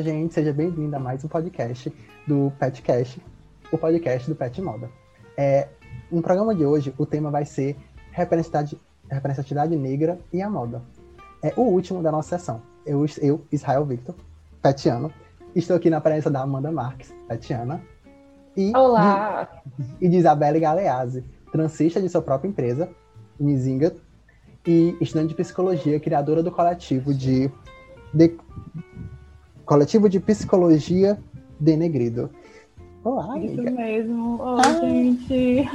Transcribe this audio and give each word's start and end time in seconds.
Olá, 0.00 0.08
gente, 0.08 0.32
seja 0.32 0.50
bem-vindo 0.50 0.96
a 0.96 0.98
mais 0.98 1.22
um 1.22 1.28
podcast 1.28 1.92
do 2.26 2.50
Petcast, 2.58 3.22
o 3.70 3.76
podcast 3.76 4.30
do 4.30 4.34
Pet 4.34 4.62
Moda. 4.62 4.88
É, 5.36 5.68
no 6.10 6.22
programa 6.22 6.54
de 6.54 6.64
hoje, 6.64 6.94
o 6.96 7.04
tema 7.04 7.30
vai 7.30 7.44
ser 7.44 7.76
representatividade, 8.10 8.80
representatividade 9.10 9.76
negra 9.76 10.18
e 10.32 10.40
a 10.40 10.48
moda. 10.48 10.80
É 11.42 11.52
o 11.54 11.64
último 11.64 12.02
da 12.02 12.10
nossa 12.10 12.38
sessão. 12.38 12.62
Eu, 12.86 13.04
eu 13.20 13.44
Israel 13.52 13.84
Victor, 13.84 14.14
petiano, 14.62 15.12
estou 15.54 15.76
aqui 15.76 15.90
na 15.90 16.00
presença 16.00 16.30
da 16.30 16.40
Amanda 16.40 16.72
Marques, 16.72 17.14
petiana, 17.28 17.82
e 18.56 18.74
Olá! 18.74 19.50
De, 19.76 20.06
e 20.06 20.08
de 20.08 20.16
Isabelle 20.16 20.60
Galeazzi, 20.60 21.22
transista 21.52 22.00
de 22.00 22.08
sua 22.08 22.22
própria 22.22 22.48
empresa, 22.48 22.88
Nizinga, 23.38 23.94
e 24.66 24.96
estudante 24.98 25.28
de 25.28 25.34
psicologia, 25.34 26.00
criadora 26.00 26.42
do 26.42 26.50
coletivo 26.50 27.12
de, 27.12 27.50
de 28.14 28.34
Coletivo 29.70 30.08
de 30.08 30.18
Psicologia 30.18 31.16
Denegrido. 31.60 32.28
Olá, 33.04 33.38
Isso 33.38 33.60
amiga. 33.60 33.70
mesmo. 33.70 34.42
Oi, 34.42 34.60
ah. 34.66 34.80
gente. 34.80 35.68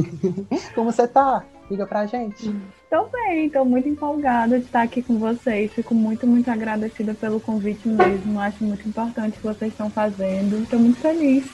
Como 0.74 0.90
você 0.90 1.06
tá? 1.06 1.44
Diga 1.68 1.86
pra 1.86 2.06
gente. 2.06 2.56
Tô 2.88 3.04
bem, 3.12 3.50
tô 3.50 3.62
muito 3.62 3.86
empolgada 3.86 4.58
de 4.58 4.64
estar 4.64 4.80
aqui 4.80 5.02
com 5.02 5.18
vocês. 5.18 5.70
Fico 5.74 5.94
muito, 5.94 6.26
muito 6.26 6.50
agradecida 6.50 7.12
pelo 7.12 7.38
convite 7.38 7.86
mesmo. 7.86 8.40
Acho 8.40 8.64
muito 8.64 8.88
importante 8.88 9.36
o 9.36 9.42
que 9.42 9.46
vocês 9.46 9.72
estão 9.72 9.90
fazendo. 9.90 10.66
Tô 10.70 10.78
muito 10.78 10.98
feliz. 11.00 11.46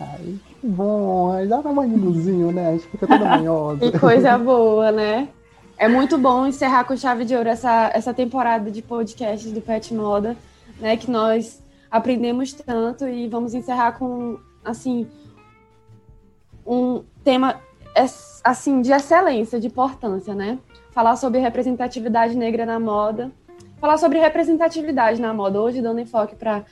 Ai, 0.00 0.36
que 0.58 0.66
bom. 0.66 1.46
Dá 1.46 1.58
uma 1.60 1.74
maniluzinho, 1.74 2.50
né? 2.50 2.68
A 2.70 2.72
gente 2.72 2.86
fica 2.86 3.06
toda 3.06 3.36
manhosa. 3.36 3.80
que 3.90 3.98
coisa 3.98 4.38
boa, 4.38 4.90
né? 4.90 5.28
É 5.76 5.86
muito 5.86 6.16
bom 6.16 6.46
encerrar 6.46 6.84
com 6.84 6.96
chave 6.96 7.26
de 7.26 7.36
ouro 7.36 7.50
essa, 7.50 7.90
essa 7.92 8.14
temporada 8.14 8.70
de 8.70 8.80
podcasts 8.80 9.52
do 9.52 9.60
Pet 9.60 9.92
Moda 9.92 10.34
né, 10.80 10.96
que 10.96 11.10
nós 11.10 11.62
aprendemos 11.90 12.52
tanto 12.52 13.08
e 13.08 13.28
vamos 13.28 13.54
encerrar 13.54 13.92
com 13.92 14.38
assim 14.64 15.08
um 16.66 17.04
tema 17.22 17.60
assim 18.44 18.82
de 18.82 18.92
excelência, 18.92 19.58
de 19.58 19.68
importância, 19.68 20.34
né? 20.34 20.58
Falar 20.90 21.16
sobre 21.16 21.40
representatividade 21.40 22.36
negra 22.36 22.66
na 22.66 22.78
moda, 22.78 23.30
falar 23.78 23.96
sobre 23.96 24.18
representatividade 24.18 25.20
na 25.20 25.32
moda 25.32 25.60
hoje 25.60 25.80
dando 25.80 26.00
enfoque 26.00 26.34
para 26.34 26.64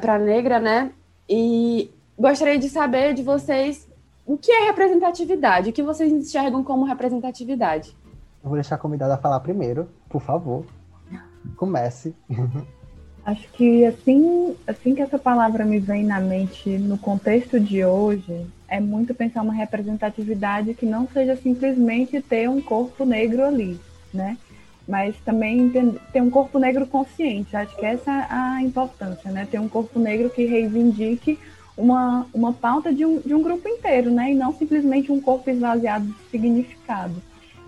para 0.00 0.18
negra, 0.18 0.58
né? 0.58 0.90
E 1.28 1.90
gostaria 2.18 2.58
de 2.58 2.68
saber 2.68 3.12
de 3.12 3.22
vocês 3.22 3.88
o 4.24 4.38
que 4.38 4.50
é 4.50 4.64
representatividade, 4.64 5.70
o 5.70 5.72
que 5.72 5.82
vocês 5.82 6.10
enxergam 6.10 6.64
como 6.64 6.84
representatividade. 6.84 7.96
Eu 8.42 8.48
vou 8.48 8.54
deixar 8.54 8.76
a 8.76 8.78
convidada 8.78 9.16
falar 9.18 9.40
primeiro, 9.40 9.88
por 10.08 10.22
favor. 10.22 10.64
Comece. 11.56 12.14
Acho 13.24 13.46
que 13.52 13.84
assim, 13.84 14.56
assim 14.66 14.94
que 14.94 15.02
essa 15.02 15.18
palavra 15.18 15.64
me 15.64 15.78
vem 15.78 16.04
na 16.04 16.20
mente 16.20 16.68
no 16.70 16.98
contexto 16.98 17.60
de 17.60 17.84
hoje, 17.84 18.46
é 18.68 18.80
muito 18.80 19.14
pensar 19.14 19.42
uma 19.42 19.52
representatividade 19.54 20.74
que 20.74 20.84
não 20.84 21.06
seja 21.06 21.36
simplesmente 21.36 22.20
ter 22.20 22.48
um 22.48 22.60
corpo 22.60 23.04
negro 23.04 23.44
ali, 23.44 23.78
né? 24.12 24.36
Mas 24.88 25.14
também 25.24 25.70
ter 26.12 26.20
um 26.20 26.30
corpo 26.30 26.58
negro 26.58 26.84
consciente. 26.86 27.56
Acho 27.56 27.76
que 27.76 27.86
essa 27.86 28.10
é 28.10 28.26
a 28.28 28.62
importância, 28.62 29.30
né? 29.30 29.46
Ter 29.48 29.60
um 29.60 29.68
corpo 29.68 30.00
negro 30.00 30.28
que 30.28 30.44
reivindique 30.44 31.38
uma, 31.76 32.26
uma 32.34 32.52
pauta 32.52 32.92
de 32.92 33.06
um, 33.06 33.20
de 33.20 33.34
um 33.34 33.42
grupo 33.42 33.68
inteiro, 33.68 34.10
né? 34.10 34.32
E 34.32 34.34
não 34.34 34.52
simplesmente 34.52 35.12
um 35.12 35.20
corpo 35.20 35.48
esvaziado 35.48 36.06
de 36.06 36.14
significado. 36.28 37.14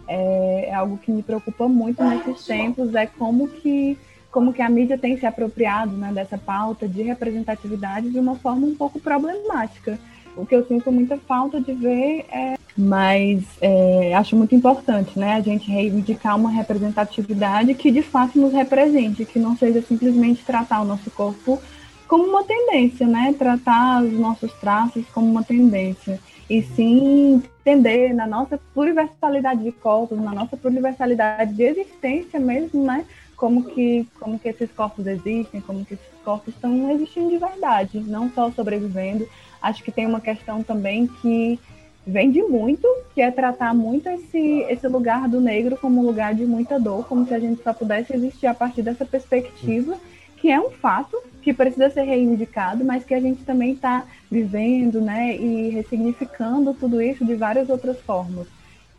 É, 0.09 0.67
é 0.71 0.75
algo 0.75 0.99
que 0.99 1.13
me 1.13 1.23
preocupa 1.23 1.69
muito 1.69 2.03
nesses 2.03 2.45
tempos, 2.45 2.93
é 2.95 3.07
como 3.07 3.47
que 3.47 3.97
como 4.35 4.53
que 4.53 4.61
a 4.61 4.69
mídia 4.69 4.99
tem 4.99 5.17
se 5.17 5.25
apropriado 5.25 5.97
né, 5.97 6.11
dessa 6.13 6.37
pauta 6.37 6.89
de 6.89 7.03
representatividade 7.03 8.11
de 8.11 8.19
uma 8.19 8.35
forma 8.35 8.67
um 8.67 8.75
pouco 8.75 8.99
problemática. 8.99 9.97
O 10.37 10.45
que 10.45 10.57
eu 10.57 10.67
sinto 10.67 10.91
muita 10.91 11.17
falta 11.17 11.61
de 11.61 11.73
ver 11.73 12.27
é, 12.33 12.57
mas 12.77 13.45
é, 13.61 14.13
acho 14.13 14.35
muito 14.35 14.53
importante, 14.53 15.17
né, 15.17 15.35
a 15.35 15.41
gente 15.41 15.71
reivindicar 15.71 16.37
uma 16.37 16.51
representatividade 16.51 17.73
que 17.75 17.93
de 17.93 18.03
fato 18.03 18.37
nos 18.37 18.53
represente, 18.53 19.25
que 19.25 19.39
não 19.39 19.57
seja 19.57 19.81
simplesmente 19.81 20.45
tratar 20.45 20.81
o 20.81 20.85
nosso 20.85 21.09
corpo 21.13 21.63
como 22.09 22.25
uma 22.25 22.43
tendência, 22.43 23.07
né, 23.07 23.33
tratar 23.39 24.03
os 24.03 24.15
nossos 24.15 24.53
traços 24.55 25.05
como 25.15 25.31
uma 25.31 25.45
tendência 25.45 26.19
e 26.51 26.61
sim 26.61 27.41
entender 27.61 28.13
na 28.13 28.27
nossa 28.27 28.59
pluriversalidade 28.75 29.63
de 29.63 29.71
corpos, 29.71 30.21
na 30.21 30.33
nossa 30.33 30.57
pluriversalidade 30.57 31.55
de 31.55 31.63
existência 31.63 32.41
mesmo, 32.41 32.85
né, 32.85 33.05
como 33.45 33.63
que, 33.63 34.09
como 34.19 34.39
que 34.39 34.49
esses 34.49 34.73
corpos 34.73 35.07
existem, 35.07 35.61
como 35.61 35.85
que 35.85 35.93
esses 35.93 36.07
corpos 36.25 36.55
estão 36.55 36.91
existindo 36.91 37.29
de 37.29 37.37
verdade, 37.37 38.01
não 38.01 38.31
só 38.31 38.51
sobrevivendo. 38.51 39.29
Acho 39.61 39.85
que 39.85 39.93
tem 39.93 40.07
uma 40.07 40.19
questão 40.19 40.63
também 40.63 41.07
que 41.07 41.61
vende 42.07 42.41
muito, 42.41 42.89
que 43.15 43.21
é 43.21 43.31
tratar 43.31 43.75
muito 43.75 44.09
esse, 44.09 44.65
esse 44.71 44.89
lugar 44.89 45.29
do 45.29 45.43
negro 45.43 45.77
como 45.77 46.01
um 46.01 46.07
lugar 46.07 46.35
de 46.35 46.47
muita 46.47 46.81
dor, 46.81 47.07
como 47.07 47.27
se 47.27 47.35
a 47.35 47.39
gente 47.39 47.63
só 47.63 47.75
pudesse 47.75 48.15
existir 48.15 48.47
a 48.47 48.55
partir 48.55 48.81
dessa 48.81 49.05
perspectiva, 49.05 49.99
que 50.39 50.51
é 50.51 50.59
um 50.59 50.71
fato 50.71 51.15
que 51.43 51.53
precisa 51.53 51.91
ser 51.91 52.05
reivindicado, 52.05 52.83
mas 52.83 53.05
que 53.05 53.13
a 53.13 53.21
gente 53.21 53.45
também 53.45 53.73
está 53.73 54.07
vivendo, 54.31 55.03
né, 55.03 55.37
e 55.37 55.69
ressignificando 55.69 56.73
tudo 56.73 57.03
isso 57.03 57.27
de 57.27 57.35
várias 57.35 57.69
outras 57.69 58.01
formas. 58.01 58.47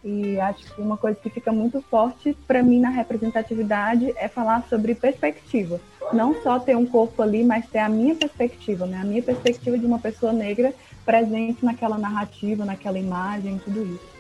E 0.06 0.40
acho 0.40 0.64
que 0.76 0.80
uma 0.80 0.98
coisa 0.98 1.18
que 1.20 1.32
fica 1.32 1.52
muito 1.52 1.82
forte 1.82 2.38
para 2.46 2.62
mim 2.62 2.80
na 2.80 2.90
representatividade 2.90 4.14
é 4.18 4.28
falar 4.28 4.64
sobre 4.70 4.94
perspectiva. 4.94 5.82
Não 6.14 6.44
só 6.44 6.60
ter 6.60 6.78
um 6.78 6.86
corpo 6.86 7.24
ali, 7.24 7.44
mas 7.44 7.66
ter 7.66 7.80
a 7.80 7.90
minha 7.90 8.14
perspectiva, 8.14 8.86
né? 8.86 9.00
A 9.02 9.04
minha 9.04 9.24
perspectiva 9.24 9.76
de 9.80 9.84
uma 9.84 9.98
pessoa 9.98 10.32
negra 10.32 10.76
presente 11.04 11.66
naquela 11.66 11.98
narrativa, 11.98 12.64
naquela 12.64 13.00
imagem, 13.00 13.60
tudo 13.66 13.84
isso. 13.84 14.16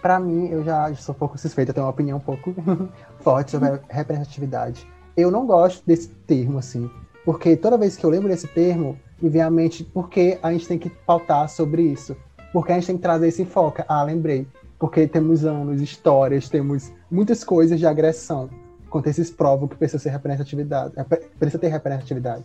Para 0.00 0.18
mim, 0.18 0.48
eu 0.48 0.64
já 0.64 0.92
sou 0.96 1.14
um 1.14 1.18
pouco 1.18 1.38
suspeita, 1.38 1.72
tenho 1.72 1.86
uma 1.86 1.92
opinião 1.92 2.18
um 2.18 2.20
pouco 2.20 2.52
forte 3.22 3.52
sobre 3.52 3.78
representatividade. 3.88 4.84
Eu 5.16 5.30
não 5.30 5.46
gosto 5.46 5.86
desse 5.86 6.08
termo, 6.08 6.58
assim, 6.58 6.90
porque 7.24 7.56
toda 7.56 7.78
vez 7.78 7.96
que 7.96 8.04
eu 8.04 8.10
lembro 8.10 8.28
desse 8.28 8.48
termo, 8.48 8.98
me 9.20 9.28
vem 9.28 9.42
à 9.42 9.50
mente 9.50 9.84
porque 9.84 10.40
a 10.42 10.52
gente 10.52 10.66
tem 10.66 10.76
que 10.76 10.90
pautar 10.90 11.48
sobre 11.48 11.82
isso. 11.82 12.16
Porque 12.52 12.72
a 12.72 12.74
gente 12.74 12.88
tem 12.88 12.96
que 12.96 13.02
trazer 13.02 13.28
esse 13.28 13.42
enfoque. 13.42 13.84
Ah, 13.86 14.02
lembrei 14.02 14.44
porque 14.82 15.06
temos 15.06 15.44
anos, 15.44 15.80
histórias, 15.80 16.48
temos 16.48 16.92
muitas 17.08 17.44
coisas 17.44 17.78
de 17.78 17.86
agressão. 17.86 18.50
Quanto 18.90 19.06
esses 19.06 19.30
provam 19.30 19.68
que 19.68 19.76
precisa 19.76 20.02
ser 20.02 20.10
representatividade, 20.10 20.92
é, 20.96 21.04
precisa 21.04 21.56
ter 21.56 21.68
representatividade. 21.68 22.42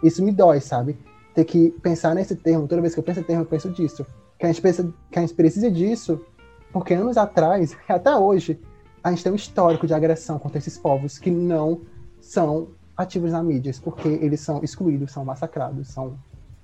Isso 0.00 0.24
me 0.24 0.30
dói, 0.30 0.60
sabe? 0.60 0.96
Ter 1.34 1.44
que 1.44 1.72
pensar 1.82 2.14
nesse 2.14 2.36
termo, 2.36 2.68
toda 2.68 2.80
vez 2.80 2.94
que 2.94 3.00
eu 3.00 3.02
penso 3.02 3.18
nesse 3.18 3.26
termo, 3.26 3.42
eu 3.42 3.46
penso 3.46 3.68
disso. 3.68 4.06
Que 4.38 4.46
a 4.46 4.48
gente 4.48 4.62
precisa, 4.62 4.94
que 5.10 5.18
a 5.18 5.22
gente 5.22 5.34
precisa 5.34 5.68
disso, 5.72 6.24
porque 6.72 6.94
anos 6.94 7.16
atrás, 7.16 7.76
até 7.90 8.16
hoje, 8.16 8.60
a 9.02 9.10
gente 9.10 9.24
tem 9.24 9.32
um 9.32 9.34
histórico 9.34 9.84
de 9.84 9.92
agressão 9.92 10.38
contra 10.38 10.58
esses 10.58 10.78
povos 10.78 11.18
que 11.18 11.32
não 11.32 11.80
são 12.20 12.68
ativos 12.96 13.32
na 13.32 13.42
mídia, 13.42 13.74
porque 13.82 14.06
eles 14.06 14.38
são 14.38 14.62
excluídos, 14.62 15.10
são 15.10 15.24
massacrados, 15.24 15.88
são 15.88 16.16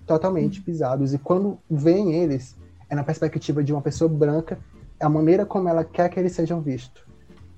totalmente 0.06 0.62
pisados. 0.62 1.12
E 1.12 1.18
quando 1.18 1.58
veem 1.68 2.14
eles, 2.14 2.56
é 2.88 2.94
na 2.94 3.02
perspectiva 3.02 3.64
de 3.64 3.72
uma 3.72 3.82
pessoa 3.82 4.08
branca 4.08 4.56
a 5.00 5.08
maneira 5.08 5.46
como 5.46 5.68
ela 5.68 5.84
quer 5.84 6.08
que 6.08 6.18
eles 6.18 6.32
sejam 6.32 6.60
vistos. 6.60 7.02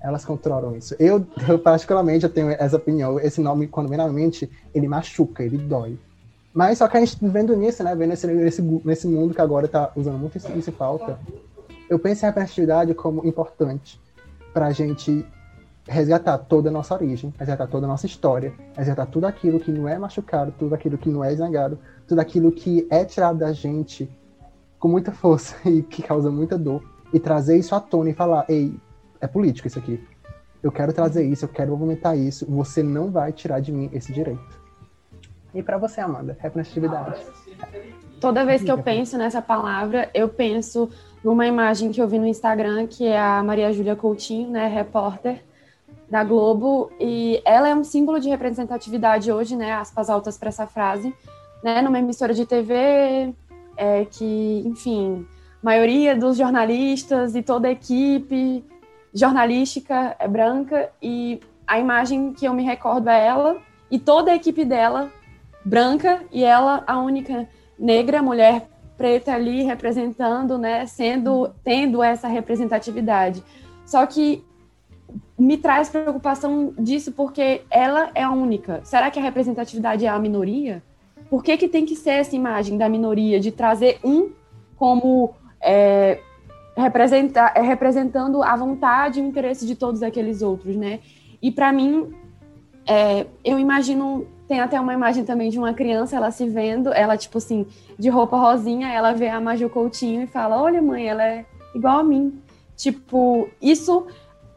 Elas 0.01 0.25
controlam 0.25 0.75
isso. 0.75 0.95
Eu, 0.99 1.25
eu 1.47 1.59
particularmente, 1.59 2.25
eu 2.25 2.29
tenho 2.29 2.49
essa 2.49 2.75
opinião. 2.75 3.19
Esse 3.19 3.39
nome, 3.39 3.67
quando 3.67 3.87
vem 3.87 3.97
na 3.97 4.07
mente, 4.07 4.49
ele 4.73 4.87
machuca, 4.87 5.43
ele 5.43 5.57
dói. 5.57 5.97
Mas 6.53 6.79
só 6.79 6.87
que 6.87 6.97
a 6.97 6.99
gente 6.99 7.17
vivendo 7.21 7.55
nisso, 7.55 7.83
né? 7.83 7.95
Vendo 7.95 8.09
nesse, 8.09 8.27
nesse, 8.27 8.61
nesse 8.61 9.07
mundo 9.07 9.33
que 9.33 9.41
agora 9.41 9.67
está 9.67 9.91
usando 9.95 10.17
muito 10.17 10.37
isso, 10.37 10.51
isso 10.57 10.71
falta. 10.71 11.19
Eu 11.89 11.99
penso 11.99 12.23
em 12.23 12.27
representatividade 12.27 12.93
como 12.93 13.25
importante 13.25 14.01
para 14.53 14.67
a 14.67 14.71
gente 14.71 15.25
resgatar 15.87 16.37
toda 16.37 16.69
a 16.69 16.71
nossa 16.71 16.93
origem, 16.93 17.33
resgatar 17.37 17.67
toda 17.67 17.85
a 17.85 17.89
nossa 17.89 18.05
história, 18.05 18.53
resgatar 18.75 19.05
tudo 19.05 19.25
aquilo 19.25 19.59
que 19.59 19.71
não 19.71 19.87
é 19.87 19.97
machucado, 19.97 20.53
tudo 20.57 20.73
aquilo 20.75 20.97
que 20.97 21.09
não 21.09 21.23
é 21.23 21.33
zangado, 21.35 21.77
tudo 22.07 22.19
aquilo 22.19 22.51
que 22.51 22.87
é 22.89 23.05
tirado 23.05 23.37
da 23.37 23.51
gente 23.51 24.09
com 24.79 24.87
muita 24.87 25.11
força 25.11 25.55
e 25.69 25.81
que 25.81 26.01
causa 26.01 26.31
muita 26.31 26.57
dor 26.57 26.83
e 27.13 27.19
trazer 27.19 27.57
isso 27.57 27.75
à 27.75 27.79
tona 27.79 28.09
e 28.09 28.13
falar: 28.13 28.45
ei, 28.49 28.73
é 29.19 29.27
político 29.27 29.67
isso 29.67 29.79
aqui. 29.79 30.03
Eu 30.63 30.71
quero 30.71 30.93
trazer 30.93 31.23
isso, 31.25 31.45
eu 31.45 31.49
quero 31.49 31.71
movimentar 31.71 32.17
isso. 32.17 32.45
Você 32.49 32.83
não 32.83 33.09
vai 33.09 33.31
tirar 33.31 33.59
de 33.59 33.71
mim 33.71 33.89
esse 33.93 34.13
direito. 34.13 34.61
E 35.53 35.61
para 35.61 35.77
você, 35.77 35.99
Amanda, 35.99 36.37
representatividade? 36.39 37.19
Toda 38.19 38.45
vez 38.45 38.63
que 38.63 38.71
eu 38.71 38.77
penso 38.77 39.17
nessa 39.17 39.41
palavra, 39.41 40.09
eu 40.13 40.29
penso 40.29 40.89
numa 41.23 41.45
imagem 41.45 41.91
que 41.91 42.01
eu 42.01 42.07
vi 42.07 42.19
no 42.19 42.25
Instagram, 42.27 42.87
que 42.87 43.05
é 43.05 43.19
a 43.19 43.43
Maria 43.43 43.73
Júlia 43.73 43.95
Coutinho, 43.95 44.49
né, 44.49 44.67
repórter 44.67 45.43
da 46.09 46.23
Globo, 46.23 46.91
e 46.99 47.41
ela 47.43 47.69
é 47.69 47.75
um 47.75 47.83
símbolo 47.83 48.19
de 48.19 48.29
representatividade 48.29 49.31
hoje, 49.31 49.55
né, 49.55 49.73
aspas 49.73 50.09
altas 50.09 50.37
para 50.37 50.49
essa 50.49 50.67
frase, 50.67 51.13
né, 51.63 51.81
numa 51.81 51.99
emissora 51.99 52.33
de 52.33 52.45
TV 52.45 53.33
é, 53.77 54.05
que, 54.05 54.63
enfim, 54.65 55.25
maioria 55.61 56.15
dos 56.15 56.37
jornalistas 56.37 57.35
e 57.35 57.41
toda 57.41 57.67
a 57.67 57.71
equipe 57.71 58.63
jornalística 59.13 60.15
é 60.17 60.27
branca 60.27 60.89
e 61.01 61.39
a 61.67 61.79
imagem 61.79 62.33
que 62.33 62.45
eu 62.45 62.53
me 62.53 62.63
recordo 62.63 63.09
é 63.09 63.25
ela 63.27 63.57
e 63.89 63.99
toda 63.99 64.31
a 64.31 64.35
equipe 64.35 64.65
dela 64.65 65.11
branca 65.63 66.23
e 66.31 66.43
ela 66.43 66.83
a 66.87 66.99
única 66.99 67.47
negra, 67.77 68.21
mulher 68.21 68.67
preta 68.97 69.33
ali 69.33 69.63
representando, 69.63 70.57
né, 70.57 70.85
sendo 70.85 71.49
tendo 71.63 72.03
essa 72.03 72.27
representatividade. 72.27 73.43
Só 73.85 74.05
que 74.05 74.43
me 75.37 75.57
traz 75.57 75.89
preocupação 75.89 76.73
disso 76.77 77.11
porque 77.11 77.63
ela 77.69 78.11
é 78.13 78.23
a 78.23 78.31
única. 78.31 78.81
Será 78.83 79.09
que 79.09 79.19
a 79.19 79.23
representatividade 79.23 80.05
é 80.05 80.09
a 80.09 80.19
minoria? 80.19 80.83
Por 81.29 81.43
que, 81.43 81.57
que 81.57 81.67
tem 81.67 81.85
que 81.85 81.95
ser 81.95 82.11
essa 82.11 82.35
imagem 82.35 82.77
da 82.77 82.87
minoria, 82.87 83.39
de 83.39 83.51
trazer 83.51 83.99
um 84.03 84.31
como 84.75 85.33
é, 85.61 86.19
representar, 86.75 87.53
é, 87.55 87.61
representando 87.61 88.41
a 88.41 88.55
vontade 88.55 89.19
e 89.19 89.23
o 89.23 89.25
interesse 89.25 89.65
de 89.65 89.75
todos 89.75 90.01
aqueles 90.03 90.41
outros, 90.41 90.75
né? 90.75 90.99
E 91.41 91.51
para 91.51 91.71
mim, 91.71 92.13
é, 92.85 93.25
eu 93.43 93.59
imagino, 93.59 94.27
tem 94.47 94.59
até 94.59 94.79
uma 94.79 94.93
imagem 94.93 95.23
também 95.23 95.49
de 95.49 95.57
uma 95.57 95.73
criança, 95.73 96.15
ela 96.15 96.31
se 96.31 96.47
vendo, 96.47 96.91
ela 96.93 97.17
tipo 97.17 97.37
assim, 97.37 97.65
de 97.97 98.09
roupa 98.09 98.37
rosinha, 98.37 98.89
ela 98.89 99.13
vê 99.13 99.29
a 99.29 99.39
Maju 99.41 99.69
Coutinho 99.69 100.21
e 100.23 100.27
fala, 100.27 100.61
olha 100.61 100.81
mãe, 100.81 101.07
ela 101.07 101.23
é 101.23 101.45
igual 101.73 101.99
a 101.99 102.03
mim. 102.03 102.39
Tipo, 102.75 103.47
isso 103.61 104.07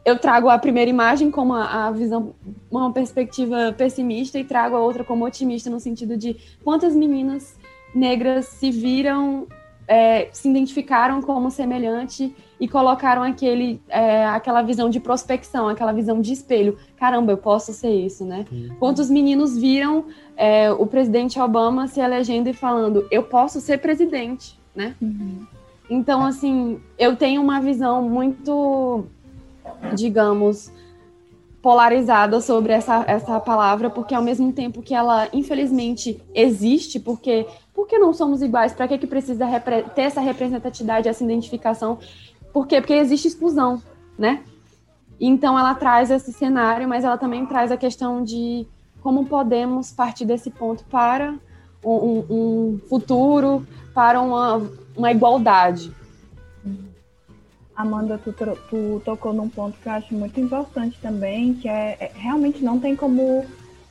eu 0.03 0.19
trago 0.19 0.49
a 0.49 0.57
primeira 0.57 0.89
imagem 0.89 1.31
como 1.31 1.53
a, 1.53 1.89
visão, 1.89 2.35
uma 2.69 2.93
perspectiva 2.93 3.73
pessimista 3.75 4.37
e 4.37 4.43
trago 4.43 4.75
a 4.75 4.79
outra 4.79 5.03
como 5.03 5.25
otimista 5.25 5.69
no 5.69 5.79
sentido 5.79 6.15
de 6.15 6.35
quantas 6.63 6.95
meninas 6.95 7.57
negras 7.93 8.45
se 8.45 8.69
viram 8.69 9.47
é, 9.87 10.29
se 10.31 10.49
identificaram 10.49 11.21
como 11.21 11.51
semelhante 11.51 12.35
e 12.59 12.67
colocaram 12.67 13.23
aquele, 13.23 13.81
é, 13.89 14.25
aquela 14.25 14.61
visão 14.61 14.89
de 14.89 14.99
prospecção, 14.99 15.67
aquela 15.67 15.91
visão 15.91 16.21
de 16.21 16.33
espelho. 16.33 16.77
Caramba, 16.97 17.31
eu 17.31 17.37
posso 17.37 17.73
ser 17.73 17.91
isso, 17.91 18.25
né? 18.25 18.45
Uhum. 18.51 18.75
Quantos 18.79 19.09
meninos 19.09 19.57
viram 19.57 20.05
é, 20.37 20.71
o 20.71 20.85
presidente 20.85 21.39
Obama 21.39 21.87
se 21.87 21.99
elegendo 21.99 22.49
e 22.49 22.53
falando, 22.53 23.05
eu 23.11 23.23
posso 23.23 23.59
ser 23.59 23.79
presidente, 23.79 24.57
né? 24.75 24.95
Uhum. 25.01 25.45
Então, 25.89 26.25
assim, 26.25 26.79
eu 26.97 27.15
tenho 27.15 27.41
uma 27.41 27.59
visão 27.59 28.01
muito, 28.01 29.05
digamos, 29.93 30.71
polarizada 31.61 32.41
sobre 32.41 32.73
essa, 32.73 33.03
essa 33.07 33.39
palavra, 33.39 33.89
porque 33.89 34.13
ao 34.13 34.21
mesmo 34.21 34.51
tempo 34.51 34.81
que 34.81 34.93
ela, 34.93 35.27
infelizmente, 35.33 36.21
existe, 36.33 36.99
porque 36.99 37.45
por 37.75 37.85
que 37.85 37.99
não 37.99 38.13
somos 38.13 38.41
iguais? 38.41 38.71
Para 38.71 38.87
que, 38.87 38.97
que 38.97 39.05
precisa 39.05 39.45
ter 39.93 40.01
essa 40.03 40.21
representatividade, 40.21 41.09
essa 41.09 41.23
identificação? 41.23 41.99
Por 42.53 42.65
quê? 42.65 42.79
Porque 42.79 42.93
existe 42.93 43.27
exclusão, 43.27 43.83
né? 44.17 44.43
Então 45.19 45.59
ela 45.59 45.75
traz 45.75 46.09
esse 46.09 46.31
cenário, 46.31 46.87
mas 46.87 47.03
ela 47.03 47.17
também 47.17 47.45
traz 47.45 47.71
a 47.71 47.77
questão 47.77 48.23
de 48.23 48.65
como 49.01 49.25
podemos 49.25 49.91
partir 49.91 50.25
desse 50.25 50.49
ponto 50.49 50.83
para 50.85 51.35
um, 51.83 52.25
um 52.29 52.79
futuro, 52.89 53.67
para 53.93 54.21
uma, 54.21 54.61
uma 54.95 55.11
igualdade. 55.11 55.93
Amanda, 57.75 58.17
tu, 58.17 58.33
tu, 58.69 59.01
tocou 59.03 59.33
num 59.33 59.49
ponto 59.49 59.77
que 59.79 59.87
eu 59.87 59.93
acho 59.93 60.13
muito 60.13 60.39
importante 60.39 60.97
também, 61.01 61.53
que 61.55 61.67
é, 61.67 61.97
é, 61.99 62.11
realmente 62.15 62.63
não 62.63 62.79
tem 62.79 62.95
como 62.95 63.45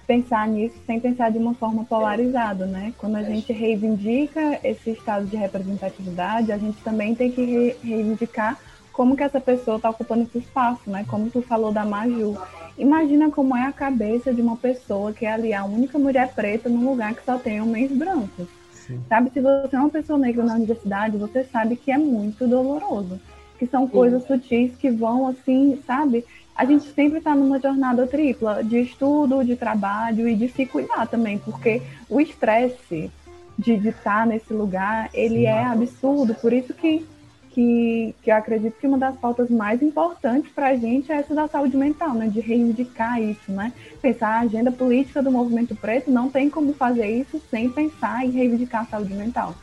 pensar 0.07 0.47
nisso 0.49 0.77
sem 0.87 1.01
pensar 1.01 1.31
de 1.31 1.39
uma 1.39 1.55
forma 1.55 1.85
polarizada, 1.85 2.67
né? 2.67 2.93
Quando 2.99 3.17
a 3.17 3.23
gente 3.23 3.53
reivindica 3.53 4.61
esse 4.63 4.91
estado 4.91 5.27
de 5.27 5.37
representatividade, 5.37 6.53
a 6.53 6.59
gente 6.59 6.81
também 6.83 7.15
tem 7.15 7.31
que 7.31 7.45
re 7.45 7.77
reivindicar 7.83 8.59
como 8.93 9.17
que 9.17 9.23
essa 9.23 9.41
pessoa 9.41 9.77
está 9.77 9.91
ocupando 9.91 10.23
esse 10.23 10.39
espaço, 10.39 10.89
né? 10.89 11.05
Como 11.09 11.31
tu 11.31 11.43
falou 11.43 11.73
da 11.73 11.85
Maju. 11.85 12.37
Imagina 12.79 13.31
como 13.31 13.57
é 13.57 13.67
a 13.67 13.73
cabeça 13.73 14.33
de 14.33 14.41
uma 14.41 14.57
pessoa 14.57 15.13
que 15.13 15.27
é 15.27 15.33
ali 15.33 15.53
a 15.53 15.65
única 15.65 15.99
mulher 15.99 16.33
preta 16.35 16.69
num 16.69 16.89
lugar 16.91 17.15
que 17.15 17.25
só 17.25 17.39
tem 17.39 17.61
homens 17.61 17.91
brancos. 17.91 18.47
Sim. 18.73 19.01
Sabe, 19.09 19.31
se 19.31 19.41
você 19.41 19.75
é 19.75 19.79
uma 19.79 19.91
pessoa 19.91 20.19
negra 20.19 20.45
na 20.45 20.55
universidade, 20.55 21.17
você 21.17 21.43
sabe 21.45 21.77
que 21.77 21.91
é 21.91 21.99
muito 21.99 22.47
doloroso 22.47 23.19
que 23.59 23.67
são 23.67 23.87
coisas 23.87 24.27
sutis 24.27 24.77
que 24.77 24.91
vão 24.91 25.27
assim, 25.29 25.81
sabe? 25.87 26.25
A 26.57 26.65
gente 26.65 26.85
sempre 26.93 27.19
está 27.19 27.35
numa 27.35 27.59
jornada 27.59 28.07
tripla 28.07 28.63
de 28.63 28.81
estudo, 28.81 29.45
de 29.45 29.57
trabalho 29.57 30.29
e 30.29 30.37
de 30.37 30.49
se 30.49 30.65
cuidar 30.65 31.07
também, 31.07 31.37
porque 31.39 31.83
o 32.09 32.21
estresse 32.21 33.11
de 33.59 33.73
estar 33.89 34.27
nesse 34.27 34.53
lugar, 34.53 35.11
ele 35.13 35.41
Sim. 35.41 35.47
é 35.47 35.65
absurdo. 35.65 36.35
Por 36.35 36.53
isso 36.53 36.73
que, 36.75 37.05
que, 37.51 38.15
que 38.23 38.31
eu 38.31 38.37
acredito 38.37 38.79
que 38.79 38.87
uma 38.87 38.99
das 38.99 39.17
pautas 39.17 39.51
mais 39.51 39.83
importantes 39.83 40.51
para 40.53 40.69
a 40.69 40.77
gente 40.77 41.11
é 41.11 41.17
essa 41.17 41.35
da 41.35 41.49
saúde 41.49 41.77
mental, 41.77 42.15
né? 42.15 42.29
De 42.29 42.41
reivindicar 42.41 43.21
isso, 43.21 43.51
né? 43.51 43.73
Pensar 44.01 44.29
a 44.29 44.41
agenda 44.41 44.71
política 44.71 45.23
do 45.23 45.31
movimento 45.31 45.75
preto 45.75 46.11
não 46.11 46.29
tem 46.29 46.51
como 46.51 46.73
fazer 46.75 47.09
isso 47.09 47.41
sem 47.51 47.69
pensar 47.69 48.25
em 48.25 48.31
reivindicar 48.31 48.83
a 48.83 48.87
saúde 48.87 49.15
mental. 49.15 49.55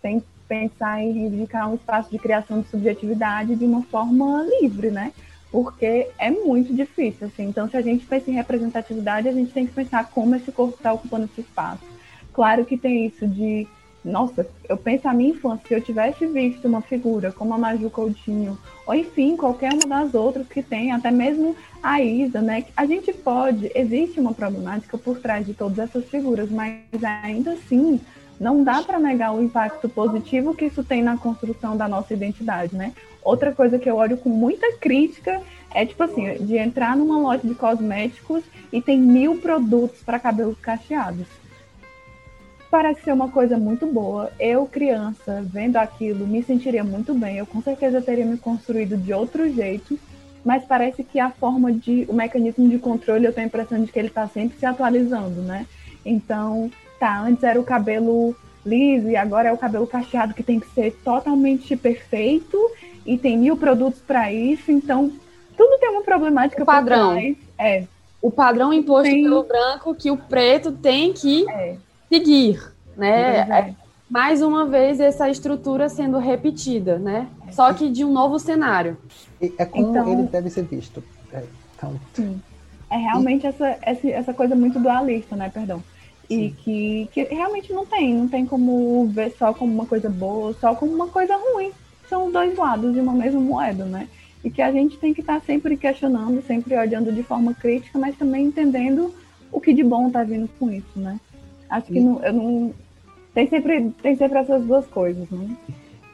Sem 0.00 0.22
pensar 0.48 1.02
em 1.02 1.12
reivindicar 1.12 1.70
um 1.70 1.74
espaço 1.74 2.10
de 2.10 2.18
criação 2.18 2.60
de 2.60 2.68
subjetividade 2.68 3.56
de 3.56 3.64
uma 3.64 3.82
forma 3.82 4.44
livre, 4.60 4.90
né? 4.90 5.12
Porque 5.50 6.08
é 6.18 6.30
muito 6.30 6.72
difícil, 6.74 7.26
assim. 7.26 7.44
Então, 7.44 7.68
se 7.68 7.76
a 7.76 7.82
gente 7.82 8.06
pensa 8.06 8.30
em 8.30 8.34
representatividade, 8.34 9.28
a 9.28 9.32
gente 9.32 9.52
tem 9.52 9.66
que 9.66 9.72
pensar 9.72 10.08
como 10.10 10.36
esse 10.36 10.52
corpo 10.52 10.76
está 10.76 10.92
ocupando 10.92 11.24
esse 11.24 11.40
espaço. 11.40 11.82
Claro 12.32 12.64
que 12.64 12.76
tem 12.76 13.06
isso 13.06 13.26
de, 13.26 13.66
nossa, 14.04 14.46
eu 14.68 14.76
penso 14.76 15.08
a 15.08 15.12
minha 15.12 15.30
infância, 15.30 15.66
se 15.66 15.74
eu 15.74 15.80
tivesse 15.80 16.24
visto 16.26 16.66
uma 16.66 16.80
figura 16.80 17.32
como 17.32 17.52
a 17.52 17.58
Maju 17.58 17.90
Coutinho, 17.90 18.56
ou 18.86 18.94
enfim, 18.94 19.36
qualquer 19.36 19.72
uma 19.72 20.04
das 20.04 20.14
outras 20.14 20.46
que 20.46 20.62
tem, 20.62 20.92
até 20.92 21.10
mesmo 21.10 21.56
a 21.82 22.00
Isa, 22.00 22.40
né? 22.40 22.64
A 22.76 22.86
gente 22.86 23.12
pode, 23.12 23.70
existe 23.74 24.20
uma 24.20 24.32
problemática 24.32 24.96
por 24.96 25.18
trás 25.18 25.44
de 25.44 25.52
todas 25.52 25.78
essas 25.78 26.04
figuras, 26.06 26.48
mas 26.48 26.80
ainda 27.02 27.52
assim 27.52 28.00
não 28.40 28.64
dá 28.64 28.82
para 28.82 28.98
negar 28.98 29.34
o 29.34 29.42
impacto 29.42 29.86
positivo 29.86 30.54
que 30.54 30.64
isso 30.64 30.82
tem 30.82 31.02
na 31.02 31.18
construção 31.18 31.76
da 31.76 31.86
nossa 31.86 32.14
identidade, 32.14 32.74
né? 32.74 32.94
Outra 33.22 33.52
coisa 33.52 33.78
que 33.78 33.88
eu 33.88 33.96
olho 33.96 34.16
com 34.16 34.30
muita 34.30 34.72
crítica 34.78 35.42
é 35.74 35.84
tipo 35.84 36.02
assim, 36.02 36.34
de 36.44 36.56
entrar 36.56 36.96
numa 36.96 37.18
loja 37.18 37.46
de 37.46 37.54
cosméticos 37.54 38.42
e 38.72 38.80
tem 38.80 38.98
mil 38.98 39.36
produtos 39.36 40.02
para 40.02 40.18
cabelos 40.18 40.58
cacheados. 40.58 41.26
Parece 42.70 43.02
ser 43.02 43.12
uma 43.12 43.28
coisa 43.28 43.58
muito 43.58 43.86
boa. 43.86 44.32
Eu, 44.38 44.64
criança, 44.64 45.44
vendo 45.44 45.76
aquilo, 45.76 46.26
me 46.26 46.42
sentiria 46.42 46.82
muito 46.82 47.12
bem. 47.12 47.36
Eu 47.36 47.46
com 47.46 47.60
certeza 47.60 48.00
teria 48.00 48.24
me 48.24 48.38
construído 48.38 48.96
de 48.96 49.12
outro 49.12 49.52
jeito, 49.52 49.98
mas 50.42 50.64
parece 50.64 51.04
que 51.04 51.20
a 51.20 51.30
forma 51.30 51.72
de, 51.72 52.06
o 52.08 52.14
mecanismo 52.14 52.68
de 52.68 52.78
controle, 52.78 53.26
eu 53.26 53.32
tenho 53.32 53.46
a 53.46 53.48
impressão 53.48 53.82
de 53.84 53.92
que 53.92 53.98
ele 53.98 54.08
está 54.08 54.26
sempre 54.28 54.58
se 54.58 54.64
atualizando, 54.64 55.42
né? 55.42 55.66
Então, 56.04 56.70
tá, 57.00 57.22
antes 57.22 57.42
era 57.42 57.58
o 57.58 57.64
cabelo 57.64 58.36
liso 58.64 59.08
e 59.08 59.16
agora 59.16 59.48
é 59.48 59.52
o 59.52 59.56
cabelo 59.56 59.86
cacheado 59.86 60.34
que 60.34 60.42
tem 60.42 60.60
que 60.60 60.68
ser 60.68 60.92
totalmente 61.02 61.74
perfeito 61.74 62.58
e 63.06 63.16
tem 63.16 63.38
mil 63.38 63.56
produtos 63.56 64.00
para 64.00 64.30
isso, 64.30 64.70
então 64.70 65.10
tudo 65.56 65.78
tem 65.80 65.88
uma 65.88 66.02
problemática 66.02 66.62
o 66.62 66.66
padrão. 66.66 67.16
É. 67.58 67.84
O 68.20 68.30
padrão 68.30 68.70
imposto 68.72 69.10
tem... 69.10 69.22
pelo 69.22 69.42
branco 69.44 69.94
que 69.94 70.10
o 70.10 70.16
preto 70.16 70.72
tem 70.72 71.14
que 71.14 71.50
é. 71.50 71.76
seguir, 72.10 72.62
né? 72.94 73.38
É, 73.38 73.74
mais 74.08 74.42
uma 74.42 74.66
vez 74.66 75.00
essa 75.00 75.30
estrutura 75.30 75.88
sendo 75.88 76.18
repetida, 76.18 76.98
né? 76.98 77.28
Só 77.52 77.72
que 77.72 77.88
de 77.88 78.04
um 78.04 78.12
novo 78.12 78.38
cenário. 78.38 78.98
É 79.40 79.64
como 79.64 79.90
então, 79.90 80.12
ele 80.12 80.22
deve 80.24 80.50
ser 80.50 80.64
visto. 80.64 81.02
É, 81.32 81.44
então... 81.74 81.98
Sim. 82.12 82.42
É 82.90 82.96
realmente 82.96 83.44
e... 83.44 83.46
essa, 83.46 83.78
essa, 83.80 84.08
essa 84.08 84.34
coisa 84.34 84.54
muito 84.54 84.78
dualista, 84.78 85.34
né? 85.34 85.48
Perdão 85.48 85.82
e 86.30 86.50
que, 86.50 87.08
que 87.12 87.24
realmente 87.24 87.72
não 87.72 87.84
tem, 87.84 88.14
não 88.14 88.28
tem 88.28 88.46
como 88.46 89.04
ver 89.08 89.34
só 89.36 89.52
como 89.52 89.72
uma 89.74 89.84
coisa 89.84 90.08
boa, 90.08 90.54
só 90.60 90.76
como 90.76 90.94
uma 90.94 91.08
coisa 91.08 91.36
ruim. 91.36 91.72
São 92.08 92.30
dois 92.30 92.56
lados 92.56 92.94
de 92.94 93.00
uma 93.00 93.12
mesma 93.12 93.40
moeda, 93.40 93.84
né? 93.84 94.08
E 94.44 94.50
que 94.50 94.62
a 94.62 94.70
gente 94.70 94.96
tem 94.96 95.12
que 95.12 95.22
estar 95.22 95.40
tá 95.40 95.46
sempre 95.46 95.76
questionando, 95.76 96.40
sempre 96.46 96.76
olhando 96.76 97.12
de 97.12 97.24
forma 97.24 97.52
crítica, 97.52 97.98
mas 97.98 98.16
também 98.16 98.46
entendendo 98.46 99.12
o 99.50 99.60
que 99.60 99.74
de 99.74 99.82
bom 99.82 100.06
está 100.06 100.22
vindo 100.22 100.48
com 100.58 100.70
isso, 100.70 100.98
né? 100.98 101.18
Acho 101.68 101.86
que 101.86 102.00
não, 102.00 102.22
eu 102.22 102.32
não. 102.32 102.74
Tem 103.34 103.48
sempre, 103.48 103.90
tem 104.02 104.16
sempre 104.16 104.38
essas 104.38 104.64
duas 104.64 104.86
coisas, 104.86 105.28
né? 105.30 105.56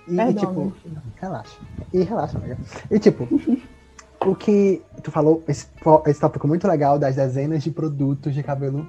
E, 0.09 0.15
e 0.15 0.35
tipo, 0.35 0.73
relaxa. 1.17 1.59
E 1.93 2.03
relaxa, 2.03 2.39
amiga. 2.39 2.59
E 2.91 2.99
tipo, 2.99 3.29
o 4.25 4.35
que 4.35 4.81
tu 5.03 5.11
falou, 5.11 5.43
esse, 5.47 5.67
esse 6.07 6.21
tópico 6.21 6.49
muito 6.49 6.67
legal 6.67 6.99
das 6.99 7.17
dezenas 7.17 7.63
de 7.63 7.71
produtos 7.71 8.35
de 8.35 8.43
cabelo 8.43 8.87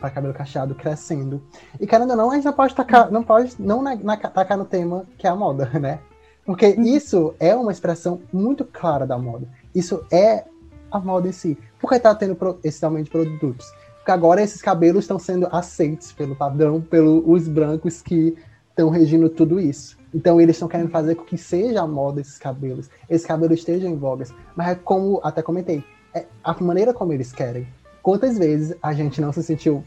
para 0.00 0.10
cabelo 0.10 0.34
cacheado 0.34 0.74
crescendo. 0.74 1.42
E 1.80 1.86
querendo 1.86 2.10
ou 2.10 2.16
não, 2.16 2.30
a 2.30 2.34
gente 2.34 2.44
não 2.44 2.52
pode 2.52 2.74
tacar, 2.74 3.10
não 3.10 3.22
pode 3.22 3.54
não 3.58 3.82
na, 3.82 3.94
na, 3.96 4.16
tacar 4.16 4.56
no 4.56 4.64
tema 4.64 5.04
que 5.18 5.26
é 5.26 5.30
a 5.30 5.36
moda, 5.36 5.70
né? 5.78 6.00
Porque 6.44 6.66
uhum. 6.66 6.82
isso 6.82 7.34
é 7.40 7.54
uma 7.54 7.72
expressão 7.72 8.20
muito 8.32 8.64
clara 8.64 9.06
da 9.06 9.18
moda. 9.18 9.48
Isso 9.74 10.04
é 10.12 10.44
a 10.90 10.98
moda 10.98 11.28
em 11.28 11.32
si. 11.32 11.58
Por 11.80 11.90
que 11.90 11.98
tá 11.98 12.14
tendo 12.14 12.36
esse 12.62 12.84
aumento 12.84 13.06
de 13.06 13.10
produtos? 13.10 13.66
Porque 13.96 14.10
agora 14.12 14.40
esses 14.40 14.62
cabelos 14.62 15.04
estão 15.04 15.18
sendo 15.18 15.48
aceitos 15.50 16.12
pelo 16.12 16.36
padrão, 16.36 16.80
pelos 16.80 17.48
brancos 17.48 18.00
que 18.00 18.36
estão 18.70 18.88
regindo 18.88 19.28
tudo 19.28 19.58
isso. 19.58 19.98
Então 20.14 20.40
eles 20.40 20.56
estão 20.56 20.68
querendo 20.68 20.90
fazer 20.90 21.16
com 21.16 21.24
que 21.24 21.36
seja 21.36 21.82
a 21.82 21.86
moda 21.86 22.20
esses 22.20 22.38
cabelos, 22.38 22.88
esses 23.10 23.26
cabelos 23.26 23.58
estejam 23.58 23.90
em 23.90 23.96
vogas. 23.96 24.32
Mas 24.54 24.68
é 24.68 24.74
como 24.76 25.20
até 25.24 25.42
comentei, 25.42 25.82
é 26.14 26.24
a 26.44 26.54
maneira 26.62 26.94
como 26.94 27.12
eles 27.12 27.32
querem 27.32 27.66
Quantas 28.06 28.38
vezes 28.38 28.72
a 28.80 28.92
gente 28.92 29.20
não 29.20 29.32
se 29.32 29.42
sentiu 29.42 29.84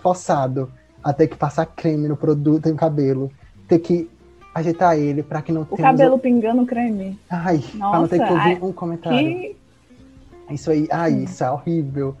forçado 0.00 0.72
a 1.04 1.12
ter 1.12 1.28
que 1.28 1.36
passar 1.36 1.66
creme 1.66 2.08
no 2.08 2.16
produto, 2.16 2.70
no 2.70 2.74
cabelo, 2.74 3.30
ter 3.68 3.80
que 3.80 4.08
ajeitar 4.54 4.96
ele 4.96 5.22
para 5.22 5.42
que 5.42 5.52
não 5.52 5.66
O 5.70 5.76
cabelo 5.76 6.18
pingando 6.18 6.64
creme. 6.64 7.20
Ai, 7.28 7.62
Nossa, 7.74 7.90
pra 7.90 8.00
não 8.00 8.08
ter 8.08 8.26
que 8.26 8.32
ouvir 8.32 8.64
um 8.64 8.72
comentário. 8.72 9.18
Que... 9.18 9.56
Isso 10.50 10.70
aí, 10.70 10.88
ai, 10.90 11.12
hum. 11.12 11.24
isso 11.24 11.44
é 11.44 11.50
horrível. 11.50 12.16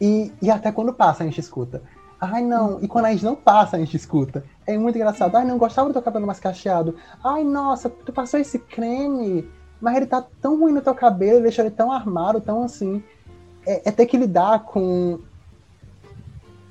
E, 0.00 0.32
e 0.40 0.52
até 0.52 0.70
quando 0.70 0.92
passa 0.92 1.24
a 1.24 1.26
gente 1.26 1.40
escuta. 1.40 1.82
Ai, 2.20 2.44
não. 2.44 2.78
E 2.80 2.86
quando 2.86 3.06
a 3.06 3.10
gente 3.10 3.24
não 3.24 3.34
passa, 3.34 3.76
a 3.76 3.80
gente 3.80 3.96
escuta. 3.96 4.44
É 4.64 4.78
muito 4.78 4.94
engraçado. 4.94 5.34
Ai, 5.34 5.44
não 5.44 5.58
gostava 5.58 5.88
do 5.88 5.94
teu 5.94 6.02
cabelo 6.02 6.28
mais 6.28 6.38
cacheado. 6.38 6.94
Ai, 7.24 7.42
nossa, 7.42 7.90
tu 7.90 8.12
passou 8.12 8.38
esse 8.38 8.60
creme, 8.60 9.50
mas 9.80 9.96
ele 9.96 10.06
tá 10.06 10.24
tão 10.40 10.60
ruim 10.60 10.70
no 10.70 10.80
teu 10.80 10.94
cabelo, 10.94 11.42
deixou 11.42 11.64
ele 11.64 11.74
tão 11.74 11.90
armado, 11.90 12.40
tão 12.40 12.62
assim. 12.62 13.02
É, 13.66 13.88
é 13.88 13.92
ter 13.92 14.06
que 14.06 14.16
lidar 14.16 14.64
com. 14.64 15.18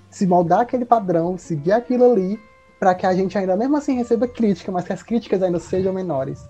Se 0.09 0.25
moldar 0.25 0.61
aquele 0.61 0.85
padrão, 0.85 1.37
seguir 1.37 1.73
aquilo 1.73 2.09
ali, 2.09 2.39
para 2.79 2.95
que 2.95 3.05
a 3.05 3.13
gente 3.13 3.37
ainda 3.37 3.55
mesmo 3.57 3.75
assim 3.75 3.97
receba 3.97 4.27
crítica, 4.27 4.71
mas 4.71 4.85
que 4.85 4.93
as 4.93 5.03
críticas 5.03 5.43
ainda 5.43 5.59
sejam 5.59 5.93
menores. 5.93 6.47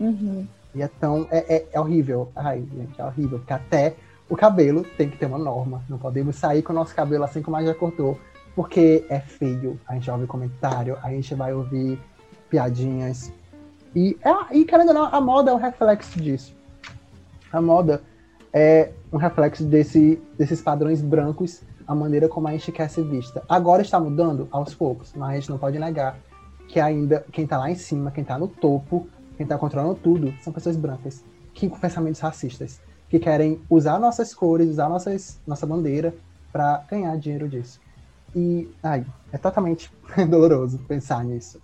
Uhum. 0.00 0.46
E 0.74 0.82
é 0.82 0.88
tão. 0.88 1.26
É, 1.30 1.56
é, 1.56 1.66
é 1.72 1.80
horrível. 1.80 2.30
Ai, 2.34 2.64
gente, 2.74 2.98
é 3.00 3.04
horrível. 3.04 3.38
Porque 3.38 3.52
até 3.52 3.94
o 4.28 4.36
cabelo 4.36 4.82
tem 4.96 5.10
que 5.10 5.18
ter 5.18 5.26
uma 5.26 5.38
norma. 5.38 5.82
Não 5.88 5.98
podemos 5.98 6.36
sair 6.36 6.62
com 6.62 6.72
o 6.72 6.76
nosso 6.76 6.94
cabelo 6.94 7.24
assim 7.24 7.42
como 7.42 7.56
a 7.56 7.64
já 7.64 7.74
cortou 7.74 8.18
porque 8.54 9.04
é 9.08 9.20
feio. 9.20 9.78
A 9.86 9.94
gente 9.94 10.06
vai 10.06 10.14
ouvir 10.14 10.26
comentário, 10.26 10.98
a 11.02 11.10
gente 11.10 11.34
vai 11.34 11.52
ouvir 11.52 11.98
piadinhas. 12.48 13.32
E, 13.94 14.16
é, 14.22 14.56
e 14.56 14.64
querendo 14.64 14.88
ou 14.88 14.94
não, 14.94 15.04
a 15.04 15.20
moda 15.20 15.50
é 15.50 15.54
um 15.54 15.58
reflexo 15.58 16.20
disso. 16.20 16.54
A 17.52 17.60
moda 17.60 18.02
é 18.52 18.92
um 19.12 19.16
reflexo 19.16 19.64
desse, 19.64 20.20
desses 20.36 20.60
padrões 20.60 21.00
brancos, 21.00 21.62
a 21.86 21.94
maneira 21.94 22.28
como 22.28 22.48
a 22.48 22.52
gente 22.52 22.70
quer 22.70 22.88
ser 22.88 23.04
vista. 23.04 23.42
Agora 23.48 23.82
está 23.82 23.98
mudando 23.98 24.48
aos 24.50 24.74
poucos, 24.74 25.12
mas 25.14 25.30
a 25.30 25.34
gente 25.34 25.50
não 25.50 25.58
pode 25.58 25.78
negar 25.78 26.18
que 26.68 26.80
ainda 26.80 27.24
quem 27.32 27.44
está 27.44 27.58
lá 27.58 27.70
em 27.70 27.74
cima, 27.74 28.10
quem 28.10 28.22
está 28.22 28.38
no 28.38 28.48
topo, 28.48 29.06
quem 29.36 29.44
está 29.44 29.58
controlando 29.58 29.94
tudo, 29.96 30.32
são 30.42 30.52
pessoas 30.52 30.76
brancas, 30.76 31.24
que 31.52 31.68
com 31.68 31.78
pensamentos 31.78 32.20
racistas, 32.20 32.80
que 33.08 33.18
querem 33.18 33.60
usar 33.68 33.98
nossas 33.98 34.34
cores, 34.34 34.68
usar 34.68 34.88
nossas, 34.88 35.38
nossa 35.46 35.66
bandeira 35.66 36.14
para 36.50 36.82
ganhar 36.90 37.16
dinheiro 37.16 37.48
disso. 37.48 37.80
E 38.34 38.70
ai, 38.82 39.04
é 39.30 39.36
totalmente 39.36 39.92
doloroso 40.28 40.78
pensar 40.88 41.22
nisso. 41.24 41.60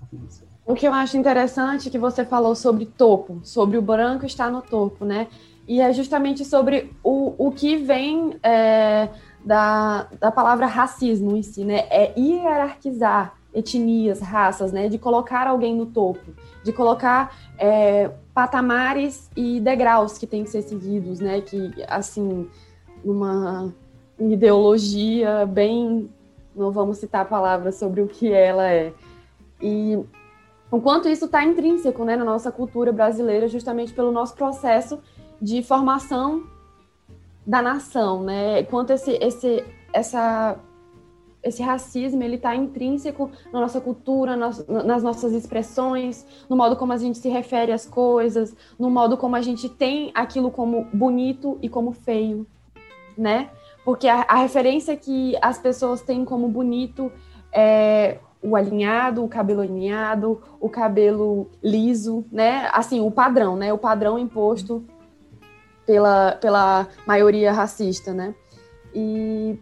O 0.67 0.75
que 0.75 0.87
eu 0.87 0.93
acho 0.93 1.17
interessante 1.17 1.89
é 1.89 1.91
que 1.91 1.99
você 1.99 2.25
falou 2.27 2.55
sobre 2.55 2.85
topo, 2.85 3.41
sobre 3.43 3.79
o 3.79 3.83
branco 3.83 4.27
estar 4.27 4.51
no 4.51 4.61
topo, 4.61 5.07
né? 5.07 5.29
E 5.69 5.83
é 5.83 5.93
justamente 5.93 6.47
sobre 6.47 6.91
o, 7.05 7.35
o 7.37 7.53
que 7.53 7.77
vem 7.77 8.39
é, 8.43 9.11
da, 9.45 10.09
da 10.19 10.33
palavra 10.33 10.65
racismo 10.65 11.37
em 11.37 11.43
si, 11.43 11.63
né? 11.63 11.87
É 11.91 12.19
hierarquizar 12.19 13.35
etnias, 13.55 14.21
raças, 14.21 14.73
né? 14.73 14.89
De 14.89 14.99
colocar 14.99 15.47
alguém 15.47 15.77
no 15.77 15.85
topo, 15.85 16.33
de 16.65 16.73
colocar 16.73 17.37
é, 17.59 18.11
patamares 18.33 19.31
e 19.37 19.61
degraus 19.61 20.17
que 20.17 20.27
têm 20.27 20.43
que 20.43 20.51
ser 20.51 20.63
seguidos, 20.63 21.21
né? 21.21 21.43
Que, 21.43 21.71
assim, 21.87 22.49
numa 23.05 23.71
ideologia 24.19 25.45
bem 25.47 26.09
não 26.57 26.73
vamos 26.73 26.99
citar 26.99 27.29
palavras 27.29 27.77
sobre 27.77 28.01
o 28.01 28.09
que 28.09 28.33
ela 28.33 28.69
é. 28.69 28.93
E 29.63 29.99
o 30.71 30.81
quanto 30.81 31.09
isso 31.09 31.27
está 31.27 31.45
intrínseco 31.45 32.05
né, 32.05 32.17
na 32.17 32.25
nossa 32.25 32.51
cultura 32.51 32.91
brasileira, 32.91 33.49
justamente 33.49 33.93
pelo 33.93 34.11
nosso 34.11 34.35
processo 34.35 34.99
de 35.41 35.63
formação 35.63 36.45
da 37.47 37.63
nação, 37.63 38.23
né? 38.23 38.63
Quanto 38.65 38.93
esse, 38.93 39.13
esse, 39.23 39.65
essa, 39.93 40.59
esse 41.43 41.63
racismo 41.63 42.23
ele 42.23 42.37
está 42.37 42.55
intrínseco 42.55 43.31
na 43.53 43.61
nossa 43.61 43.81
cultura, 43.81 44.37
nas, 44.37 44.67
nas 44.67 45.03
nossas 45.03 45.33
expressões, 45.33 46.27
no 46.49 46.57
modo 46.57 46.77
como 46.77 46.93
a 46.93 46.99
gente 46.99 47.19
se 47.19 47.29
refere 47.29 47.73
às 47.73 47.87
coisas, 47.87 48.55
no 48.79 48.91
modo 48.91 49.17
como 49.17 49.37
a 49.37 49.41
gente 49.41 49.69
tem 49.69 50.11
aquilo 50.15 50.51
como 50.51 50.87
bonito 50.93 51.59
e 51.63 51.69
como 51.69 51.93
feio, 51.93 52.47
né? 53.17 53.51
porque 53.89 54.07
a, 54.07 54.27
a 54.29 54.35
referência 54.35 54.95
que 54.99 55.35
as 55.41 55.59
pessoas 55.59 56.03
têm 56.03 56.23
como 56.23 56.47
bonito 56.47 57.11
é 57.51 58.19
o 58.43 58.55
alinhado, 58.55 59.25
o 59.25 59.29
cabelo 59.29 59.63
alinhado, 59.63 60.43
o 60.61 60.69
cabelo 60.69 61.49
liso, 61.63 62.23
né? 62.31 62.69
Assim, 62.71 63.01
o 63.01 63.11
padrão, 63.11 63.57
né? 63.57 63.73
O 63.73 63.79
padrão 63.79 64.19
imposto 64.19 64.85
pela, 65.89 66.33
pela 66.33 66.87
maioria 67.07 67.51
racista, 67.51 68.13
né? 68.13 68.35
E 68.95 69.59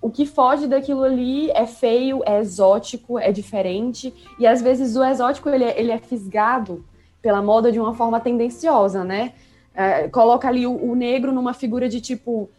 o 0.00 0.10
que 0.10 0.26
foge 0.26 0.66
daquilo 0.66 1.04
ali 1.04 1.52
é 1.52 1.68
feio, 1.68 2.20
é 2.26 2.40
exótico, 2.40 3.16
é 3.16 3.30
diferente, 3.30 4.12
e 4.40 4.44
às 4.44 4.60
vezes 4.60 4.96
o 4.96 5.04
exótico 5.04 5.48
ele 5.48 5.62
é, 5.62 5.80
ele 5.80 5.92
é 5.92 5.98
fisgado 5.98 6.84
pela 7.22 7.40
moda 7.40 7.70
de 7.70 7.78
uma 7.78 7.94
forma 7.94 8.18
tendenciosa, 8.18 9.04
né? 9.04 9.34
É, 9.72 10.08
coloca 10.08 10.48
ali 10.48 10.66
o, 10.66 10.74
o 10.84 10.96
negro 10.96 11.30
numa 11.30 11.54
figura 11.54 11.88
de 11.88 12.00
tipo 12.00 12.50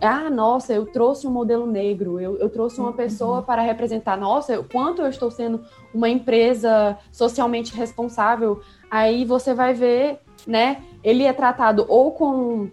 ah, 0.00 0.28
nossa, 0.28 0.74
eu 0.74 0.84
trouxe 0.84 1.26
um 1.26 1.30
modelo 1.30 1.66
negro, 1.66 2.20
eu, 2.20 2.36
eu 2.38 2.50
trouxe 2.50 2.80
uma 2.80 2.92
pessoa 2.92 3.38
uhum. 3.38 3.44
para 3.44 3.62
representar, 3.62 4.16
nossa, 4.16 4.52
eu, 4.52 4.64
quanto 4.64 5.00
eu 5.00 5.08
estou 5.08 5.30
sendo 5.30 5.64
uma 5.94 6.08
empresa 6.08 6.98
socialmente 7.12 7.74
responsável, 7.74 8.60
aí 8.90 9.24
você 9.24 9.54
vai 9.54 9.72
ver, 9.72 10.18
né, 10.44 10.82
ele 11.02 11.24
é 11.24 11.32
tratado 11.32 11.84
ou 11.88 12.12
com 12.12 12.68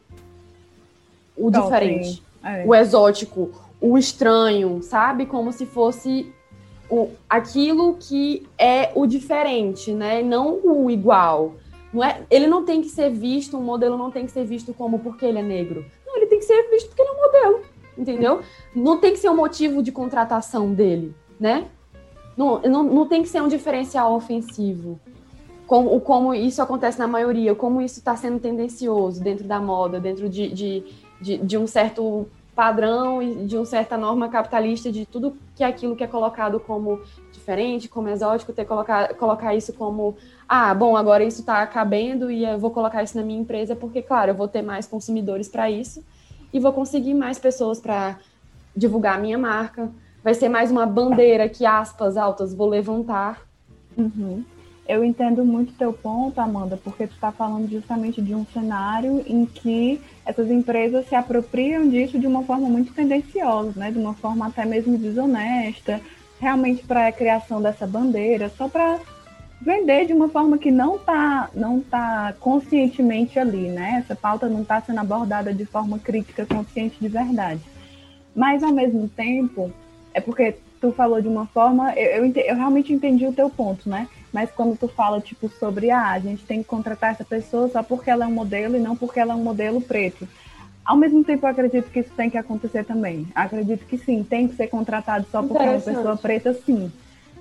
o 1.36 1.52
diferente, 1.52 2.24
é. 2.44 2.64
o 2.66 2.74
exótico, 2.74 3.52
o 3.80 3.98
estranho, 3.98 4.82
sabe? 4.82 5.26
Como 5.26 5.52
se 5.52 5.66
fosse 5.66 6.34
o, 6.90 7.10
aquilo 7.30 7.96
que 8.00 8.48
é 8.58 8.92
o 8.96 9.06
diferente, 9.06 9.92
né? 9.92 10.24
Não 10.24 10.60
o 10.64 10.90
igual. 10.90 11.54
Não 11.94 12.04
é, 12.04 12.22
ele 12.30 12.48
não 12.48 12.66
tem 12.66 12.82
que 12.82 12.90
ser 12.90 13.10
visto, 13.10 13.58
um 13.58 13.64
modelo 13.64 13.98
não 13.98 14.12
tem 14.12 14.26
que 14.26 14.32
ser 14.32 14.46
visto 14.46 14.74
como 14.74 15.00
porque 15.00 15.26
ele 15.26 15.40
é 15.40 15.44
negro 15.44 15.86
ele 16.18 16.28
tem 16.28 16.40
que 16.40 16.46
ser 16.46 16.70
visto 16.70 16.88
porque 16.88 17.02
ele 17.02 17.10
é 17.10 17.14
um 17.14 17.22
modelo, 17.22 17.62
entendeu? 17.98 18.42
Não 18.76 18.98
tem 18.98 19.14
que 19.14 19.20
ser 19.20 19.30
um 19.30 19.36
motivo 19.36 19.82
de 19.82 19.92
contratação 19.92 20.74
dele, 20.74 21.16
né? 21.40 21.68
Não, 22.36 22.60
não, 22.62 22.84
não 22.84 23.08
tem 23.08 23.24
que 23.24 23.30
ser 23.30 23.42
um 23.42 23.48
diferencial 23.48 24.14
ofensivo. 24.14 25.00
Como, 25.68 26.00
como 26.02 26.34
isso 26.34 26.62
acontece 26.62 26.98
na 26.98 27.08
maioria, 27.08 27.54
como 27.54 27.82
isso 27.82 28.00
está 28.00 28.16
sendo 28.16 28.40
tendencioso 28.40 29.22
dentro 29.22 29.46
da 29.46 29.60
moda, 29.60 30.00
dentro 30.00 30.30
de, 30.30 30.48
de, 30.48 30.84
de, 31.22 31.38
de 31.38 31.58
um 31.58 31.68
certo 31.68 32.28
padrão 32.56 33.22
e 33.22 33.46
de 33.46 33.56
uma 33.56 33.66
certa 33.66 33.96
norma 33.96 34.30
capitalista 34.30 34.92
de 34.92 35.06
tudo 35.06 35.38
que 35.56 35.64
é 35.64 35.68
aquilo 35.68 35.96
que 35.96 36.04
é 36.04 36.08
colocado 36.08 36.60
como 36.60 37.02
diferente, 37.32 37.88
como 37.88 38.10
exótico, 38.10 38.52
ter 38.52 38.66
colocar, 38.66 39.14
colocar 39.14 39.54
isso 39.54 39.74
como 39.74 40.16
ah, 40.50 40.74
bom, 40.74 40.96
agora 40.96 41.24
isso 41.24 41.42
está 41.42 41.68
cabendo 41.68 42.32
e 42.32 42.46
eu 42.46 42.58
vou 42.58 42.72
colocar 42.72 43.04
isso 43.04 43.18
na 43.18 43.24
minha 43.24 43.40
empresa 43.40 43.76
porque, 43.76 44.02
claro, 44.02 44.32
eu 44.32 44.36
vou 44.36 44.48
ter 44.48 44.62
mais 44.62 44.88
consumidores 44.88 45.50
para 45.50 45.70
isso 45.70 46.04
e 46.52 46.60
vou 46.60 46.72
conseguir 46.72 47.14
mais 47.14 47.38
pessoas 47.38 47.80
para 47.80 48.18
divulgar 48.76 49.18
a 49.18 49.22
minha 49.22 49.38
marca. 49.38 49.92
Vai 50.24 50.34
ser 50.34 50.48
mais 50.48 50.72
uma 50.72 50.86
bandeira 50.86 51.50
que 51.50 51.66
aspas 51.66 52.16
altas 52.16 52.54
vou 52.54 52.68
levantar. 52.68 53.42
Uhum. 53.98 54.44
Eu 54.88 55.04
entendo 55.04 55.44
muito 55.44 55.74
teu 55.74 55.92
ponto, 55.92 56.40
Amanda, 56.40 56.80
porque 56.82 57.08
tu 57.08 57.14
está 57.14 57.30
falando 57.30 57.70
justamente 57.70 58.22
de 58.22 58.34
um 58.34 58.46
cenário 58.46 59.22
em 59.28 59.46
que 59.46 60.00
essas 60.26 60.50
empresas 60.50 61.08
se 61.10 61.16
apropriam 61.16 61.90
disso 61.90 62.18
de 62.18 62.26
uma 62.26 62.44
forma 62.44 62.70
muito 62.70 62.94
tendenciosa, 62.94 63.74
né? 63.76 63.92
De 63.92 63.98
uma 63.98 64.14
forma 64.14 64.48
até 64.48 64.66
mesmo 64.66 64.98
desonesta, 64.98 66.00
realmente 66.40 66.84
para 66.86 67.08
a 67.08 67.12
criação 67.12 67.62
dessa 67.62 67.86
bandeira, 67.86 68.50
só 68.50 68.70
para 68.70 68.98
vender 69.62 70.06
de 70.06 70.14
uma 70.14 70.30
forma 70.30 70.58
que 70.58 70.72
não 70.72 70.96
está 70.96 71.50
não 71.54 71.82
tá 71.82 72.34
conscientemente 72.40 73.38
ali, 73.38 73.68
né? 73.68 74.02
Essa 74.06 74.16
pauta 74.16 74.48
não 74.48 74.62
está 74.62 74.80
sendo 74.80 75.02
abordada 75.02 75.54
de 75.54 75.66
forma 75.66 76.00
crítica, 76.00 76.46
consciente 76.46 76.96
de 77.02 77.10
verdade. 77.10 77.62
Mas, 78.34 78.64
ao 78.64 78.72
mesmo 78.72 79.10
tempo, 79.10 79.70
é 80.14 80.22
porque 80.22 80.56
tu 80.80 80.92
falou 80.92 81.22
de 81.22 81.28
uma 81.28 81.46
forma, 81.48 81.94
eu, 81.96 82.26
eu, 82.26 82.34
eu 82.34 82.56
realmente 82.56 82.94
entendi 82.94 83.26
o 83.26 83.34
teu 83.34 83.50
ponto, 83.50 83.90
né? 83.90 84.08
Mas 84.32 84.52
quando 84.52 84.78
tu 84.78 84.88
fala, 84.88 85.22
tipo, 85.22 85.50
sobre, 85.50 85.90
ah, 85.90 86.12
a 86.12 86.20
gente 86.20 86.46
tem 86.46 86.62
que 86.62 86.68
contratar 86.68 87.12
essa 87.12 87.24
pessoa 87.24 87.70
só 87.70 87.82
porque 87.82 88.10
ela 88.10 88.26
é 88.26 88.28
um 88.28 88.34
modelo 88.34 88.76
e 88.76 88.80
não 88.80 88.96
porque 88.96 89.20
ela 89.20 89.34
é 89.34 89.36
um 89.36 89.44
modelo 89.44 89.82
preto. 89.82 90.28
Ao 90.84 90.96
mesmo 90.96 91.24
tempo, 91.24 91.46
eu 91.46 91.50
acredito 91.50 91.90
que 91.90 92.00
isso 92.00 92.12
tem 92.16 92.30
que 92.30 92.38
acontecer 92.38 92.86
também. 92.86 93.28
Acredito 93.36 93.86
que 93.86 93.98
sim, 93.98 94.24
tem 94.24 94.48
que 94.48 94.56
ser 94.56 94.68
contratado 94.68 95.26
só 95.32 95.44
porque 95.44 95.64
é 95.64 95.70
uma 95.72 95.82
pessoa 95.82 96.18
preta, 96.18 96.54
sim 96.54 96.92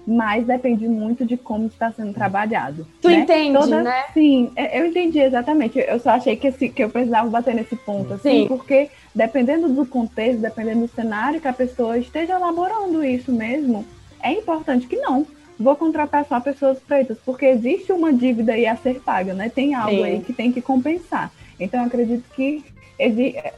mas 0.06 0.46
depende 0.46 0.86
muito 0.86 1.24
de 1.24 1.36
como 1.36 1.66
está 1.66 1.90
sendo 1.90 2.12
trabalhado. 2.12 2.86
Tu 3.02 3.08
né? 3.08 3.16
entende, 3.16 3.58
Toda... 3.58 3.82
né? 3.82 4.04
Sim, 4.14 4.52
é, 4.54 4.80
eu 4.80 4.86
entendi 4.86 5.18
exatamente. 5.18 5.78
Eu 5.78 5.98
só 5.98 6.10
achei 6.10 6.36
que, 6.36 6.46
esse, 6.46 6.68
que 6.68 6.84
eu 6.84 6.88
precisava 6.88 7.28
bater 7.28 7.54
nesse 7.54 7.74
ponto, 7.74 8.14
assim, 8.14 8.42
Sim. 8.42 8.46
porque 8.46 8.88
dependendo 9.12 9.68
do 9.68 9.84
contexto, 9.84 10.40
dependendo 10.40 10.86
do 10.86 10.88
cenário 10.88 11.40
que 11.40 11.48
a 11.48 11.52
pessoa 11.52 11.98
esteja 11.98 12.34
elaborando 12.34 13.04
isso 13.04 13.32
mesmo, 13.32 13.84
é 14.22 14.32
importante 14.32 14.86
que 14.86 14.96
não. 14.96 15.26
Vou 15.58 15.75
contratar 15.75 16.25
só 16.26 16.38
pessoas 16.40 16.78
pretas, 16.78 17.18
porque 17.25 17.46
existe 17.46 17.92
uma 17.92 18.12
dívida 18.12 18.52
aí 18.52 18.66
a 18.66 18.76
ser 18.76 19.00
paga, 19.00 19.32
né? 19.32 19.48
Tem 19.48 19.75
algo 19.75 19.96
Sim. 19.96 20.04
aí 20.04 20.20
que 20.20 20.32
tem 20.32 20.52
que 20.52 20.60
compensar. 20.60 21.32
Então, 21.58 21.80
eu 21.80 21.86
acredito 21.86 22.25
que 22.34 22.64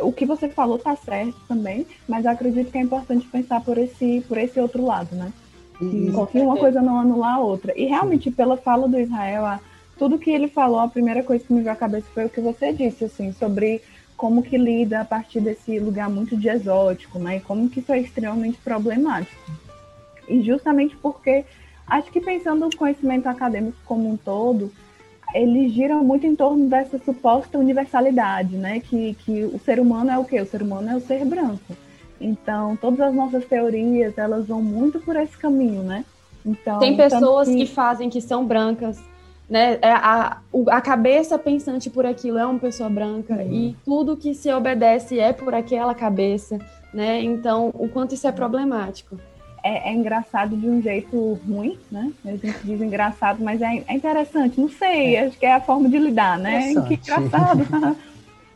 o 0.01 0.13
que 0.13 0.27
você 0.27 0.49
falou 0.49 0.77
está 0.77 0.97
certo 0.97 1.37
também, 1.47 1.87
mas 2.09 2.27
acredito 2.27 2.71
que 2.71 2.79
é 2.79 2.81
importante 2.81 3.27
pensar 3.27 3.61
por 3.61 3.79
esse, 3.79 4.25
por 4.27 4.37
esse 4.39 4.59
outro 4.59 4.85
lado, 4.85 5.15
né? 5.15 5.33
Que 5.79 6.41
uma 6.41 6.57
coisa 6.57 6.83
não 6.83 6.99
anular 6.99 7.37
a 7.37 7.41
outra. 7.41 7.73
E 7.77 7.85
realmente, 7.85 8.31
pela 8.31 8.57
fala 8.57 8.89
do 8.89 8.99
Israel, 8.99 9.45
a, 9.47 9.61
tudo 9.97 10.19
que 10.19 10.31
ele 10.31 10.49
falou, 10.49 10.81
a 10.81 10.89
primeira 10.89 11.23
coisa 11.23 11.45
que 11.45 11.53
me 11.53 11.61
veio 11.61 11.73
à 11.73 11.77
cabeça 11.77 12.07
foi 12.13 12.25
o 12.25 12.31
que 12.31 12.41
você 12.41 12.73
disse, 12.73 13.05
assim, 13.05 13.33
sobre 13.33 13.81
como 14.17 14.43
que 14.43 14.59
lida 14.59 15.01
a 15.01 15.05
partir 15.05 15.41
desse 15.41 15.79
lugar 15.79 16.11
muito 16.11 16.37
de 16.37 16.49
exótico, 16.49 17.21
né? 17.21 17.37
E 17.37 17.41
como 17.41 17.71
que 17.71 17.79
isso 17.79 17.93
é 17.93 18.01
extremamente 18.01 18.59
problemático. 18.59 19.41
E 20.29 20.43
justamente 20.43 20.97
porque 20.97 21.45
acho 21.89 22.11
que 22.11 22.21
pensando 22.21 22.61
no 22.61 22.77
conhecimento 22.77 23.27
acadêmico 23.29 23.77
como 23.85 24.09
um 24.09 24.17
todo, 24.17 24.71
ele 25.35 25.69
gira 25.69 25.97
muito 25.97 26.27
em 26.27 26.35
torno 26.35 26.69
dessa 26.69 26.99
suposta 26.99 27.59
universalidade, 27.59 28.57
né? 28.57 28.81
Que, 28.81 29.15
que 29.25 29.45
o 29.45 29.59
ser 29.59 29.79
humano 29.81 30.11
é 30.11 30.19
o 30.19 30.25
quê? 30.25 30.41
O 30.41 30.47
ser 30.47 30.63
humano 30.63 30.91
é 30.91 30.97
o 30.97 31.01
ser 31.01 31.25
branco. 31.25 31.77
Então, 32.21 32.77
todas 32.77 33.01
as 33.01 33.15
nossas 33.15 33.45
teorias, 33.45 34.17
elas 34.17 34.47
vão 34.49 34.63
muito 34.63 34.99
por 35.01 35.17
esse 35.17 35.37
caminho, 35.37 35.83
né? 35.83 36.05
Então, 36.45 36.79
Tem 36.79 36.97
pessoas 36.97 37.49
que... 37.49 37.57
que... 37.57 37.67
fazem 37.67 38.09
que 38.09 38.21
são 38.21 38.45
brancas, 38.45 38.99
né? 39.49 39.79
É 39.83 39.93
a, 39.93 40.39
a 40.69 40.81
cabeça 40.81 41.39
pensante 41.39 41.91
por 41.91 42.07
aquilo 42.07 42.39
é 42.39 42.47
uma 42.47 42.59
pessoa 42.59 42.89
branca 42.89 43.35
uhum. 43.35 43.53
e 43.53 43.77
tudo 43.85 44.17
que 44.17 44.35
se 44.35 44.51
obedece 44.53 45.19
é 45.19 45.33
por 45.33 45.55
aquela 45.55 45.95
cabeça, 45.95 46.59
né? 46.93 47.23
Então, 47.23 47.71
o 47.75 47.89
quanto 47.89 48.15
isso 48.15 48.27
é 48.27 48.33
problemático 48.33 49.17
é, 49.63 49.91
é, 49.91 49.93
engraçado 49.93 50.57
de 50.57 50.69
um 50.69 50.81
jeito 50.81 51.39
ruim, 51.47 51.79
né? 51.91 52.13
A 52.25 52.31
gente 52.31 52.59
diz 52.65 52.81
engraçado, 52.81 53.43
mas 53.43 53.61
é, 53.61 53.83
é 53.87 53.95
interessante. 53.95 54.61
Não 54.61 54.69
sei, 54.69 55.17
é. 55.17 55.27
acho 55.27 55.39
que 55.39 55.47
é 55.47 55.55
a 55.55 55.61
forma 55.61 55.89
de 55.89 55.99
lidar, 55.99 56.39
né? 56.39 56.75
Que 56.87 56.95
engraçado. 56.95 57.67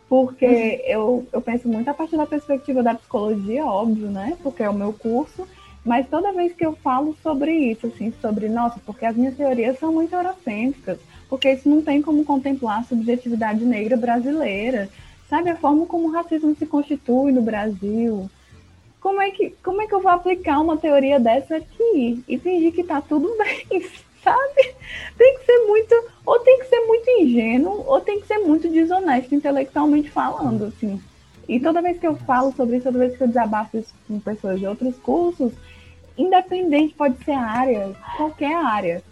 Porque 0.08 0.82
eu, 0.86 1.26
eu 1.32 1.40
penso 1.40 1.66
muito 1.68 1.88
a 1.88 1.94
partir 1.94 2.18
da 2.18 2.26
perspectiva 2.26 2.82
da 2.82 2.94
psicologia, 2.94 3.64
óbvio, 3.64 4.08
né? 4.08 4.36
Porque 4.42 4.62
é 4.62 4.68
o 4.68 4.74
meu 4.74 4.92
curso. 4.92 5.48
Mas 5.84 6.06
toda 6.08 6.32
vez 6.32 6.52
que 6.52 6.64
eu 6.64 6.74
falo 6.76 7.16
sobre 7.22 7.50
isso, 7.50 7.86
assim, 7.86 8.12
sobre, 8.20 8.48
nossa, 8.48 8.78
porque 8.84 9.04
as 9.04 9.16
minhas 9.16 9.34
teorias 9.34 9.78
são 9.78 9.92
muito 9.92 10.14
eurocêntricas, 10.14 10.98
porque 11.28 11.50
isso 11.50 11.68
não 11.68 11.82
tem 11.82 12.00
como 12.00 12.24
contemplar 12.24 12.80
a 12.80 12.84
subjetividade 12.84 13.64
negra 13.64 13.96
brasileira, 13.96 14.88
sabe? 15.28 15.50
A 15.50 15.56
forma 15.56 15.86
como 15.86 16.08
o 16.08 16.12
racismo 16.12 16.54
se 16.54 16.66
constitui 16.66 17.32
no 17.32 17.42
Brasil, 17.42 18.30
como 19.02 19.20
é 19.20 19.32
que, 19.32 19.50
como 19.64 19.82
é 19.82 19.86
que 19.86 19.94
eu 19.94 20.00
vou 20.00 20.12
aplicar 20.12 20.60
uma 20.60 20.76
teoria 20.76 21.18
dessa 21.18 21.56
aqui 21.56 22.22
e 22.26 22.38
fingir 22.38 22.72
que 22.72 22.84
tá 22.84 23.00
tudo 23.00 23.28
bem, 23.36 23.84
sabe? 24.22 24.74
Tem 25.18 25.38
que 25.38 25.44
ser 25.44 25.58
muito, 25.66 25.92
ou 26.24 26.38
tem 26.38 26.60
que 26.60 26.66
ser 26.66 26.80
muito 26.86 27.10
ingênuo, 27.10 27.84
ou 27.84 28.00
tem 28.00 28.20
que 28.20 28.28
ser 28.28 28.38
muito 28.38 28.68
desonesto 28.68 29.34
intelectualmente 29.34 30.08
falando, 30.08 30.66
assim. 30.66 31.02
E 31.48 31.58
toda 31.58 31.82
vez 31.82 31.98
que 31.98 32.06
eu 32.06 32.14
falo 32.14 32.52
sobre 32.52 32.76
isso, 32.76 32.84
toda 32.84 33.00
vez 33.00 33.16
que 33.16 33.24
eu 33.24 33.28
desabafo 33.28 33.76
isso 33.76 33.92
com 34.06 34.20
pessoas 34.20 34.60
de 34.60 34.66
outros 34.66 34.96
cursos, 34.98 35.52
independente, 36.16 36.94
pode 36.94 37.22
ser 37.24 37.32
área, 37.32 37.92
qualquer 38.16 38.54
área, 38.54 39.02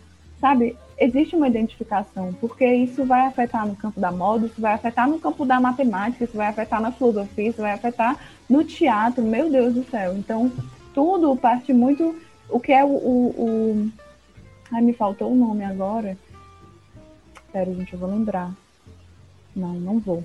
sabe? 0.40 0.76
Existe 0.96 1.34
uma 1.34 1.48
identificação, 1.48 2.32
porque 2.34 2.64
isso 2.64 3.04
vai 3.04 3.26
afetar 3.26 3.66
no 3.66 3.74
campo 3.74 3.98
da 3.98 4.12
moda, 4.12 4.46
isso 4.46 4.60
vai 4.60 4.74
afetar 4.74 5.08
no 5.08 5.18
campo 5.18 5.44
da 5.44 5.58
matemática, 5.58 6.24
isso 6.24 6.36
vai 6.36 6.46
afetar 6.46 6.80
na 6.80 6.92
filosofia, 6.92 7.48
isso 7.48 7.60
vai 7.60 7.72
afetar 7.72 8.16
no 8.50 8.64
teatro, 8.64 9.22
meu 9.22 9.48
Deus 9.48 9.74
do 9.74 9.84
céu. 9.84 10.14
Então, 10.16 10.50
tudo 10.92 11.36
parte 11.36 11.72
muito. 11.72 12.16
O 12.48 12.58
que 12.58 12.72
é 12.72 12.84
o. 12.84 12.88
o, 12.88 13.28
o... 13.38 13.90
Ai, 14.72 14.82
me 14.82 14.92
faltou 14.92 15.32
o 15.32 15.36
nome 15.36 15.64
agora. 15.64 16.18
Espera, 17.46 17.72
gente, 17.72 17.92
eu 17.92 17.98
vou 17.98 18.10
lembrar. 18.10 18.50
Não, 19.54 19.74
não 19.74 19.98
vou. 19.98 20.24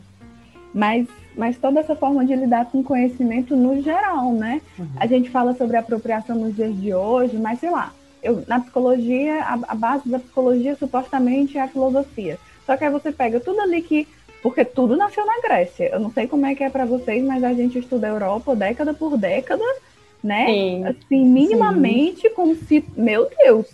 Mas, 0.74 1.08
mas 1.38 1.58
toda 1.58 1.80
essa 1.80 1.96
forma 1.96 2.26
de 2.26 2.36
lidar 2.36 2.66
com 2.66 2.84
conhecimento 2.84 3.56
no 3.56 3.82
geral, 3.82 4.34
né? 4.34 4.62
Uhum. 4.78 4.88
A 4.98 5.08
gente 5.08 5.30
fala 5.30 5.56
sobre 5.56 5.78
apropriação 5.78 6.36
nos 6.36 6.56
dias 6.56 6.76
de 6.80 6.94
hoje, 6.94 7.38
mas 7.38 7.60
sei 7.60 7.70
lá, 7.70 7.94
eu, 8.22 8.44
na 8.48 8.60
psicologia, 8.60 9.42
a, 9.44 9.54
a 9.54 9.76
base 9.76 10.10
da 10.10 10.20
psicologia 10.20 10.76
supostamente 10.76 11.58
é 11.58 11.62
a 11.62 11.68
filosofia. 11.68 12.38
Só 12.66 12.76
que 12.76 12.84
aí 12.84 12.92
você 12.92 13.12
pega 13.12 13.40
tudo 13.40 13.62
ali 13.62 13.82
que 13.82 14.08
porque 14.46 14.64
tudo 14.64 14.96
nasceu 14.96 15.26
na 15.26 15.42
Grécia. 15.42 15.90
Eu 15.92 16.00
não 16.00 16.12
sei 16.12 16.28
como 16.28 16.46
é 16.46 16.54
que 16.54 16.64
é 16.64 16.70
para 16.70 16.86
vocês, 16.86 17.24
mas 17.24 17.44
a 17.44 17.52
gente 17.52 17.80
estuda 17.80 18.06
a 18.06 18.12
Europa 18.12 18.56
década 18.56 18.94
por 18.94 19.18
década, 19.18 19.64
né? 20.24 20.46
Sim. 20.46 20.86
Assim, 20.86 21.26
minimamente, 21.26 22.22
Sim. 22.22 22.36
como 22.36 22.54
se, 22.54 22.86
meu 22.96 23.28
Deus, 23.44 23.66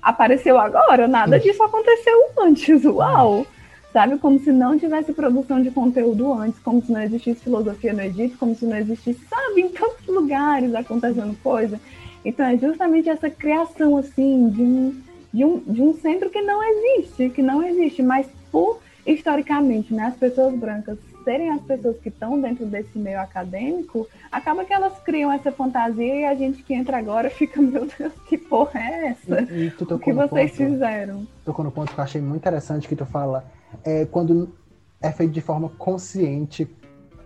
apareceu 0.00 0.56
agora, 0.56 1.08
nada 1.08 1.40
disso 1.40 1.60
aconteceu 1.60 2.16
antes. 2.38 2.84
Uau! 2.84 3.44
Sabe? 3.92 4.16
Como 4.18 4.38
se 4.38 4.52
não 4.52 4.78
tivesse 4.78 5.12
produção 5.12 5.60
de 5.60 5.72
conteúdo 5.72 6.32
antes, 6.32 6.60
como 6.60 6.80
se 6.80 6.92
não 6.92 7.02
existisse 7.02 7.42
filosofia 7.42 7.92
no 7.92 8.02
Egito, 8.02 8.38
como 8.38 8.54
se 8.54 8.64
não 8.64 8.76
existisse, 8.76 9.18
sabe, 9.28 9.60
em 9.60 9.68
tantos 9.70 10.06
lugares 10.06 10.72
acontecendo 10.72 11.36
coisa. 11.42 11.80
Então 12.24 12.46
é 12.46 12.56
justamente 12.56 13.08
essa 13.08 13.28
criação, 13.28 13.96
assim, 13.96 14.50
de 14.50 14.62
um, 14.62 15.02
de 15.34 15.44
um, 15.44 15.58
de 15.66 15.82
um 15.82 15.94
centro 15.94 16.30
que 16.30 16.42
não 16.42 16.62
existe, 16.62 17.28
que 17.30 17.42
não 17.42 17.60
existe, 17.64 18.04
mas 18.04 18.28
por 18.52 18.85
historicamente, 19.06 19.94
né, 19.94 20.04
as 20.04 20.16
pessoas 20.16 20.54
brancas 20.54 20.98
serem 21.24 21.50
as 21.50 21.60
pessoas 21.62 21.96
que 21.98 22.08
estão 22.08 22.40
dentro 22.40 22.64
desse 22.66 22.96
meio 22.96 23.20
acadêmico, 23.20 24.08
acaba 24.30 24.64
que 24.64 24.72
elas 24.72 24.96
criam 25.00 25.32
essa 25.32 25.50
fantasia 25.50 26.14
e 26.14 26.24
a 26.24 26.34
gente 26.36 26.62
que 26.62 26.72
entra 26.72 26.98
agora 26.98 27.28
fica, 27.30 27.60
meu 27.60 27.88
Deus, 27.98 28.12
que 28.28 28.38
porra 28.38 28.78
é 28.78 29.06
essa? 29.08 29.42
E, 29.52 29.66
e 29.66 29.68
o 29.68 29.98
que 29.98 30.12
vocês 30.12 30.52
ponto, 30.52 30.70
fizeram? 30.70 31.26
Tocou 31.44 31.64
no 31.64 31.72
ponto 31.72 31.92
que 31.92 31.98
eu 31.98 32.04
achei 32.04 32.20
muito 32.20 32.36
interessante 32.36 32.86
que 32.86 32.94
tu 32.94 33.04
fala, 33.04 33.44
é 33.84 34.04
quando 34.06 34.54
é 35.00 35.10
feito 35.10 35.32
de 35.32 35.40
forma 35.40 35.68
consciente, 35.70 36.68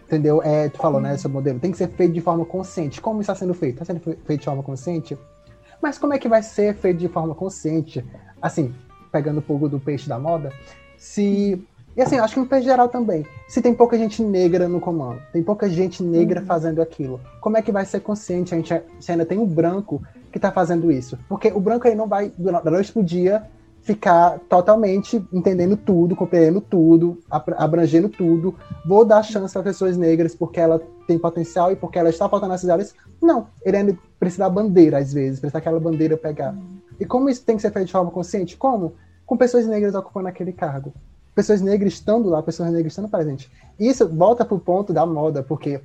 entendeu? 0.06 0.42
É, 0.42 0.70
tu 0.70 0.78
falou, 0.78 1.00
né, 1.00 1.14
esse 1.14 1.28
modelo, 1.28 1.60
tem 1.60 1.70
que 1.70 1.76
ser 1.76 1.88
feito 1.88 2.14
de 2.14 2.22
forma 2.22 2.44
consciente. 2.46 3.02
Como 3.02 3.20
está 3.20 3.34
sendo 3.34 3.52
feito? 3.52 3.74
Está 3.74 3.84
sendo 3.84 4.00
feito 4.00 4.38
de 4.40 4.44
forma 4.44 4.62
consciente? 4.62 5.16
Mas 5.80 5.98
como 5.98 6.14
é 6.14 6.18
que 6.18 6.28
vai 6.28 6.42
ser 6.42 6.74
feito 6.74 6.98
de 6.98 7.08
forma 7.08 7.34
consciente? 7.34 8.04
Assim, 8.40 8.74
pegando 9.12 9.38
o 9.38 9.42
fogo 9.42 9.68
do 9.68 9.78
peixe 9.78 10.08
da 10.08 10.18
moda, 10.18 10.50
se 10.96 11.62
e 12.00 12.02
assim, 12.02 12.16
acho 12.16 12.32
que 12.42 12.54
no 12.54 12.62
geral 12.62 12.88
também. 12.88 13.26
Se 13.46 13.60
tem 13.60 13.74
pouca 13.74 13.98
gente 13.98 14.22
negra 14.22 14.66
no 14.66 14.80
comando, 14.80 15.20
tem 15.34 15.42
pouca 15.42 15.68
gente 15.68 16.02
negra 16.02 16.40
uhum. 16.40 16.46
fazendo 16.46 16.80
aquilo, 16.80 17.20
como 17.42 17.58
é 17.58 17.62
que 17.62 17.70
vai 17.70 17.84
ser 17.84 18.00
consciente? 18.00 18.54
A 18.54 18.56
gente 18.56 18.82
se 18.98 19.12
ainda 19.12 19.26
tem 19.26 19.38
um 19.38 19.44
branco 19.44 20.02
que 20.32 20.38
está 20.38 20.50
fazendo 20.50 20.90
isso. 20.90 21.18
Porque 21.28 21.48
o 21.48 21.60
branco 21.60 21.86
aí 21.86 21.94
não 21.94 22.08
vai, 22.08 22.32
da 22.38 22.70
noite 22.70 22.90
pro 22.90 23.02
dia, 23.02 23.42
ficar 23.82 24.38
totalmente 24.48 25.22
entendendo 25.30 25.76
tudo, 25.76 26.16
compreendendo 26.16 26.62
tudo, 26.62 27.18
abrangendo 27.28 28.08
tudo. 28.08 28.54
Vou 28.86 29.04
dar 29.04 29.22
chance 29.22 29.52
para 29.52 29.62
pessoas 29.62 29.98
negras 29.98 30.34
porque 30.34 30.58
ela 30.58 30.80
tem 31.06 31.18
potencial 31.18 31.70
e 31.70 31.76
porque 31.76 31.98
ela 31.98 32.08
está 32.08 32.26
faltando 32.30 32.52
nessas 32.52 32.70
áreas. 32.70 32.94
Não, 33.20 33.48
ele 33.62 33.76
ainda 33.76 33.98
precisa 34.18 34.44
da 34.44 34.48
bandeira, 34.48 34.96
às 34.96 35.12
vezes, 35.12 35.38
precisa 35.38 35.58
aquela 35.58 35.78
bandeira 35.78 36.16
pegar. 36.16 36.54
Uhum. 36.54 36.78
E 36.98 37.04
como 37.04 37.28
isso 37.28 37.44
tem 37.44 37.56
que 37.56 37.62
ser 37.62 37.70
feito 37.70 37.88
de 37.88 37.92
forma 37.92 38.10
consciente? 38.10 38.56
Como? 38.56 38.94
Com 39.26 39.36
pessoas 39.36 39.66
negras 39.66 39.94
ocupando 39.94 40.28
aquele 40.28 40.54
cargo 40.54 40.94
pessoas 41.34 41.60
negras 41.60 41.94
estando 41.94 42.28
lá, 42.28 42.42
pessoas 42.42 42.70
negras 42.70 42.92
estando 42.92 43.08
presentes. 43.08 43.50
Isso 43.78 44.08
volta 44.08 44.44
para 44.44 44.54
o 44.54 44.60
ponto 44.60 44.92
da 44.92 45.06
moda, 45.06 45.42
porque 45.42 45.80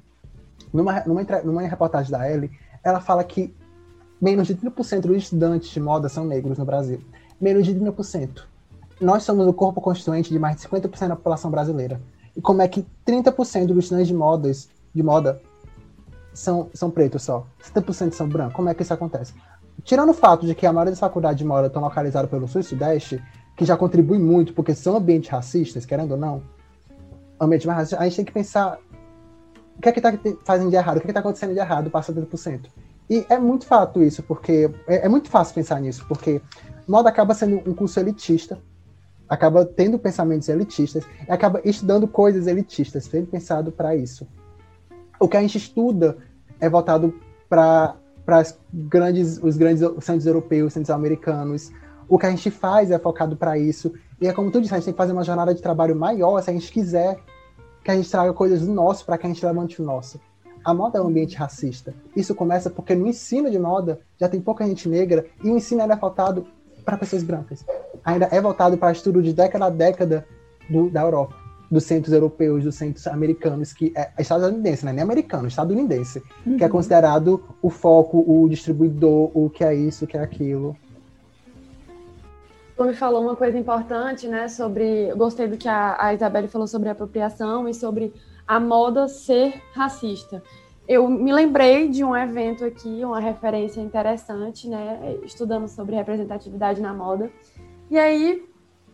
numa, 0.73 1.01
numa, 1.05 1.23
numa 1.43 1.62
reportagem 1.62 2.12
da 2.12 2.29
Ellie, 2.29 2.51
ela 2.84 2.99
fala 2.99 3.23
que 3.23 3.53
menos 4.21 4.47
de 4.47 4.55
30% 4.55 5.01
dos 5.01 5.17
estudantes 5.17 5.69
de 5.69 5.79
moda 5.79 6.10
são 6.10 6.25
negros 6.25 6.58
no 6.58 6.65
Brasil. 6.65 7.01
Menos 7.39 7.65
de 7.65 7.73
30%. 7.75 8.43
Nós 8.99 9.23
somos 9.23 9.45
o 9.47 9.53
corpo 9.53 9.81
constituinte 9.81 10.29
de 10.29 10.39
mais 10.39 10.58
de 10.58 10.67
50% 10.67 11.08
da 11.08 11.15
população 11.15 11.51
brasileira. 11.51 11.99
E 12.36 12.41
como 12.41 12.62
é 12.62 12.67
que 12.67 12.86
30% 13.05 13.67
dos 13.67 13.86
estudantes 13.86 14.08
de 14.08 14.13
modas, 14.13 14.69
de 14.93 15.03
moda 15.03 15.41
são, 16.34 16.69
são 16.73 16.89
pretos 16.89 17.23
só? 17.23 17.45
70% 17.62 18.13
são 18.13 18.27
brancos? 18.27 18.55
Como 18.55 18.69
é 18.69 18.73
que 18.73 18.84
isso 18.84 18.93
acontece? 18.93 19.34
Tirando 19.84 20.10
o 20.10 20.13
fato 20.13 20.45
de 20.45 20.55
que 20.55 20.65
a 20.65 20.73
maioria 20.73 20.91
das 20.91 20.99
faculdades 20.99 21.38
de 21.38 21.45
moda 21.45 21.67
estão 21.67 21.81
localizadas 21.81 22.29
pelo 22.29 22.47
sul 22.47 22.62
e 22.62 22.63
sudeste, 22.63 23.21
que 23.55 23.65
já 23.65 23.77
contribui 23.77 24.17
muito, 24.17 24.53
porque 24.53 24.75
são 24.75 24.97
ambientes 24.97 25.29
racistas, 25.29 25.85
querendo 25.85 26.11
ou 26.11 26.17
não, 26.17 26.43
ambiente 27.39 27.65
mais 27.67 27.79
racista, 27.79 27.99
a 27.99 28.03
gente 28.03 28.15
tem 28.17 28.25
que 28.25 28.31
pensar 28.31 28.79
o 29.77 29.81
que 29.81 29.89
é 29.89 29.91
que 29.91 29.99
está 29.99 30.13
fazendo 30.43 30.69
de 30.69 30.75
errado, 30.75 30.97
o 30.97 31.01
que 31.01 31.07
é 31.07 31.11
está 31.11 31.19
acontecendo 31.19 31.53
de 31.53 31.59
errado 31.59 31.89
para 31.89 32.01
70%. 32.01 32.67
E 33.09 33.25
é 33.29 33.37
muito 33.37 33.65
fato 33.65 34.01
isso, 34.01 34.23
porque 34.23 34.69
é, 34.87 35.05
é, 35.05 35.09
muito 35.09 35.29
fácil 35.29 35.53
pensar 35.53 35.79
nisso, 35.79 36.05
porque 36.07 36.41
moda 36.87 37.09
acaba 37.09 37.33
sendo 37.33 37.57
um 37.69 37.73
curso 37.73 37.99
elitista, 37.99 38.57
acaba 39.27 39.65
tendo 39.65 39.99
pensamentos 39.99 40.49
elitistas, 40.49 41.03
e 41.27 41.31
acaba 41.31 41.61
estudando 41.63 42.07
coisas 42.07 42.47
elitistas, 42.47 43.05
sendo 43.05 43.27
pensado 43.27 43.71
para 43.71 43.95
isso. 43.95 44.27
O 45.19 45.27
que 45.27 45.37
a 45.37 45.41
gente 45.41 45.57
estuda 45.57 46.17
é 46.59 46.69
voltado 46.69 47.13
para 47.47 47.95
grandes, 48.73 49.37
os 49.41 49.55
grandes 49.55 49.81
centros 50.01 50.25
europeus, 50.25 50.73
centros 50.73 50.89
americanos, 50.89 51.71
o 52.07 52.17
que 52.17 52.25
a 52.25 52.29
gente 52.29 52.51
faz 52.51 52.91
é 52.91 52.99
focado 52.99 53.35
para 53.35 53.57
isso. 53.57 53.93
E 54.19 54.27
é 54.27 54.33
como 54.33 54.51
tu 54.51 54.61
disse, 54.61 54.73
a 54.73 54.77
gente 54.77 54.85
tem 54.85 54.93
que 54.93 54.97
fazer 54.97 55.11
uma 55.11 55.23
jornada 55.23 55.53
de 55.53 55.61
trabalho 55.61 55.95
maior 55.95 56.41
se 56.41 56.49
a 56.49 56.53
gente 56.53 56.71
quiser 56.71 57.19
que 57.83 57.91
a 57.91 57.95
gente 57.95 58.09
traga 58.09 58.33
coisas 58.33 58.61
do 58.61 58.73
nosso 58.73 59.05
para 59.05 59.17
que 59.17 59.25
a 59.25 59.29
gente 59.29 59.45
levante 59.45 59.81
o 59.81 59.85
nosso. 59.85 60.19
A 60.63 60.73
moda 60.73 60.97
é 60.97 61.01
um 61.01 61.07
ambiente 61.07 61.35
racista. 61.35 61.93
Isso 62.15 62.33
começa 62.33 62.69
porque 62.69 62.95
no 62.95 63.05
ensino 63.05 63.51
de 63.51 63.59
moda 63.59 63.99
já 64.19 64.27
tem 64.27 64.41
pouca 64.41 64.65
gente 64.65 64.89
negra 64.89 65.25
e 65.43 65.49
o 65.49 65.57
ensino 65.57 65.81
ainda 65.81 65.93
é 65.93 65.97
voltado 65.97 66.47
para 66.83 66.97
pessoas 66.97 67.21
brancas. 67.21 67.63
Ainda 68.03 68.27
é 68.31 68.41
voltado 68.41 68.77
para 68.77 68.91
estudo 68.91 69.21
de 69.21 69.33
década 69.33 69.65
a 69.65 69.69
década 69.69 70.25
do, 70.69 70.89
da 70.89 71.01
Europa. 71.01 71.35
dos 71.69 71.83
centros 71.83 72.13
europeus, 72.13 72.63
dos 72.63 72.75
centros 72.75 73.05
americanos, 73.07 73.73
que 73.73 73.91
é, 73.95 74.11
é 74.17 74.21
estadunidense, 74.21 74.85
né? 74.85 74.93
Nem 74.93 75.03
americano, 75.03 75.47
estadunidense, 75.47 76.21
uhum. 76.45 76.57
que 76.57 76.63
é 76.63 76.67
uhum. 76.67 76.71
considerado 76.71 77.43
o 77.61 77.69
foco, 77.69 78.23
o 78.27 78.47
distribuidor, 78.47 79.31
o 79.33 79.49
que 79.49 79.63
é 79.63 79.73
isso, 79.73 80.05
o 80.05 80.07
que 80.07 80.17
é 80.17 80.21
aquilo. 80.21 80.75
Tu 82.75 82.83
me 82.83 82.93
falou 82.93 83.21
uma 83.21 83.38
coisa 83.38 83.57
importante, 83.57 84.27
né? 84.27 84.49
Sobre. 84.49 85.13
Gostei 85.15 85.47
do 85.47 85.57
que 85.57 85.67
a, 85.67 85.95
a 85.97 86.13
Isabelle 86.13 86.49
falou 86.49 86.67
sobre 86.67 86.89
apropriação 86.89 87.69
e 87.69 87.73
sobre 87.73 88.13
a 88.45 88.59
moda 88.59 89.07
ser 89.07 89.61
racista. 89.73 90.43
Eu 90.85 91.07
me 91.07 91.33
lembrei 91.33 91.88
de 91.88 92.03
um 92.03 92.15
evento 92.15 92.65
aqui, 92.65 93.03
uma 93.03 93.19
referência 93.19 93.79
interessante, 93.79 94.67
né? 94.67 95.17
Estudando 95.23 95.69
sobre 95.69 95.95
representatividade 95.95 96.81
na 96.81 96.93
moda. 96.93 97.31
E 97.89 97.97
aí, 97.97 98.45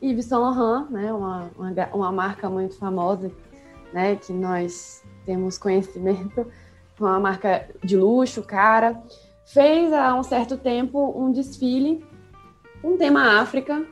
Yves 0.01 0.25
Saint 0.25 0.41
Laurent, 0.41 0.89
né? 0.91 1.11
Uma, 1.11 1.49
uma, 1.57 1.89
uma 1.91 2.11
marca 2.11 2.49
muito 2.51 2.77
famosa, 2.77 3.31
né? 3.91 4.15
Que 4.15 4.31
nós 4.31 5.03
temos 5.25 5.57
conhecimento, 5.57 6.45
uma 6.99 7.19
marca 7.19 7.67
de 7.83 7.97
luxo, 7.97 8.43
cara, 8.43 9.01
fez 9.43 9.91
há 9.91 10.13
um 10.13 10.21
certo 10.21 10.55
tempo 10.55 11.13
um 11.17 11.31
desfile 11.31 12.05
um 12.83 12.97
tema 12.97 13.41
África. 13.41 13.85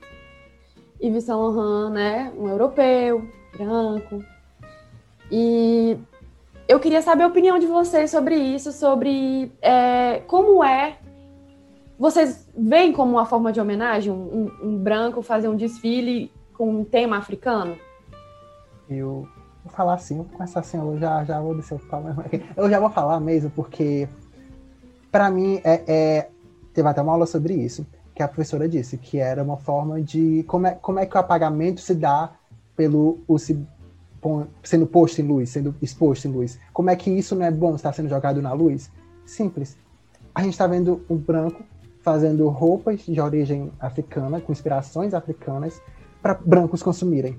Yves 1.02 1.24
Saint 1.24 1.40
Laurent, 1.40 1.94
né? 1.94 2.34
Um 2.38 2.50
europeu, 2.50 3.28
branco. 3.58 4.24
E 5.32 5.98
eu 6.68 6.80
queria 6.80 7.02
saber 7.02 7.24
a 7.24 7.28
opinião 7.28 7.58
de 7.58 7.66
vocês 7.66 8.12
sobre 8.12 8.36
isso, 8.36 8.72
sobre 8.72 9.52
é, 9.62 10.22
como 10.28 10.64
é. 10.64 10.98
Vocês 11.98 12.48
veem 12.56 12.94
como 12.94 13.14
uma 13.14 13.26
forma 13.26 13.52
de 13.52 13.60
homenagem 13.60 14.12
um, 14.12 14.52
um, 14.64 14.78
branco 14.78 15.22
fazer 15.22 15.50
um 15.50 15.56
desfile 15.56 16.32
com 16.54 16.70
um 16.70 16.84
tema 16.84 17.18
africano? 17.18 17.78
Eu 18.90 19.28
vou 19.64 19.74
falar 19.74 19.96
assim, 19.96 20.18
vou 20.18 20.26
começar 20.26 20.62
assim, 20.62 20.78
eu 20.78 20.98
já, 20.98 21.24
já 21.26 21.42
vou 21.42 21.56
descer 21.56 21.76
o 21.76 21.80
pau, 21.80 22.04
eu 22.56 22.70
já 22.70 22.80
vou 22.80 22.90
falar 22.90 23.20
mesmo, 23.20 23.50
porque 23.50 24.08
para 25.12 25.30
mim 25.30 25.60
é, 25.64 25.84
é, 25.88 26.30
teve 26.74 26.88
até 26.88 27.02
uma 27.02 27.12
aula 27.12 27.26
sobre 27.26 27.54
isso 27.54 27.86
que 28.20 28.24
a 28.24 28.28
professora 28.28 28.68
disse, 28.68 28.98
que 28.98 29.18
era 29.18 29.42
uma 29.42 29.56
forma 29.56 30.02
de 30.02 30.44
como 30.44 30.68
é, 30.68 30.72
como 30.72 31.00
é 31.00 31.06
que 31.06 31.16
o 31.16 31.20
apagamento 31.20 31.80
se 31.80 31.96
dá 31.96 32.34
pelo 32.76 33.20
o 33.26 33.40
se, 33.40 33.58
sendo 34.62 34.86
posto 34.86 35.22
em 35.22 35.24
luz, 35.26 35.52
sendo 35.52 35.74
exposto 35.82 36.28
em 36.28 36.32
luz. 36.32 36.60
Como 36.74 36.90
é 36.90 36.98
que 36.98 37.10
isso 37.10 37.34
não 37.34 37.46
é 37.46 37.52
bom 37.52 37.76
estar 37.76 37.94
sendo 37.94 38.10
jogado 38.10 38.42
na 38.42 38.52
luz? 38.52 38.92
Simples. 39.26 39.78
A 40.36 40.44
gente 40.44 40.52
está 40.52 40.68
vendo 40.68 41.02
um 41.10 41.16
branco 41.16 41.64
fazendo 42.02 42.50
roupas 42.50 43.06
de 43.06 43.22
origem 43.22 43.72
africana, 43.80 44.42
com 44.42 44.52
inspirações 44.52 45.14
africanas, 45.14 45.82
para 46.22 46.34
brancos 46.34 46.84
consumirem. 46.84 47.38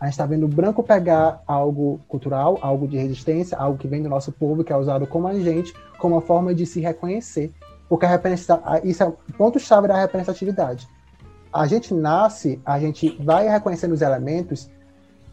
A 0.00 0.06
gente 0.06 0.14
está 0.14 0.26
vendo 0.26 0.46
o 0.46 0.48
branco 0.48 0.82
pegar 0.82 1.40
algo 1.46 2.00
cultural, 2.08 2.58
algo 2.62 2.88
de 2.88 2.96
resistência, 2.96 3.56
algo 3.56 3.78
que 3.78 3.86
vem 3.86 4.02
do 4.02 4.08
nosso 4.08 4.32
povo, 4.32 4.64
que 4.64 4.72
é 4.72 4.76
usado 4.76 5.06
como 5.06 5.28
agente, 5.28 5.72
como 5.98 6.16
uma 6.16 6.20
forma 6.20 6.52
de 6.52 6.66
se 6.66 6.80
reconhecer 6.80 7.52
porque 7.88 8.06
a 8.06 8.20
isso 8.82 9.02
é 9.02 9.06
o 9.06 9.16
ponto-chave 9.36 9.88
da 9.88 10.00
representatividade. 10.00 10.88
A 11.52 11.66
gente 11.66 11.94
nasce, 11.94 12.60
a 12.64 12.78
gente 12.78 13.16
vai 13.22 13.48
reconhecendo 13.48 13.92
os 13.92 14.02
elementos 14.02 14.68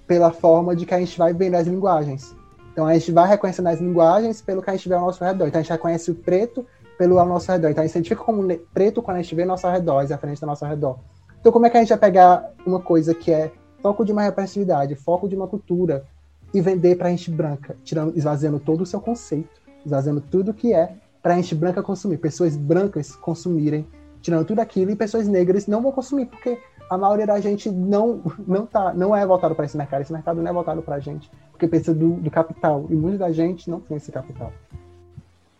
pela 0.07 0.31
forma 0.31 0.75
de 0.75 0.85
que 0.85 0.93
a 0.93 0.99
gente 0.99 1.17
vai 1.17 1.33
vendo 1.33 1.55
as 1.55 1.67
linguagens. 1.67 2.35
Então 2.71 2.85
a 2.85 2.93
gente 2.93 3.11
vai 3.11 3.27
reconhecendo 3.27 3.67
as 3.67 3.79
linguagens 3.79 4.41
pelo 4.41 4.61
que 4.61 4.69
a 4.69 4.73
gente 4.73 4.87
vê 4.87 4.95
ao 4.95 5.01
nosso 5.01 5.23
redor. 5.23 5.47
Então 5.47 5.59
a 5.59 5.63
gente 5.63 5.71
reconhece 5.71 6.11
o 6.11 6.15
preto 6.15 6.65
pelo 6.97 7.19
ao 7.19 7.25
nosso 7.27 7.51
redor. 7.51 7.69
Então 7.69 7.83
a 7.83 7.87
gente 7.87 7.95
identifica 7.95 8.23
como 8.23 8.47
preto 8.73 9.01
quando 9.01 9.17
a 9.17 9.21
gente 9.21 9.35
vê 9.35 9.41
ao 9.41 9.47
nosso 9.47 9.67
redor, 9.67 9.99
as 9.99 10.09
referências 10.09 10.43
ao 10.43 10.49
nosso 10.49 10.65
redor. 10.65 10.97
Então 11.39 11.51
como 11.51 11.65
é 11.65 11.69
que 11.69 11.77
a 11.77 11.79
gente 11.79 11.89
vai 11.89 11.97
pegar 11.97 12.51
uma 12.65 12.79
coisa 12.79 13.13
que 13.13 13.31
é 13.31 13.51
foco 13.81 14.05
de 14.05 14.11
uma 14.11 14.21
representatividade, 14.21 14.95
foco 14.95 15.27
de 15.27 15.35
uma 15.35 15.47
cultura 15.47 16.05
e 16.53 16.61
vender 16.61 16.95
para 16.95 17.07
a 17.07 17.11
gente 17.11 17.29
branca, 17.29 17.75
tirando, 17.83 18.15
esvaziando 18.17 18.59
todo 18.59 18.81
o 18.81 18.85
seu 18.85 19.01
conceito, 19.01 19.61
esvaziando 19.85 20.21
tudo 20.21 20.53
que 20.53 20.73
é 20.73 20.95
para 21.23 21.35
gente 21.35 21.55
branca 21.55 21.81
consumir, 21.81 22.17
pessoas 22.17 22.57
brancas 22.57 23.15
consumirem, 23.15 23.87
tirando 24.21 24.45
tudo 24.45 24.59
aquilo, 24.59 24.91
e 24.91 24.95
pessoas 24.95 25.25
negras 25.25 25.65
não 25.65 25.81
vão 25.81 25.93
consumir, 25.93 26.25
porque 26.25 26.59
a 26.89 26.97
maioria 26.97 27.25
da 27.25 27.39
gente 27.39 27.71
não 27.71 28.21
não 28.45 28.65
tá 28.65 28.93
não 28.93 29.15
é 29.15 29.25
voltado 29.25 29.55
para 29.55 29.63
esse 29.63 29.77
mercado, 29.77 30.01
esse 30.01 30.11
mercado 30.11 30.41
não 30.41 30.49
é 30.49 30.53
voltado 30.53 30.81
para 30.81 30.95
a 30.95 30.99
gente, 30.99 31.31
porque 31.49 31.65
precisa 31.65 31.95
do, 31.95 32.15
do, 32.15 32.29
capital, 32.29 32.85
e 32.89 32.93
muita 32.93 33.19
da 33.19 33.31
gente 33.31 33.69
não 33.69 33.79
tem 33.79 33.95
esse 33.95 34.11
capital. 34.11 34.51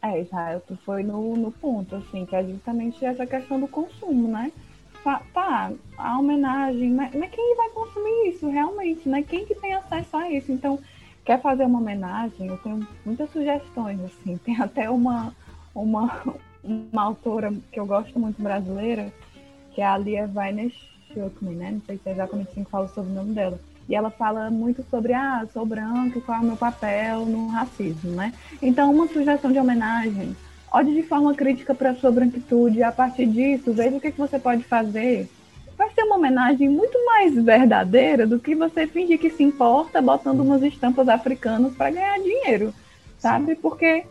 É, 0.02 0.20
Israel, 0.20 0.62
tu 0.68 0.78
foi 0.86 1.02
no, 1.02 1.38
no 1.38 1.50
ponto, 1.50 1.96
assim, 1.96 2.26
que 2.26 2.36
é 2.36 2.44
justamente 2.44 3.04
essa 3.06 3.26
questão 3.26 3.58
do 3.58 3.70
consumo, 3.70 4.28
né? 4.28 4.52
Tá, 5.34 5.72
a 5.98 6.20
homenagem, 6.20 6.92
mas, 6.92 7.14
mas 7.16 7.30
quem 7.32 7.56
vai 7.56 7.70
consumir 7.70 8.30
isso 8.30 8.50
realmente, 8.50 9.08
né? 9.08 9.22
Quem 9.22 9.46
que 9.46 9.56
tem 9.56 9.74
acesso 9.74 10.16
a 10.16 10.30
isso? 10.30 10.52
Então, 10.52 10.78
quer 11.24 11.42
fazer 11.42 11.66
uma 11.66 11.80
homenagem, 11.80 12.48
eu 12.48 12.58
tenho 12.58 12.86
muitas 13.06 13.30
sugestões, 13.32 14.00
assim, 14.02 14.38
tem 14.44 14.62
até 14.62 14.90
uma, 14.90 15.34
uma, 15.74 16.24
uma 16.64 17.04
autora 17.04 17.54
que 17.72 17.80
eu 17.80 17.86
gosto 17.86 18.20
muito 18.20 18.42
brasileira, 18.42 19.12
que 19.74 19.82
é 19.82 19.86
a 19.86 19.98
Lia 19.98 20.30
Weiner 20.34 20.72
Schuckman, 21.08 21.56
né? 21.56 21.72
Não 21.72 21.82
sei 21.86 21.98
se 21.98 22.10
é 22.10 22.12
exatamente 22.14 22.52
assim 22.52 22.64
que 22.64 22.72
fala 22.72 22.88
sobre 22.88 23.12
o 23.12 23.16
nome 23.16 23.34
dela. 23.34 23.60
E 23.88 23.96
ela 23.96 24.10
fala 24.10 24.50
muito 24.50 24.84
sobre, 24.90 25.14
ah, 25.14 25.46
sou 25.52 25.66
branco, 25.66 26.22
qual 26.22 26.38
é 26.38 26.42
o 26.42 26.46
meu 26.46 26.56
papel 26.56 27.26
no 27.26 27.48
racismo, 27.48 28.12
né? 28.12 28.34
Então, 28.62 28.92
uma 28.92 29.08
sugestão 29.08 29.52
de 29.52 29.60
homenagem, 29.60 30.36
olhe 30.72 30.94
de 30.94 31.04
forma 31.04 31.34
crítica 31.34 31.76
para 31.76 31.92
a 31.92 31.96
sua 31.96 32.12
branquitude, 32.12 32.80
e 32.80 32.84
a 32.84 32.92
partir 32.92 33.26
disso, 33.26 33.74
veja 33.74 33.98
o 33.98 34.00
que, 34.00 34.12
que 34.12 34.18
você 34.18 34.40
pode 34.40 34.64
fazer. 34.64 35.30
Vai 35.78 35.90
ser 35.90 36.04
uma 36.04 36.16
homenagem 36.16 36.70
muito 36.70 36.98
mais 37.06 37.36
verdadeira 37.36 38.26
do 38.26 38.40
que 38.40 38.56
você 38.56 38.88
fingir 38.88 39.20
que 39.20 39.30
se 39.30 39.44
importa 39.44 40.02
botando 40.02 40.40
umas 40.40 40.62
estampas 40.62 41.10
africanas 41.10 41.74
para 41.76 41.90
ganhar 41.90 42.20
dinheiro, 42.20 42.74
sabe? 43.18 43.56
Porque 43.56 44.06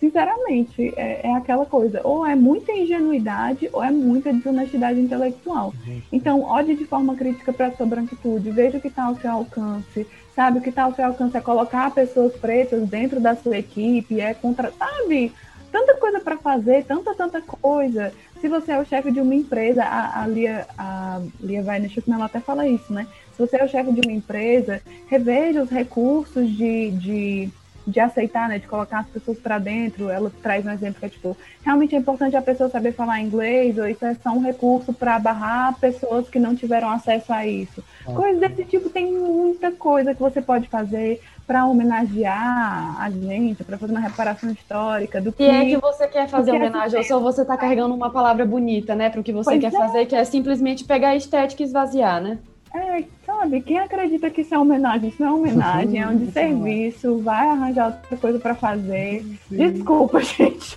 sinceramente, 0.00 0.92
é, 0.96 1.28
é, 1.28 1.34
aquela 1.34 1.66
coisa, 1.66 2.00
ou 2.02 2.26
é 2.26 2.34
muita 2.34 2.72
ingenuidade 2.72 3.68
ou 3.70 3.84
é 3.84 3.90
muita 3.90 4.32
desonestidade 4.32 4.98
intelectual. 4.98 5.74
Então, 6.10 6.42
olhe 6.42 6.74
de 6.74 6.86
forma 6.86 7.14
crítica 7.14 7.52
para 7.52 7.66
a 7.66 7.72
sua 7.72 7.84
branquitude, 7.84 8.50
veja 8.50 8.78
o 8.78 8.80
que 8.80 8.88
está 8.88 9.04
ao 9.04 9.16
seu 9.16 9.30
alcance, 9.30 10.06
sabe? 10.34 10.58
O 10.58 10.62
que 10.62 10.70
está 10.70 10.84
ao 10.84 10.94
seu 10.94 11.04
alcance 11.04 11.36
é 11.36 11.40
colocar 11.40 11.90
pessoas 11.90 12.34
pretas 12.34 12.88
dentro 12.88 13.20
da 13.20 13.36
sua 13.36 13.58
equipe, 13.58 14.20
é 14.20 14.32
contra, 14.32 14.72
sabe? 14.72 15.32
Tanta 15.70 15.94
coisa 15.96 16.18
para 16.18 16.36
fazer, 16.38 16.84
tanta, 16.84 17.14
tanta 17.14 17.40
coisa. 17.42 18.12
Se 18.40 18.48
você 18.48 18.72
é 18.72 18.80
o 18.80 18.86
chefe 18.86 19.12
de 19.12 19.20
uma 19.20 19.34
empresa, 19.34 19.84
a, 19.84 20.22
a 20.22 20.26
Lia, 20.26 20.66
a 20.76 21.20
Lia 21.40 21.62
ela 22.08 22.24
até 22.24 22.40
fala 22.40 22.66
isso, 22.66 22.92
né? 22.92 23.06
Se 23.36 23.38
você 23.38 23.58
é 23.58 23.64
o 23.64 23.68
chefe 23.68 23.92
de 23.92 24.00
uma 24.00 24.12
empresa, 24.12 24.80
reveja 25.06 25.62
os 25.62 25.70
recursos 25.70 26.50
de, 26.50 26.90
de 26.92 27.50
de 27.90 28.00
aceitar, 28.00 28.48
né, 28.48 28.58
de 28.58 28.66
colocar 28.66 29.00
as 29.00 29.08
pessoas 29.08 29.38
para 29.38 29.58
dentro. 29.58 30.08
Ela 30.08 30.30
traz 30.42 30.64
um 30.64 30.70
exemplo 30.70 31.00
que 31.00 31.06
é 31.06 31.08
tipo, 31.08 31.36
realmente 31.62 31.94
é 31.94 31.98
importante 31.98 32.36
a 32.36 32.42
pessoa 32.42 32.70
saber 32.70 32.92
falar 32.92 33.20
inglês, 33.20 33.76
ou 33.76 33.86
isso 33.86 34.04
é 34.04 34.14
só 34.14 34.30
um 34.30 34.40
recurso 34.40 34.92
para 34.92 35.18
barrar 35.18 35.78
pessoas 35.78 36.28
que 36.28 36.38
não 36.38 36.54
tiveram 36.54 36.90
acesso 36.90 37.32
a 37.32 37.46
isso. 37.46 37.82
Ah, 38.06 38.12
Coisas 38.12 38.40
desse 38.40 38.64
tipo 38.64 38.88
tem 38.88 39.12
muita 39.12 39.72
coisa 39.72 40.14
que 40.14 40.20
você 40.20 40.40
pode 40.40 40.68
fazer 40.68 41.20
para 41.46 41.66
homenagear 41.66 43.02
a 43.02 43.10
gente, 43.10 43.64
para 43.64 43.76
fazer 43.76 43.92
uma 43.92 44.00
reparação 44.00 44.50
histórica 44.52 45.20
do 45.20 45.32
que. 45.32 45.42
E 45.42 45.48
é 45.48 45.64
que 45.64 45.76
você 45.78 46.06
quer 46.06 46.28
fazer 46.28 46.52
homenagem, 46.52 46.96
ou 46.96 47.04
só 47.04 47.18
você 47.18 47.42
está 47.42 47.56
carregando 47.56 47.92
uma 47.92 48.08
palavra 48.08 48.46
bonita, 48.46 48.94
né, 48.94 49.10
para 49.10 49.20
o 49.20 49.24
que 49.24 49.32
você 49.32 49.50
pois 49.50 49.60
quer 49.60 49.74
é. 49.74 49.76
fazer, 49.76 50.06
que 50.06 50.14
é 50.14 50.24
simplesmente 50.24 50.84
pegar 50.84 51.08
a 51.08 51.16
estética 51.16 51.62
e 51.62 51.66
esvaziar, 51.66 52.22
né? 52.22 52.38
É, 52.72 53.04
sabe, 53.26 53.60
quem 53.62 53.78
acredita 53.78 54.30
que 54.30 54.42
isso 54.42 54.54
é 54.54 54.58
homenagem? 54.58 55.08
Isso 55.08 55.22
não 55.22 55.30
é 55.30 55.32
homenagem, 55.32 56.00
é 56.00 56.06
um 56.06 56.16
de 56.18 56.30
serviço, 56.30 57.18
vai 57.18 57.48
arranjar 57.48 57.86
outra 57.86 58.16
coisa 58.16 58.38
para 58.38 58.54
fazer. 58.54 59.24
Sim. 59.48 59.72
Desculpa, 59.72 60.20
gente. 60.22 60.76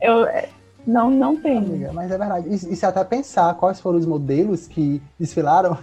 Eu 0.00 0.24
é, 0.24 0.48
não, 0.86 1.10
não 1.10 1.36
tenho. 1.36 1.58
Amiga, 1.58 1.92
mas 1.92 2.10
é 2.10 2.18
verdade. 2.18 2.48
E, 2.48 2.54
e 2.54 2.76
se 2.76 2.86
até 2.86 3.04
pensar 3.04 3.54
quais 3.54 3.80
foram 3.80 3.98
os 3.98 4.06
modelos 4.06 4.66
que 4.66 5.02
desfilaram, 5.18 5.76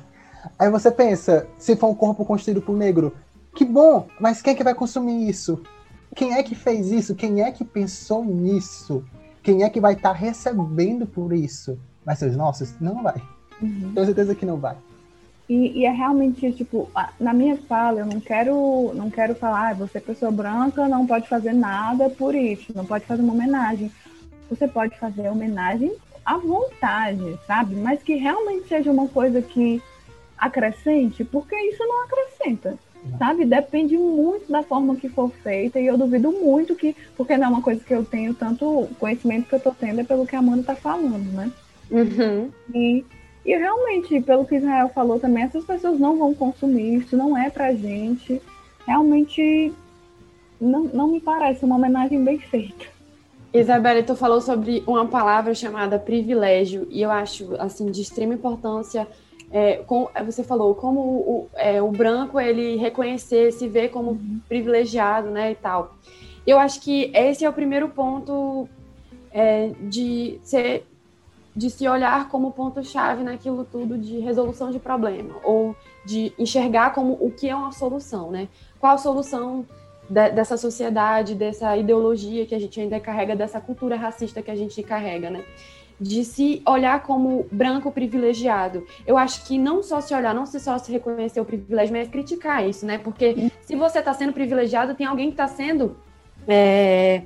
aí 0.58 0.70
você 0.70 0.90
pensa, 0.90 1.48
se 1.58 1.76
for 1.76 1.90
um 1.90 1.96
corpo 1.96 2.26
construído 2.26 2.62
por 2.62 2.76
negro, 2.76 3.14
que 3.56 3.66
bom, 3.66 4.08
mas 4.20 4.42
quem 4.42 4.54
é 4.54 4.56
que 4.56 4.64
vai 4.64 4.74
consumir 4.74 5.30
isso? 5.30 5.62
Quem 6.16 6.34
é 6.34 6.42
que 6.42 6.56
fez 6.56 6.92
isso? 6.92 7.16
Quem 7.16 7.44
é 7.44 7.52
que 7.52 7.64
pensou 7.64 8.26
nisso? 8.26 9.04
Quem 9.44 9.64
é 9.64 9.70
que 9.70 9.80
vai 9.80 9.94
estar 9.94 10.10
tá 10.10 10.16
recebendo 10.16 11.06
por 11.06 11.34
isso? 11.34 11.80
Vai 12.04 12.16
ser 12.16 12.30
os 12.30 12.36
nossos? 12.36 12.74
Não 12.80 13.04
vai. 13.04 13.22
Uhum. 13.62 13.92
Tenho 13.94 14.06
certeza 14.06 14.36
que 14.36 14.46
não 14.46 14.58
vai. 14.58 14.76
E, 15.50 15.80
e, 15.80 15.86
é 15.86 15.92
realmente, 15.92 16.52
tipo, 16.52 16.88
na 17.20 17.34
minha 17.34 17.58
fala, 17.58 18.02
eu 18.02 18.06
não 18.06 18.20
quero, 18.20 18.92
não 18.94 19.10
quero 19.10 19.34
falar, 19.34 19.72
ah, 19.72 19.74
você 19.74 19.98
é 19.98 20.02
pessoa 20.02 20.32
branca, 20.32 20.88
não 20.88 21.08
pode 21.08 21.28
fazer 21.28 21.54
nada 21.54 22.08
por 22.08 22.36
isso, 22.36 22.72
não 22.76 22.86
pode 22.86 23.06
fazer 23.06 23.24
uma 23.24 23.34
homenagem. 23.34 23.92
Você 24.48 24.68
pode 24.68 24.96
fazer 25.00 25.28
homenagem 25.28 25.92
à 26.24 26.38
vontade, 26.38 27.40
sabe? 27.48 27.76
Mas 27.76 28.04
que 28.04 28.14
realmente 28.14 28.68
seja 28.68 28.92
uma 28.92 29.08
coisa 29.08 29.42
que 29.42 29.82
acrescente, 30.38 31.24
porque 31.24 31.56
isso 31.56 31.84
não 31.84 32.04
acrescenta, 32.04 32.78
sabe? 33.18 33.44
Depende 33.44 33.98
muito 33.98 34.52
da 34.52 34.62
forma 34.62 34.96
que 34.98 35.10
for 35.10 35.32
feita, 35.44 35.80
e 35.80 35.88
eu 35.88 35.98
duvido 35.98 36.32
muito 36.32 36.76
que, 36.76 36.96
porque 37.18 37.36
não 37.36 37.48
é 37.48 37.50
uma 37.50 37.62
coisa 37.64 37.84
que 37.84 37.94
eu 37.94 38.06
tenho 38.06 38.36
tanto 38.36 38.88
conhecimento 39.00 39.50
que 39.50 39.56
eu 39.56 39.60
tô 39.60 39.72
tendo, 39.72 40.02
é 40.02 40.04
pelo 40.04 40.28
que 40.28 40.36
a 40.36 40.40
Amanda 40.40 40.62
tá 40.62 40.76
falando, 40.76 41.32
né? 41.32 41.52
Uhum. 41.90 42.52
E 42.74 43.04
E 43.46 43.56
realmente, 43.56 44.20
pelo 44.22 44.46
que 44.46 44.56
Israel 44.56 44.90
falou 44.90 45.20
também, 45.20 45.44
essas 45.44 45.64
pessoas 45.64 46.00
não 46.00 46.18
vão 46.18 46.34
consumir, 46.34 46.96
isso 46.96 47.16
não 47.16 47.38
é 47.38 47.50
pra 47.50 47.74
gente. 47.74 48.42
Realmente 48.86 49.74
não, 50.60 50.84
não 50.84 51.08
me 51.08 51.20
parece 51.20 51.64
uma 51.64 51.76
homenagem 51.76 52.24
bem 52.24 52.40
feita. 52.40 52.86
Isabela, 53.54 54.04
tu 54.04 54.16
falou 54.16 54.42
sobre 54.42 54.84
uma 54.86 55.08
palavra 55.08 55.56
chamada 55.56 55.98
privilégio, 55.98 56.88
e 56.92 57.02
eu 57.02 57.10
acho 57.10 57.56
assim 57.58 57.90
de 57.90 58.02
extrema 58.02 58.34
importância. 58.34 59.08
É, 59.52 59.78
com, 59.78 60.08
você 60.24 60.44
falou 60.44 60.76
como 60.76 61.00
o, 61.00 61.50
é, 61.56 61.82
o 61.82 61.90
branco 61.90 62.40
ele 62.40 62.76
reconhecer, 62.76 63.52
se 63.52 63.68
ver 63.68 63.90
como 63.90 64.12
uhum. 64.12 64.40
privilegiado, 64.48 65.30
né, 65.32 65.52
e 65.52 65.56
tal. 65.56 65.96
Eu 66.46 66.60
acho 66.60 66.82
que 66.82 67.12
esse 67.16 67.44
é 67.44 67.50
o 67.50 67.54
primeiro 67.54 67.90
ponto 67.90 68.70
é, 69.32 69.72
de 69.82 70.40
ser 70.44 70.86
de 71.60 71.70
se 71.70 71.86
olhar 71.90 72.30
como 72.30 72.54
ponto-chave 72.54 73.22
naquilo 73.22 73.66
tudo 73.66 73.98
de 73.98 74.18
resolução 74.20 74.72
de 74.72 74.80
problema, 74.80 75.36
ou 75.44 75.76
de 76.06 76.32
enxergar 76.40 76.94
como 76.94 77.18
o 77.20 77.30
que 77.30 77.50
é 77.50 77.56
uma 77.56 77.74
solução, 77.74 78.32
né? 78.32 78.48
Qual 78.80 78.94
a 78.94 78.98
solução 78.98 79.66
de, 80.10 80.30
dessa 80.30 80.56
sociedade, 80.56 81.36
dessa 81.36 81.76
ideologia 81.76 82.46
que 82.46 82.56
a 82.56 82.60
gente 82.60 82.80
ainda 82.80 82.98
carrega, 82.98 83.36
dessa 83.36 83.60
cultura 83.60 83.98
racista 83.98 84.42
que 84.42 84.50
a 84.50 84.56
gente 84.56 84.82
carrega, 84.82 85.30
né? 85.30 85.44
De 86.00 86.24
se 86.24 86.62
olhar 86.66 87.04
como 87.04 87.46
branco 87.52 87.92
privilegiado. 87.92 88.88
Eu 89.06 89.18
acho 89.18 89.46
que 89.46 89.58
não 89.58 89.84
só 89.84 90.00
se 90.00 90.14
olhar, 90.14 90.34
não 90.34 90.46
se 90.46 90.62
só 90.62 90.78
se 90.78 90.90
reconhecer 90.90 91.42
o 91.42 91.46
privilégio, 91.46 91.94
mas 91.94 92.08
criticar 92.08 92.66
isso, 92.66 92.86
né? 92.86 92.98
Porque 92.98 93.52
se 93.64 93.76
você 93.76 94.00
está 94.00 94.14
sendo 94.14 94.32
privilegiado, 94.32 94.96
tem 94.96 95.06
alguém 95.06 95.28
que 95.28 95.34
está 95.34 95.50
sendo. 95.50 95.98
É, 96.48 97.24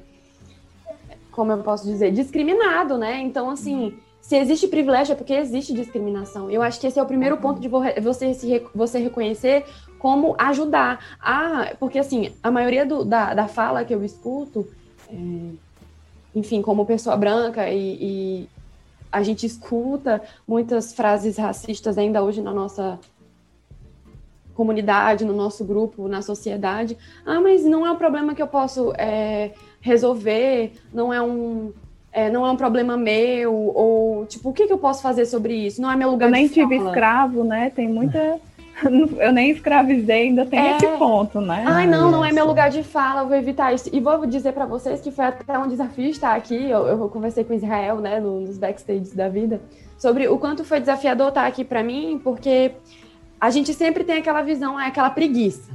como 1.32 1.52
eu 1.52 1.60
posso 1.60 1.86
dizer, 1.86 2.12
discriminado, 2.12 2.98
né? 2.98 3.20
Então, 3.22 3.48
assim, 3.50 3.96
se 4.24 4.38
existe 4.38 4.70
privilégio 4.70 5.12
é 5.12 5.16
porque 5.18 5.34
existe 5.34 5.74
discriminação. 5.74 6.50
Eu 6.50 6.62
acho 6.62 6.80
que 6.80 6.88
esse 6.88 6.98
é 6.98 7.04
o 7.04 7.06
primeiro 7.06 7.36
ponto 7.36 7.60
de 7.60 7.68
você, 7.68 8.34
se, 8.34 8.66
você 8.74 8.98
reconhecer 8.98 9.66
como 10.00 10.34
ajudar. 10.38 11.18
Ah, 11.20 11.74
porque 11.78 12.00
assim, 12.00 12.34
a 12.42 12.50
maioria 12.50 12.86
do, 12.86 13.04
da, 13.04 13.34
da 13.34 13.50
fala 13.50 13.84
que 13.84 13.94
eu 13.94 14.02
escuto, 14.02 14.66
é, 15.10 15.16
enfim, 16.34 16.62
como 16.62 16.86
pessoa 16.86 17.18
branca 17.18 17.70
e, 17.70 17.98
e 18.02 18.50
a 19.12 19.22
gente 19.22 19.46
escuta 19.46 20.22
muitas 20.48 20.94
frases 20.94 21.36
racistas 21.36 21.98
ainda 21.98 22.24
hoje 22.24 22.42
na 22.42 22.54
nossa 22.54 22.98
comunidade, 24.56 25.26
no 25.26 25.34
nosso 25.34 25.66
grupo, 25.66 26.08
na 26.08 26.22
sociedade. 26.22 26.98
Ah, 27.26 27.42
mas 27.42 27.66
não 27.66 27.86
é 27.86 27.92
um 27.92 27.98
problema 27.98 28.34
que 28.34 28.42
eu 28.42 28.48
posso 28.48 28.94
é, 28.98 29.52
resolver, 29.82 30.72
não 30.94 31.14
é 31.14 31.22
um 31.22 31.74
é, 32.14 32.30
não 32.30 32.46
é 32.46 32.52
um 32.52 32.56
problema 32.56 32.96
meu, 32.96 33.52
ou 33.54 34.26
tipo, 34.28 34.50
o 34.50 34.54
que, 34.54 34.68
que 34.68 34.74
eu 34.74 34.78
posso 34.78 35.02
fazer 35.02 35.26
sobre 35.26 35.56
isso? 35.56 35.82
Não 35.82 35.92
é 35.92 35.96
meu 35.96 36.12
lugar 36.12 36.28
eu 36.28 36.32
nem 36.32 36.48
tive 36.48 36.76
escravo, 36.76 37.44
né? 37.44 37.72
Tem 37.72 37.90
muita. 37.90 38.40
eu 39.18 39.32
nem 39.32 39.50
escravizei, 39.50 40.28
ainda 40.28 40.46
tem 40.46 40.60
é... 40.60 40.78
esse 40.78 40.88
ponto, 40.98 41.42
né? 41.42 41.64
Ai, 41.68 41.88
não, 41.88 42.12
não 42.12 42.24
é 42.24 42.32
meu 42.32 42.46
lugar 42.46 42.70
de 42.70 42.84
fala, 42.84 43.22
eu 43.22 43.28
vou 43.28 43.36
evitar 43.36 43.74
isso. 43.74 43.90
E 43.92 44.00
vou 44.00 44.26
dizer 44.28 44.54
para 44.54 44.66
vocês 44.66 45.02
que 45.02 45.12
foi 45.12 45.26
até 45.26 45.58
um 45.58 45.68
desafio 45.68 46.08
estar 46.10 46.36
aqui. 46.36 46.70
Eu, 46.70 46.86
eu 46.86 47.10
conversei 47.10 47.44
com 47.44 47.54
Israel, 47.54 47.98
né, 47.98 48.20
nos 48.20 48.58
backstages 48.60 49.14
da 49.14 49.28
vida, 49.28 49.60
sobre 49.98 50.28
o 50.28 50.38
quanto 50.38 50.64
foi 50.64 50.80
desafiador 50.80 51.30
estar 51.30 51.48
aqui 51.48 51.66
para 51.66 51.84
mim, 51.84 52.22
porque 52.24 52.74
a 53.42 53.50
gente 53.50 53.74
sempre 53.74 54.04
tem 54.04 54.18
aquela 54.18 54.44
visão, 54.44 54.80
é 54.80 54.86
aquela 54.86 55.10
preguiça. 55.10 55.72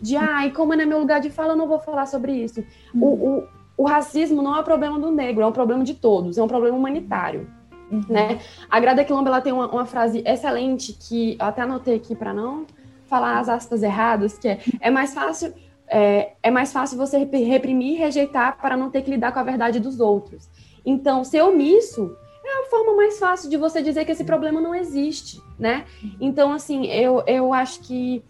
De, 0.00 0.16
ai, 0.16 0.50
como 0.50 0.74
não 0.74 0.82
é 0.82 0.86
meu 0.86 1.00
lugar 1.00 1.20
de 1.20 1.30
fala, 1.30 1.52
eu 1.52 1.56
não 1.56 1.66
vou 1.66 1.80
falar 1.80 2.06
sobre 2.06 2.32
isso. 2.32 2.64
O, 2.94 3.06
o, 3.06 3.48
o 3.80 3.84
racismo 3.86 4.42
não 4.42 4.54
é 4.54 4.60
um 4.60 4.62
problema 4.62 5.00
do 5.00 5.10
negro, 5.10 5.42
é 5.42 5.46
um 5.46 5.52
problema 5.52 5.82
de 5.82 5.94
todos, 5.94 6.36
é 6.36 6.42
um 6.42 6.46
problema 6.46 6.76
humanitário. 6.76 7.48
Uhum. 7.90 8.04
Né? 8.10 8.38
A 8.68 8.78
Grada 8.78 9.02
Quilomba 9.02 9.30
ela 9.30 9.40
tem 9.40 9.54
uma, 9.54 9.68
uma 9.68 9.86
frase 9.86 10.22
excelente 10.26 10.92
que 10.92 11.38
eu 11.40 11.46
até 11.46 11.62
anotei 11.62 11.96
aqui 11.96 12.14
para 12.14 12.34
não 12.34 12.66
falar 13.06 13.38
as 13.38 13.48
aspas 13.48 13.82
erradas, 13.82 14.36
que 14.36 14.48
é, 14.48 14.58
é 14.82 14.90
mais 14.90 15.14
fácil 15.14 15.54
é, 15.88 16.32
é 16.42 16.50
mais 16.50 16.74
fácil 16.74 16.98
você 16.98 17.16
reprimir 17.24 17.94
e 17.94 17.96
rejeitar 17.96 18.58
para 18.60 18.76
não 18.76 18.90
ter 18.90 19.00
que 19.00 19.10
lidar 19.10 19.32
com 19.32 19.38
a 19.38 19.42
verdade 19.42 19.80
dos 19.80 19.98
outros. 19.98 20.46
Então, 20.84 21.24
ser 21.24 21.40
omisso 21.40 22.14
é 22.44 22.62
a 22.62 22.66
forma 22.66 22.94
mais 22.94 23.18
fácil 23.18 23.48
de 23.48 23.56
você 23.56 23.82
dizer 23.82 24.04
que 24.04 24.12
esse 24.12 24.24
problema 24.24 24.60
não 24.60 24.74
existe, 24.74 25.40
né? 25.58 25.86
Então, 26.20 26.52
assim, 26.52 26.86
eu, 26.86 27.24
eu 27.26 27.54
acho 27.54 27.80
que 27.80 28.22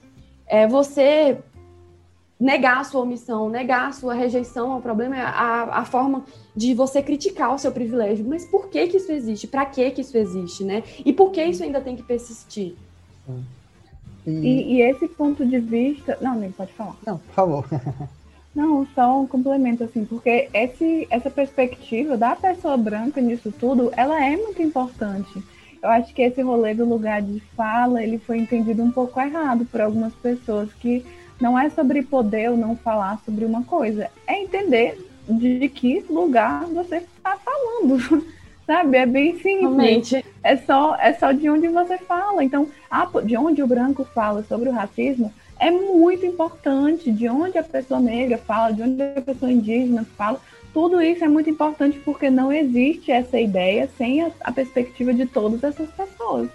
é, 0.46 0.68
você 0.68 1.38
negar 2.40 2.80
a 2.80 2.84
sua 2.84 3.02
omissão, 3.02 3.50
negar 3.50 3.88
a 3.88 3.92
sua 3.92 4.14
rejeição 4.14 4.72
ao 4.72 4.80
problema 4.80 5.16
é 5.16 5.20
a, 5.20 5.68
a 5.80 5.84
forma 5.84 6.24
de 6.56 6.72
você 6.72 7.02
criticar 7.02 7.54
o 7.54 7.58
seu 7.58 7.70
privilégio. 7.70 8.24
Mas 8.26 8.46
por 8.46 8.68
que 8.68 8.88
que 8.88 8.96
isso 8.96 9.12
existe? 9.12 9.46
Para 9.46 9.66
que 9.66 9.90
que 9.90 10.00
isso 10.00 10.16
existe, 10.16 10.64
né? 10.64 10.82
E 11.04 11.12
por 11.12 11.30
que 11.30 11.44
isso 11.44 11.62
ainda 11.62 11.80
tem 11.80 11.94
que 11.94 12.02
persistir? 12.02 12.74
E, 14.26 14.76
e 14.76 14.82
esse 14.82 15.06
ponto 15.08 15.44
de 15.44 15.58
vista... 15.58 16.16
Não, 16.20 16.34
nem 16.34 16.50
pode 16.50 16.72
falar. 16.72 16.96
Não, 17.06 17.18
por 17.18 17.34
favor. 17.34 17.68
Não, 18.54 18.84
só 18.94 19.20
um 19.20 19.28
complemento, 19.28 19.84
assim, 19.84 20.04
porque 20.04 20.48
esse, 20.52 21.06
essa 21.08 21.30
perspectiva 21.30 22.16
da 22.16 22.34
pessoa 22.34 22.76
branca 22.76 23.20
nisso 23.20 23.52
tudo, 23.52 23.92
ela 23.96 24.24
é 24.24 24.36
muito 24.36 24.60
importante. 24.60 25.40
Eu 25.80 25.88
acho 25.88 26.12
que 26.12 26.20
esse 26.20 26.42
rolê 26.42 26.74
do 26.74 26.84
lugar 26.84 27.22
de 27.22 27.40
fala, 27.56 28.02
ele 28.02 28.18
foi 28.18 28.38
entendido 28.38 28.82
um 28.82 28.90
pouco 28.90 29.20
errado 29.20 29.64
por 29.64 29.80
algumas 29.80 30.12
pessoas 30.14 30.68
que 30.74 31.06
não 31.40 31.58
é 31.58 31.70
sobre 31.70 32.02
poder 32.02 32.50
ou 32.50 32.56
não 32.56 32.76
falar 32.76 33.20
sobre 33.24 33.44
uma 33.44 33.62
coisa, 33.62 34.10
é 34.26 34.42
entender 34.42 34.98
de 35.28 35.68
que 35.68 36.04
lugar 36.08 36.64
você 36.66 36.96
está 36.96 37.36
falando. 37.36 38.24
Sabe? 38.66 38.98
É 38.98 39.06
bem 39.06 39.32
simples. 39.34 39.60
Realmente. 39.60 40.24
É 40.44 40.56
só, 40.56 40.94
é 40.94 41.12
só 41.14 41.32
de 41.32 41.50
onde 41.50 41.66
você 41.66 41.98
fala. 41.98 42.44
Então, 42.44 42.68
de 43.24 43.36
onde 43.36 43.62
o 43.62 43.66
branco 43.66 44.04
fala 44.04 44.44
sobre 44.44 44.68
o 44.68 44.72
racismo 44.72 45.32
é 45.58 45.70
muito 45.72 46.24
importante. 46.24 47.10
De 47.10 47.28
onde 47.28 47.58
a 47.58 47.64
pessoa 47.64 47.98
negra 47.98 48.38
fala, 48.38 48.72
de 48.72 48.82
onde 48.82 49.02
a 49.02 49.20
pessoa 49.20 49.50
indígena 49.50 50.06
fala. 50.16 50.40
Tudo 50.72 51.02
isso 51.02 51.24
é 51.24 51.28
muito 51.28 51.50
importante 51.50 51.98
porque 52.04 52.30
não 52.30 52.52
existe 52.52 53.10
essa 53.10 53.40
ideia 53.40 53.90
sem 53.98 54.22
a, 54.22 54.30
a 54.40 54.52
perspectiva 54.52 55.12
de 55.12 55.26
todas 55.26 55.64
essas 55.64 55.90
pessoas. 55.90 56.48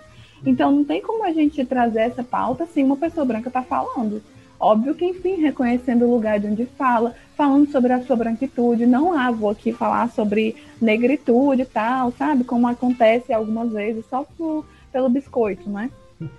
Então, 0.45 0.71
não 0.71 0.85
tem 0.85 1.01
como 1.01 1.21
a 1.25 1.33
gente 1.33 1.65
trazer 1.65 1.99
essa 1.99 2.23
pauta 2.23 2.65
sem 2.67 2.83
uma 2.85 2.95
pessoa 2.95 3.25
branca 3.25 3.49
estar 3.49 3.61
tá 3.61 3.67
falando. 3.67 4.21
Óbvio 4.59 4.95
que, 4.95 5.05
enfim, 5.05 5.35
reconhecendo 5.35 6.05
o 6.05 6.11
lugar 6.11 6.39
de 6.39 6.47
onde 6.47 6.65
fala, 6.65 7.13
falando 7.35 7.69
sobre 7.69 7.91
a 7.91 8.01
sua 8.01 8.15
branquitude, 8.15 8.85
não 8.85 9.13
ah, 9.13 9.31
vou 9.31 9.49
aqui 9.49 9.73
falar 9.73 10.09
sobre 10.09 10.55
negritude 10.81 11.63
e 11.63 11.65
tal, 11.65 12.11
sabe? 12.11 12.43
Como 12.43 12.67
acontece 12.67 13.33
algumas 13.33 13.71
vezes 13.71 14.05
só 14.09 14.23
por, 14.37 14.65
pelo 14.91 15.09
biscoito, 15.09 15.69
né? 15.69 15.89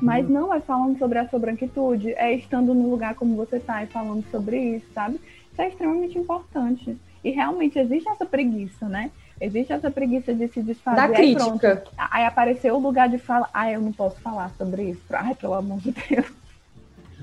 Mas 0.00 0.28
não 0.28 0.52
é 0.52 0.60
falando 0.60 0.98
sobre 0.98 1.18
a 1.18 1.28
sua 1.28 1.38
branquitude, 1.38 2.12
é 2.14 2.32
estando 2.32 2.74
no 2.74 2.90
lugar 2.90 3.14
como 3.14 3.36
você 3.36 3.56
está 3.56 3.84
e 3.84 3.86
falando 3.86 4.24
sobre 4.30 4.58
isso, 4.76 4.86
sabe? 4.92 5.20
Isso 5.52 5.62
é 5.62 5.68
extremamente 5.68 6.18
importante. 6.18 6.96
E 7.22 7.30
realmente 7.30 7.78
existe 7.78 8.08
essa 8.08 8.26
preguiça, 8.26 8.88
né? 8.88 9.10
Existe 9.40 9.72
essa 9.72 9.90
preguiça 9.90 10.32
de 10.34 10.48
se 10.48 10.62
desfazer. 10.62 10.96
Da 10.96 11.08
crítica. 11.08 11.84
Aí, 11.96 12.08
aí 12.12 12.24
apareceu 12.24 12.74
o 12.74 12.80
lugar 12.80 13.08
de 13.08 13.18
fala, 13.18 13.48
ah, 13.52 13.70
eu 13.70 13.80
não 13.80 13.92
posso 13.92 14.18
falar 14.20 14.50
sobre 14.56 14.90
isso. 14.90 15.02
Ai, 15.10 15.34
pelo 15.34 15.54
amor 15.54 15.78
de 15.78 15.92
Deus. 15.92 16.26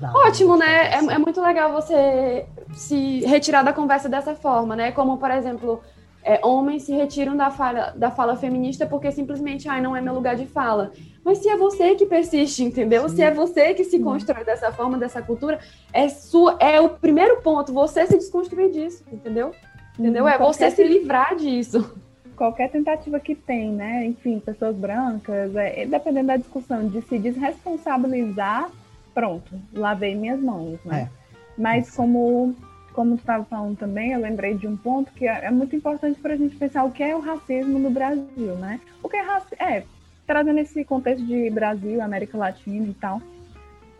Ótimo, 0.02 0.56
né? 0.56 0.90
É, 0.92 0.96
é, 0.96 1.18
muito 1.18 1.40
legal 1.40 1.72
você 1.72 2.46
se 2.72 3.20
retirar 3.26 3.62
da 3.62 3.72
conversa 3.72 4.08
dessa 4.08 4.34
forma, 4.34 4.74
né? 4.74 4.90
Como, 4.90 5.18
por 5.18 5.30
exemplo, 5.30 5.80
é, 6.22 6.40
homens 6.44 6.82
se 6.82 6.92
retiram 6.92 7.36
da 7.36 7.50
fala, 7.50 7.92
da 7.96 8.10
fala 8.10 8.36
feminista 8.36 8.86
porque 8.86 9.12
simplesmente, 9.12 9.68
ai, 9.68 9.80
não 9.80 9.96
é 9.96 10.00
meu 10.00 10.14
lugar 10.14 10.34
de 10.34 10.46
fala. 10.46 10.92
Mas 11.24 11.38
se 11.38 11.48
é 11.48 11.56
você 11.56 11.94
que 11.94 12.06
persiste, 12.06 12.64
entendeu? 12.64 13.08
Sim. 13.08 13.16
Se 13.16 13.22
é 13.22 13.30
você 13.30 13.72
que 13.72 13.84
se 13.84 14.00
constrói 14.00 14.44
dessa 14.44 14.72
forma, 14.72 14.98
dessa 14.98 15.22
cultura, 15.22 15.60
é, 15.92 16.08
sua, 16.08 16.56
é 16.58 16.80
o 16.80 16.88
primeiro 16.88 17.40
ponto, 17.40 17.72
você 17.72 18.06
se 18.06 18.16
desconstruir 18.16 18.70
disso, 18.70 19.04
entendeu? 19.12 19.52
Entendeu? 19.98 20.26
É 20.26 20.36
você 20.36 20.70
se 20.70 20.82
livrar 20.82 21.36
disso 21.36 21.94
qualquer 22.34 22.68
tentativa 22.68 23.20
que 23.20 23.34
tem, 23.34 23.70
né? 23.70 24.04
Enfim, 24.06 24.40
pessoas 24.40 24.76
brancas, 24.76 25.54
é, 25.54 25.86
dependendo 25.86 26.26
da 26.26 26.36
discussão, 26.36 26.88
de 26.88 27.00
se 27.02 27.16
desresponsabilizar 27.16 28.68
pronto, 29.14 29.60
lavei 29.72 30.14
minhas 30.14 30.40
mãos, 30.40 30.78
né? 30.84 31.08
É. 31.08 31.24
Mas 31.56 31.94
como 31.94 32.54
como 32.94 33.16
tu 33.16 33.20
estava 33.20 33.44
falando 33.44 33.76
também, 33.76 34.12
eu 34.12 34.20
lembrei 34.20 34.54
de 34.54 34.68
um 34.68 34.76
ponto 34.76 35.12
que 35.12 35.26
é, 35.26 35.46
é 35.46 35.50
muito 35.50 35.74
importante 35.74 36.18
para 36.20 36.34
a 36.34 36.36
gente 36.36 36.54
pensar 36.54 36.84
o 36.84 36.92
que 36.92 37.02
é 37.02 37.14
o 37.14 37.20
racismo 37.20 37.78
no 37.78 37.90
Brasil, 37.90 38.54
né? 38.54 38.80
O 39.02 39.08
que 39.08 39.16
é 39.16 39.20
racismo? 39.20 39.56
É, 39.58 39.82
trazendo 40.24 40.60
esse 40.60 40.84
contexto 40.84 41.26
de 41.26 41.50
Brasil, 41.50 42.00
América 42.00 42.38
Latina 42.38 42.86
e 42.86 42.94
tal, 42.94 43.20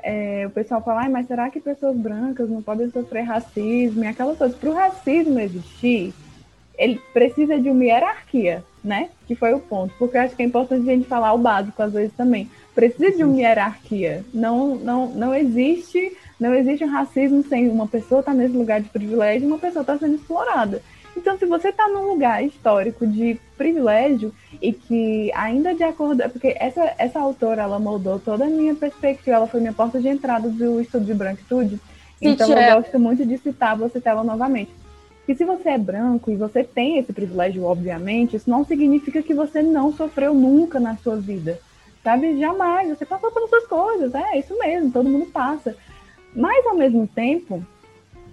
é, 0.01 0.47
o 0.47 0.51
pessoal 0.51 0.81
fala, 0.81 1.09
mas 1.09 1.27
será 1.27 1.51
que 1.51 1.61
pessoas 1.61 1.97
brancas 1.97 2.49
não 2.49 2.63
podem 2.63 2.89
sofrer 2.91 3.23
racismo 3.23 4.05
e 4.05 4.07
aquelas 4.07 4.39
coisas? 4.39 4.57
Para 4.57 4.71
o 4.71 4.75
racismo 4.75 5.41
existir, 5.41 6.15
ele 6.79 7.01
precisa 7.13 7.59
de 7.59 7.71
uma 7.71 7.85
hierarquia, 7.85 8.63
né? 8.83 9.11
Que 9.27 9.35
foi 9.35 9.53
o 9.55 9.61
ponto. 9.61 9.93
Porque 9.99 10.17
eu 10.17 10.21
acho 10.21 10.37
que 10.37 10.43
é 10.43 10.47
importante 10.47 10.89
a 10.89 10.95
gente 10.95 11.09
falar 11.09 11.33
o 11.33 11.39
básico 11.39 11.83
às 11.83 11.93
vezes 11.93 12.15
também 12.15 12.49
precisa 12.75 13.17
de 13.17 13.25
uma 13.25 13.37
hierarquia. 13.37 14.25
Não, 14.33 14.75
não, 14.77 15.07
não 15.09 15.35
existe 15.35 16.17
não 16.39 16.55
existe 16.55 16.85
um 16.85 16.91
racismo 16.91 17.45
sem 17.45 17.69
uma 17.69 17.87
pessoa 17.87 18.21
estar 18.21 18.33
tá 18.33 18.37
nesse 18.37 18.57
lugar 18.57 18.81
de 18.81 18.89
privilégio 18.89 19.45
e 19.45 19.47
uma 19.47 19.59
pessoa 19.59 19.83
estar 19.83 19.95
tá 19.95 19.99
sendo 19.99 20.17
explorada. 20.17 20.83
Então, 21.17 21.39
se 21.39 21.47
você 21.47 21.69
está 21.69 21.89
num 21.89 22.11
lugar 22.11 22.45
histórico 22.45 23.07
de 23.07 23.39
privilégio 23.57 24.35
e 24.61 24.73
que 24.73 25.31
ainda 25.33 25.73
de 25.73 25.85
acordo, 25.85 26.29
porque 26.31 26.57
essa 26.59 26.93
essa 26.99 27.21
autora 27.21 27.63
ela 27.63 27.79
moldou 27.79 28.19
toda 28.19 28.45
a 28.45 28.49
minha 28.49 28.75
perspectiva, 28.75 29.37
ela 29.37 29.47
foi 29.47 29.61
minha 29.61 29.73
porta 29.73 30.01
de 30.01 30.09
entrada 30.09 30.49
do 30.49 30.81
estudo 30.81 31.05
de 31.05 31.15
branquitude. 31.15 31.81
Então, 32.21 32.49
eu 32.51 32.77
gosto 32.77 32.99
muito 32.99 33.25
de 33.25 33.39
citar 33.39 33.77
você 33.77 34.01
ela 34.05 34.25
novamente. 34.25 34.71
E 35.27 35.35
se 35.35 35.45
você 35.45 35.71
é 35.71 35.79
branco 35.79 36.31
e 36.31 36.37
você 36.37 36.65
tem 36.65 36.99
esse 36.99 37.13
privilégio, 37.13 37.65
obviamente, 37.65 38.37
isso 38.37 38.51
não 38.51 38.65
significa 38.65 39.23
que 39.23 39.33
você 39.33 39.63
não 39.63 39.93
sofreu 39.93 40.35
nunca 40.35 40.79
na 40.81 40.97
sua 40.97 41.17
vida. 41.17 41.59
Sabe? 42.05 42.39
Jamais. 42.39 42.89
Você 42.91 43.05
passou 43.05 43.33
por 43.33 43.43
essas 43.43 43.67
coisas. 43.67 44.15
É 44.15 44.39
isso 44.39 44.57
mesmo, 44.59 44.93
todo 44.93 45.09
mundo 45.09 45.27
passa. 45.27 45.77
Mas, 46.37 46.65
ao 46.67 46.77
mesmo 46.77 47.07
tempo, 47.09 47.65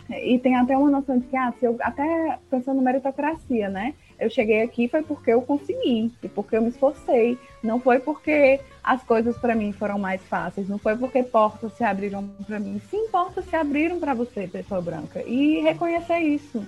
e 0.10 0.38
tem 0.38 0.56
até 0.56 0.78
uma 0.78 0.92
noção 0.92 1.18
de 1.18 1.26
que, 1.26 1.38
ah, 1.38 1.54
se 1.58 1.66
eu, 1.66 1.78
até 1.80 2.38
pensando 2.50 2.82
meritocracia, 2.82 3.70
né? 3.70 3.94
Eu 4.20 4.30
cheguei 4.30 4.62
aqui 4.62 4.88
foi 4.88 5.02
porque 5.02 5.32
eu 5.32 5.42
consegui 5.42 6.12
e 6.22 6.28
porque 6.28 6.56
eu 6.56 6.62
me 6.62 6.70
esforcei. 6.70 7.40
Não 7.64 7.80
foi 7.80 8.00
porque 8.00 8.60
as 8.84 9.04
coisas 9.04 9.36
para 9.38 9.56
mim 9.56 9.72
foram 9.72 9.98
mais 9.98 10.22
fáceis. 10.22 10.70
Não 10.70 10.78
foi 10.78 10.96
porque 10.96 11.24
portas 11.24 11.74
se 11.74 11.84
abriram 11.84 12.28
para 12.46 12.60
mim. 12.60 12.80
Sim, 12.92 13.08
portas 13.08 13.46
se 13.46 13.56
abriram 13.56 14.00
para 14.00 14.14
você, 14.14 14.48
pessoa 14.48 14.80
branca. 14.80 15.24
E 15.24 15.62
reconhecer 15.62 16.20
isso 16.20 16.64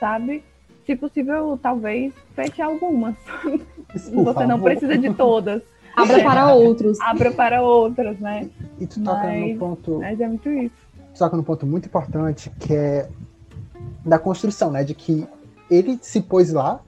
sabe? 0.00 0.42
Se 0.86 0.96
possível, 0.96 1.58
talvez 1.62 2.12
feche 2.34 2.62
algumas. 2.62 3.14
Você 3.94 4.46
não 4.46 4.60
precisa 4.60 4.96
de 4.96 5.12
todas. 5.14 5.62
Abra 5.96 6.20
é. 6.20 6.22
para 6.24 6.54
outros. 6.54 7.00
Abra 7.00 7.30
para 7.30 7.62
outras, 7.62 8.18
né? 8.18 8.48
E 8.78 8.86
tu 8.86 9.02
toca 9.02 9.26
mas, 9.26 9.52
no 9.52 9.58
ponto. 9.58 9.98
Mas 9.98 10.20
é 10.20 10.28
muito 10.28 10.48
isso. 10.48 10.74
Tu 11.14 11.18
toca 11.18 11.36
no 11.36 11.42
ponto 11.42 11.66
muito 11.66 11.86
importante 11.86 12.50
que 12.58 12.74
é 12.74 13.08
da 14.04 14.18
construção, 14.18 14.70
né? 14.70 14.84
De 14.84 14.94
que 14.94 15.26
ele 15.70 15.98
se 16.02 16.20
pôs 16.20 16.52
lá, 16.52 16.80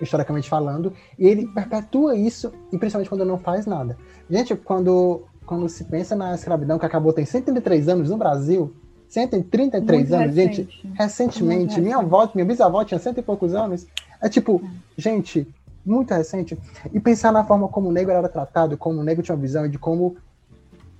historicamente 0.00 0.48
falando, 0.48 0.92
e 1.18 1.26
ele 1.26 1.46
perpetua 1.46 2.16
isso, 2.16 2.52
e 2.72 2.78
principalmente 2.78 3.08
quando 3.08 3.24
não 3.24 3.38
faz 3.38 3.66
nada. 3.66 3.96
Gente, 4.30 4.54
quando, 4.54 5.22
quando 5.44 5.68
se 5.68 5.84
pensa 5.84 6.14
na 6.14 6.34
escravidão, 6.34 6.78
que 6.78 6.86
acabou 6.86 7.12
tem 7.12 7.24
133 7.24 7.88
anos 7.88 8.10
no 8.10 8.16
Brasil, 8.16 8.72
133 9.08 10.12
anos, 10.12 10.36
recente. 10.36 10.56
gente. 10.56 10.92
Recentemente, 10.94 11.80
minha 11.80 11.96
avó, 11.96 12.30
minha 12.34 12.44
bisavó 12.44 12.84
tinha 12.84 13.00
cento 13.00 13.18
e 13.18 13.22
poucos 13.22 13.54
anos. 13.54 13.86
É 14.20 14.28
tipo, 14.28 14.62
gente, 14.96 15.46
muito 15.88 16.12
recente. 16.12 16.58
E 16.92 17.00
pensar 17.00 17.32
na 17.32 17.44
forma 17.44 17.68
como 17.68 17.88
o 17.88 17.92
negro 17.92 18.12
era 18.12 18.28
tratado, 18.28 18.76
como 18.76 19.00
o 19.00 19.04
negro 19.04 19.22
tinha 19.22 19.34
uma 19.34 19.40
visão 19.40 19.68
de 19.68 19.78
como 19.78 20.16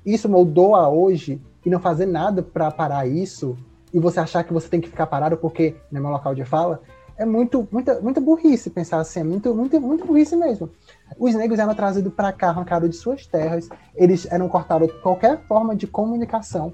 isso 0.04 0.28
moldou 0.28 0.74
a 0.74 0.88
hoje 0.88 1.40
e 1.64 1.70
não 1.70 1.80
fazer 1.80 2.06
nada 2.06 2.42
para 2.42 2.70
parar 2.70 3.06
isso 3.06 3.56
e 3.92 3.98
você 3.98 4.20
achar 4.20 4.44
que 4.44 4.52
você 4.52 4.68
tem 4.68 4.80
que 4.80 4.88
ficar 4.88 5.06
parado 5.06 5.36
porque 5.36 5.76
não 5.90 5.98
é 5.98 6.02
meu 6.02 6.10
local 6.10 6.34
de 6.34 6.44
fala, 6.44 6.80
é 7.16 7.24
muito, 7.24 7.66
muita, 7.70 8.00
muita 8.00 8.20
burrice 8.20 8.70
pensar 8.70 9.00
assim, 9.00 9.20
é 9.20 9.24
muito, 9.24 9.54
muito, 9.54 9.80
muito 9.80 10.06
burrice 10.06 10.36
mesmo. 10.36 10.70
Os 11.18 11.34
negros 11.34 11.58
eram 11.58 11.74
trazidos 11.74 12.12
para 12.12 12.32
cá, 12.32 12.48
arrancados 12.48 12.90
de 12.90 12.96
suas 12.96 13.26
terras, 13.26 13.68
eles 13.94 14.26
eram 14.30 14.48
cortados 14.48 14.90
qualquer 15.02 15.40
forma 15.46 15.74
de 15.74 15.86
comunicação 15.86 16.72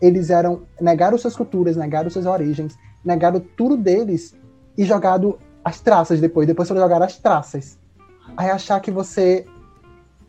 eles 0.00 0.30
eram 0.30 0.62
negaram 0.80 1.16
suas 1.18 1.36
culturas, 1.36 1.76
negaram 1.76 2.10
suas 2.10 2.26
origens, 2.26 2.76
negaram 3.04 3.40
tudo 3.56 3.76
deles 3.76 4.34
e 4.76 4.84
jogado 4.84 5.38
as 5.66 5.80
traças 5.80 6.20
depois. 6.20 6.46
Depois 6.46 6.68
foram 6.68 6.80
jogar 6.80 7.02
as 7.02 7.18
traças. 7.18 7.76
Aí 8.36 8.48
achar 8.48 8.78
que 8.78 8.92
você 8.92 9.44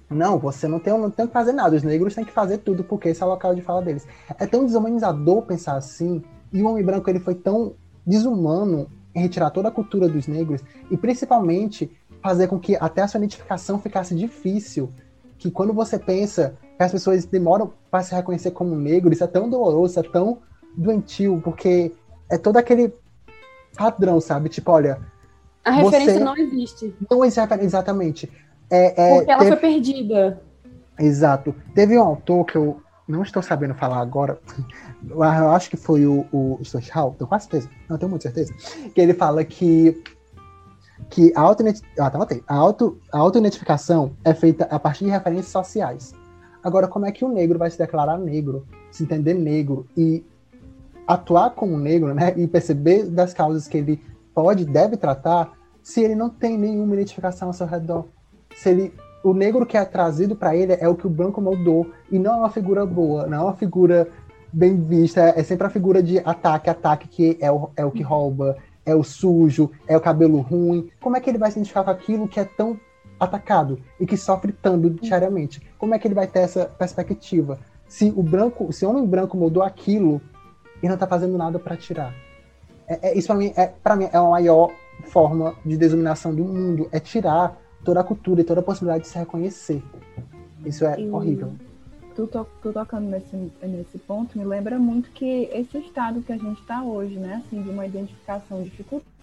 não, 0.10 0.39
você 0.39 0.67
não 0.67 0.80
tem, 0.80 0.97
não 0.97 1.12
tem 1.12 1.28
que 1.28 1.34
fazer 1.34 1.52
nada. 1.52 1.76
Os 1.76 1.84
negros 1.84 2.15
têm 2.15 2.26
que 2.26 2.32
fazer 2.32 2.58
tudo 2.58 2.84
porque 2.84 3.10
esse 3.10 3.21
é 3.21 3.26
o 3.26 3.30
local 3.30 3.54
de 3.54 3.62
fala 3.62 3.84
deles. 3.84 4.08
É 4.39 4.47
tão 4.47 4.65
desumanizador 4.65 5.43
pensar 5.43 5.76
assim. 5.76 6.23
E 6.52 6.63
o 6.63 6.67
homem 6.67 6.84
branco 6.84 7.08
ele 7.08 7.19
foi 7.19 7.36
tão 7.36 7.76
desumano 8.04 8.89
em 9.13 9.21
retirar 9.21 9.52
toda 9.52 9.67
a 9.67 9.71
cultura 9.71 10.10
dos 10.10 10.26
negros 10.26 10.63
e 10.89 10.97
principalmente 10.97 11.91
fazer 12.19 12.47
com 12.47 12.60
que 12.60 12.76
até 12.76 13.04
a 13.04 13.08
sua 13.08 13.19
identificação 13.19 13.80
ficasse 13.80 14.15
difícil. 14.15 14.91
Que 15.38 15.52
quando 15.52 15.71
você 15.71 16.00
pensa 16.00 16.56
que 16.78 16.84
as 16.84 16.91
pessoas 16.91 17.26
demoram 17.26 17.71
para 17.91 18.02
se 18.02 18.15
reconhecer 18.15 18.50
como 18.52 18.76
negro, 18.76 19.13
isso 19.13 19.23
é 19.23 19.28
tão 19.28 19.47
doloroso, 19.47 20.00
é 20.00 20.04
tão 20.04 20.39
doentio, 20.76 21.39
porque 21.43 21.93
é 22.28 22.39
todo 22.39 22.58
aquele 22.58 22.91
padrão, 23.78 24.19
sabe? 24.19 24.50
Tipo, 24.50 24.71
olha. 24.71 25.15
A 25.67 25.71
referência 25.71 26.19
não 26.19 26.36
existe. 26.36 26.95
Não 27.10 27.23
exatamente. 27.25 28.32
É, 28.69 29.12
é, 29.12 29.15
porque 29.15 29.32
ela 29.32 29.43
teve... 29.43 29.51
foi 29.58 29.69
perdida. 29.69 30.41
Exato. 30.99 31.56
Teve 31.73 31.97
um 31.97 32.01
autor 32.01 32.45
que 32.45 32.56
eu 32.56 32.82
não 33.08 33.23
estou 33.23 33.41
sabendo 33.41 33.73
falar 33.73 33.99
agora, 33.99 34.39
eu 35.10 35.23
acho 35.23 35.69
que 35.69 35.77
foi 35.77 36.06
o, 36.06 36.25
o 36.32 36.60
Stochal, 36.62 37.15
tenho 37.17 37.27
quase 37.27 37.47
certeza, 37.47 37.69
não 37.88 37.97
tenho 37.97 38.10
muita 38.10 38.23
certeza, 38.23 38.53
que 38.93 38.99
ele 38.99 39.13
fala 39.13 39.43
que 39.45 40.03
que 41.10 41.32
a 41.36 41.49
ah, 41.49 42.10
tá, 42.10 42.27
a 42.47 42.56
auto 42.56 42.99
auto-identificação 43.12 44.12
é 44.25 44.34
feita 44.34 44.65
a 44.65 44.80
partir 44.80 45.06
de 45.06 45.12
referências 45.12 45.47
sociais. 45.47 46.13
Agora, 46.63 46.88
como 46.88 47.06
é 47.06 47.12
que 47.12 47.23
o 47.23 47.30
negro 47.30 47.58
vai 47.58 47.69
se 47.69 47.77
declarar 47.77 48.17
negro, 48.17 48.65
se 48.91 49.03
entender 49.03 49.36
negro 49.36 49.88
e 49.95 50.25
atuar 51.08 51.51
como 51.51 51.77
negro, 51.77 52.13
né? 52.13 52.34
E 52.36 52.45
perceber 52.47 53.06
das 53.06 53.34
causas 53.34 53.67
que 53.67 53.77
ele 53.77 54.03
pode, 54.34 54.65
deve 54.65 54.97
tratar, 54.97 55.53
se 55.88 56.04
ele 56.04 56.15
não 56.15 56.30
tem 56.30 56.58
nenhuma 56.58 56.95
identificação 56.95 57.47
ao 57.47 57.54
seu 57.54 57.65
redor? 57.65 58.08
Se 58.58 58.69
ele, 58.69 58.93
o 59.23 59.34
negro 59.34 59.65
que 59.65 59.78
é 59.78 59.86
trazido 59.86 60.36
para 60.36 60.54
ele 60.54 60.73
é 60.73 60.89
o 60.89 60.95
que 60.95 61.08
o 61.08 61.10
branco 61.10 61.39
moldou 61.39 61.89
e 62.12 62.19
não 62.19 62.34
é 62.34 62.36
uma 62.39 62.50
figura 62.50 62.86
boa, 62.86 63.26
não 63.26 63.38
é 63.38 63.41
uma 63.43 63.54
figura 63.54 64.06
bem 64.52 64.78
vista, 64.78 65.21
é 65.21 65.41
sempre 65.43 65.65
a 65.65 65.69
figura 65.69 66.04
de 66.04 66.19
ataque, 66.19 66.69
ataque 66.69 67.08
que 67.08 67.38
é 67.39 67.50
o, 67.50 67.69
é 67.73 67.86
o 67.86 67.91
que 67.91 68.04
rouba, 68.04 68.58
é 68.86 68.93
o 68.93 69.02
sujo, 69.02 69.71
é 69.88 69.95
o 69.95 70.02
cabelo 70.02 70.41
ruim. 70.41 70.89
Como 71.00 71.15
é 71.15 71.21
que 71.21 71.30
ele 71.30 71.38
vai 71.38 71.50
se 71.52 71.58
identificar 71.58 71.86
com 71.86 71.91
aquilo 71.91 72.28
que 72.28 72.41
é 72.41 72.43
tão 72.43 72.78
atacado 73.17 73.80
e 73.97 74.06
que 74.06 74.17
sofre 74.17 74.52
tanto 74.52 74.89
diariamente. 74.89 75.62
Como 75.78 75.95
é 75.95 76.00
que 76.00 76.06
ele 76.06 76.15
vai 76.15 76.28
ter 76.28 76.39
essa 76.39 76.65
perspectiva? 76.65 77.60
Se 77.88 78.13
o 78.13 78.21
branco, 78.21 78.73
se 78.73 78.86
o 78.86 78.89
homem 78.89 79.06
branco 79.06 79.38
mudou 79.38 79.63
aquilo 79.63 80.21
e 80.84 80.88
não 80.88 80.95
está 80.95 81.08
fazendo 81.08 81.38
nada 81.38 81.58
para 81.58 81.78
tirar. 81.78 82.13
É, 82.89 83.10
é, 83.10 83.17
isso 83.17 83.28
para 83.28 83.38
mim, 83.38 83.54
é, 83.56 83.95
mim 83.95 84.10
é 84.12 84.17
a 84.17 84.23
maior 84.23 84.69
forma 85.03 85.55
de 85.65 85.77
desuminação 85.77 86.33
do 86.33 86.43
mundo, 86.43 86.88
é 86.91 86.99
tirar 86.99 87.57
toda 87.83 87.99
a 87.99 88.03
cultura 88.03 88.41
e 88.41 88.43
toda 88.43 88.60
a 88.60 88.63
possibilidade 88.63 89.03
de 89.03 89.10
se 89.10 89.17
reconhecer. 89.17 89.81
Isso 90.65 90.86
é 90.86 90.99
e 90.99 91.10
horrível. 91.10 91.53
Tu, 92.15 92.25
to, 92.27 92.47
tu 92.62 92.73
tocando 92.73 93.07
nesse, 93.07 93.36
nesse 93.62 93.97
ponto 93.99 94.38
me 94.38 94.43
lembra 94.43 94.79
muito 94.79 95.10
que 95.12 95.49
esse 95.53 95.77
estado 95.77 96.21
que 96.21 96.33
a 96.33 96.38
gente 96.38 96.60
está 96.60 96.83
hoje, 96.83 97.15
né, 97.15 97.43
assim, 97.45 97.62
de 97.62 97.69
uma 97.69 97.86
identificação 97.86 98.63
dificultada 98.63 99.17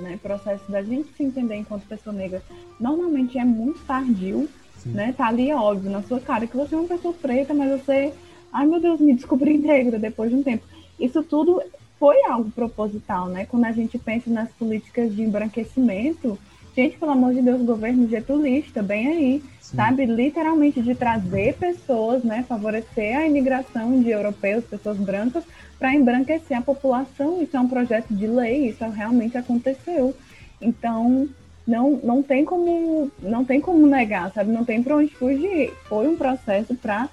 né? 0.00 0.18
Processo 0.22 0.70
da 0.70 0.82
gente 0.82 1.12
se 1.14 1.22
entender 1.22 1.56
enquanto 1.56 1.86
pessoa 1.86 2.14
negra 2.14 2.42
normalmente 2.80 3.38
é 3.38 3.44
muito 3.44 3.84
tardio, 3.84 4.48
Sim. 4.78 4.90
né? 4.90 5.12
Tá 5.16 5.26
ali, 5.26 5.52
óbvio, 5.52 5.90
na 5.90 6.02
sua 6.02 6.20
cara 6.20 6.46
que 6.46 6.56
você 6.56 6.74
é 6.74 6.78
uma 6.78 6.88
pessoa 6.88 7.12
preta, 7.14 7.52
mas 7.52 7.80
você, 7.80 8.12
ai 8.52 8.66
meu 8.66 8.80
Deus, 8.80 9.00
me 9.00 9.14
descobri 9.14 9.58
negra 9.58 9.98
depois 9.98 10.30
de 10.30 10.36
um 10.36 10.42
tempo. 10.42 10.64
Isso 10.98 11.22
tudo 11.22 11.62
foi 12.02 12.16
algo 12.28 12.50
proposital, 12.50 13.28
né? 13.28 13.46
Quando 13.48 13.64
a 13.64 13.70
gente 13.70 13.96
pensa 13.96 14.28
nas 14.28 14.50
políticas 14.50 15.14
de 15.14 15.22
embranquecimento, 15.22 16.36
gente, 16.76 16.98
pelo 16.98 17.12
amor 17.12 17.32
de 17.32 17.40
Deus, 17.40 17.60
o 17.60 17.64
governo 17.64 18.08
getulista, 18.08 18.82
bem 18.82 19.06
aí, 19.06 19.44
Sim. 19.60 19.76
sabe? 19.76 20.04
Literalmente 20.04 20.82
de 20.82 20.96
trazer 20.96 21.54
pessoas, 21.54 22.24
né? 22.24 22.44
Favorecer 22.48 23.16
a 23.16 23.24
imigração 23.24 24.02
de 24.02 24.10
europeus, 24.10 24.64
pessoas 24.64 24.98
brancas, 24.98 25.44
para 25.78 25.94
embranquecer 25.94 26.58
a 26.58 26.60
população. 26.60 27.40
Isso 27.40 27.56
é 27.56 27.60
um 27.60 27.68
projeto 27.68 28.12
de 28.12 28.26
lei, 28.26 28.70
isso 28.70 28.84
realmente 28.88 29.38
aconteceu. 29.38 30.12
Então, 30.60 31.28
não, 31.64 32.00
não 32.02 32.20
tem 32.20 32.44
como 32.44 33.12
não 33.20 33.44
tem 33.44 33.60
como 33.60 33.86
negar, 33.86 34.32
sabe? 34.32 34.50
Não 34.50 34.64
tem 34.64 34.82
para 34.82 34.96
onde 34.96 35.14
fugir. 35.14 35.72
Foi 35.88 36.08
um 36.08 36.16
processo 36.16 36.74
para 36.74 37.08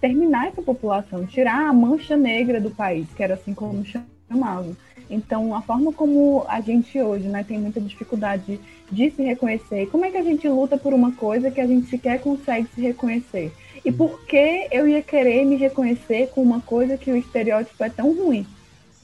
exterminar 0.00 0.48
essa 0.48 0.62
população, 0.62 1.26
tirar 1.26 1.68
a 1.68 1.72
mancha 1.72 2.16
negra 2.16 2.58
do 2.58 2.70
país, 2.70 3.06
que 3.14 3.22
era 3.22 3.34
assim 3.34 3.52
como 3.52 3.84
chamavam. 3.84 4.74
Então, 5.10 5.54
a 5.54 5.60
forma 5.60 5.92
como 5.92 6.44
a 6.48 6.60
gente 6.60 6.98
hoje 7.00 7.28
né, 7.28 7.44
tem 7.44 7.58
muita 7.58 7.80
dificuldade 7.80 8.58
de 8.90 9.10
se 9.10 9.22
reconhecer, 9.22 9.88
como 9.90 10.04
é 10.04 10.10
que 10.10 10.16
a 10.16 10.22
gente 10.22 10.48
luta 10.48 10.78
por 10.78 10.94
uma 10.94 11.12
coisa 11.12 11.50
que 11.50 11.60
a 11.60 11.66
gente 11.66 11.88
sequer 11.88 12.20
consegue 12.20 12.68
se 12.74 12.80
reconhecer? 12.80 13.52
E 13.84 13.92
por 13.92 14.24
que 14.24 14.68
eu 14.70 14.88
ia 14.88 15.02
querer 15.02 15.44
me 15.44 15.56
reconhecer 15.56 16.28
com 16.28 16.42
uma 16.42 16.60
coisa 16.60 16.96
que 16.96 17.10
o 17.10 17.16
estereótipo 17.16 17.82
é 17.82 17.90
tão 17.90 18.14
ruim? 18.14 18.46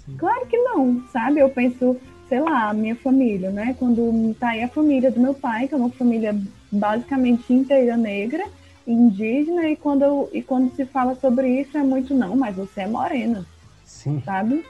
Sim. 0.05 0.17
Claro 0.17 0.47
que 0.47 0.57
não, 0.57 1.03
sabe? 1.13 1.41
Eu 1.41 1.49
penso, 1.49 1.97
sei 2.29 2.41
lá, 2.41 2.71
a 2.71 2.75
minha 2.75 2.95
família, 2.95 3.51
né? 3.51 3.75
Quando 3.79 4.35
tá 4.39 4.51
aí 4.51 4.63
a 4.63 4.69
família 4.69 5.11
do 5.11 5.21
meu 5.21 5.35
pai, 5.35 5.67
que 5.67 5.75
é 5.75 5.77
uma 5.77 5.91
família 5.91 6.37
basicamente 6.71 7.53
inteira 7.53 7.97
negra, 7.97 8.45
indígena, 8.87 9.69
e 9.69 9.77
quando, 9.77 10.03
eu, 10.03 10.31
e 10.33 10.43
quando 10.43 10.75
se 10.75 10.85
fala 10.85 11.15
sobre 11.15 11.49
isso 11.61 11.77
é 11.77 11.83
muito 11.83 12.15
não, 12.15 12.37
mas 12.37 12.57
você 12.57 12.83
é 12.83 12.87
morena, 12.87 13.45
Sim. 13.85 14.23
sabe? 14.25 14.65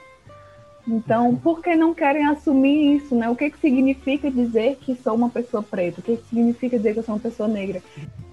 Então, 0.87 1.35
por 1.35 1.61
que 1.61 1.75
não 1.75 1.93
querem 1.93 2.25
assumir 2.25 2.95
isso, 2.95 3.13
né? 3.13 3.29
O 3.29 3.35
que, 3.35 3.49
que 3.49 3.59
significa 3.59 4.31
dizer 4.31 4.77
que 4.77 4.95
sou 4.95 5.15
uma 5.15 5.29
pessoa 5.29 5.61
preta? 5.61 5.99
O 5.99 6.03
que, 6.03 6.15
que 6.15 6.29
significa 6.29 6.77
dizer 6.77 6.93
que 6.93 6.99
eu 6.99 7.03
sou 7.03 7.15
uma 7.15 7.21
pessoa 7.21 7.49
negra? 7.49 7.83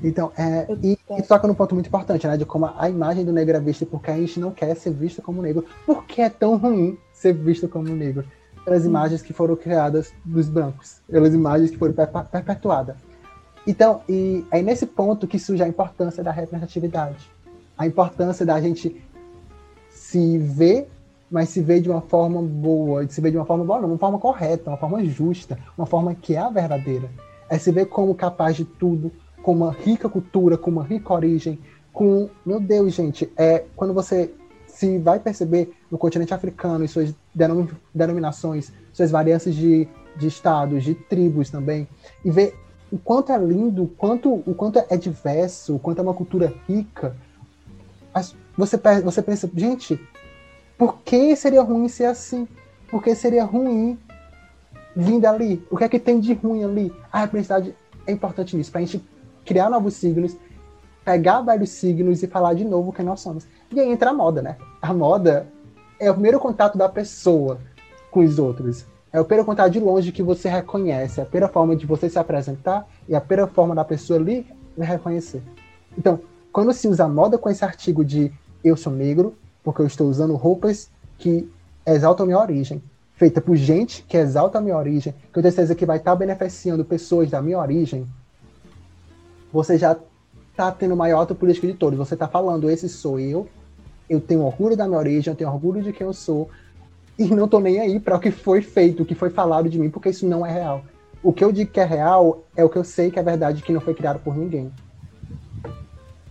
Então, 0.01 0.31
é, 0.39 0.69
e, 0.81 0.97
e 1.19 1.23
toca 1.23 1.49
num 1.49 1.55
ponto 1.55 1.75
muito 1.75 1.89
importante, 1.89 2.29
né? 2.29 2.37
De 2.37 2.45
como 2.45 2.67
a 2.67 2.89
imagem 2.89 3.25
do 3.25 3.33
negro 3.33 3.57
é 3.57 3.61
vista 3.61 3.85
porque 3.85 4.09
a 4.09 4.17
gente 4.17 4.39
não 4.39 4.53
quer 4.53 4.73
ser 4.77 4.93
visto 4.93 5.21
como 5.21 5.43
negro. 5.43 5.65
Por 5.85 6.05
que 6.07 6.23
é 6.23 6.31
tão 6.31 6.57
ruim 6.57 6.97
ser 7.13 7.33
visto 7.33 7.69
como 7.69 7.89
negro? 7.89 8.25
pelas 8.65 8.85
imagens 8.85 9.23
que 9.23 9.33
foram 9.33 9.55
criadas 9.55 10.13
dos 10.25 10.49
brancos, 10.49 11.01
pelas 11.09 11.35
imagens 11.35 11.71
que 11.71 11.77
foram 11.77 11.95
perpetuadas. 12.31 12.97
Então, 13.67 14.03
e 14.09 14.45
é 14.51 14.61
nesse 14.61 14.87
ponto 14.87 15.27
que 15.27 15.39
surge 15.39 15.63
a 15.63 15.69
importância 15.69 16.23
da 16.23 16.31
representatividade. 16.31 17.31
A 17.77 17.87
importância 17.87 18.45
da 18.45 18.61
gente 18.61 19.03
se 19.91 20.39
ver, 20.39 20.89
mas 21.31 21.49
se 21.49 21.61
ver 21.61 21.81
de 21.81 21.91
uma 21.91 22.03
forma 22.03 22.43
boa, 22.43 23.07
se 23.09 23.21
ver 23.21 23.31
de 23.31 23.37
uma 23.37 23.47
forma 23.47 23.65
boa, 23.65 23.81
não, 23.81 23.89
uma 23.89 23.99
forma 23.99 24.19
correta, 24.19 24.71
uma 24.71 24.77
forma 24.77 25.05
justa, 25.05 25.59
uma 25.77 25.87
forma 25.87 26.15
que 26.15 26.35
é 26.35 26.39
a 26.39 26.51
verdadeira. 26.51 27.09
É 27.49 27.59
se 27.59 27.73
ver 27.73 27.87
como 27.87 28.15
capaz 28.15 28.55
de 28.55 28.65
tudo, 28.65 29.11
com 29.43 29.53
uma 29.53 29.73
rica 29.73 30.09
cultura, 30.09 30.57
com 30.57 30.71
uma 30.71 30.85
rica 30.85 31.13
origem, 31.13 31.59
com, 31.93 32.29
meu 32.45 32.61
Deus, 32.61 32.93
gente, 32.95 33.31
é 33.37 33.65
quando 33.77 33.95
você 33.95 34.33
se 34.67 34.99
vai 34.99 35.21
perceber 35.21 35.73
no 35.91 35.97
continente 35.97 36.35
africano 36.35 36.85
e 36.85 36.89
suas 36.89 37.15
denominações, 37.95 38.73
suas 38.93 39.11
varianças 39.11 39.55
de, 39.55 39.89
de 40.17 40.27
estados, 40.27 40.83
de 40.83 40.95
tribos 40.95 41.49
também, 41.49 41.87
e 42.25 42.31
ver 42.31 42.55
o 42.95 42.99
quanto 42.99 43.33
é 43.33 43.39
lindo, 43.39 43.83
o 43.83 43.89
quanto, 43.89 44.33
o 44.47 44.55
quanto 44.55 44.79
é 44.79 44.97
diverso, 44.97 45.75
o 45.75 45.79
quanto 45.81 45.99
é 45.99 46.03
uma 46.03 46.15
cultura 46.15 46.55
rica, 46.69 47.17
você, 48.57 48.79
você 49.03 49.21
pensa, 49.21 49.51
gente, 49.53 50.01
por 50.79 51.01
que 51.01 51.35
seria 51.35 51.61
ruim 51.61 51.89
ser 51.89 52.05
assim? 52.05 52.47
Por 52.89 53.03
que 53.03 53.13
seria 53.17 53.43
ruim 53.45 53.99
vir 54.95 55.21
dali? 55.21 55.67
O 55.69 55.77
que 55.77 55.83
é 55.83 55.89
que 55.89 55.99
tem 55.99 56.21
de 56.21 56.35
ruim 56.35 56.63
ali? 56.63 56.95
A 57.11 57.23
representatividade 57.23 57.77
é 58.07 58.13
importante 58.13 58.57
nisso, 58.57 58.71
para 58.71 58.81
a 58.81 58.85
gente 58.85 59.05
criar 59.45 59.69
novos 59.69 59.95
signos, 59.95 60.37
pegar 61.05 61.41
velhos 61.41 61.71
signos 61.71 62.23
e 62.23 62.29
falar 62.29 62.55
de 62.55 62.65
novo 62.65 62.93
quem 62.93 63.05
nós 63.05 63.19
somos. 63.19 63.45
E 63.73 63.81
aí 63.81 63.91
entra 63.91 64.11
a 64.11 64.15
moda, 64.15 64.41
né? 64.41 64.57
A 64.81 64.95
moda 64.95 65.49
é 65.99 66.09
o 66.09 66.15
primeiro 66.15 66.39
contato 66.39 66.79
da 66.79 66.89
pessoa 66.89 67.59
com 68.13 68.21
os 68.21 68.39
outros. 68.39 68.87
É 69.15 69.21
o 69.21 69.25
primeiro 69.25 69.47
contato 69.47 69.71
de 69.71 69.79
longe 69.79 70.11
que 70.11 70.25
você 70.25 70.49
reconhece, 70.49 71.21
é 71.21 71.23
a 71.23 71.27
primeira 71.27 71.47
forma 71.47 71.77
de 71.77 71.87
você 71.87 72.11
se 72.11 72.19
apresentar 72.19 72.85
e 73.09 73.15
a 73.15 73.21
primeira 73.21 73.47
forma 73.47 73.73
da 73.73 73.85
pessoa 73.85 74.19
ali 74.19 74.45
reconhecer. 74.77 75.41
Então, 75.97 76.19
quando 76.53 76.73
se 76.73 76.89
usa 76.89 77.07
moda 77.07 77.39
com 77.39 77.49
esse 77.49 77.65
artigo 77.65 78.05
de 78.05 78.33
eu 78.65 78.77
sou 78.77 78.93
negro, 78.93 79.37
porque 79.63 79.81
eu 79.81 79.87
estou 79.87 80.09
usando 80.09 80.35
roupas 80.35 80.91
que 81.17 81.49
exaltam 81.87 82.27
minha 82.27 82.41
origem, 82.41 82.83
feita 83.15 83.41
por 83.41 83.55
gente 83.55 84.03
que 84.03 84.17
exalta 84.17 84.59
a 84.59 84.61
minha 84.61 84.77
origem, 84.77 85.15
que 85.33 85.39
eu 85.39 85.43
tenho 85.43 85.55
certeza 85.55 85.77
que 85.77 85.87
vai 85.87 85.99
estar 85.99 86.17
beneficiando 86.17 86.85
pessoas 86.85 87.31
da 87.31 87.41
minha 87.41 87.61
origem, 87.61 88.05
você 89.53 89.79
já 89.79 89.97
está 90.51 90.73
tendo 90.73 90.97
maior 90.97 91.19
autopolítica 91.19 91.69
de 91.69 91.75
todos. 91.75 91.97
Você 91.97 92.15
está 92.15 92.27
falando, 92.27 92.69
esse 92.69 92.89
sou 92.89 93.21
eu, 93.21 93.47
eu 94.11 94.21
tenho 94.21 94.43
orgulho 94.43 94.77
da 94.77 94.89
minha 94.89 94.99
origem, 94.99 95.31
eu 95.31 95.37
tenho 95.37 95.51
orgulho 95.51 95.81
de 95.81 95.93
quem 95.93 96.05
eu 96.05 96.13
sou, 96.13 96.51
e 97.19 97.27
não 97.27 97.45
estou 97.45 97.61
nem 97.61 97.81
aí 97.81 98.01
para 98.01 98.17
o 98.17 98.21
que 98.21 98.31
foi 98.31 98.61
feito, 98.61 99.03
o 99.03 99.07
que 99.07 99.15
foi 99.15 99.31
falado 99.31 99.69
de 99.69 99.79
mim, 99.79 99.91
porque 99.91 100.09
isso 100.09 100.27
não 100.27 100.45
é 100.45 100.53
real. 100.53 100.85
O 101.23 101.33
que 101.33 101.45
eu 101.45 101.53
digo 101.53 101.71
que 101.71 101.81
é 101.81 101.85
real 101.85 102.45
é 102.57 102.65
o 102.65 102.69
que 102.69 102.77
eu 102.77 102.85
sei 102.85 103.11
que 103.11 103.19
é 103.19 103.23
verdade, 103.23 103.63
que 103.63 103.73
não 103.73 103.81
foi 103.81 103.95
criado 103.95 104.21
por 104.21 104.37
ninguém. 104.37 104.71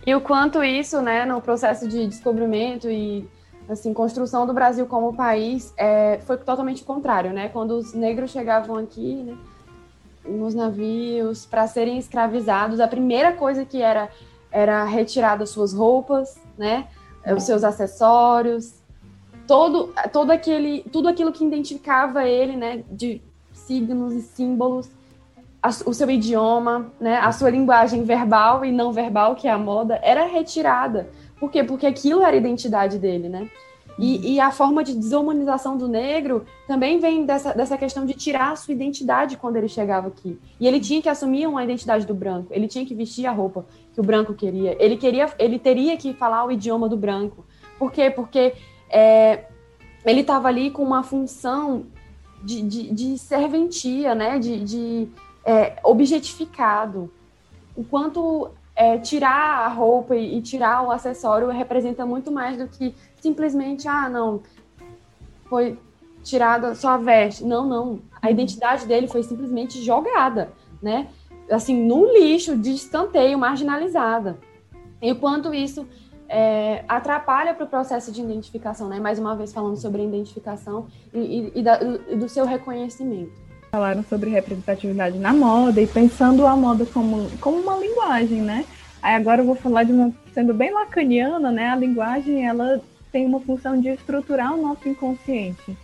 E 0.06 0.14
o 0.14 0.20
quanto 0.20 0.62
isso, 0.62 1.00
né, 1.00 1.24
no 1.24 1.40
processo 1.40 1.88
de 1.88 2.06
descobrimento 2.06 2.90
e 2.90 3.26
assim 3.68 3.94
construção 3.94 4.46
do 4.46 4.52
Brasil 4.52 4.86
como 4.86 5.16
país, 5.16 5.72
é, 5.76 6.18
foi 6.26 6.36
totalmente 6.36 6.84
contrário, 6.84 7.32
né? 7.32 7.48
Quando 7.48 7.72
os 7.72 7.94
negros 7.94 8.30
chegavam 8.30 8.76
aqui, 8.76 9.14
né, 9.22 9.36
nos 10.26 10.54
navios 10.54 11.46
para 11.46 11.66
serem 11.66 11.98
escravizados, 11.98 12.80
a 12.80 12.88
primeira 12.88 13.32
coisa 13.32 13.64
que 13.64 13.80
era 13.80 14.10
era 14.52 14.84
retirar 14.84 15.36
das 15.36 15.50
suas 15.50 15.72
roupas, 15.72 16.38
né, 16.56 16.86
os 17.34 17.42
seus 17.42 17.64
acessórios, 17.64 18.74
todo 19.46 19.92
todo 20.12 20.30
aquele 20.30 20.82
tudo 20.92 21.08
aquilo 21.08 21.32
que 21.32 21.44
identificava 21.44 22.26
ele, 22.26 22.56
né, 22.56 22.82
de 22.90 23.20
signos 23.52 24.12
e 24.12 24.20
símbolos, 24.20 24.90
a, 25.62 25.68
o 25.86 25.94
seu 25.94 26.10
idioma, 26.10 26.92
né, 27.00 27.16
a 27.16 27.32
sua 27.32 27.50
linguagem 27.50 28.04
verbal 28.04 28.64
e 28.64 28.70
não 28.70 28.92
verbal, 28.92 29.34
que 29.34 29.48
é 29.48 29.50
a 29.50 29.58
moda, 29.58 29.98
era 30.02 30.26
retirada. 30.26 31.08
Por 31.40 31.50
quê? 31.50 31.64
Porque 31.64 31.86
aquilo 31.86 32.22
era 32.22 32.32
a 32.32 32.36
identidade 32.36 32.98
dele, 32.98 33.28
né? 33.28 33.48
E, 33.98 34.16
uhum. 34.16 34.24
e, 34.24 34.40
a 34.40 34.50
forma 34.50 34.82
de 34.82 34.92
desumanização 34.92 35.76
do 35.76 35.86
negro 35.86 36.44
também 36.66 36.98
vem 36.98 37.24
dessa, 37.24 37.52
dessa 37.52 37.78
questão 37.78 38.04
de 38.04 38.12
tirar 38.12 38.52
a 38.52 38.56
sua 38.56 38.74
identidade 38.74 39.36
quando 39.36 39.56
ele 39.56 39.68
chegava 39.68 40.08
aqui. 40.08 40.38
E 40.58 40.66
ele 40.66 40.80
tinha 40.80 41.00
que 41.00 41.08
assumir 41.08 41.46
uma 41.46 41.62
identidade 41.62 42.04
do 42.04 42.14
branco, 42.14 42.48
ele 42.50 42.66
tinha 42.66 42.84
que 42.84 42.94
vestir 42.94 43.26
a 43.26 43.30
roupa 43.30 43.64
que 43.92 44.00
o 44.00 44.02
branco 44.02 44.34
queria, 44.34 44.76
ele, 44.80 44.96
queria, 44.96 45.32
ele 45.38 45.58
teria 45.58 45.96
que 45.96 46.12
falar 46.12 46.44
o 46.44 46.50
idioma 46.50 46.88
do 46.88 46.96
branco. 46.96 47.44
Por 47.78 47.92
quê? 47.92 48.10
Porque 48.10 48.54
é, 48.90 49.44
ele 50.04 50.20
estava 50.20 50.48
ali 50.48 50.70
com 50.70 50.82
uma 50.82 51.02
função 51.02 51.86
de, 52.42 52.62
de, 52.62 52.92
de 52.92 53.18
serventia, 53.18 54.14
né? 54.14 54.38
de, 54.38 54.64
de 54.64 55.08
é, 55.44 55.76
objetificado. 55.82 57.10
O 57.76 57.84
quanto 57.84 58.50
é, 58.76 58.98
tirar 58.98 59.66
a 59.66 59.68
roupa 59.68 60.14
e, 60.14 60.38
e 60.38 60.42
tirar 60.42 60.82
o 60.82 60.90
acessório 60.90 61.48
representa 61.48 62.04
muito 62.04 62.30
mais 62.30 62.58
do 62.58 62.68
que 62.68 62.94
simplesmente, 63.20 63.88
ah, 63.88 64.08
não, 64.08 64.42
foi 65.46 65.78
tirada 66.22 66.74
só 66.74 66.90
a 66.90 66.96
veste. 66.96 67.44
Não, 67.44 67.66
não. 67.66 68.00
A 68.20 68.30
identidade 68.30 68.86
dele 68.86 69.06
foi 69.06 69.22
simplesmente 69.22 69.82
jogada, 69.82 70.52
né? 70.82 71.08
Assim, 71.50 71.86
no 71.86 72.04
lixo, 72.06 72.56
de 72.56 72.72
escanteio, 72.72 73.38
marginalizada. 73.38 74.38
E 75.00 75.12
o 75.12 75.16
quanto 75.16 75.52
isso 75.52 75.86
é, 76.34 76.84
atrapalha 76.88 77.54
para 77.54 77.64
o 77.64 77.68
processo 77.68 78.10
de 78.10 78.20
identificação, 78.20 78.88
né? 78.88 78.98
Mais 78.98 79.20
uma 79.20 79.36
vez 79.36 79.52
falando 79.52 79.76
sobre 79.76 80.02
a 80.02 80.04
identificação 80.04 80.88
e, 81.12 81.18
e, 81.18 81.52
e, 81.60 81.62
da, 81.62 81.76
do 81.76 82.28
seu 82.28 82.44
reconhecimento. 82.44 83.30
Falaram 83.70 84.02
sobre 84.02 84.30
representatividade 84.30 85.16
na 85.16 85.32
moda 85.32 85.80
e 85.80 85.86
pensando 85.86 86.44
a 86.44 86.56
moda 86.56 86.84
como, 86.86 87.30
como 87.38 87.58
uma 87.58 87.76
linguagem, 87.76 88.42
né? 88.42 88.64
Aí 89.00 89.14
agora 89.14 89.42
eu 89.42 89.46
vou 89.46 89.54
falar 89.54 89.84
de 89.84 89.92
uma, 89.92 90.12
sendo 90.32 90.52
bem 90.52 90.72
lacaniana, 90.72 91.52
né? 91.52 91.68
A 91.68 91.76
linguagem, 91.76 92.44
ela 92.44 92.80
tem 93.12 93.26
uma 93.26 93.38
função 93.38 93.80
de 93.80 93.90
estruturar 93.90 94.54
o 94.54 94.60
nosso 94.60 94.88
inconsciente. 94.88 95.76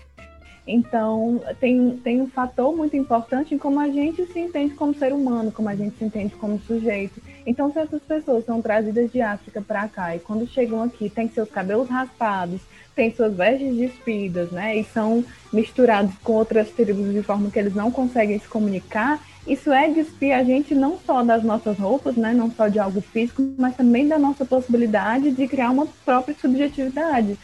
Então, 0.66 1.40
tem, 1.60 1.96
tem 2.02 2.20
um 2.20 2.28
fator 2.28 2.76
muito 2.76 2.96
importante 2.96 3.54
em 3.54 3.58
como 3.58 3.78
a 3.78 3.88
gente 3.88 4.26
se 4.26 4.40
entende 4.40 4.74
como 4.74 4.94
ser 4.94 5.12
humano, 5.12 5.52
como 5.52 5.68
a 5.68 5.76
gente 5.76 5.96
se 5.96 6.04
entende 6.04 6.34
como 6.34 6.60
sujeito. 6.60 7.20
Então, 7.46 7.72
se 7.72 7.78
essas 7.78 8.02
pessoas 8.02 8.44
são 8.44 8.60
trazidas 8.60 9.10
de 9.10 9.20
África 9.20 9.60
para 9.60 9.88
cá 9.88 10.14
e 10.14 10.18
quando 10.18 10.46
chegam 10.46 10.82
aqui 10.82 11.08
têm 11.08 11.28
seus 11.28 11.48
cabelos 11.50 11.88
raspados, 11.88 12.60
têm 12.94 13.12
suas 13.14 13.34
vestes 13.34 13.76
despidas, 13.76 14.50
né, 14.50 14.76
e 14.76 14.84
são 14.84 15.24
misturados 15.52 16.14
com 16.22 16.32
outras 16.34 16.70
tribos 16.70 17.12
de 17.12 17.22
forma 17.22 17.50
que 17.50 17.58
eles 17.58 17.74
não 17.74 17.90
conseguem 17.90 18.38
se 18.38 18.48
comunicar, 18.48 19.20
isso 19.46 19.72
é 19.72 19.88
despir 19.88 20.34
a 20.34 20.44
gente 20.44 20.74
não 20.74 20.98
só 20.98 21.22
das 21.22 21.42
nossas 21.42 21.78
roupas, 21.78 22.16
né, 22.16 22.32
não 22.32 22.50
só 22.50 22.68
de 22.68 22.78
algo 22.78 23.00
físico, 23.00 23.42
mas 23.56 23.74
também 23.74 24.06
da 24.06 24.18
nossa 24.18 24.44
possibilidade 24.44 25.30
de 25.30 25.48
criar 25.48 25.70
uma 25.70 25.86
própria 26.04 26.36
subjetividade. 26.38 27.38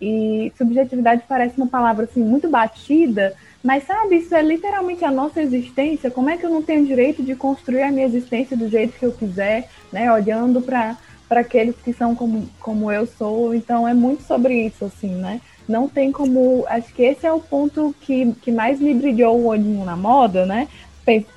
E 0.00 0.52
subjetividade 0.56 1.24
parece 1.28 1.58
uma 1.58 1.66
palavra 1.66 2.04
assim 2.04 2.22
muito 2.22 2.48
batida, 2.48 3.34
mas 3.62 3.84
sabe, 3.84 4.16
isso 4.16 4.34
é 4.34 4.42
literalmente 4.42 5.04
a 5.04 5.10
nossa 5.10 5.42
existência. 5.42 6.10
Como 6.10 6.30
é 6.30 6.36
que 6.36 6.44
eu 6.44 6.50
não 6.50 6.62
tenho 6.62 6.86
direito 6.86 7.22
de 7.22 7.34
construir 7.34 7.82
a 7.82 7.90
minha 7.90 8.06
existência 8.06 8.56
do 8.56 8.68
jeito 8.68 8.98
que 8.98 9.04
eu 9.04 9.12
quiser, 9.12 9.68
né, 9.92 10.10
olhando 10.12 10.62
para 10.62 10.96
aqueles 11.30 11.76
que 11.76 11.92
são 11.92 12.14
como, 12.14 12.48
como 12.58 12.90
eu 12.90 13.06
sou. 13.06 13.54
Então 13.54 13.86
é 13.86 13.92
muito 13.92 14.22
sobre 14.22 14.66
isso, 14.66 14.84
assim, 14.84 15.14
né? 15.14 15.40
Não 15.68 15.88
tem 15.88 16.10
como. 16.10 16.64
Acho 16.68 16.92
que 16.92 17.02
esse 17.02 17.26
é 17.26 17.32
o 17.32 17.38
ponto 17.38 17.94
que, 18.00 18.32
que 18.42 18.50
mais 18.50 18.80
me 18.80 18.94
brilhou 18.94 19.38
o 19.38 19.46
olhinho 19.46 19.84
na 19.84 19.96
moda, 19.96 20.46
né? 20.46 20.66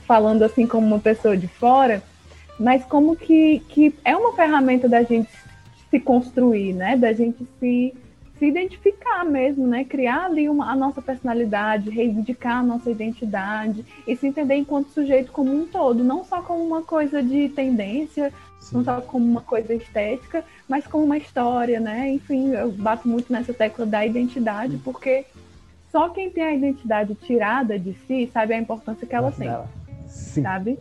falando 0.05 0.43
assim 0.43 0.67
como 0.67 0.86
uma 0.86 0.99
pessoa 0.99 1.36
de 1.36 1.47
fora, 1.47 2.03
mas 2.59 2.84
como 2.86 3.15
que, 3.15 3.59
que 3.69 3.95
é 4.03 4.15
uma 4.15 4.34
ferramenta 4.34 4.88
da 4.88 5.01
gente 5.01 5.30
se 5.89 5.99
construir, 5.99 6.74
né? 6.74 6.95
Da 6.95 7.13
gente 7.13 7.47
se, 7.59 7.93
se 8.43 8.47
identificar 8.47 9.23
mesmo, 9.23 9.65
né? 9.65 9.85
Criar 9.85 10.25
ali 10.25 10.49
uma, 10.49 10.69
a 10.69 10.75
nossa 10.75 11.01
personalidade, 11.01 11.89
reivindicar 11.89 12.57
a 12.57 12.63
nossa 12.63 12.91
identidade 12.91 13.85
e 14.05 14.17
se 14.17 14.27
entender 14.27 14.55
enquanto 14.55 14.89
sujeito 14.89 15.31
como 15.31 15.53
um 15.53 15.65
todo, 15.65 16.03
não 16.03 16.25
só 16.25 16.41
como 16.41 16.61
uma 16.61 16.81
coisa 16.81 17.23
de 17.23 17.47
tendência, 17.47 18.33
Sim. 18.59 18.75
não 18.75 18.83
só 18.83 18.99
como 18.99 19.25
uma 19.25 19.39
coisa 19.39 19.73
estética, 19.73 20.43
mas 20.67 20.85
como 20.85 21.05
uma 21.05 21.17
história, 21.17 21.79
né? 21.79 22.09
Enfim, 22.11 22.51
eu 22.51 22.69
bato 22.69 23.07
muito 23.07 23.31
nessa 23.31 23.53
tecla 23.53 23.85
da 23.85 24.05
identidade, 24.05 24.77
porque 24.83 25.23
só 25.89 26.09
quem 26.09 26.29
tem 26.29 26.43
a 26.43 26.53
identidade 26.53 27.15
tirada 27.15 27.79
de 27.79 27.93
si 28.05 28.29
sabe 28.33 28.53
a 28.53 28.59
importância 28.59 29.07
que 29.07 29.15
ela 29.15 29.31
tem. 29.31 29.49
Sim. 30.09 30.41
Sabe? 30.41 30.79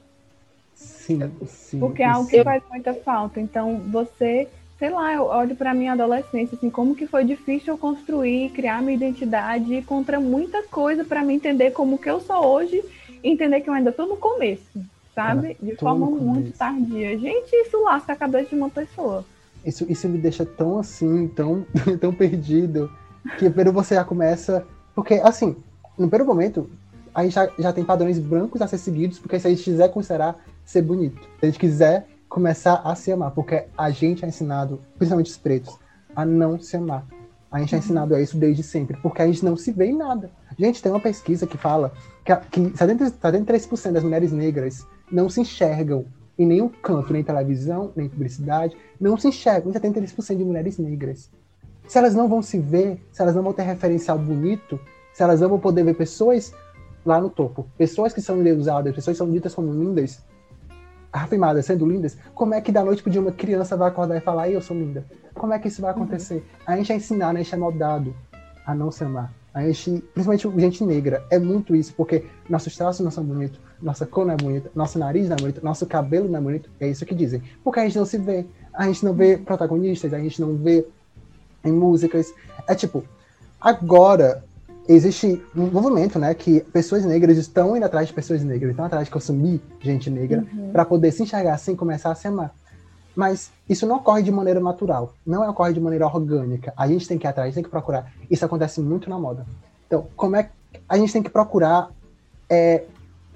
Sim, 0.74 1.20
sim. 1.46 1.78
Porque 1.78 2.02
é 2.02 2.06
algo 2.06 2.28
que 2.28 2.42
faz 2.42 2.60
muita 2.68 2.92
falta. 2.92 3.40
Então, 3.40 3.78
você, 3.88 4.48
sei 4.82 4.90
lá, 4.90 5.14
eu 5.14 5.26
olho 5.26 5.54
para 5.54 5.72
minha 5.72 5.92
adolescência, 5.92 6.56
assim, 6.56 6.68
como 6.68 6.96
que 6.96 7.06
foi 7.06 7.24
difícil 7.24 7.74
eu 7.74 7.78
construir, 7.78 8.50
criar 8.50 8.82
minha 8.82 8.96
identidade 8.96 9.80
contra 9.82 10.18
muita 10.18 10.60
coisa 10.64 11.04
para 11.04 11.22
me 11.22 11.32
entender 11.32 11.70
como 11.70 11.96
que 11.96 12.10
eu 12.10 12.18
sou 12.18 12.44
hoje 12.44 12.82
e 13.22 13.30
entender 13.30 13.60
que 13.60 13.70
eu 13.70 13.74
ainda 13.74 13.90
estou 13.90 14.08
no 14.08 14.16
começo, 14.16 14.80
sabe? 15.14 15.56
De 15.62 15.76
forma 15.76 16.10
muito 16.10 16.50
tardia. 16.58 17.16
Gente, 17.16 17.52
isso 17.52 17.80
lasca 17.84 18.12
a 18.12 18.16
cabeça 18.16 18.48
de 18.48 18.56
uma 18.56 18.68
pessoa. 18.68 19.24
Isso, 19.64 19.86
isso 19.88 20.08
me 20.08 20.18
deixa 20.18 20.44
tão 20.44 20.80
assim, 20.80 21.28
tão, 21.28 21.64
tão 22.00 22.12
perdido, 22.12 22.90
que 23.38 23.48
primeiro 23.48 23.72
você 23.72 23.94
já 23.94 24.02
começa 24.02 24.66
porque, 24.96 25.14
assim, 25.22 25.54
no 25.96 26.08
primeiro 26.08 26.26
momento, 26.26 26.68
a 27.14 27.22
gente 27.22 27.34
já, 27.34 27.48
já 27.56 27.72
tem 27.72 27.84
padrões 27.84 28.18
brancos 28.18 28.60
a 28.60 28.66
ser 28.66 28.78
seguidos, 28.78 29.20
porque 29.20 29.38
se 29.38 29.46
a 29.46 29.50
gente 29.50 29.62
quiser 29.62 29.92
considerar 29.92 30.44
ser 30.64 30.82
bonito, 30.82 31.22
se 31.38 31.46
a 31.46 31.46
gente 31.46 31.60
quiser 31.60 32.08
começar 32.32 32.80
a 32.82 32.94
se 32.94 33.12
amar, 33.12 33.30
porque 33.32 33.66
a 33.76 33.90
gente 33.90 34.24
é 34.24 34.28
ensinado, 34.28 34.80
principalmente 34.96 35.30
os 35.30 35.36
pretos, 35.36 35.78
a 36.16 36.24
não 36.24 36.58
se 36.58 36.74
amar. 36.78 37.06
A 37.50 37.60
gente 37.60 37.74
é 37.74 37.78
ensinado 37.78 38.14
a 38.14 38.22
isso 38.22 38.38
desde 38.38 38.62
sempre, 38.62 38.96
porque 39.02 39.20
a 39.20 39.26
gente 39.26 39.44
não 39.44 39.54
se 39.54 39.70
vê 39.70 39.88
em 39.88 39.96
nada. 39.96 40.30
Gente, 40.58 40.82
tem 40.82 40.90
uma 40.90 40.98
pesquisa 40.98 41.46
que 41.46 41.58
fala 41.58 41.92
que, 42.24 42.34
que 42.50 42.60
73% 42.70 43.92
das 43.92 44.02
mulheres 44.02 44.32
negras 44.32 44.86
não 45.10 45.28
se 45.28 45.42
enxergam 45.42 46.06
em 46.38 46.46
nenhum 46.46 46.70
canto, 46.70 47.12
nem 47.12 47.22
televisão, 47.22 47.92
nem 47.94 48.08
publicidade, 48.08 48.74
não 48.98 49.18
se 49.18 49.28
enxergam 49.28 49.70
em 49.70 49.74
73% 49.74 50.34
de 50.34 50.44
mulheres 50.44 50.78
negras. 50.78 51.30
Se 51.86 51.98
elas 51.98 52.14
não 52.14 52.30
vão 52.30 52.40
se 52.40 52.58
ver, 52.58 52.98
se 53.12 53.20
elas 53.20 53.34
não 53.34 53.42
vão 53.42 53.52
ter 53.52 53.64
referencial 53.64 54.18
bonito, 54.18 54.80
se 55.12 55.22
elas 55.22 55.38
não 55.38 55.50
vão 55.50 55.58
poder 55.58 55.84
ver 55.84 55.94
pessoas 55.94 56.54
lá 57.04 57.20
no 57.20 57.28
topo, 57.28 57.66
pessoas 57.76 58.14
que 58.14 58.22
são 58.22 58.40
endeusadas, 58.40 58.94
pessoas 58.94 59.16
que 59.16 59.18
são 59.18 59.30
ditas 59.30 59.54
como 59.54 59.70
lindas, 59.70 60.22
afirmadas 61.12 61.66
sendo 61.66 61.86
lindas, 61.86 62.16
como 62.34 62.54
é 62.54 62.60
que 62.60 62.72
da 62.72 62.82
noite 62.82 63.08
dia 63.10 63.20
uma 63.20 63.32
criança 63.32 63.76
vai 63.76 63.88
acordar 63.88 64.16
e 64.16 64.20
falar, 64.20 64.48
eu 64.50 64.62
sou 64.62 64.76
linda? 64.76 65.04
Como 65.34 65.52
é 65.52 65.58
que 65.58 65.68
isso 65.68 65.82
vai 65.82 65.90
acontecer? 65.90 66.36
Uhum. 66.36 66.42
A 66.66 66.76
gente 66.76 66.92
é 66.92 66.96
ensinado, 66.96 67.36
a 67.36 67.42
gente 67.42 67.54
é 67.54 67.58
moldado 67.58 68.14
a 68.64 68.74
não 68.74 68.90
se 68.90 69.04
amar. 69.04 69.32
A 69.52 69.62
gente, 69.62 70.02
principalmente 70.14 70.60
gente 70.60 70.84
negra, 70.84 71.22
é 71.30 71.38
muito 71.38 71.76
isso, 71.76 71.92
porque 71.94 72.24
nossos 72.48 72.74
traços 72.74 73.04
não 73.04 73.10
são 73.10 73.22
bonitos, 73.22 73.60
nossa 73.82 74.06
cor 74.06 74.24
não 74.24 74.32
é 74.32 74.36
bonita, 74.36 74.70
nosso 74.74 74.98
nariz 74.98 75.28
não 75.28 75.36
é 75.36 75.40
bonito, 75.40 75.62
nosso 75.62 75.84
cabelo 75.84 76.26
não 76.26 76.38
é 76.38 76.42
bonito, 76.42 76.70
é 76.80 76.88
isso 76.88 77.04
que 77.04 77.14
dizem. 77.14 77.42
Porque 77.62 77.80
a 77.80 77.82
gente 77.82 77.98
não 77.98 78.06
se 78.06 78.16
vê, 78.16 78.46
a 78.72 78.86
gente 78.86 79.04
não 79.04 79.12
vê 79.12 79.36
protagonistas, 79.36 80.14
a 80.14 80.18
gente 80.18 80.40
não 80.40 80.56
vê 80.56 80.86
em 81.62 81.72
músicas. 81.72 82.32
É 82.66 82.74
tipo, 82.74 83.04
agora 83.60 84.42
existe 84.88 85.42
um 85.54 85.66
movimento, 85.66 86.18
né, 86.18 86.34
que 86.34 86.60
pessoas 86.60 87.04
negras 87.04 87.36
estão 87.36 87.76
indo 87.76 87.84
atrás 87.84 88.08
de 88.08 88.12
pessoas 88.12 88.42
negras, 88.42 88.70
estão 88.70 88.84
atrás 88.84 89.06
de 89.06 89.10
consumir 89.10 89.60
gente 89.80 90.10
negra 90.10 90.44
uhum. 90.52 90.70
para 90.72 90.84
poder 90.84 91.12
se 91.12 91.22
enxergar 91.22 91.54
assim, 91.54 91.76
começar 91.76 92.10
a 92.10 92.14
se 92.14 92.26
amar. 92.28 92.54
Mas 93.14 93.50
isso 93.68 93.86
não 93.86 93.96
ocorre 93.96 94.22
de 94.22 94.32
maneira 94.32 94.58
natural, 94.58 95.14
não 95.26 95.48
ocorre 95.48 95.72
de 95.72 95.80
maneira 95.80 96.06
orgânica. 96.06 96.72
A 96.76 96.88
gente 96.88 97.06
tem 97.06 97.18
que 97.18 97.26
ir 97.26 97.28
atrás, 97.28 97.54
tem 97.54 97.62
que 97.62 97.68
procurar. 97.68 98.10
Isso 98.30 98.44
acontece 98.44 98.80
muito 98.80 99.10
na 99.10 99.18
moda. 99.18 99.46
Então, 99.86 100.06
como 100.16 100.36
é 100.36 100.44
que 100.44 100.50
a 100.88 100.96
gente 100.96 101.12
tem 101.12 101.22
que 101.22 101.28
procurar 101.28 101.90
é, 102.48 102.84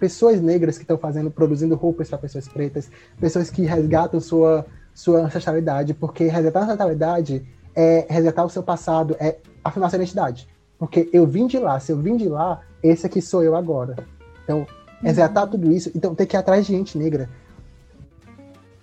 pessoas 0.00 0.40
negras 0.40 0.78
que 0.78 0.84
estão 0.84 0.96
fazendo, 0.96 1.30
produzindo 1.30 1.74
roupas 1.74 2.08
para 2.08 2.18
pessoas 2.18 2.48
pretas, 2.48 2.90
pessoas 3.20 3.50
que 3.50 3.62
resgatam 3.62 4.18
sua 4.20 4.64
sua 4.94 5.20
ancestralidade, 5.20 5.92
porque 5.92 6.24
resgatar 6.24 6.60
a 6.60 6.62
ancestralidade 6.62 7.46
é 7.74 8.06
resgatar 8.08 8.46
o 8.46 8.48
seu 8.48 8.62
passado, 8.62 9.14
é 9.20 9.36
afirmar 9.62 9.90
sua 9.90 9.98
identidade. 9.98 10.48
Porque 10.78 11.08
eu 11.12 11.26
vim 11.26 11.46
de 11.46 11.58
lá, 11.58 11.80
se 11.80 11.92
eu 11.92 11.96
vim 11.96 12.16
de 12.16 12.28
lá, 12.28 12.60
esse 12.82 13.06
aqui 13.06 13.22
sou 13.22 13.42
eu 13.42 13.56
agora. 13.56 13.96
Então, 14.44 14.66
resgatar 15.00 15.44
uhum. 15.44 15.50
tudo 15.50 15.72
isso, 15.72 15.90
então 15.94 16.14
ter 16.14 16.26
que 16.26 16.36
ir 16.36 16.38
atrás 16.38 16.66
de 16.66 16.72
gente 16.72 16.98
negra. 16.98 17.28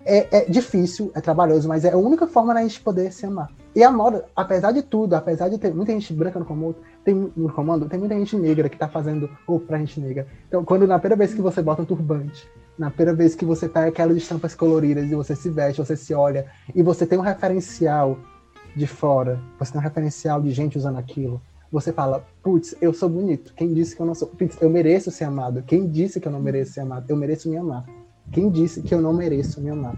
É, 0.06 0.40
é, 0.40 0.46
difícil, 0.50 1.12
é 1.16 1.22
trabalhoso, 1.22 1.68
mas 1.68 1.86
é 1.86 1.92
a 1.92 1.98
única 1.98 2.28
forma 2.28 2.54
da 2.54 2.62
gente 2.62 2.82
poder 2.82 3.12
se 3.14 3.26
amar. 3.26 3.50
E 3.74 3.82
a 3.84 3.90
moda, 3.90 4.26
apesar 4.36 4.72
de 4.72 4.82
tudo, 4.82 5.14
apesar 5.14 5.48
de 5.48 5.58
ter 5.58 5.74
muita 5.74 5.94
gente 5.94 6.14
branca 6.14 6.38
no 6.38 6.46
comando, 6.46 6.76
tem, 7.06 7.32
no 7.36 7.52
comando, 7.52 7.88
tem 7.88 7.98
muita 7.98 8.16
gente 8.16 8.36
negra 8.36 8.68
que 8.68 8.78
tá 8.78 8.88
fazendo 8.88 9.30
roupa 9.48 9.68
pra 9.68 9.78
gente 9.80 10.00
negra. 10.02 10.28
Então, 10.48 10.66
quando 10.66 10.86
na 10.86 11.00
primeira 11.00 11.16
vez 11.16 11.34
que 11.34 11.42
você 11.42 11.62
bota 11.62 11.82
um 11.82 11.86
turbante, 11.86 12.48
na 12.78 12.92
primeira 12.92 13.16
vez 13.16 13.34
que 13.34 13.46
você 13.46 13.70
pega 13.70 13.88
aquelas 13.88 14.18
estampas 14.18 14.54
coloridas 14.54 15.10
e 15.10 15.16
você 15.16 15.36
se 15.36 15.50
veste, 15.50 15.80
você 15.80 15.96
se 15.96 16.14
olha, 16.14 16.48
e 16.76 16.84
você 16.84 17.06
tem 17.06 17.18
um 17.18 17.22
referencial 17.22 18.18
de 18.76 18.86
fora, 18.86 19.40
você 19.58 19.72
tem 19.72 19.80
um 19.80 19.84
referencial 19.84 20.42
de 20.42 20.52
gente 20.52 20.78
usando 20.78 20.98
aquilo, 20.98 21.42
você 21.74 21.92
fala, 21.92 22.24
putz, 22.44 22.76
eu 22.80 22.94
sou 22.94 23.10
bonito. 23.10 23.52
Quem 23.56 23.74
disse 23.74 23.96
que 23.96 24.02
eu 24.04 24.06
não 24.06 24.14
sou? 24.14 24.28
Putz, 24.28 24.62
eu 24.62 24.70
mereço 24.70 25.10
ser 25.10 25.24
amado. 25.24 25.64
Quem 25.64 25.90
disse 25.90 26.20
que 26.20 26.28
eu 26.28 26.32
não 26.32 26.40
mereço 26.40 26.74
ser 26.74 26.82
amado? 26.82 27.10
Eu 27.10 27.16
mereço 27.16 27.50
me 27.50 27.58
amar. 27.58 27.84
Quem 28.32 28.48
disse 28.48 28.84
que 28.84 28.94
eu 28.94 29.02
não 29.02 29.12
mereço 29.12 29.60
me 29.60 29.72
amar? 29.72 29.98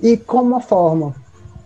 E 0.00 0.16
como 0.16 0.50
uma 0.50 0.60
forma 0.60 1.14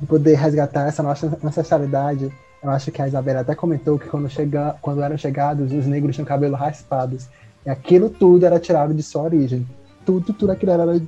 de 0.01 0.07
poder 0.07 0.35
resgatar 0.35 0.87
essa 0.87 1.03
nossa 1.03 1.39
ancestralidade, 1.45 2.33
eu 2.63 2.71
acho 2.71 2.91
que 2.91 3.01
a 3.01 3.09
Isabela 3.09 3.41
até 3.41 3.55
comentou 3.55 3.99
que 3.99 4.09
quando, 4.09 4.29
chega, 4.29 4.77
quando 4.81 5.03
eram 5.03 5.17
chegados, 5.17 5.73
os 5.73 5.87
negros 5.87 6.15
tinham 6.15 6.27
cabelo 6.27 6.57
raspados. 6.57 7.29
E 7.65 7.71
aquilo 7.71 8.11
tudo 8.11 8.45
era 8.45 8.59
tirado 8.59 8.95
de 8.95 9.03
sua 9.03 9.23
origem. 9.23 9.67
Tudo, 10.05 10.33
tudo 10.33 10.53
aquilo 10.53 10.73
era 10.73 11.01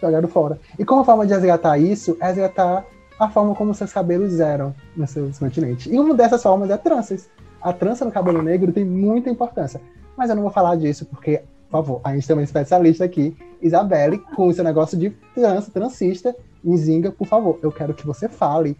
jogado 0.00 0.28
fora. 0.28 0.58
E 0.78 0.84
como 0.84 1.04
forma 1.04 1.26
de 1.26 1.32
resgatar 1.32 1.78
isso, 1.78 2.16
é 2.20 2.26
resgatar 2.26 2.84
a 3.18 3.28
forma 3.28 3.54
como 3.54 3.74
seus 3.74 3.92
cabelos 3.92 4.38
eram 4.38 4.74
nos 4.96 5.10
seus 5.10 5.38
continentes. 5.38 5.92
E 5.92 5.98
uma 5.98 6.14
dessas 6.14 6.42
formas 6.42 6.70
é 6.70 6.76
tranças. 6.76 7.28
A 7.60 7.72
trança 7.72 8.04
no 8.04 8.12
cabelo 8.12 8.40
negro 8.40 8.72
tem 8.72 8.84
muita 8.84 9.28
importância. 9.28 9.80
Mas 10.16 10.30
eu 10.30 10.36
não 10.36 10.42
vou 10.42 10.52
falar 10.52 10.76
disso 10.76 11.04
porque, 11.04 11.42
por 11.68 11.78
favor, 11.78 12.00
a 12.04 12.14
gente 12.14 12.26
tem 12.26 12.36
uma 12.36 12.42
especialista 12.42 13.04
aqui, 13.04 13.36
Isabelle, 13.60 14.18
com 14.18 14.52
seu 14.52 14.64
negócio 14.64 14.98
de 14.98 15.10
trança, 15.34 15.70
transista, 15.70 16.34
Nzinga, 16.64 17.12
por 17.12 17.26
favor, 17.26 17.58
eu 17.62 17.70
quero 17.70 17.94
que 17.94 18.06
você 18.06 18.28
fale 18.28 18.76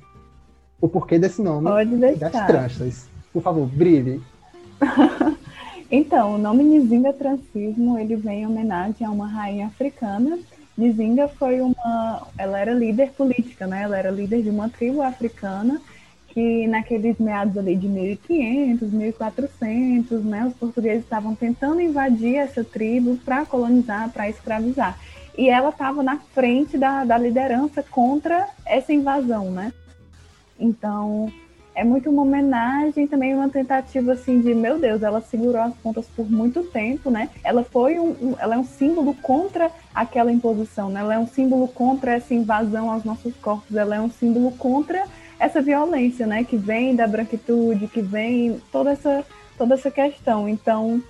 o 0.81 0.89
porquê 0.89 1.19
desse 1.19 1.43
nome 1.43 1.69
Pode 1.69 1.97
deixar. 1.97 2.31
das 2.31 2.47
tranças. 2.47 3.09
Por 3.33 3.43
favor, 3.43 3.67
brilhe. 3.67 4.21
então, 5.91 6.35
o 6.35 6.39
nome 6.39 6.65
Nzinga 6.65 7.13
Transismo, 7.13 7.99
ele 7.99 8.17
vem 8.17 8.43
em 8.43 8.47
homenagem 8.47 9.07
a 9.07 9.11
uma 9.11 9.27
rainha 9.27 9.67
africana 9.67 10.39
Nzinga 10.79 11.27
foi 11.27 11.61
uma, 11.61 12.29
ela 12.39 12.61
era 12.61 12.73
líder 12.73 13.11
política, 13.11 13.67
né? 13.67 13.83
Ela 13.83 13.99
era 13.99 14.11
líder 14.13 14.43
de 14.43 14.49
uma 14.49 14.69
tribo 14.69 15.03
africana 15.03 15.81
que 16.39 16.69
naqueles 16.69 17.19
meados 17.19 17.59
ali 17.59 17.75
de 17.75 17.89
1500, 17.89 18.93
1400, 18.93 20.25
né, 20.25 20.47
os 20.47 20.55
portugueses 20.55 21.03
estavam 21.03 21.35
tentando 21.35 21.81
invadir 21.81 22.37
essa 22.37 22.63
tribo 22.63 23.17
para 23.25 23.45
colonizar, 23.45 24.09
para 24.11 24.29
escravizar. 24.29 24.97
E 25.37 25.49
ela 25.49 25.71
estava 25.71 26.01
na 26.01 26.17
frente 26.17 26.79
da, 26.79 27.05
da 27.05 27.19
liderança 27.19 27.83
contra 27.83 28.49
essa 28.65 28.93
invasão, 28.93 29.51
né? 29.51 29.73
Então, 30.61 31.29
é 31.75 31.83
muito 31.83 32.09
uma 32.09 32.23
homenagem 32.23 33.09
também 33.09 33.35
uma 33.35 33.49
tentativa 33.49 34.13
assim 34.13 34.41
de 34.41 34.55
meu 34.55 34.79
Deus 34.79 35.03
ela 35.03 35.21
segurou 35.21 35.63
as 35.63 35.75
pontas 35.75 36.07
por 36.07 36.29
muito 36.29 36.65
tempo 36.65 37.09
né 37.09 37.31
ela 37.45 37.63
foi 37.63 38.01
um, 38.01 38.35
ela 38.41 38.57
é 38.57 38.59
um 38.59 38.65
símbolo 38.65 39.15
contra 39.15 39.71
aquela 39.95 40.33
imposição 40.33 40.89
né 40.89 40.99
ela 40.99 41.15
é 41.15 41.19
um 41.21 41.29
símbolo 41.29 41.69
contra 41.69 42.15
essa 42.15 42.35
invasão 42.35 42.91
aos 42.91 43.05
nossos 43.05 43.33
corpos 43.37 43.77
ela 43.77 43.95
é 43.95 44.01
um 44.01 44.11
símbolo 44.11 44.51
contra 44.53 45.05
essa 45.39 45.61
violência 45.61 46.27
né 46.27 46.45
que 46.45 46.57
vem 46.57 46.95
da 46.95 47.07
branquitude 47.07 47.89
que 47.89 48.03
vem 48.03 48.61
toda 48.73 48.91
essa 48.91 49.25
toda 49.57 49.75
essa 49.75 49.91
questão 49.91 50.49
então 50.49 51.03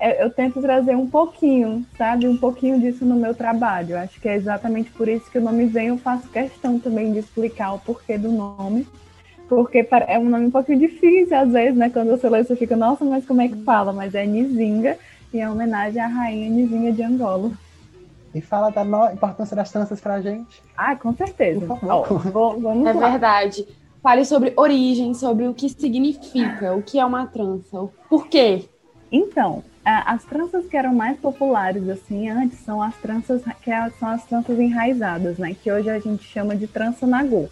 é, 0.00 0.24
eu 0.24 0.30
tento 0.30 0.62
trazer 0.62 0.96
um 0.96 1.06
pouquinho, 1.06 1.84
sabe, 1.98 2.26
um 2.26 2.36
pouquinho 2.36 2.80
disso 2.80 3.04
no 3.04 3.16
meu 3.16 3.34
trabalho. 3.34 3.98
Acho 3.98 4.18
que 4.18 4.30
é 4.30 4.34
exatamente 4.34 4.90
por 4.90 5.06
isso 5.06 5.30
que 5.30 5.36
o 5.36 5.42
nome 5.42 5.66
vem. 5.66 5.88
Eu 5.88 5.98
faço 5.98 6.26
questão 6.30 6.78
também 6.78 7.12
de 7.12 7.18
explicar 7.18 7.74
o 7.74 7.78
porquê 7.78 8.16
do 8.16 8.32
nome, 8.32 8.88
porque 9.46 9.86
é 10.08 10.18
um 10.18 10.24
nome 10.30 10.46
um 10.46 10.50
pouquinho 10.50 10.78
difícil, 10.78 11.36
às 11.36 11.52
vezes, 11.52 11.76
né? 11.76 11.90
Quando 11.90 12.08
você 12.08 12.30
lê, 12.30 12.42
você 12.42 12.56
fica, 12.56 12.74
nossa, 12.74 13.04
mas 13.04 13.26
como 13.26 13.42
é 13.42 13.48
que 13.48 13.62
fala? 13.62 13.92
Mas 13.92 14.14
é 14.14 14.24
Nizinga, 14.24 14.96
e 15.34 15.38
é 15.38 15.50
homenagem 15.50 16.00
à 16.00 16.06
rainha 16.06 16.48
Nizinga 16.48 16.92
de 16.92 17.02
Angola. 17.02 17.50
E 18.34 18.40
fala 18.40 18.70
da 18.70 18.84
no... 18.84 19.10
importância 19.10 19.56
das 19.56 19.70
tranças 19.70 20.00
pra 20.00 20.20
gente. 20.20 20.62
Ah, 20.76 20.94
com 20.96 21.14
certeza. 21.14 21.66
Oh, 21.82 22.14
vou, 22.18 22.60
vamos 22.60 22.86
é 22.86 22.92
lá. 22.92 23.10
verdade. 23.10 23.66
Fale 24.02 24.24
sobre 24.24 24.52
origem, 24.56 25.12
sobre 25.14 25.46
o 25.46 25.52
que 25.52 25.68
significa, 25.68 26.74
o 26.74 26.82
que 26.82 26.98
é 26.98 27.04
uma 27.04 27.26
trança, 27.26 27.80
o 27.80 27.88
porquê. 28.08 28.64
Então, 29.12 29.62
as 29.84 30.24
tranças 30.24 30.66
que 30.66 30.76
eram 30.76 30.94
mais 30.94 31.18
populares 31.18 31.88
assim 31.88 32.28
antes 32.28 32.58
são 32.60 32.80
as 32.80 32.96
tranças 32.96 33.42
que 33.62 33.70
é, 33.70 33.90
são 33.98 34.08
as 34.08 34.24
tranças 34.24 34.58
enraizadas, 34.58 35.36
né? 35.36 35.54
Que 35.60 35.70
hoje 35.70 35.90
a 35.90 35.98
gente 35.98 36.24
chama 36.24 36.56
de 36.56 36.66
trança 36.66 37.06
nagô. 37.06 37.48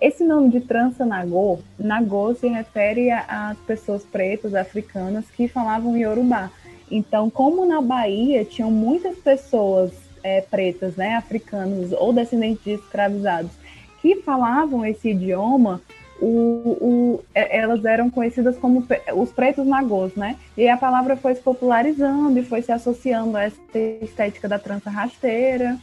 Esse 0.00 0.22
nome 0.24 0.50
de 0.50 0.60
trança 0.60 1.04
nagô, 1.04 1.58
nagô 1.78 2.32
se 2.34 2.46
refere 2.46 3.10
às 3.10 3.58
pessoas 3.66 4.04
pretas 4.04 4.54
africanas 4.54 5.24
que 5.30 5.48
falavam 5.48 5.96
iorubá. 5.96 6.50
Então, 6.90 7.28
como 7.28 7.66
na 7.66 7.80
Bahia 7.80 8.44
tinham 8.44 8.70
muitas 8.70 9.16
pessoas 9.18 9.90
é, 10.28 10.40
pretas, 10.42 10.94
né, 10.96 11.14
africanos 11.14 11.92
ou 11.92 12.12
descendentes 12.12 12.62
de 12.64 12.72
escravizados 12.72 13.52
que 14.00 14.16
falavam 14.16 14.84
esse 14.84 15.10
idioma, 15.10 15.80
o, 16.20 16.26
o, 16.26 17.24
é, 17.34 17.58
elas 17.58 17.84
eram 17.84 18.10
conhecidas 18.10 18.56
como 18.58 18.86
os 19.14 19.30
pretos 19.30 19.66
nagôs, 19.66 20.14
né? 20.14 20.36
E 20.56 20.68
a 20.68 20.76
palavra 20.76 21.16
foi 21.16 21.34
se 21.34 21.40
popularizando 21.40 22.38
e 22.38 22.44
foi 22.44 22.62
se 22.62 22.72
associando 22.72 23.36
a 23.36 23.44
essa 23.44 23.60
estética 24.02 24.48
da 24.48 24.58
trança 24.58 24.90
rasteira. 24.90 25.76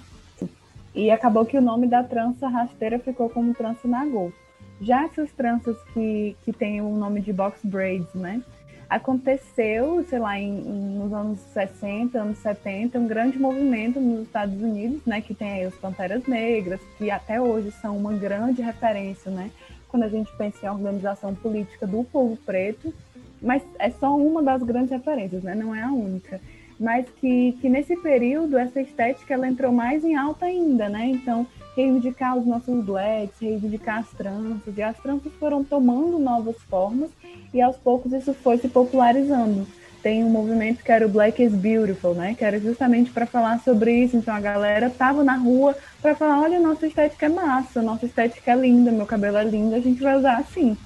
E 0.93 1.11
acabou 1.11 1.45
que 1.45 1.57
o 1.57 1.61
nome 1.61 1.87
da 1.87 2.03
trança 2.03 2.47
rasteira 2.47 2.99
ficou 2.99 3.29
como 3.29 3.53
trança 3.53 3.87
nagô. 3.87 4.31
Já 4.79 5.05
essas 5.05 5.31
tranças 5.31 5.77
que, 5.93 6.35
que 6.43 6.53
têm 6.53 6.81
o 6.81 6.95
nome 6.95 7.21
de 7.21 7.33
box 7.33 7.59
braids, 7.63 8.13
né? 8.13 8.41
Aconteceu, 8.89 10.05
sei 10.09 10.19
lá, 10.19 10.39
em, 10.39 10.51
nos 10.51 11.11
anos 11.11 11.39
60, 11.53 12.19
anos 12.19 12.37
70, 12.39 12.99
um 12.99 13.07
grande 13.07 13.39
movimento 13.39 13.99
nos 13.99 14.23
Estados 14.23 14.61
Unidos, 14.61 15.01
né? 15.05 15.21
Que 15.21 15.33
tem 15.33 15.51
aí 15.51 15.67
os 15.67 15.75
Panteras 15.75 16.25
Negras, 16.27 16.79
que 16.97 17.09
até 17.09 17.41
hoje 17.41 17.71
são 17.81 17.97
uma 17.97 18.13
grande 18.13 18.61
referência, 18.61 19.31
né? 19.31 19.51
Quando 19.87 20.03
a 20.03 20.09
gente 20.09 20.31
pensa 20.37 20.65
em 20.65 20.69
organização 20.69 21.33
política 21.33 21.87
do 21.87 22.03
povo 22.03 22.37
preto, 22.45 22.93
mas 23.41 23.63
é 23.79 23.89
só 23.89 24.15
uma 24.15 24.41
das 24.43 24.61
grandes 24.63 24.91
referências, 24.91 25.43
né? 25.43 25.55
Não 25.55 25.73
é 25.73 25.81
a 25.81 25.91
única 25.91 26.39
mas 26.79 27.05
que, 27.21 27.53
que 27.61 27.69
nesse 27.69 27.95
período 27.97 28.57
essa 28.57 28.81
estética 28.81 29.33
ela 29.33 29.47
entrou 29.47 29.71
mais 29.71 30.03
em 30.03 30.15
alta 30.15 30.45
ainda, 30.45 30.89
né? 30.89 31.05
Então, 31.07 31.47
reivindicar 31.75 32.37
os 32.37 32.45
nossos 32.45 32.83
blacks, 32.83 33.39
reivindicar 33.39 33.99
as 33.99 34.09
tranças, 34.11 34.77
e 34.77 34.81
as 34.81 34.97
tranças 34.97 35.31
foram 35.33 35.63
tomando 35.63 36.17
novas 36.17 36.55
formas 36.69 37.09
e 37.53 37.61
aos 37.61 37.75
poucos 37.77 38.13
isso 38.13 38.33
foi 38.33 38.57
se 38.57 38.67
popularizando. 38.67 39.67
Tem 40.01 40.23
um 40.23 40.29
movimento 40.29 40.83
que 40.83 40.91
era 40.91 41.05
o 41.05 41.09
Black 41.09 41.41
is 41.41 41.51
Beautiful, 41.51 42.13
né? 42.13 42.35
Que 42.35 42.45
era 42.45 42.59
justamente 42.59 43.09
para 43.09 43.25
falar 43.25 43.59
sobre 43.61 43.91
isso. 44.03 44.15
Então 44.15 44.35
a 44.35 44.39
galera 44.39 44.87
tava 44.87 45.23
na 45.23 45.35
rua 45.35 45.75
para 45.99 46.13
falar: 46.13 46.41
olha, 46.41 46.59
nossa 46.59 46.85
estética 46.85 47.25
é 47.25 47.29
massa, 47.29 47.81
nossa 47.81 48.05
estética 48.05 48.51
é 48.51 48.55
linda, 48.55 48.91
meu 48.91 49.07
cabelo 49.07 49.37
é 49.37 49.43
lindo, 49.43 49.73
a 49.73 49.79
gente 49.79 50.03
vai 50.03 50.15
usar 50.15 50.37
assim. 50.37 50.77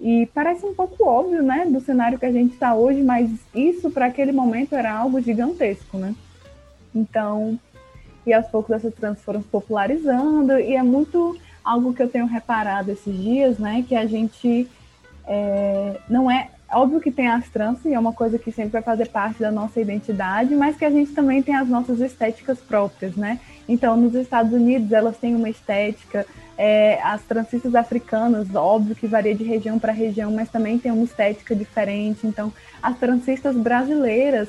E 0.00 0.26
parece 0.32 0.64
um 0.64 0.74
pouco 0.74 1.04
óbvio, 1.04 1.42
né, 1.42 1.66
do 1.66 1.80
cenário 1.80 2.18
que 2.18 2.26
a 2.26 2.32
gente 2.32 2.54
está 2.54 2.74
hoje, 2.74 3.02
mas 3.02 3.30
isso 3.54 3.90
para 3.90 4.06
aquele 4.06 4.32
momento 4.32 4.74
era 4.74 4.92
algo 4.92 5.20
gigantesco, 5.20 5.98
né? 5.98 6.14
Então, 6.94 7.58
e 8.26 8.32
aos 8.32 8.46
poucos 8.46 8.74
essas 8.74 8.94
trans 8.94 9.20
foram 9.22 9.42
se 9.42 9.48
popularizando, 9.48 10.58
e 10.58 10.74
é 10.74 10.82
muito 10.82 11.38
algo 11.64 11.94
que 11.94 12.02
eu 12.02 12.08
tenho 12.08 12.26
reparado 12.26 12.90
esses 12.90 13.16
dias, 13.16 13.58
né, 13.58 13.84
que 13.86 13.94
a 13.94 14.06
gente 14.06 14.68
é, 15.26 15.96
não 16.08 16.30
é 16.30 16.48
óbvio 16.70 17.00
que 17.00 17.10
tem 17.10 17.28
as 17.28 17.48
trans 17.48 17.84
e 17.84 17.94
é 17.94 17.98
uma 17.98 18.12
coisa 18.12 18.38
que 18.38 18.50
sempre 18.50 18.72
vai 18.72 18.82
fazer 18.82 19.08
parte 19.08 19.40
da 19.40 19.50
nossa 19.50 19.80
identidade, 19.80 20.54
mas 20.54 20.76
que 20.76 20.84
a 20.84 20.90
gente 20.90 21.12
também 21.12 21.42
tem 21.42 21.54
as 21.54 21.68
nossas 21.68 22.00
estéticas 22.00 22.58
próprias, 22.58 23.14
né? 23.14 23.38
Então, 23.68 23.96
nos 23.96 24.14
Estados 24.14 24.52
Unidos, 24.52 24.90
elas 24.92 25.16
têm 25.16 25.36
uma 25.36 25.48
estética 25.48 26.26
é, 26.56 27.00
as 27.02 27.22
transistas 27.22 27.74
africanas, 27.74 28.54
óbvio 28.54 28.94
que 28.94 29.06
varia 29.06 29.34
de 29.34 29.44
região 29.44 29.78
para 29.78 29.92
região, 29.92 30.30
mas 30.30 30.48
também 30.48 30.78
tem 30.78 30.92
uma 30.92 31.04
estética 31.04 31.54
diferente. 31.54 32.26
Então, 32.26 32.52
as 32.82 32.96
transistas 32.98 33.56
brasileiras, 33.56 34.48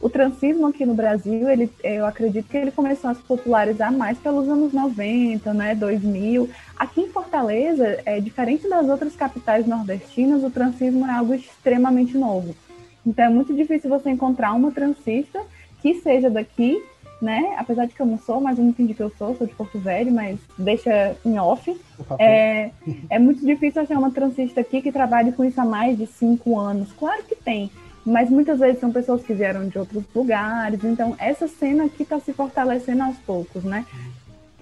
o 0.00 0.08
transismo 0.08 0.66
aqui 0.66 0.84
no 0.84 0.94
Brasil, 0.94 1.48
ele, 1.48 1.70
eu 1.82 2.04
acredito 2.06 2.48
que 2.48 2.56
ele 2.56 2.70
começou 2.70 3.10
a 3.10 3.14
se 3.14 3.22
popularizar 3.22 3.92
mais 3.92 4.18
pelos 4.18 4.48
anos 4.48 4.72
90, 4.72 5.52
né, 5.54 5.74
2000. 5.74 6.48
Aqui 6.76 7.00
em 7.00 7.08
Fortaleza, 7.08 8.00
é 8.04 8.20
diferente 8.20 8.68
das 8.68 8.88
outras 8.88 9.16
capitais 9.16 9.66
nordestinas, 9.66 10.44
o 10.44 10.50
transismo 10.50 11.06
é 11.06 11.12
algo 11.12 11.34
extremamente 11.34 12.16
novo. 12.16 12.54
Então, 13.06 13.24
é 13.24 13.30
muito 13.30 13.54
difícil 13.54 13.88
você 13.88 14.10
encontrar 14.10 14.52
uma 14.52 14.70
transista 14.72 15.40
que 15.80 15.94
seja 15.94 16.28
daqui 16.28 16.82
né? 17.20 17.56
Apesar 17.58 17.86
de 17.86 17.94
que 17.94 18.00
eu 18.00 18.06
não 18.06 18.18
sou, 18.18 18.40
mas 18.40 18.58
eu 18.58 18.64
não 18.64 18.70
entendi 18.70 18.94
que 18.94 19.02
eu 19.02 19.10
sou, 19.16 19.34
sou 19.36 19.46
de 19.46 19.54
Porto 19.54 19.78
Velho, 19.78 20.12
mas 20.12 20.38
deixa 20.58 21.16
em 21.24 21.38
off. 21.38 21.74
É, 22.18 22.70
é 23.08 23.18
muito 23.18 23.44
difícil 23.44 23.82
achar 23.82 23.98
uma 23.98 24.10
transista 24.10 24.60
aqui 24.60 24.82
que 24.82 24.92
trabalhe 24.92 25.32
com 25.32 25.44
isso 25.44 25.60
há 25.60 25.64
mais 25.64 25.96
de 25.96 26.06
cinco 26.06 26.58
anos. 26.58 26.92
Claro 26.92 27.22
que 27.24 27.34
tem, 27.34 27.70
mas 28.06 28.30
muitas 28.30 28.60
vezes 28.60 28.78
são 28.78 28.92
pessoas 28.92 29.22
que 29.22 29.34
vieram 29.34 29.68
de 29.68 29.76
outros 29.76 30.04
lugares. 30.14 30.84
Então, 30.84 31.16
essa 31.18 31.48
cena 31.48 31.86
aqui 31.86 32.04
está 32.04 32.20
se 32.20 32.32
fortalecendo 32.32 33.02
aos 33.02 33.16
poucos, 33.18 33.64
né? 33.64 33.84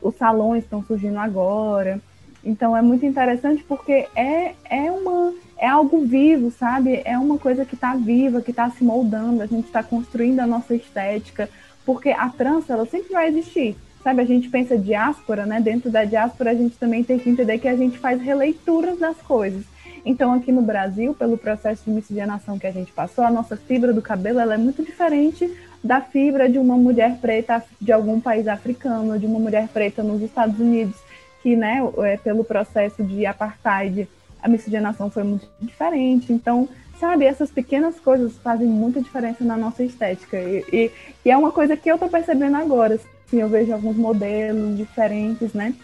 Os 0.01 0.17
salões 0.17 0.65
estão 0.65 0.83
surgindo 0.83 1.19
agora. 1.19 2.01
Então, 2.43 2.75
é 2.75 2.81
muito 2.81 3.05
interessante 3.05 3.63
porque 3.63 4.09
é, 4.17 4.55
é 4.65 4.91
uma 4.91 5.35
é 5.59 5.69
algo 5.69 6.05
vivo, 6.05 6.51
sabe? 6.51 7.03
É 7.05 7.19
uma 7.19 7.39
coisa 7.39 7.65
que 7.65 7.75
está 7.75 7.95
viva, 7.95 8.41
que 8.41 8.51
está 8.51 8.71
se 8.71 8.83
moldando. 8.83 9.43
A 9.43 9.47
gente 9.47 9.67
está 9.67 9.83
construindo 9.83 10.41
a 10.41 10.47
nossa 10.47 10.75
estética 10.75 11.49
porque 11.85 12.11
a 12.11 12.29
trança 12.31 12.73
ela 12.73 12.87
sempre 12.87 13.13
vai 13.13 13.29
existir. 13.29 13.77
Sabe, 14.03 14.21
a 14.21 14.27
gente 14.27 14.49
pensa 14.49 14.77
diáspora, 14.77 15.47
né? 15.47 15.61
Dentro 15.61 15.91
da 15.91 16.05
diáspora 16.05 16.51
a 16.51 16.55
gente 16.55 16.77
também 16.77 17.05
tem 17.05 17.19
que 17.19 17.29
entender 17.29 17.59
que 17.59 17.69
a 17.69 17.77
gente 17.77 17.99
faz 17.99 18.21
releituras 18.21 18.99
das 18.99 19.17
coisas. 19.19 19.65
Então, 20.05 20.33
aqui 20.35 20.53
no 20.53 20.61
Brasil, 20.61 21.15
pelo 21.15 21.39
processo 21.39 21.85
de 21.85 21.91
miscigenação 21.91 22.59
que 22.59 22.67
a 22.67 22.73
gente 22.73 22.93
passou, 22.93 23.25
a 23.25 23.31
nossa 23.31 23.57
fibra 23.57 23.93
do 23.93 24.03
cabelo 24.03 24.39
ela 24.39 24.55
é 24.55 24.59
muito 24.59 24.83
diferente 24.85 25.51
da 25.83 26.01
fibra 26.01 26.49
de 26.49 26.59
uma 26.59 26.77
mulher 26.77 27.19
preta 27.21 27.63
de 27.81 27.93
algum 27.93 28.21
país 28.21 28.49
africano, 28.49 29.19
de 29.19 29.27
uma 29.27 29.39
mulher 29.39 29.69
preta 29.69 30.03
nos 30.03 30.23
Estados 30.23 30.59
Unidos, 30.59 30.97
que, 31.43 31.55
né, 31.57 31.81
é, 31.99 32.17
pelo 32.17 32.43
processo 32.43 33.03
de 33.03 33.27
apartheid, 33.27 34.09
a 34.43 34.49
miscigenação 34.49 35.11
foi 35.11 35.25
muito 35.25 35.47
diferente. 35.61 36.33
Então, 36.33 36.69
sabe, 36.99 37.25
essas 37.25 37.51
pequenas 37.51 37.99
coisas 38.01 38.37
fazem 38.39 38.67
muita 38.67 39.01
diferença 39.01 39.45
na 39.45 39.57
nossa 39.57 39.83
estética. 39.83 40.39
E, 40.39 40.65
e, 40.73 40.91
e 41.25 41.31
é 41.31 41.37
uma 41.37 41.53
coisa 41.53 41.77
que 41.77 41.91
eu 41.91 41.99
tô 41.99 42.09
percebendo 42.09 42.57
agora. 42.57 42.99
Assim, 43.27 43.41
eu 43.41 43.49
vejo 43.49 43.73
alguns 43.73 43.97
modelos 43.97 44.77
diferentes, 44.77 45.53
né? 45.53 45.75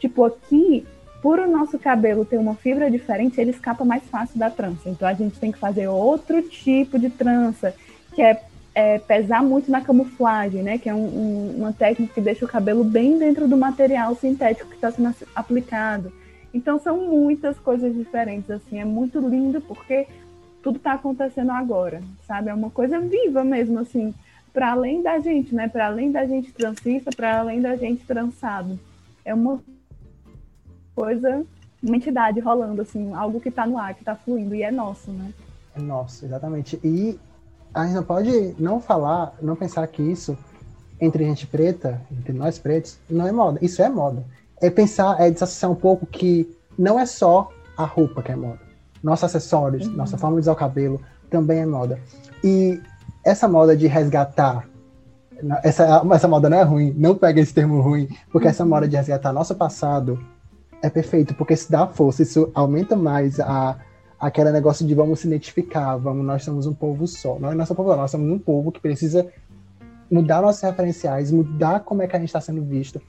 Tipo, 0.00 0.24
aqui, 0.24 0.86
por 1.24 1.38
o 1.38 1.50
nosso 1.50 1.78
cabelo 1.78 2.22
ter 2.22 2.36
uma 2.36 2.54
fibra 2.54 2.90
diferente, 2.90 3.40
ele 3.40 3.50
escapa 3.50 3.82
mais 3.82 4.02
fácil 4.02 4.38
da 4.38 4.50
trança. 4.50 4.90
Então, 4.90 5.08
a 5.08 5.14
gente 5.14 5.40
tem 5.40 5.50
que 5.50 5.58
fazer 5.58 5.88
outro 5.88 6.42
tipo 6.42 6.98
de 6.98 7.08
trança, 7.08 7.74
que 8.14 8.20
é 8.20 8.42
é, 8.74 8.98
pesar 8.98 9.42
muito 9.42 9.70
na 9.70 9.80
camuflagem, 9.80 10.62
né? 10.62 10.76
Que 10.76 10.90
é 10.90 10.94
um, 10.94 11.06
um, 11.06 11.54
uma 11.58 11.72
técnica 11.72 12.12
que 12.12 12.20
deixa 12.20 12.44
o 12.44 12.48
cabelo 12.48 12.84
bem 12.84 13.18
dentro 13.18 13.46
do 13.46 13.56
material 13.56 14.14
sintético 14.16 14.68
que 14.68 14.74
está 14.74 14.90
sendo 14.90 15.14
aplicado. 15.34 16.12
Então 16.52 16.78
são 16.78 17.08
muitas 17.08 17.58
coisas 17.58 17.94
diferentes, 17.94 18.50
assim, 18.50 18.80
é 18.80 18.84
muito 18.84 19.18
lindo 19.18 19.60
porque 19.62 20.06
tudo 20.62 20.76
está 20.76 20.94
acontecendo 20.94 21.52
agora, 21.52 22.02
sabe? 22.26 22.50
É 22.50 22.54
uma 22.54 22.70
coisa 22.70 23.00
viva 23.00 23.44
mesmo, 23.44 23.78
assim, 23.78 24.12
para 24.52 24.72
além 24.72 25.02
da 25.02 25.18
gente, 25.20 25.54
né? 25.54 25.68
Para 25.68 25.86
além 25.86 26.10
da 26.10 26.26
gente 26.26 26.52
transista, 26.52 27.10
para 27.14 27.38
além 27.38 27.62
da 27.62 27.76
gente 27.76 28.04
trançado. 28.04 28.78
É 29.24 29.32
uma 29.32 29.62
coisa, 30.94 31.44
uma 31.82 31.96
entidade 31.96 32.40
rolando, 32.40 32.82
assim, 32.82 33.12
algo 33.14 33.40
que 33.40 33.48
está 33.48 33.66
no 33.66 33.78
ar, 33.78 33.94
que 33.94 34.00
está 34.00 34.14
fluindo, 34.14 34.54
e 34.54 34.62
é 34.62 34.70
nosso, 34.70 35.10
né? 35.10 35.32
É 35.76 35.80
nosso, 35.80 36.24
exatamente. 36.24 36.78
E 36.82 37.18
a 37.74 37.84
gente 37.84 37.94
não 37.94 38.04
pode 38.04 38.54
não 38.58 38.80
falar, 38.80 39.34
não 39.42 39.56
pensar 39.56 39.86
que 39.88 40.02
isso, 40.02 40.38
entre 41.00 41.24
gente 41.24 41.46
preta, 41.46 42.00
entre 42.10 42.32
nós 42.32 42.58
pretos, 42.58 42.98
não 43.10 43.26
é 43.26 43.32
moda. 43.32 43.58
Isso 43.60 43.82
é 43.82 43.88
moda. 43.88 44.24
É 44.60 44.70
pensar, 44.70 45.20
é 45.20 45.30
desassociar 45.30 45.70
um 45.70 45.74
pouco 45.74 46.06
que 46.06 46.48
não 46.78 46.98
é 46.98 47.04
só 47.04 47.50
a 47.76 47.84
roupa 47.84 48.22
que 48.22 48.32
é 48.32 48.36
moda. 48.36 48.60
Nossos 49.02 49.24
acessórios, 49.24 49.86
uhum. 49.86 49.94
nossa 49.94 50.16
forma 50.16 50.36
de 50.36 50.42
usar 50.42 50.52
o 50.52 50.56
cabelo 50.56 51.00
também 51.28 51.58
é 51.58 51.66
moda. 51.66 51.98
E 52.42 52.80
essa 53.24 53.48
moda 53.48 53.76
de 53.76 53.86
resgatar, 53.86 54.66
essa, 55.62 56.02
essa 56.12 56.28
moda 56.28 56.48
não 56.48 56.56
é 56.56 56.62
ruim, 56.62 56.94
não 56.96 57.14
pega 57.14 57.40
esse 57.40 57.52
termo 57.52 57.80
ruim, 57.80 58.08
porque 58.30 58.46
uhum. 58.46 58.50
essa 58.50 58.64
moda 58.64 58.88
de 58.88 58.96
resgatar 58.96 59.32
nosso 59.32 59.54
passado 59.54 60.18
é 60.84 60.90
perfeito, 60.90 61.34
porque 61.34 61.54
isso 61.54 61.72
dá 61.72 61.86
força, 61.86 62.22
isso 62.22 62.50
aumenta 62.54 62.94
mais 62.94 63.40
a, 63.40 63.78
aquele 64.20 64.52
negócio 64.52 64.86
de 64.86 64.94
vamos 64.94 65.20
se 65.20 65.26
identificar, 65.26 65.96
vamos, 65.96 66.26
nós 66.26 66.44
somos 66.44 66.66
um 66.66 66.74
povo 66.74 67.06
só. 67.06 67.38
Nós 67.38 67.56
não 67.56 67.64
somos 67.64 67.70
um 67.70 67.84
povo, 67.84 67.96
nós 67.96 68.10
somos 68.10 68.30
um 68.30 68.38
povo 68.38 68.70
que 68.70 68.80
precisa 68.80 69.26
mudar 70.10 70.42
nossos 70.42 70.60
referenciais, 70.60 71.32
mudar 71.32 71.80
como 71.80 72.02
é 72.02 72.06
que 72.06 72.14
a 72.14 72.18
gente 72.18 72.28
está 72.28 72.40
sendo 72.40 72.62
visto. 72.62 73.00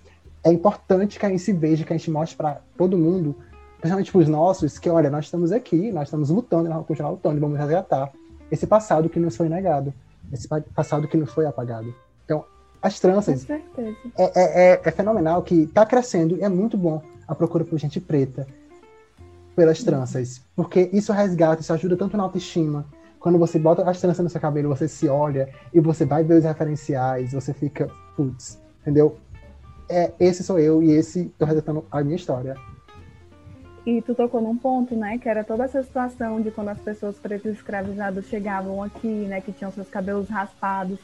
É 0.41 0.53
importante 0.53 1.19
que 1.19 1.25
a 1.25 1.29
gente 1.29 1.41
se 1.41 1.51
veja, 1.51 1.83
que 1.83 1.91
a 1.91 1.97
gente 1.97 2.09
mostre 2.09 2.37
para 2.37 2.61
todo 2.77 2.97
mundo, 2.97 3.35
principalmente 3.81 4.09
para 4.09 4.21
os 4.21 4.29
nossos, 4.29 4.79
que 4.79 4.89
olha, 4.89 5.09
nós 5.09 5.25
estamos 5.25 5.51
aqui, 5.51 5.91
nós 5.91 6.07
estamos 6.07 6.29
lutando, 6.29 6.63
nós 6.63 6.73
vamos 6.73 6.87
continuar 6.87 7.11
lutando, 7.11 7.41
vamos 7.41 7.57
resgatar 7.59 8.09
esse 8.49 8.65
passado 8.65 9.09
que 9.09 9.19
nos 9.19 9.35
foi 9.35 9.49
negado, 9.49 9.93
esse 10.31 10.47
passado 10.47 11.09
que 11.09 11.17
nos 11.17 11.29
foi 11.29 11.45
apagado. 11.45 11.93
Então, 12.23 12.45
as 12.81 13.01
tranças. 13.01 13.49
É, 13.49 13.61
é, 14.17 14.31
é, 14.75 14.81
é, 14.81 14.91
fenomenal 14.91 15.43
que 15.43 15.63
está 15.63 15.85
crescendo 15.85 16.37
e 16.37 16.41
é 16.41 16.47
muito 16.47 16.77
bom 16.77 17.01
a 17.27 17.35
procura 17.35 17.63
por 17.63 17.77
gente 17.77 17.99
preta 17.99 18.47
pelas 19.55 19.83
tranças. 19.83 20.41
Porque 20.55 20.89
isso 20.91 21.13
resgata, 21.13 21.61
isso 21.61 21.73
ajuda 21.73 21.95
tanto 21.95 22.17
na 22.17 22.23
autoestima. 22.23 22.85
Quando 23.19 23.39
você 23.39 23.57
bota 23.57 23.89
as 23.89 23.99
tranças 23.99 24.23
no 24.23 24.29
seu 24.29 24.39
cabelo, 24.39 24.69
você 24.69 24.87
se 24.87 25.07
olha 25.07 25.49
e 25.73 25.79
você 25.79 26.05
vai 26.05 26.23
ver 26.23 26.37
os 26.37 26.43
referenciais, 26.43 27.31
você 27.31 27.53
fica, 27.53 27.89
putz, 28.15 28.61
entendeu? 28.81 29.17
É, 29.89 30.11
esse 30.19 30.43
sou 30.43 30.59
eu 30.59 30.83
e 30.83 30.91
esse 30.91 31.33
tô 31.37 31.45
resetando 31.45 31.85
a 31.91 32.03
minha 32.03 32.15
história. 32.15 32.55
E 33.85 34.01
tu 34.01 34.15
tocou 34.15 34.41
num 34.41 34.57
ponto, 34.57 34.95
né, 34.95 35.19
que 35.19 35.29
era 35.29 35.43
toda 35.43 35.63
essa 35.63 35.81
situação 35.83 36.41
de 36.41 36.49
quando 36.49 36.69
as 36.69 36.79
pessoas 36.79 37.17
pretas 37.17 37.53
escravizadas 37.53 38.25
chegavam 38.25 38.81
aqui, 38.81 39.07
né, 39.07 39.41
que 39.41 39.51
tinham 39.51 39.71
seus 39.71 39.87
cabelos 39.87 40.27
raspados. 40.27 40.97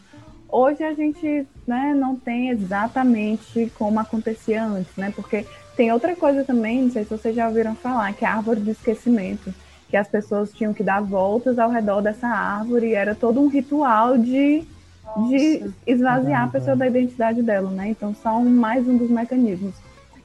Hoje 0.49 0.83
a 0.83 0.93
gente, 0.93 1.47
né, 1.67 1.93
não 1.93 2.15
tem 2.15 2.49
exatamente 2.49 3.71
como 3.77 3.99
acontecia 3.99 4.65
antes, 4.65 4.95
né, 4.95 5.13
porque 5.15 5.45
tem 5.75 5.91
outra 5.91 6.15
coisa 6.15 6.43
também, 6.43 6.83
não 6.83 6.91
sei 6.91 7.03
se 7.03 7.09
vocês 7.09 7.35
já 7.35 7.47
ouviram 7.47 7.75
falar, 7.75 8.13
que 8.13 8.25
é 8.25 8.27
a 8.27 8.35
árvore 8.35 8.59
do 8.59 8.71
esquecimento, 8.71 9.53
que 9.89 9.97
as 9.97 10.07
pessoas 10.07 10.51
tinham 10.51 10.73
que 10.73 10.83
dar 10.83 11.01
voltas 11.01 11.59
ao 11.59 11.69
redor 11.69 12.01
dessa 12.01 12.27
árvore, 12.27 12.89
e 12.89 12.93
era 12.93 13.15
todo 13.15 13.41
um 13.41 13.47
ritual 13.47 14.17
de, 14.17 14.63
de 15.29 15.71
esvaziar 15.85 16.43
a 16.43 16.47
pessoa 16.47 16.75
da 16.75 16.87
identidade 16.87 17.41
dela, 17.41 17.69
né? 17.69 17.89
Então, 17.89 18.15
só 18.15 18.37
um, 18.37 18.49
mais 18.49 18.87
um 18.87 18.97
dos 18.97 19.09
mecanismos. 19.09 19.75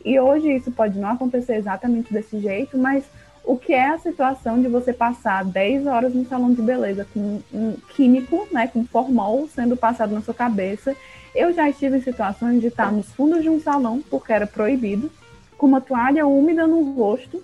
E 0.05 0.20
hoje 0.20 0.55
isso 0.55 0.70
pode 0.70 0.99
não 0.99 1.11
acontecer 1.11 1.57
exatamente 1.57 2.12
desse 2.12 2.38
jeito, 2.38 2.78
mas 2.78 3.05
o 3.47 3.57
que 3.57 3.72
é 3.72 3.88
a 3.88 3.99
situação 3.99 4.61
de 4.61 4.68
você 4.68 4.92
passar 4.92 5.44
10 5.44 5.86
horas 5.86 6.12
no 6.12 6.26
salão 6.26 6.53
de 6.53 6.61
beleza 6.61 7.07
com 7.14 7.40
um 7.53 7.76
químico, 7.94 8.47
né, 8.53 8.66
com 8.66 8.84
formol 8.84 9.49
sendo 9.49 9.76
passado 9.76 10.12
na 10.12 10.20
sua 10.20 10.34
cabeça. 10.34 10.94
Eu 11.34 11.53
já 11.53 11.68
estive 11.68 11.99
em 11.99 12.03
situações 12.03 12.61
de 12.61 12.66
estar 12.66 12.90
nos 12.90 13.12
fundos 13.12 13.42
de 13.42 13.49
um 13.49 13.61
salão, 13.61 14.03
porque 14.11 14.32
era 14.32 14.47
proibido, 14.47 15.11
com 15.57 15.66
uma 15.66 15.80
toalha 15.80 16.26
úmida 16.26 16.66
no 16.66 16.92
rosto 16.92 17.42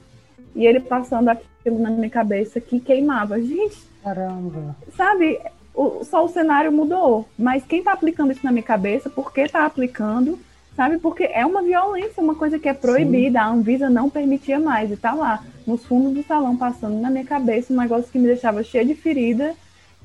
e 0.55 0.67
ele 0.67 0.81
passando 0.81 1.29
aquilo 1.29 1.79
na 1.79 1.91
minha 1.91 2.11
cabeça 2.11 2.61
que 2.61 2.81
queimava. 2.81 3.41
Gente, 3.41 3.79
caramba. 4.03 4.77
Sabe, 4.97 5.41
o, 5.75 6.05
só 6.05 6.25
o 6.25 6.29
cenário 6.29 6.71
mudou, 6.71 7.27
mas 7.39 7.65
quem 7.65 7.83
tá 7.83 7.93
aplicando 7.93 8.33
isso 8.33 8.45
na 8.45 8.53
minha 8.53 8.63
cabeça, 8.63 9.09
por 9.09 9.33
que 9.33 9.49
tá 9.49 9.65
aplicando? 9.65 10.39
Sabe, 10.75 10.99
porque 10.99 11.25
é 11.25 11.45
uma 11.45 11.63
violência, 11.63 12.23
uma 12.23 12.35
coisa 12.35 12.59
que 12.59 12.69
é 12.69 12.73
proibida, 12.73 13.39
Sim. 13.39 13.45
a 13.45 13.49
Anvisa 13.49 13.91
não 13.91 14.09
permitia 14.09 14.59
mais, 14.59 14.91
e 14.91 14.97
tá 14.97 15.13
lá, 15.13 15.45
nos 15.67 15.85
fundos 15.85 16.15
do 16.15 16.23
salão, 16.23 16.57
passando 16.57 16.99
na 16.99 17.11
minha 17.11 17.27
cabeça, 17.27 17.73
um 17.73 17.77
negócio 17.77 18.11
que 18.11 18.19
me 18.19 18.27
deixava 18.27 18.63
cheia 18.63 18.85
de 18.85 18.95
ferida, 18.95 19.55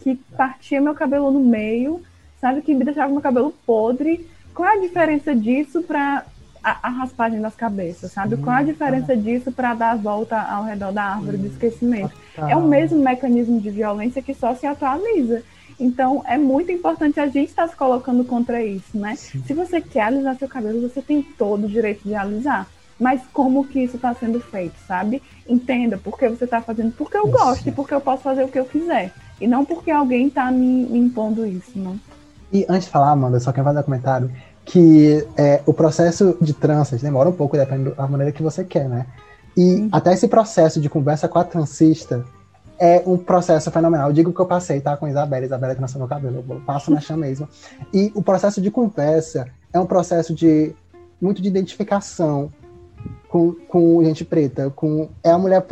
que 0.02 0.16
partia 0.36 0.82
meu 0.82 0.94
cabelo 0.94 1.32
no 1.32 1.40
meio, 1.40 2.02
sabe, 2.40 2.62
que 2.62 2.74
me 2.74 2.84
deixava 2.84 3.12
meu 3.12 3.22
cabelo 3.22 3.54
podre. 3.66 4.28
Qual 4.54 4.68
é 4.68 4.74
a 4.74 4.82
diferença 4.82 5.34
disso 5.34 5.82
para 5.84 6.26
a, 6.68 6.88
a, 6.88 6.90
raspagem 6.90 7.40
das 7.40 7.56
cabeças, 7.56 8.12
sabe? 8.12 8.36
Sim, 8.36 8.42
Qual 8.42 8.56
a 8.58 8.64
diferença 8.64 9.16
disso 9.16 9.52
para 9.52 9.74
dar 9.74 9.92
a 9.92 9.96
volta 9.96 10.38
ao 10.38 10.66
redor 10.66 10.92
da 10.92 11.04
árvore 11.04 11.38
Sim. 11.38 11.44
do 11.44 11.50
esquecimento? 11.50 12.14
É 12.38 12.56
o 12.56 12.62
mesmo 12.62 13.00
mecanismo 13.00 13.62
de 13.62 13.70
violência 13.70 14.22
que 14.22 14.34
só 14.34 14.54
se 14.54 14.68
atualiza. 14.68 15.44
Então, 15.80 16.24
é 16.26 16.38
muito 16.38 16.72
importante 16.72 17.20
a 17.20 17.28
gente 17.28 17.50
estar 17.50 17.64
tá 17.64 17.68
se 17.70 17.76
colocando 17.76 18.26
contra 18.26 18.64
isso, 18.64 18.98
né? 18.98 19.16
Sim. 19.16 19.42
Se 19.46 19.54
você 19.54 19.80
quer 19.80 20.02
alisar 20.02 20.36
seu 20.36 20.48
cabelo, 20.48 20.82
você 20.82 21.02
tem 21.02 21.22
todo 21.22 21.66
o 21.66 21.70
direito 21.70 22.04
de 22.04 22.16
alisar. 22.16 22.68
Mas 23.00 23.22
como 23.32 23.66
que 23.66 23.80
isso 23.80 23.96
está 23.96 24.14
sendo 24.14 24.40
feito, 24.40 24.76
sabe? 24.88 25.22
Entenda 25.48 25.98
porque 26.04 26.28
você 26.28 26.46
está 26.46 26.60
fazendo 26.60 26.92
porque 26.94 27.16
eu 27.16 27.28
gosto 27.28 27.70
e 27.70 27.72
porque 27.72 27.94
eu 27.94 28.02
posso 28.02 28.24
fazer 28.24 28.44
o 28.44 28.48
que 28.48 28.60
eu 28.60 28.66
quiser. 28.66 29.14
E 29.40 29.48
não 29.48 29.64
porque 29.64 29.92
alguém 29.92 30.28
está 30.28 30.52
me, 30.52 30.86
me 30.88 30.98
impondo 30.98 31.46
isso, 31.46 31.72
não. 31.76 32.00
E 32.52 32.66
antes 32.68 32.86
de 32.86 32.92
falar, 32.92 33.12
Amanda, 33.12 33.40
só 33.40 33.52
quero 33.52 33.66
fazer 33.66 33.80
um 33.80 33.84
comentário 33.84 34.32
que 34.68 35.26
é, 35.38 35.62
o 35.66 35.74
processo 35.74 36.38
de 36.42 36.54
tranças 36.54 37.02
demora 37.02 37.30
um 37.30 37.34
pouco, 37.34 37.56
dependendo 37.56 37.96
da 37.96 38.06
maneira 38.06 38.34
que 38.34 38.44
você 38.44 38.66
quer, 38.66 38.88
né? 38.88 39.08
E 39.56 39.76
uhum. 39.76 39.90
até 39.92 40.14
esse 40.14 40.28
processo 40.28 40.80
de 40.82 40.90
conversa 40.90 41.28
com 41.28 41.40
a 41.40 41.44
transista 41.44 42.24
é 42.78 43.02
um 43.06 43.18
processo 43.18 43.72
fenomenal. 43.72 44.10
Eu 44.10 44.14
digo 44.14 44.34
que 44.34 44.40
eu 44.40 44.46
passei, 44.46 44.82
tá? 44.82 44.96
Com 44.98 45.06
a 45.06 45.10
Isabela, 45.10 45.46
Isabela 45.46 45.74
trançou 45.74 46.00
meu 46.00 46.08
cabelo, 46.08 46.44
eu 46.48 46.62
passo 46.66 46.92
na 46.92 47.00
chão 47.00 47.16
mesmo. 47.16 47.48
E 47.94 48.12
o 48.14 48.22
processo 48.22 48.62
de 48.62 48.70
conversa 48.70 49.48
é 49.72 49.80
um 49.80 49.86
processo 49.86 50.36
de 50.36 50.76
muito 51.20 51.42
de 51.42 51.48
identificação 51.48 52.52
com, 53.30 53.54
com 53.70 54.04
gente 54.04 54.26
preta, 54.26 54.70
com 54.70 55.10
é 55.24 55.32
a 55.32 55.38
mulher 55.38 55.66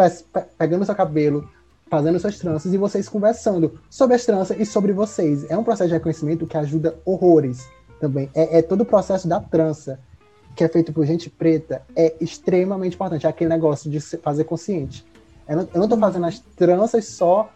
pegando 0.58 0.84
o 0.84 0.86
seu 0.86 0.96
cabelo, 0.96 1.48
fazendo 1.92 2.18
suas 2.18 2.40
tranças 2.40 2.74
e 2.74 2.78
vocês 2.78 3.10
conversando 3.10 3.78
sobre 3.90 4.16
as 4.16 4.26
tranças 4.26 4.58
e 4.58 4.66
sobre 4.66 4.94
vocês. 4.94 5.46
É 5.50 5.58
um 5.58 5.66
processo 5.66 5.90
de 5.90 5.96
reconhecimento 5.96 6.48
que 6.48 6.58
ajuda 6.58 6.96
horrores 7.06 7.75
também. 8.00 8.30
É, 8.34 8.60
é, 8.60 8.62
todo 8.62 8.82
o 8.82 8.86
processo 8.86 9.28
da 9.28 9.40
trança, 9.40 10.00
que 10.56 10.64
é 10.64 10.68
feito 10.68 10.94
por 10.94 11.06
gente 11.06 11.30
preta, 11.30 11.82
é 11.96 12.16
extremamente 12.22 12.96
importante. 12.96 13.26
É 13.26 13.30
aquele 13.30 13.50
negócio 13.50 13.90
de 13.90 14.00
fazer 14.00 14.44
consciente. 14.44 15.06
Eu 15.48 15.58
não, 15.58 15.70
eu 15.74 15.80
não 15.82 15.88
tô 15.88 15.98
fazendo 15.98 16.26
as 16.26 16.40
tranças 16.40 17.06
só 17.06 17.50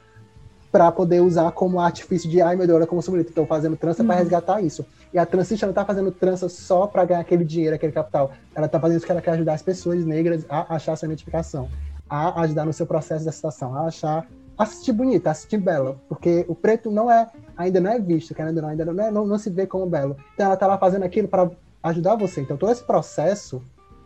para 0.71 0.91
poder 0.91 1.21
usar 1.21 1.51
como 1.51 1.79
artifício 1.79 2.29
de 2.29 2.41
ai 2.41 2.55
meu 2.55 2.67
Deus, 2.67 2.77
olha 2.77 2.87
como 2.87 3.01
sou 3.01 3.13
bonito. 3.13 3.29
Estou 3.29 3.45
fazendo 3.45 3.75
trança 3.75 4.01
uhum. 4.01 4.07
para 4.07 4.17
resgatar 4.17 4.61
isso. 4.61 4.85
E 5.13 5.17
a 5.17 5.25
transista 5.25 5.65
não 5.65 5.71
está 5.71 5.83
fazendo 5.83 6.11
trança 6.11 6.47
só 6.47 6.85
para 6.85 7.05
ganhar 7.05 7.21
aquele 7.21 7.43
dinheiro, 7.43 7.75
aquele 7.75 7.91
capital. 7.91 8.31
Ela 8.53 8.67
está 8.67 8.79
fazendo 8.79 8.97
isso 8.97 9.03
porque 9.03 9.11
ela 9.11 9.21
quer 9.21 9.31
ajudar 9.31 9.53
as 9.53 9.63
pessoas 9.63 10.05
negras 10.05 10.45
a 10.47 10.75
achar 10.75 10.95
sua 10.95 11.07
identificação, 11.07 11.67
a 12.07 12.41
ajudar 12.41 12.65
no 12.65 12.73
seu 12.73 12.85
processo 12.85 13.23
de 13.23 13.29
aceitação, 13.29 13.75
a 13.75 13.87
achar 13.87 14.27
assistir 14.59 14.91
bonita, 14.91 15.31
assistir 15.31 15.57
bela, 15.57 15.97
porque 16.09 16.45
o 16.49 16.53
preto 16.53 16.91
não 16.91 17.09
é, 17.09 17.29
ainda 17.59 17.81
não 17.81 17.91
é 17.91 17.99
visto, 17.99 18.33
querendo 18.33 18.61
não, 18.61 18.69
ainda 18.69 18.85
não, 18.85 19.03
é, 19.03 19.11
não, 19.11 19.27
não 19.27 19.37
se 19.37 19.49
vê 19.49 19.67
como 19.67 19.85
belo. 19.85 20.15
Então 20.33 20.45
ela 20.45 20.55
tá 20.55 20.65
lá 20.65 20.77
fazendo 20.77 21.03
aquilo 21.03 21.27
para 21.27 21.51
ajudar 21.83 22.15
você. 22.15 22.41
Então 22.41 22.55
todo 22.55 22.71
esse 22.71 22.83
processo 22.83 23.61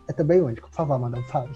é 0.08 0.12
também 0.12 0.42
único. 0.42 0.68
Por 0.68 0.74
favor, 0.74 0.94
Amanda, 0.94 1.22
fale. 1.22 1.52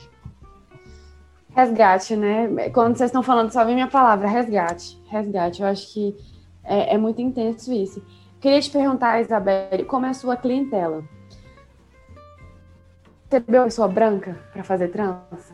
Resgate, 1.51 2.15
né? 2.15 2.71
Quando 2.71 2.97
vocês 2.97 3.09
estão 3.09 3.23
falando, 3.23 3.51
só 3.51 3.65
vem 3.65 3.75
minha 3.75 3.89
palavra, 3.89 4.29
resgate. 4.29 5.03
Resgate. 5.09 5.61
Eu 5.61 5.69
acho 5.69 5.93
que 5.93 6.17
é, 6.63 6.95
é 6.95 6.99
muito 6.99 7.21
intenso 7.21 7.73
isso. 7.73 8.01
Queria 8.41 8.61
te 8.61 8.71
perguntar, 8.71 9.21
Isabelle, 9.21 9.85
como 9.85 10.07
é 10.07 10.11
a 10.11 10.15
sua 10.15 10.37
clientela? 10.37 11.03
Você 13.29 13.37
é 13.37 13.59
uma 13.59 13.65
pessoa 13.65 13.89
branca 13.89 14.39
para 14.53 14.63
fazer 14.63 14.89
trança? 14.89 15.53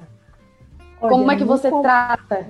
Olha, 1.00 1.10
como 1.10 1.30
é 1.30 1.36
que 1.36 1.44
você 1.44 1.70
trata 1.70 2.46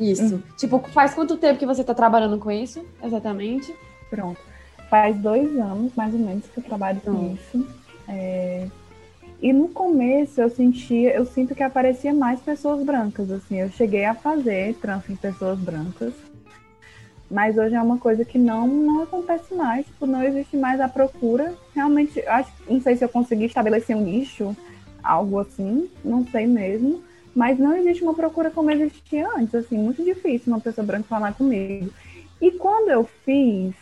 isso? 0.00 0.36
Hum. 0.36 0.42
Tipo, 0.56 0.78
faz 0.90 1.14
quanto 1.14 1.36
tempo 1.36 1.58
que 1.58 1.66
você 1.66 1.82
está 1.82 1.94
trabalhando 1.94 2.38
com 2.38 2.50
isso, 2.50 2.84
exatamente? 3.02 3.74
Pronto. 4.08 4.40
Faz 4.88 5.16
dois 5.16 5.56
anos, 5.58 5.92
mais 5.94 6.12
ou 6.14 6.20
menos, 6.20 6.46
que 6.46 6.58
eu 6.58 6.64
trabalho 6.64 7.00
com 7.00 7.10
hum. 7.10 7.36
isso. 7.36 7.66
É... 8.08 8.66
E 9.42 9.52
no 9.52 9.68
começo 9.68 10.40
eu 10.40 10.50
sentia, 10.50 11.14
eu 11.14 11.24
sinto 11.24 11.54
que 11.54 11.62
aparecia 11.62 12.12
mais 12.12 12.40
pessoas 12.40 12.84
brancas, 12.84 13.30
assim. 13.30 13.56
Eu 13.60 13.70
cheguei 13.70 14.04
a 14.04 14.14
fazer 14.14 14.74
trança 14.74 15.10
em 15.10 15.16
pessoas 15.16 15.58
brancas, 15.58 16.12
mas 17.30 17.56
hoje 17.56 17.74
é 17.74 17.80
uma 17.80 17.96
coisa 17.96 18.24
que 18.24 18.36
não, 18.36 18.66
não 18.66 19.02
acontece 19.02 19.54
mais, 19.54 19.86
tipo, 19.86 20.04
não 20.04 20.22
existe 20.22 20.56
mais 20.56 20.80
a 20.80 20.88
procura. 20.88 21.54
Realmente, 21.74 22.20
acho, 22.26 22.52
não 22.68 22.82
sei 22.82 22.96
se 22.96 23.04
eu 23.04 23.08
consegui 23.08 23.44
estabelecer 23.44 23.96
um 23.96 24.02
nicho, 24.02 24.54
algo 25.02 25.38
assim, 25.38 25.88
não 26.04 26.26
sei 26.26 26.46
mesmo. 26.46 27.02
Mas 27.34 27.58
não 27.58 27.76
existe 27.76 28.02
uma 28.02 28.14
procura 28.14 28.50
como 28.50 28.70
existia 28.70 29.28
antes, 29.36 29.54
assim, 29.54 29.78
muito 29.78 30.04
difícil 30.04 30.52
uma 30.52 30.60
pessoa 30.60 30.86
branca 30.86 31.06
falar 31.08 31.32
comigo. 31.32 31.90
E 32.40 32.50
quando 32.52 32.88
eu 32.90 33.04
fiz, 33.24 33.74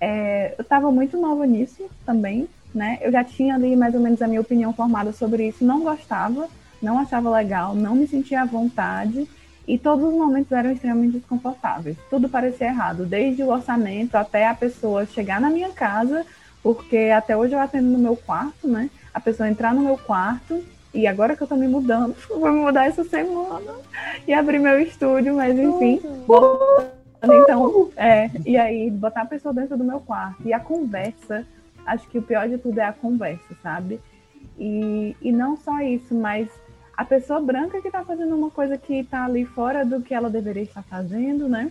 é, 0.00 0.54
eu 0.56 0.62
estava 0.62 0.90
muito 0.90 1.16
nova 1.16 1.46
nisso 1.46 1.88
também, 2.06 2.48
né? 2.74 2.98
Eu 3.00 3.10
já 3.10 3.24
tinha 3.24 3.54
ali 3.54 3.74
mais 3.74 3.94
ou 3.94 4.00
menos 4.00 4.22
a 4.22 4.28
minha 4.28 4.40
opinião 4.40 4.72
formada 4.72 5.12
sobre 5.12 5.48
isso, 5.48 5.64
não 5.64 5.80
gostava, 5.80 6.48
não 6.80 6.98
achava 6.98 7.30
legal, 7.30 7.74
não 7.74 7.94
me 7.94 8.06
sentia 8.06 8.42
à 8.42 8.44
vontade 8.44 9.28
e 9.66 9.78
todos 9.78 10.06
os 10.06 10.14
momentos 10.14 10.52
eram 10.52 10.70
extremamente 10.70 11.18
desconfortáveis. 11.18 11.96
Tudo 12.08 12.28
parecia 12.28 12.68
errado, 12.68 13.04
desde 13.04 13.42
o 13.42 13.48
orçamento 13.48 14.14
até 14.14 14.46
a 14.46 14.54
pessoa 14.54 15.04
chegar 15.04 15.40
na 15.40 15.50
minha 15.50 15.70
casa, 15.70 16.24
porque 16.62 17.12
até 17.14 17.36
hoje 17.36 17.54
eu 17.54 17.60
atendo 17.60 17.88
no 17.88 17.98
meu 17.98 18.16
quarto, 18.16 18.66
né? 18.66 18.88
A 19.12 19.20
pessoa 19.20 19.48
entrar 19.48 19.74
no 19.74 19.82
meu 19.82 19.98
quarto 19.98 20.64
e 20.92 21.06
agora 21.06 21.36
que 21.36 21.42
eu 21.42 21.46
tô 21.46 21.56
me 21.56 21.68
mudando, 21.68 22.14
vou 22.28 22.50
me 22.50 22.60
mudar 22.60 22.86
essa 22.86 23.04
semana 23.04 23.72
e 24.26 24.32
abrir 24.32 24.58
meu 24.58 24.80
estúdio, 24.80 25.34
mas 25.34 25.58
enfim, 25.58 26.00
então, 27.22 27.90
é, 27.96 28.30
e 28.46 28.56
aí 28.56 28.90
botar 28.90 29.22
a 29.22 29.26
pessoa 29.26 29.52
dentro 29.52 29.76
do 29.76 29.84
meu 29.84 30.00
quarto 30.00 30.46
e 30.46 30.52
a 30.52 30.60
conversa, 30.60 31.44
acho 31.84 32.08
que 32.08 32.18
o 32.18 32.22
pior 32.22 32.48
de 32.48 32.58
tudo 32.58 32.78
é 32.78 32.84
a 32.84 32.92
conversa, 32.92 33.56
sabe? 33.62 34.00
E, 34.58 35.16
e 35.20 35.32
não 35.32 35.56
só 35.56 35.80
isso, 35.80 36.14
mas 36.14 36.48
a 36.96 37.04
pessoa 37.04 37.40
branca 37.40 37.80
que 37.80 37.88
está 37.88 38.04
fazendo 38.04 38.34
uma 38.34 38.50
coisa 38.50 38.76
que 38.76 38.94
está 39.00 39.24
ali 39.24 39.44
fora 39.44 39.84
do 39.84 40.00
que 40.00 40.14
ela 40.14 40.30
deveria 40.30 40.62
estar 40.62 40.82
fazendo, 40.82 41.48
né? 41.48 41.70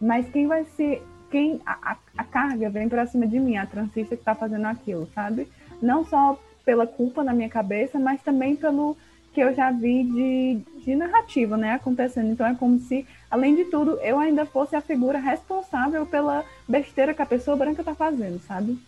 Mas 0.00 0.28
quem 0.30 0.46
vai 0.46 0.64
ser, 0.64 1.02
quem 1.30 1.60
a, 1.64 1.92
a, 1.92 1.96
a 2.18 2.24
carga 2.24 2.68
vem 2.68 2.88
para 2.88 3.06
cima 3.06 3.26
de 3.26 3.38
mim, 3.38 3.56
a 3.56 3.66
transista 3.66 4.16
que 4.16 4.22
está 4.22 4.34
fazendo 4.34 4.66
aquilo, 4.66 5.08
sabe? 5.14 5.48
Não 5.80 6.04
só 6.04 6.38
pela 6.64 6.86
culpa 6.86 7.24
na 7.24 7.32
minha 7.32 7.48
cabeça, 7.48 7.98
mas 7.98 8.22
também 8.22 8.56
pelo 8.56 8.96
que 9.32 9.40
eu 9.40 9.54
já 9.54 9.70
vi 9.70 10.04
de, 10.04 10.82
de 10.84 10.94
narrativa, 10.94 11.56
né, 11.56 11.72
acontecendo. 11.72 12.30
Então 12.30 12.46
é 12.46 12.54
como 12.54 12.78
se, 12.78 13.06
além 13.30 13.54
de 13.54 13.64
tudo, 13.64 13.98
eu 14.02 14.18
ainda 14.18 14.44
fosse 14.44 14.76
a 14.76 14.80
figura 14.80 15.18
responsável 15.18 16.04
pela 16.04 16.44
besteira 16.68 17.14
que 17.14 17.22
a 17.22 17.26
pessoa 17.26 17.56
branca 17.56 17.80
está 17.80 17.94
fazendo, 17.94 18.38
sabe? 18.40 18.78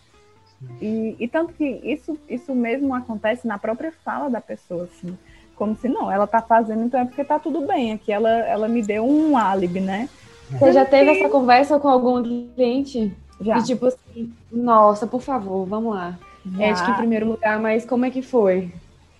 E, 0.81 1.15
e, 1.19 1.27
tanto 1.27 1.53
que 1.53 1.65
isso, 1.83 2.17
isso 2.29 2.53
mesmo 2.53 2.93
acontece 2.93 3.47
na 3.47 3.57
própria 3.57 3.91
fala 4.03 4.29
da 4.29 4.39
pessoa, 4.39 4.83
assim. 4.85 5.17
Como 5.55 5.75
se 5.75 5.87
não, 5.87 6.11
ela 6.11 6.27
tá 6.27 6.41
fazendo, 6.41 6.83
então 6.83 6.99
é 6.99 7.05
porque 7.05 7.23
tá 7.23 7.39
tudo 7.39 7.61
bem. 7.61 7.93
Aqui 7.93 8.11
ela, 8.11 8.29
ela 8.29 8.67
me 8.67 8.81
deu 8.81 9.05
um 9.05 9.37
álibi, 9.37 9.79
né? 9.79 10.09
Você 10.51 10.71
já 10.71 10.85
teve 10.85 11.11
essa 11.11 11.29
conversa 11.29 11.79
com 11.79 11.87
algum 11.87 12.21
cliente? 12.21 13.11
Já. 13.41 13.57
E 13.57 13.63
tipo 13.63 13.87
assim, 13.87 14.33
nossa, 14.51 15.07
por 15.07 15.21
favor, 15.21 15.65
vamos 15.65 15.95
lá. 15.95 16.17
Já. 16.45 16.65
Ética 16.65 16.91
em 16.91 16.95
primeiro 16.95 17.27
lugar, 17.27 17.59
mas 17.59 17.85
como 17.85 18.05
é 18.05 18.11
que 18.11 18.21
foi? 18.21 18.71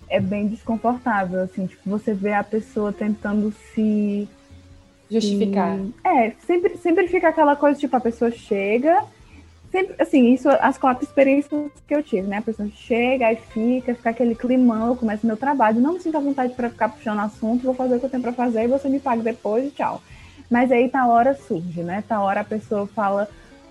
é 0.08 0.20
bem 0.20 0.46
desconfortável, 0.46 1.40
assim, 1.42 1.66
tipo, 1.66 1.88
você 1.88 2.14
vê 2.14 2.32
a 2.32 2.44
pessoa 2.44 2.92
tentando 2.92 3.52
se 3.74 4.28
justificar. 5.10 5.76
Se... 5.76 5.92
É, 6.04 6.32
sempre, 6.46 6.76
sempre 6.78 7.08
fica 7.08 7.28
aquela 7.28 7.56
coisa, 7.56 7.78
tipo, 7.78 7.96
a 7.96 8.00
pessoa 8.00 8.30
chega, 8.30 9.02
sempre, 9.70 9.96
assim, 9.98 10.32
isso, 10.32 10.48
as 10.48 10.78
quatro 10.78 11.04
experiências 11.04 11.70
que 11.86 11.94
eu 11.94 12.02
tive, 12.02 12.26
né? 12.28 12.38
A 12.38 12.42
pessoa 12.42 12.68
chega 12.68 13.32
e 13.32 13.36
fica, 13.36 13.94
fica 13.94 14.10
aquele 14.10 14.34
climão, 14.34 14.88
eu 14.88 14.96
começo 14.96 15.26
meu 15.26 15.36
trabalho, 15.36 15.80
não 15.80 15.94
me 15.94 16.00
sinto 16.00 16.16
à 16.16 16.20
vontade 16.20 16.54
para 16.54 16.70
ficar 16.70 16.88
puxando 16.88 17.20
assunto, 17.20 17.64
vou 17.64 17.74
fazer 17.74 17.96
o 17.96 18.00
que 18.00 18.06
eu 18.06 18.10
tenho 18.10 18.22
para 18.22 18.32
fazer 18.32 18.64
e 18.64 18.68
você 18.68 18.88
me 18.88 19.00
paga 19.00 19.22
depois 19.22 19.66
e 19.66 19.70
tchau. 19.70 20.00
Mas 20.48 20.70
aí 20.70 20.88
tá 20.88 21.04
hora 21.06 21.34
surge, 21.34 21.82
né? 21.82 22.04
Tá 22.06 22.20
hora 22.20 22.42
a 22.42 22.44
pessoa 22.44 22.86
fala, 22.86 23.28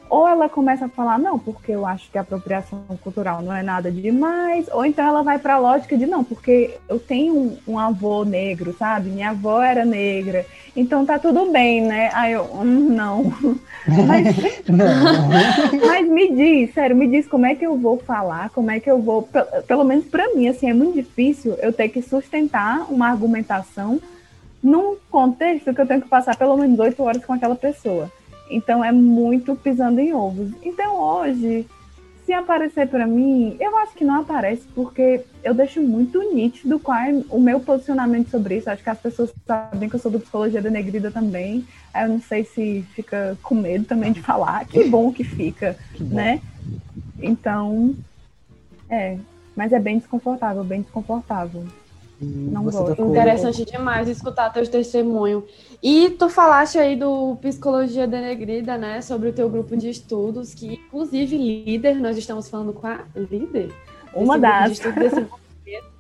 ou 0.09 0.27
ela 0.27 0.47
começa 0.47 0.85
a 0.85 0.89
falar, 0.89 1.17
não, 1.17 1.37
porque 1.37 1.71
eu 1.71 1.85
acho 1.85 2.09
que 2.11 2.17
a 2.17 2.21
apropriação 2.21 2.79
cultural 3.01 3.41
não 3.41 3.53
é 3.53 3.63
nada 3.63 3.91
demais, 3.91 4.67
ou 4.71 4.85
então 4.85 5.05
ela 5.05 5.23
vai 5.23 5.39
para 5.39 5.55
a 5.55 5.59
lógica 5.59 5.97
de, 5.97 6.05
não, 6.05 6.23
porque 6.23 6.77
eu 6.87 6.99
tenho 6.99 7.35
um, 7.35 7.57
um, 7.67 7.79
avô 7.79 8.23
negro, 8.23 8.75
sabe? 8.77 9.09
Minha 9.09 9.31
avó 9.31 9.61
era 9.61 9.83
negra, 9.83 10.45
então 10.75 11.05
tá 11.05 11.17
tudo 11.17 11.51
bem, 11.51 11.81
né? 11.81 12.09
Aí 12.13 12.33
eu, 12.33 12.43
hum, 12.43 12.89
não. 12.89 13.33
Mas, 13.87 14.35
não. 14.67 15.29
mas 15.85 16.07
me 16.09 16.33
diz, 16.33 16.73
sério, 16.73 16.95
me 16.95 17.07
diz 17.07 17.27
como 17.27 17.45
é 17.45 17.53
que 17.53 17.63
eu 17.63 17.77
vou 17.77 17.99
falar, 17.99 18.49
como 18.49 18.71
é 18.71 18.79
que 18.79 18.89
eu 18.89 18.99
vou, 18.99 19.29
pelo 19.67 19.83
menos 19.83 20.05
para 20.05 20.33
mim, 20.33 20.47
assim, 20.47 20.67
é 20.67 20.73
muito 20.73 20.95
difícil 20.95 21.53
eu 21.61 21.71
ter 21.71 21.89
que 21.89 22.01
sustentar 22.01 22.91
uma 22.91 23.07
argumentação 23.07 24.01
num 24.63 24.95
contexto 25.11 25.71
que 25.71 25.79
eu 25.79 25.85
tenho 25.85 26.01
que 26.01 26.09
passar 26.09 26.35
pelo 26.35 26.57
menos 26.57 26.79
oito 26.79 27.03
horas 27.03 27.23
com 27.23 27.33
aquela 27.33 27.55
pessoa. 27.55 28.11
Então 28.49 28.83
é 28.83 28.91
muito 28.91 29.55
pisando 29.55 29.99
em 29.99 30.13
ovos. 30.13 30.51
Então 30.63 30.97
hoje, 30.97 31.65
se 32.25 32.33
aparecer 32.33 32.87
para 32.87 33.05
mim, 33.05 33.55
eu 33.59 33.77
acho 33.77 33.93
que 33.93 34.03
não 34.03 34.21
aparece 34.21 34.63
porque 34.73 35.21
eu 35.43 35.53
deixo 35.53 35.81
muito 35.81 36.33
nítido 36.33 36.79
qual 36.79 36.97
é 36.97 37.23
o 37.29 37.39
meu 37.39 37.59
posicionamento 37.59 38.29
sobre 38.29 38.57
isso. 38.57 38.69
Acho 38.69 38.83
que 38.83 38.89
as 38.89 38.99
pessoas 38.99 39.33
sabem 39.45 39.87
que 39.87 39.95
eu 39.95 39.99
sou 39.99 40.11
do 40.11 40.19
psicologia 40.19 40.61
denegrida 40.61 41.11
também. 41.11 41.65
Eu 41.93 42.09
não 42.09 42.21
sei 42.21 42.43
se 42.43 42.83
fica 42.93 43.37
com 43.43 43.55
medo 43.55 43.85
também 43.85 44.11
de 44.11 44.21
falar. 44.21 44.65
Que 44.65 44.83
bom 44.85 45.11
que 45.11 45.23
fica, 45.23 45.77
que 45.93 46.03
né? 46.03 46.41
Então, 47.19 47.95
é, 48.89 49.17
mas 49.55 49.71
é 49.71 49.79
bem 49.79 49.99
desconfortável, 49.99 50.63
bem 50.63 50.81
desconfortável. 50.81 51.63
Não 52.25 52.63
gosto. 52.63 53.01
Interessante 53.01 53.65
demais 53.65 54.07
escutar 54.07 54.51
teu 54.51 54.67
testemunho. 54.67 55.43
E 55.81 56.09
tu 56.11 56.29
falaste 56.29 56.77
aí 56.77 56.95
do 56.95 57.35
Psicologia 57.41 58.07
Denegrida, 58.07 58.77
né? 58.77 59.01
Sobre 59.01 59.29
o 59.29 59.33
teu 59.33 59.49
grupo 59.49 59.77
de 59.77 59.89
estudos, 59.89 60.53
que 60.53 60.73
inclusive 60.73 61.37
líder, 61.37 61.95
nós 61.95 62.17
estamos 62.17 62.49
falando 62.49 62.73
com 62.73 62.87
a 62.87 62.99
líder. 63.15 63.71
Uma 64.13 64.39
das. 64.39 64.79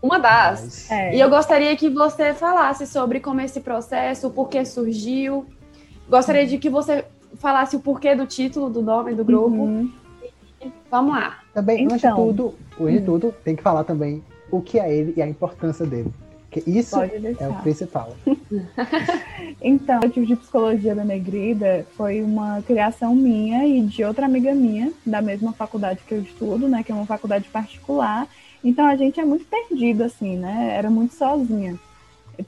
uma 0.01 0.19
das. 0.19 0.89
É. 0.89 1.15
E 1.15 1.19
eu 1.19 1.29
gostaria 1.29 1.75
que 1.75 1.89
você 1.89 2.33
falasse 2.33 2.87
sobre 2.87 3.19
como 3.19 3.41
esse 3.41 3.59
processo, 3.61 4.27
o 4.27 4.31
porquê 4.31 4.65
surgiu. 4.65 5.45
Gostaria 6.09 6.45
de 6.45 6.57
que 6.57 6.69
você 6.69 7.05
falasse 7.35 7.75
o 7.75 7.79
porquê 7.79 8.15
do 8.15 8.25
título, 8.25 8.69
do 8.69 8.81
nome 8.81 9.13
do 9.13 9.23
grupo. 9.23 9.55
Uhum. 9.55 9.91
Vamos 10.89 11.13
lá. 11.15 11.39
Também, 11.53 11.83
então, 11.83 11.95
antes 11.95 12.01
de 12.01 12.07
então. 12.07 12.27
tudo, 12.27 12.55
antes 12.79 12.99
de 12.99 13.05
tudo, 13.05 13.35
tem 13.43 13.55
que 13.55 13.61
falar 13.61 13.83
também 13.83 14.23
o 14.51 14.61
que 14.61 14.79
é 14.79 14.93
ele 14.93 15.13
e 15.17 15.21
a 15.21 15.27
importância 15.27 15.85
dele. 15.85 16.11
Porque 16.49 16.69
isso 16.69 16.95
é 16.97 17.47
o 17.49 17.53
principal. 17.55 18.15
então, 19.61 19.99
o 19.99 20.09
tipo 20.09 20.25
de 20.25 20.35
psicologia 20.37 20.95
da 20.95 21.03
Negrida 21.03 21.85
foi 21.97 22.21
uma 22.21 22.61
criação 22.61 23.13
minha 23.13 23.67
e 23.67 23.81
de 23.81 24.03
outra 24.05 24.25
amiga 24.25 24.53
minha, 24.53 24.93
da 25.05 25.21
mesma 25.21 25.51
faculdade 25.51 25.99
que 26.07 26.13
eu 26.13 26.21
estudo, 26.21 26.69
né? 26.69 26.81
Que 26.81 26.93
é 26.93 26.95
uma 26.95 27.05
faculdade 27.05 27.49
particular. 27.49 28.27
Então 28.63 28.85
a 28.85 28.95
gente 28.95 29.19
é 29.19 29.25
muito 29.25 29.45
perdido, 29.45 30.03
assim, 30.03 30.37
né? 30.37 30.73
Era 30.77 30.89
muito 30.89 31.13
sozinha. 31.13 31.77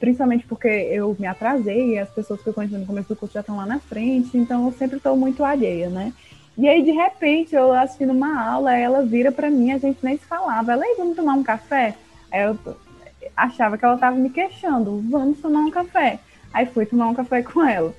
Principalmente 0.00 0.46
porque 0.46 0.68
eu 0.68 1.14
me 1.18 1.26
atrasei 1.26 1.94
e 1.94 1.98
as 1.98 2.08
pessoas 2.08 2.40
que 2.42 2.48
eu 2.48 2.54
conheci 2.54 2.76
no 2.76 2.86
começo 2.86 3.08
do 3.08 3.16
curso 3.16 3.34
já 3.34 3.40
estão 3.40 3.56
lá 3.56 3.66
na 3.66 3.78
frente, 3.78 4.36
então 4.36 4.66
eu 4.66 4.72
sempre 4.72 4.96
estou 4.96 5.16
muito 5.16 5.44
alheia, 5.44 5.88
né? 5.88 6.12
E 6.58 6.68
aí, 6.68 6.82
de 6.82 6.90
repente, 6.90 7.54
eu 7.54 7.72
assistindo 7.72 8.12
uma 8.12 8.42
aula, 8.42 8.76
ela 8.76 9.04
vira 9.04 9.30
para 9.30 9.48
mim, 9.48 9.70
a 9.70 9.78
gente 9.78 10.04
nem 10.04 10.18
se 10.18 10.24
falava. 10.24 10.72
Ela, 10.72 10.84
vamos 10.96 11.14
tomar 11.14 11.34
um 11.34 11.42
café? 11.44 11.94
Aí 12.32 12.42
eu 12.42 12.58
achava 13.36 13.78
que 13.78 13.84
ela 13.84 13.94
estava 13.94 14.16
me 14.16 14.28
queixando, 14.28 15.00
vamos 15.08 15.38
tomar 15.38 15.60
um 15.60 15.70
café. 15.70 16.18
Aí 16.52 16.66
fui 16.66 16.84
tomar 16.84 17.06
um 17.06 17.14
café 17.14 17.44
com 17.44 17.64
ela. 17.64 17.94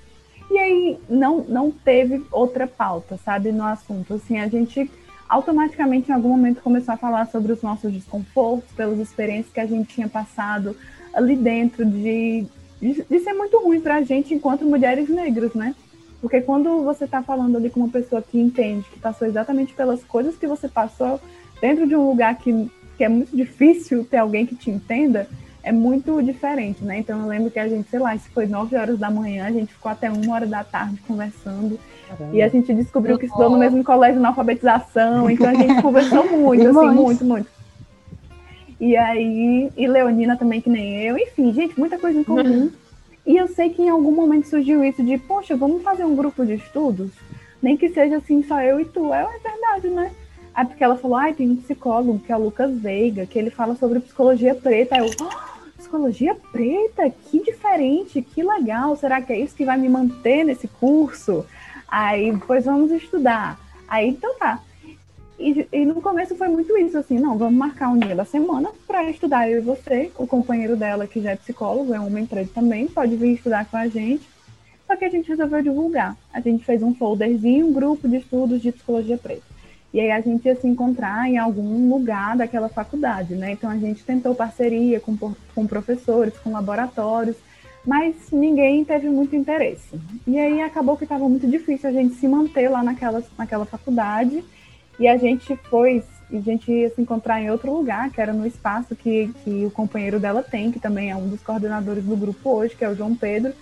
E 0.52 0.58
aí 0.58 1.00
não, 1.10 1.38
não 1.46 1.72
teve 1.72 2.22
outra 2.30 2.68
pauta, 2.68 3.18
sabe, 3.24 3.50
no 3.54 3.64
assunto. 3.64 4.16
Assim, 4.16 4.38
a 4.38 4.50
gente 4.50 4.92
automaticamente 5.30 6.10
em 6.10 6.14
algum 6.14 6.30
momento 6.30 6.62
começou 6.62 6.94
a 6.94 6.98
falar 6.98 7.28
sobre 7.28 7.54
os 7.54 7.62
nossos 7.62 7.94
desconfortos, 7.94 8.70
pelas 8.76 9.00
experiências 9.00 9.54
que 9.54 9.60
a 9.62 9.66
gente 9.66 9.94
tinha 9.94 10.10
passado 10.10 10.76
ali 11.14 11.38
dentro 11.38 11.86
de, 11.86 12.46
de, 12.82 13.06
de 13.10 13.20
ser 13.20 13.32
muito 13.34 13.58
ruim 13.60 13.80
para 13.80 13.98
a 13.98 14.02
gente 14.02 14.34
enquanto 14.34 14.66
mulheres 14.66 15.08
negras, 15.08 15.54
né? 15.54 15.74
Porque 16.22 16.42
quando 16.42 16.84
você 16.84 17.06
está 17.06 17.22
falando 17.24 17.56
ali 17.56 17.70
com 17.70 17.80
uma 17.80 17.90
pessoa 17.90 18.22
que 18.22 18.40
entende, 18.40 18.86
que 18.92 19.00
passou 19.00 19.28
exatamente 19.28 19.74
pelas 19.74 20.04
coisas 20.04 20.36
que 20.36 20.48
você 20.48 20.68
passou, 20.68 21.20
dentro 21.62 21.88
de 21.88 21.96
um 21.96 22.08
lugar 22.08 22.36
que, 22.38 22.70
que 22.98 23.04
é 23.04 23.10
muito 23.10 23.36
difícil 23.36 24.06
ter 24.06 24.18
alguém 24.18 24.46
que 24.46 24.56
te 24.56 24.70
entenda, 24.70 25.28
é 25.64 25.72
muito 25.72 26.22
diferente, 26.22 26.84
né? 26.84 27.00
Então 27.00 27.22
eu 27.22 27.28
lembro 27.28 27.52
que 27.52 27.60
a 27.60 27.68
gente, 27.68 27.90
sei 27.90 28.00
lá, 28.00 28.16
isso 28.16 28.30
foi 28.32 28.48
9 28.48 28.76
horas 28.76 28.98
da 28.98 29.10
manhã, 29.10 29.46
a 29.46 29.52
gente 29.52 29.74
ficou 29.74 29.92
até 29.92 30.10
uma 30.10 30.34
hora 30.34 30.48
da 30.48 30.64
tarde 30.64 31.00
conversando. 31.08 31.80
Caramba. 32.08 32.36
E 32.36 32.42
a 32.42 32.48
gente 32.48 32.74
descobriu 32.74 33.18
que 33.18 33.26
estudou 33.26 33.50
no 33.50 33.58
mesmo 33.58 33.84
colégio 33.84 34.20
na 34.20 34.30
alfabetização, 34.30 35.30
então 35.30 35.48
a 35.48 35.54
gente 35.54 35.80
conversou 35.82 36.26
muito, 36.30 36.68
assim, 36.68 36.96
muito, 36.96 37.26
muito. 37.26 37.48
E 38.80 38.96
aí, 38.96 39.70
e 39.76 39.88
Leonina 39.88 40.38
também, 40.38 40.62
que 40.62 40.70
nem 40.70 41.04
eu, 41.04 41.18
enfim, 41.18 41.54
gente, 41.54 41.78
muita 41.78 42.00
coisa 42.00 42.18
em 42.18 42.24
comum. 42.24 42.72
E 43.30 43.38
eu 43.38 43.48
sei 43.48 43.70
que 43.70 43.84
em 43.84 43.90
algum 43.90 44.12
momento 44.12 44.48
surgiu 44.48 44.84
isso 44.84 45.04
de, 45.04 45.16
poxa, 45.20 45.56
vamos 45.56 45.84
fazer 45.84 46.04
um 46.04 46.16
grupo 46.16 46.44
de 46.44 46.56
estudos? 46.56 47.12
Nem 47.62 47.78
que 47.78 47.90
seja 47.90 48.18
assim, 48.18 48.42
só 48.42 48.60
eu 48.60 48.80
e 48.80 48.86
tu. 48.86 49.14
É, 49.14 49.22
é 49.22 49.38
verdade, 49.38 49.88
né? 49.90 50.12
Aí 50.52 50.66
porque 50.66 50.84
ela 50.84 50.98
falou, 50.98 51.16
ai, 51.16 51.36
tem 51.36 51.48
um 51.48 51.56
psicólogo 51.58 52.18
que 52.18 52.32
é 52.32 52.36
o 52.36 52.46
Lucas 52.46 52.76
Veiga, 52.80 53.28
que 53.28 53.38
ele 53.38 53.52
fala 53.52 53.76
sobre 53.76 54.00
psicologia 54.00 54.56
preta. 54.56 54.96
Aí 54.96 55.02
eu, 55.02 55.12
oh, 55.22 55.78
psicologia 55.78 56.36
preta? 56.52 57.08
Que 57.30 57.44
diferente, 57.44 58.20
que 58.20 58.42
legal. 58.42 58.96
Será 58.96 59.22
que 59.22 59.32
é 59.32 59.40
isso 59.40 59.56
que 59.56 59.64
vai 59.64 59.78
me 59.78 59.88
manter 59.88 60.44
nesse 60.44 60.68
curso? 60.68 61.46
Aí, 61.88 62.36
pois 62.48 62.66
vamos 62.66 62.90
estudar. 62.92 63.60
Aí, 63.88 64.10
então 64.10 64.40
tá. 64.40 64.60
E, 65.40 65.66
e, 65.72 65.86
no 65.86 66.02
começo 66.02 66.36
foi 66.36 66.50
muito 66.50 66.78
isso, 66.78 66.98
assim, 66.98 67.18
não, 67.18 67.38
vamos 67.38 67.58
marcar 67.58 67.90
um 67.90 67.98
dia 67.98 68.14
da 68.14 68.26
semana 68.26 68.70
para 68.86 69.10
estudar 69.10 69.50
eu 69.50 69.60
e 69.60 69.62
você. 69.62 70.12
O 70.18 70.28
companheiro 70.28 70.76
dela, 70.76 71.08
que 71.08 71.22
já 71.22 71.32
é 71.32 71.36
psicólogo, 71.38 71.94
é 71.94 72.00
homem 72.00 72.26
preto 72.26 72.52
também, 72.54 72.88
pode 72.88 73.16
vir 73.16 73.36
estudar 73.36 73.66
com 73.66 73.78
a 73.78 73.88
gente. 73.88 74.28
Só 74.86 74.98
que 74.98 75.06
a 75.06 75.10
gente 75.10 75.30
resolveu 75.30 75.62
divulgar. 75.62 76.18
A 76.34 76.42
gente 76.42 76.66
fez 76.66 76.84
um 76.84 76.94
folderzinho, 76.94 77.68
um 77.68 77.74
grupo 77.74 78.08
de 78.08 78.18
estudos 78.18 78.62
de 78.62 78.72
psicologia 78.74 79.18
preta. 79.18 79.44
E 79.94 80.00
aí 80.00 80.12
a 80.12 80.20
gente 80.20 80.46
ia 80.46 80.56
se 80.56 80.68
encontrar 80.68 81.30
em 81.30 81.38
algum 81.38 81.90
lugar 81.90 82.36
daquela 82.36 82.68
faculdade, 82.68 83.34
né? 83.36 83.54
Então 83.54 83.70
a 83.70 83.78
gente 83.78 84.04
tentou 84.04 84.36
parceria 84.36 85.00
com, 85.00 85.18
com 85.18 85.68
professores, 85.68 86.38
com 86.40 86.52
laboratórios, 86.52 87.38
mas 87.86 88.16
ninguém 88.32 88.84
teve 88.84 89.10
muito 89.10 89.36
interesse. 89.36 90.00
E 90.28 90.38
aí 90.38 90.62
acabou 90.62 90.98
que 90.98 91.06
estava 91.06 91.28
muito 91.30 91.48
difícil 91.48 91.90
a 91.90 91.94
gente 91.94 92.16
se 92.16 92.28
manter 92.28 92.70
lá 92.70 92.84
naquela, 92.84 93.24
naquela 93.38 93.66
faculdade. 93.66 94.44
E 95.00 95.08
a 95.08 95.16
gente 95.16 95.56
foi, 95.56 96.04
a 96.32 96.40
gente 96.42 96.70
ia 96.70 96.90
se 96.90 97.02
encontrar 97.02 97.42
em 97.42 97.50
outro 97.50 97.74
lugar, 97.74 98.10
que 98.10 98.20
era 98.20 98.34
no 98.34 98.46
espaço 98.46 98.96
que, 98.96 99.34
que 99.44 99.66
o 99.66 99.72
companheiro 99.72 100.20
dela 100.20 100.44
tem, 100.44 100.72
que 100.72 100.80
também 100.80 101.10
é 101.10 101.16
um 101.16 101.28
dos 101.28 101.42
coordenadores 101.42 102.04
do 102.04 102.18
grupo 102.18 102.50
hoje, 102.50 102.76
que 102.76 102.84
é 102.84 102.90
o 102.90 102.96
João 102.96 103.16
Pedro. 103.16 103.54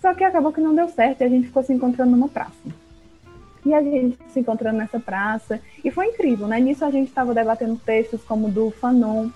Só 0.00 0.14
que 0.14 0.24
acabou 0.24 0.52
que 0.52 0.60
não 0.60 0.74
deu 0.74 0.88
certo 0.88 1.20
e 1.20 1.24
a 1.24 1.28
gente 1.28 1.48
ficou 1.48 1.62
se 1.62 1.72
encontrando 1.74 2.12
numa 2.12 2.28
praça. 2.28 2.56
E 3.66 3.74
a 3.74 3.82
gente 3.82 4.16
se 4.32 4.40
encontrando 4.40 4.78
nessa 4.78 4.98
praça. 4.98 5.60
E 5.84 5.90
foi 5.90 6.06
incrível, 6.06 6.48
né? 6.48 6.58
Nisso 6.58 6.82
a 6.82 6.90
gente 6.90 7.08
estava 7.08 7.34
debatendo 7.34 7.76
textos 7.76 8.22
como 8.24 8.48
do 8.48 8.70
Fanon. 8.70 9.28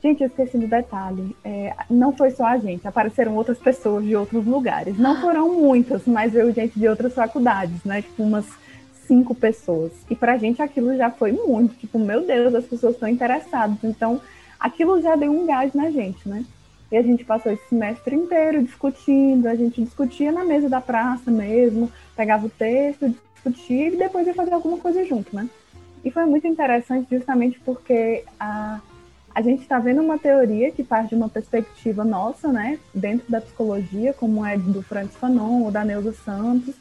Gente, 0.00 0.22
eu 0.22 0.28
esqueci 0.28 0.56
do 0.56 0.68
detalhe. 0.68 1.36
É, 1.44 1.74
não 1.90 2.12
foi 2.12 2.30
só 2.30 2.46
a 2.46 2.58
gente, 2.58 2.86
apareceram 2.86 3.34
outras 3.34 3.58
pessoas 3.58 4.04
de 4.04 4.14
outros 4.14 4.46
lugares. 4.46 4.96
Não 4.96 5.20
foram 5.20 5.52
muitas, 5.60 6.06
mas 6.06 6.32
veio 6.32 6.54
gente 6.54 6.78
de 6.78 6.86
outras 6.86 7.12
faculdades, 7.14 7.82
né? 7.82 8.02
Tipo, 8.02 8.22
umas 8.22 8.46
cinco 9.08 9.34
pessoas. 9.34 9.90
E 10.08 10.14
pra 10.14 10.36
gente 10.36 10.62
aquilo 10.62 10.96
já 10.96 11.10
foi 11.10 11.32
muito. 11.32 11.74
Tipo, 11.74 11.98
meu 11.98 12.24
Deus, 12.24 12.54
as 12.54 12.66
pessoas 12.66 12.94
estão 12.94 13.08
interessadas. 13.08 13.78
Então, 13.82 14.20
aquilo 14.60 15.00
já 15.00 15.16
deu 15.16 15.32
um 15.32 15.46
gás 15.46 15.72
na 15.74 15.90
gente, 15.90 16.28
né? 16.28 16.44
E 16.92 16.96
a 16.96 17.02
gente 17.02 17.24
passou 17.24 17.50
esse 17.50 17.66
semestre 17.68 18.14
inteiro 18.14 18.62
discutindo, 18.62 19.46
a 19.46 19.54
gente 19.54 19.82
discutia 19.82 20.30
na 20.30 20.44
mesa 20.44 20.68
da 20.68 20.80
praça 20.80 21.30
mesmo, 21.30 21.90
pegava 22.16 22.46
o 22.46 22.50
texto, 22.50 23.14
discutir 23.34 23.92
e 23.92 23.96
depois 23.96 24.26
ia 24.26 24.34
fazer 24.34 24.54
alguma 24.54 24.78
coisa 24.78 25.04
junto, 25.04 25.34
né? 25.34 25.48
E 26.04 26.10
foi 26.10 26.24
muito 26.24 26.46
interessante 26.46 27.08
justamente 27.10 27.60
porque 27.60 28.24
a, 28.40 28.80
a 29.34 29.42
gente 29.42 29.62
está 29.62 29.78
vendo 29.78 30.00
uma 30.00 30.18
teoria 30.18 30.70
que 30.70 30.82
parte 30.82 31.10
de 31.10 31.14
uma 31.16 31.28
perspectiva 31.28 32.04
nossa, 32.04 32.50
né, 32.50 32.78
dentro 32.94 33.30
da 33.30 33.40
psicologia, 33.40 34.14
como 34.14 34.46
é 34.46 34.56
do 34.56 34.82
Francis 34.82 35.16
Fanon 35.16 35.64
ou 35.64 35.70
da 35.70 35.84
Neuza 35.84 36.12
Santos, 36.12 36.74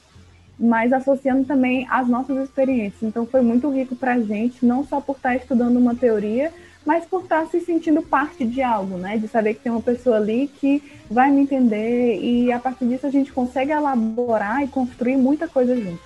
mas 0.59 0.91
associando 0.91 1.45
também 1.45 1.85
as 1.89 2.07
nossas 2.07 2.37
experiências. 2.37 3.03
Então 3.03 3.25
foi 3.25 3.41
muito 3.41 3.69
rico 3.69 3.95
para 3.95 4.13
a 4.13 4.19
gente, 4.19 4.65
não 4.65 4.83
só 4.83 4.99
por 4.99 5.15
estar 5.15 5.29
tá 5.29 5.35
estudando 5.35 5.77
uma 5.77 5.95
teoria, 5.95 6.51
mas 6.85 7.05
por 7.05 7.23
estar 7.23 7.41
tá 7.41 7.47
se 7.47 7.59
sentindo 7.59 8.01
parte 8.01 8.45
de 8.45 8.61
algo, 8.61 8.97
né? 8.97 9.17
De 9.17 9.27
saber 9.27 9.53
que 9.53 9.59
tem 9.61 9.71
uma 9.71 9.81
pessoa 9.81 10.17
ali 10.17 10.47
que 10.47 10.81
vai 11.09 11.29
me 11.29 11.41
entender 11.41 12.19
e 12.21 12.51
a 12.51 12.59
partir 12.59 12.87
disso 12.87 13.05
a 13.05 13.11
gente 13.11 13.31
consegue 13.31 13.71
elaborar 13.71 14.63
e 14.63 14.67
construir 14.67 15.17
muita 15.17 15.47
coisa 15.47 15.75
junto. 15.75 16.01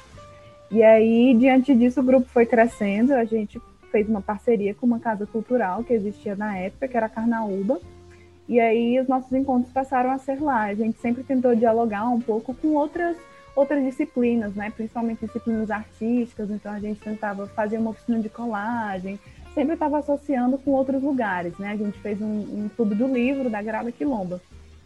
E 0.72 0.82
aí, 0.82 1.36
diante 1.38 1.76
disso, 1.76 2.00
o 2.00 2.04
grupo 2.04 2.28
foi 2.30 2.46
crescendo. 2.46 3.14
A 3.14 3.26
gente 3.26 3.62
fez 3.92 4.08
uma 4.08 4.22
parceria 4.22 4.74
com 4.74 4.86
uma 4.86 5.00
casa 5.00 5.26
cultural 5.26 5.84
que 5.84 5.94
existia 5.94 6.34
na 6.34 6.58
época, 6.58 6.88
que 6.88 6.96
era 6.96 7.08
a 7.08 7.10
Carnaúba. 7.10 7.80
E 8.48 8.60
aí, 8.60 8.98
os 8.98 9.08
nossos 9.08 9.32
encontros 9.34 9.72
passaram 9.74 10.12
a 10.12 10.18
ser 10.18 10.42
lá. 10.42 10.64
A 10.64 10.74
gente 10.74 10.98
sempre 11.00 11.24
tentou 11.24 11.54
dialogar 11.56 12.08
um 12.08 12.22
pouco 12.22 12.54
com 12.54 12.70
outras 12.70 13.18
outras 13.56 13.84
disciplinas, 13.84 14.54
né? 14.56 14.72
Principalmente 14.76 15.26
disciplinas 15.26 15.70
artísticas. 15.70 16.50
Então, 16.50 16.72
a 16.72 16.80
gente 16.80 17.00
tentava 17.00 17.48
fazer 17.48 17.78
uma 17.78 17.92
oficina 17.92 18.20
de 18.20 18.30
colagem. 18.30 19.20
Sempre 19.54 19.74
estava 19.74 20.00
associando 20.00 20.58
com 20.58 20.72
outros 20.72 21.02
lugares, 21.02 21.58
né? 21.58 21.72
A 21.72 21.76
gente 21.76 22.00
fez 22.00 22.22
um, 22.22 22.26
um 22.26 22.70
clube 22.76 22.96
do 22.96 23.08
livro 23.08 23.50
da 23.50 23.62
Grada 23.62 23.92
Quilomba 23.92 24.42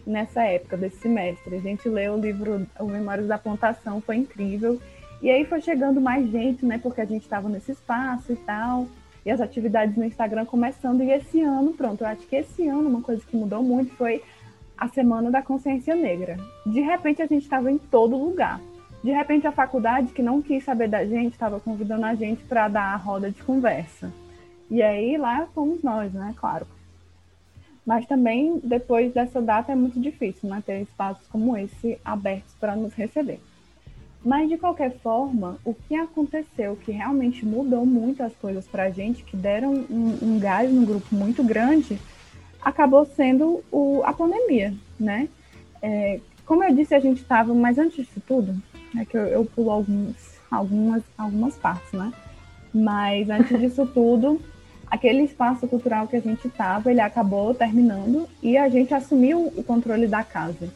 nessa 0.05 0.43
época 0.43 0.77
desse 0.77 0.97
semestre. 0.97 1.55
A 1.55 1.59
gente 1.59 1.87
leu 1.89 2.13
o 2.13 2.19
livro 2.19 2.65
O 2.79 2.85
Memórias 2.85 3.27
da 3.27 3.37
Plantação, 3.37 4.01
foi 4.01 4.17
incrível. 4.17 4.79
E 5.21 5.29
aí 5.29 5.45
foi 5.45 5.61
chegando 5.61 5.99
mais 6.01 6.29
gente, 6.29 6.65
né? 6.65 6.77
Porque 6.77 7.01
a 7.01 7.05
gente 7.05 7.23
estava 7.23 7.49
nesse 7.49 7.71
espaço 7.71 8.31
e 8.31 8.35
tal. 8.35 8.87
E 9.25 9.31
as 9.31 9.41
atividades 9.41 9.95
no 9.95 10.03
Instagram 10.03 10.45
começando. 10.45 11.01
E 11.01 11.11
esse 11.11 11.41
ano, 11.41 11.73
pronto, 11.73 12.03
eu 12.03 12.07
acho 12.07 12.27
que 12.27 12.35
esse 12.35 12.67
ano 12.67 12.87
uma 12.87 13.01
coisa 13.01 13.23
que 13.25 13.35
mudou 13.35 13.63
muito 13.63 13.95
foi 13.95 14.21
a 14.77 14.87
Semana 14.87 15.31
da 15.31 15.41
Consciência 15.41 15.95
Negra. 15.95 16.37
De 16.65 16.81
repente 16.81 17.21
a 17.21 17.25
gente 17.25 17.43
estava 17.43 17.71
em 17.71 17.77
todo 17.77 18.17
lugar. 18.17 18.59
De 19.03 19.11
repente 19.11 19.45
a 19.47 19.51
faculdade, 19.51 20.13
que 20.13 20.21
não 20.21 20.41
quis 20.41 20.63
saber 20.63 20.87
da 20.87 21.05
gente, 21.05 21.33
estava 21.33 21.59
convidando 21.59 22.05
a 22.05 22.15
gente 22.15 22.43
para 22.43 22.67
dar 22.67 22.93
a 22.93 22.95
roda 22.95 23.29
de 23.29 23.43
conversa. 23.43 24.11
E 24.69 24.81
aí 24.81 25.17
lá 25.17 25.47
fomos 25.53 25.83
nós, 25.83 26.11
né? 26.11 26.33
Claro. 26.37 26.65
Mas 27.85 28.05
também 28.07 28.59
depois 28.63 29.13
dessa 29.13 29.41
data 29.41 29.71
é 29.71 29.75
muito 29.75 29.99
difícil, 29.99 30.49
né? 30.49 30.63
Ter 30.65 30.81
espaços 30.81 31.27
como 31.27 31.55
esse 31.55 31.99
abertos 32.03 32.53
para 32.59 32.75
nos 32.75 32.93
receber. 32.93 33.39
Mas, 34.25 34.49
de 34.49 34.57
qualquer 34.57 34.91
forma, 35.01 35.59
o 35.63 35.71
que 35.71 35.95
aconteceu 35.95 36.75
que 36.75 36.91
realmente 36.91 37.45
mudou 37.45 37.85
muito 37.85 38.23
as 38.23 38.33
coisas 38.33 38.65
para 38.65 38.85
a 38.85 38.89
gente, 38.89 39.23
que 39.23 39.37
deram 39.37 39.71
um, 39.71 40.17
um 40.19 40.39
gás 40.39 40.73
no 40.73 40.83
grupo 40.83 41.13
muito 41.13 41.43
grande, 41.43 41.99
acabou 42.65 43.05
sendo 43.05 43.63
o, 43.71 44.01
a 44.03 44.11
pandemia, 44.11 44.73
né? 44.99 45.29
É, 45.83 46.19
como 46.47 46.63
eu 46.63 46.73
disse, 46.73 46.95
a 46.95 46.99
gente 46.99 47.21
estava, 47.21 47.53
mas 47.53 47.77
antes 47.77 47.97
disso 47.97 48.19
tudo, 48.27 48.55
é 48.97 49.05
que 49.05 49.15
eu, 49.15 49.27
eu 49.27 49.45
pulo 49.45 49.69
alguns, 49.69 50.15
algumas, 50.49 51.03
algumas 51.15 51.55
partes, 51.55 51.91
né? 51.93 52.11
Mas 52.73 53.29
antes 53.29 53.59
disso 53.59 53.85
tudo, 53.93 54.41
aquele 54.87 55.21
espaço 55.21 55.67
cultural 55.67 56.07
que 56.07 56.15
a 56.15 56.19
gente 56.19 56.47
estava, 56.47 56.89
ele 56.89 57.01
acabou 57.01 57.53
terminando 57.53 58.27
e 58.41 58.57
a 58.57 58.67
gente 58.67 58.93
assumiu 58.95 59.53
o 59.55 59.63
controle 59.63 60.07
da 60.07 60.23
casa. 60.23 60.67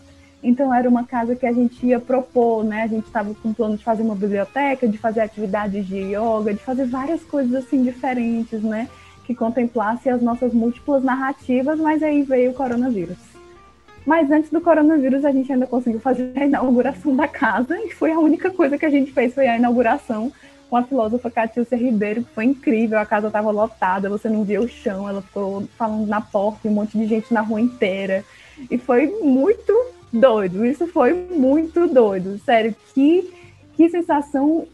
Então 0.43 0.73
era 0.73 0.87
uma 0.87 1.03
casa 1.03 1.35
que 1.35 1.45
a 1.45 1.51
gente 1.51 1.85
ia 1.87 1.99
propor, 1.99 2.63
né? 2.63 2.83
A 2.83 2.87
gente 2.87 3.05
estava 3.07 3.33
com 3.33 3.51
plano 3.51 3.77
de 3.77 3.83
fazer 3.83 4.03
uma 4.03 4.15
biblioteca, 4.15 4.87
de 4.87 4.97
fazer 4.97 5.21
atividades 5.21 5.85
de 5.87 5.97
yoga, 5.97 6.53
de 6.53 6.59
fazer 6.59 6.85
várias 6.85 7.21
coisas 7.23 7.53
assim 7.55 7.83
diferentes, 7.83 8.61
né? 8.61 8.87
Que 9.29 9.35
contemplasse 9.35 10.09
as 10.09 10.23
nossas 10.23 10.55
múltiplas 10.55 11.03
narrativas, 11.03 11.77
mas 11.77 12.01
aí 12.01 12.23
veio 12.23 12.49
o 12.49 12.53
coronavírus. 12.55 13.19
Mas 14.03 14.31
antes 14.31 14.49
do 14.49 14.59
coronavírus 14.59 15.23
a 15.23 15.31
gente 15.31 15.53
ainda 15.53 15.67
conseguiu 15.67 15.99
fazer 15.99 16.33
a 16.35 16.45
inauguração 16.47 17.15
da 17.15 17.27
casa 17.27 17.79
e 17.79 17.91
foi 17.91 18.11
a 18.11 18.17
única 18.17 18.49
coisa 18.49 18.75
que 18.75 18.85
a 18.87 18.89
gente 18.89 19.11
fez 19.11 19.35
foi 19.35 19.47
a 19.47 19.55
inauguração 19.55 20.31
com 20.67 20.77
a 20.77 20.81
filósofa 20.81 21.29
Catiúcia 21.29 21.77
Ribeiro, 21.77 22.23
que 22.23 22.33
foi 22.33 22.45
incrível, 22.45 22.97
a 22.97 23.05
casa 23.05 23.27
estava 23.27 23.51
lotada, 23.51 24.09
você 24.09 24.27
não 24.27 24.43
via 24.43 24.59
o 24.59 24.67
chão, 24.67 25.07
ela 25.07 25.21
ficou 25.21 25.67
falando 25.77 26.07
na 26.07 26.21
porta, 26.21 26.67
um 26.67 26.71
monte 26.71 26.97
de 26.97 27.05
gente 27.05 27.31
na 27.31 27.41
rua 27.41 27.61
inteira. 27.61 28.25
E 28.69 28.79
foi 28.79 29.07
muito 29.21 29.71
doido. 30.11 30.65
Isso 30.65 30.87
foi 30.87 31.13
muito 31.13 31.85
doido. 31.85 32.39
Sério, 32.39 32.75
que, 32.95 33.31
que 33.77 33.89
sensação. 33.89 34.65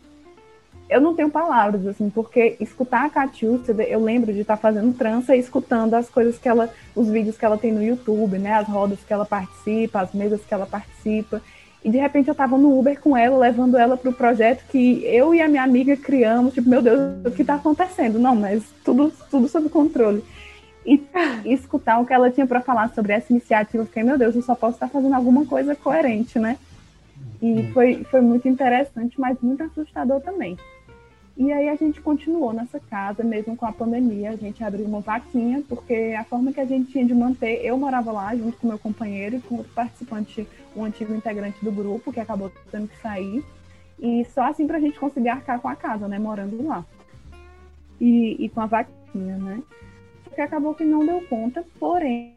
Eu 0.88 1.02
não 1.02 1.16
tenho 1.16 1.32
palavras, 1.32 1.86
assim, 1.88 2.10
porque 2.10 2.58
escutar 2.60 3.06
a 3.06 3.10
Catiúcia, 3.10 3.74
eu 3.88 4.04
lembro 4.04 4.32
de 4.32 4.42
estar 4.42 4.56
fazendo 4.56 4.96
trança 4.96 5.36
e 5.36 5.40
escutando 5.40 5.96
as 5.96 6.10
coisas 6.10 6.38
que 6.38 6.48
ela, 6.48 6.70
os 6.96 7.10
vídeos 7.10 7.38
que 7.38 7.46
ela 7.46 7.58
tem 7.58 7.72
no 7.72 7.84
YouTube, 7.84 8.38
né? 8.38 8.54
As 8.54 8.68
rodas 8.68 9.00
que 9.00 9.12
ela 9.12 9.26
participa, 9.26 10.02
as 10.02 10.14
mesas 10.14 10.42
que 10.42 10.54
ela 10.54 10.66
participa. 10.66 11.42
E 11.84 11.90
de 11.90 11.98
repente 11.98 12.28
eu 12.28 12.34
estava 12.34 12.58
no 12.58 12.78
Uber 12.78 13.00
com 13.00 13.16
ela, 13.16 13.38
levando 13.38 13.78
ela 13.78 13.98
para 13.98 14.10
o 14.10 14.14
projeto 14.14 14.66
que 14.70 15.04
eu 15.06 15.34
e 15.34 15.42
a 15.42 15.48
minha 15.48 15.64
amiga 15.64 15.98
criamos. 15.98 16.54
Tipo, 16.54 16.70
meu 16.70 16.82
Deus, 16.82 17.00
o 17.26 17.32
que 17.32 17.42
está 17.42 17.56
acontecendo? 17.56 18.20
Não, 18.20 18.36
mas 18.36 18.64
tudo, 18.84 19.12
tudo 19.30 19.48
sob 19.48 19.70
controle 19.70 20.24
e, 20.86 21.04
escutar 21.46 22.00
o 22.00 22.06
que 22.06 22.14
ela 22.14 22.30
tinha 22.30 22.46
para 22.46 22.62
falar 22.62 22.94
sobre 22.94 23.14
essa 23.14 23.32
iniciativa. 23.34 23.84
Eu 23.84 23.88
fiquei, 23.88 24.04
meu 24.04 24.18
Deus, 24.18 24.36
eu 24.36 24.42
só 24.42 24.56
posso 24.56 24.76
estar 24.76 24.88
fazendo 24.88 25.14
alguma 25.16 25.46
coisa 25.46 25.76
coerente, 25.76 26.38
né? 26.38 26.58
E 27.42 27.72
foi, 27.74 28.04
foi 28.06 28.22
muito 28.22 28.48
interessante, 28.48 29.20
mas 29.20 29.38
muito 29.42 29.64
assustador 29.64 30.22
também. 30.22 30.58
E 31.38 31.52
aí 31.52 31.68
a 31.68 31.76
gente 31.76 32.00
continuou 32.00 32.54
nessa 32.54 32.80
casa, 32.80 33.22
mesmo 33.22 33.58
com 33.58 33.66
a 33.66 33.72
pandemia, 33.72 34.32
a 34.32 34.36
gente 34.38 34.64
abriu 34.64 34.86
uma 34.86 35.02
vaquinha, 35.02 35.62
porque 35.68 36.16
a 36.18 36.24
forma 36.24 36.54
que 36.54 36.62
a 36.62 36.66
gente 36.66 36.92
tinha 36.92 37.06
de 37.06 37.14
manter, 37.14 37.60
eu 37.66 37.78
morava 37.78 38.10
lá 38.10 38.34
junto 38.34 38.58
com 38.58 38.68
meu 38.68 38.80
companheiro 38.80 39.36
e 39.36 39.42
com 39.42 39.56
outro 39.56 39.74
participante, 39.74 40.48
um 40.74 40.86
antigo 40.86 41.14
integrante 41.14 41.64
do 41.64 41.74
grupo, 41.74 42.14
que 42.14 42.22
acabou 42.22 42.50
tendo 42.72 42.88
que 42.88 42.98
sair. 43.02 43.44
E 44.00 44.24
só 44.34 44.44
assim 44.44 44.66
para 44.66 44.78
a 44.78 44.80
gente 44.80 44.98
conseguir 44.98 45.28
arcar 45.28 45.60
com 45.60 45.68
a 45.68 45.76
casa, 45.76 46.08
né, 46.08 46.18
morando 46.18 46.66
lá. 46.66 46.86
E, 48.00 48.46
e 48.46 48.48
com 48.48 48.62
a 48.62 48.66
vaquinha, 48.66 49.38
né. 49.38 49.62
Só 50.24 50.30
que 50.36 50.42
acabou 50.42 50.74
que 50.74 50.86
não 50.86 51.06
deu 51.06 51.20
conta, 51.28 51.66
porém, 51.78 52.34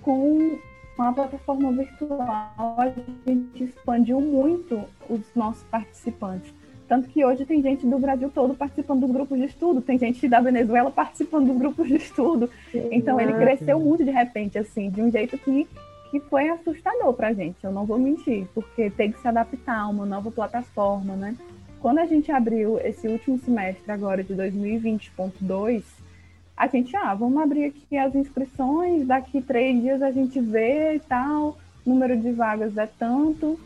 com 0.00 0.58
a 0.98 1.12
plataforma 1.12 1.70
virtual, 1.72 2.76
a 2.78 2.88
gente 3.26 3.64
expandiu 3.64 4.22
muito 4.22 4.84
os 5.08 5.20
nossos 5.34 5.62
participantes 5.64 6.59
tanto 6.90 7.08
que 7.08 7.24
hoje 7.24 7.46
tem 7.46 7.62
gente 7.62 7.86
do 7.86 8.00
Brasil 8.00 8.28
todo 8.34 8.52
participando 8.52 9.02
dos 9.02 9.12
grupos 9.12 9.38
de 9.38 9.44
estudo, 9.44 9.80
tem 9.80 9.96
gente 9.96 10.26
da 10.26 10.40
Venezuela 10.40 10.90
participando 10.90 11.46
dos 11.46 11.56
grupos 11.56 11.86
de 11.86 11.94
estudo. 11.94 12.50
Então 12.90 13.20
ele 13.20 13.32
cresceu 13.32 13.78
muito 13.78 14.04
de 14.04 14.10
repente, 14.10 14.58
assim, 14.58 14.90
de 14.90 15.00
um 15.00 15.08
jeito 15.08 15.38
que, 15.38 15.68
que 16.10 16.18
foi 16.18 16.48
assustador 16.48 17.12
para 17.12 17.28
a 17.28 17.32
gente, 17.32 17.62
eu 17.62 17.70
não 17.70 17.86
vou 17.86 17.96
mentir, 17.96 18.44
porque 18.52 18.90
tem 18.90 19.12
que 19.12 19.20
se 19.20 19.28
adaptar 19.28 19.82
a 19.82 19.88
uma 19.88 20.04
nova 20.04 20.32
plataforma, 20.32 21.14
né? 21.14 21.36
Quando 21.78 21.98
a 21.98 22.06
gente 22.06 22.32
abriu 22.32 22.80
esse 22.80 23.06
último 23.06 23.38
semestre 23.38 23.92
agora 23.92 24.24
de 24.24 24.34
2020.2, 24.34 25.84
a 26.56 26.66
gente, 26.66 26.96
ah, 26.96 27.14
vamos 27.14 27.40
abrir 27.40 27.66
aqui 27.66 27.96
as 27.96 28.16
inscrições, 28.16 29.06
daqui 29.06 29.40
três 29.40 29.80
dias 29.80 30.02
a 30.02 30.10
gente 30.10 30.40
vê 30.40 30.96
e 30.96 30.98
tal, 30.98 31.56
número 31.86 32.16
de 32.16 32.32
vagas 32.32 32.76
é 32.76 32.88
tanto, 32.98 33.60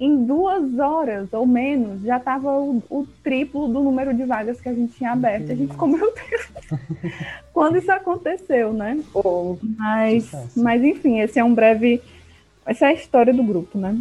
em 0.00 0.24
duas 0.24 0.78
horas 0.78 1.30
ou 1.30 1.46
menos 1.46 2.00
já 2.00 2.16
estava 2.16 2.58
o, 2.58 2.82
o, 2.88 3.06
triplo 3.22 3.68
do 3.68 3.80
número 3.80 4.14
de 4.14 4.24
vagas 4.24 4.58
que 4.58 4.70
a 4.70 4.72
gente 4.72 4.94
tinha 4.94 5.12
aberto. 5.12 5.52
A 5.52 5.54
gente 5.54 5.72
ficou, 5.72 5.86
meu 5.86 6.10
Deus, 6.14 6.82
quando 7.52 7.76
isso 7.76 7.92
aconteceu, 7.92 8.72
né? 8.72 8.98
Oh, 9.12 9.58
mas, 9.76 10.32
mas, 10.56 10.82
enfim, 10.82 11.20
esse 11.20 11.38
é 11.38 11.44
um 11.44 11.54
breve. 11.54 12.00
Essa 12.64 12.86
é 12.86 12.88
a 12.88 12.94
história 12.94 13.34
do 13.34 13.42
grupo, 13.42 13.76
né? 13.76 14.00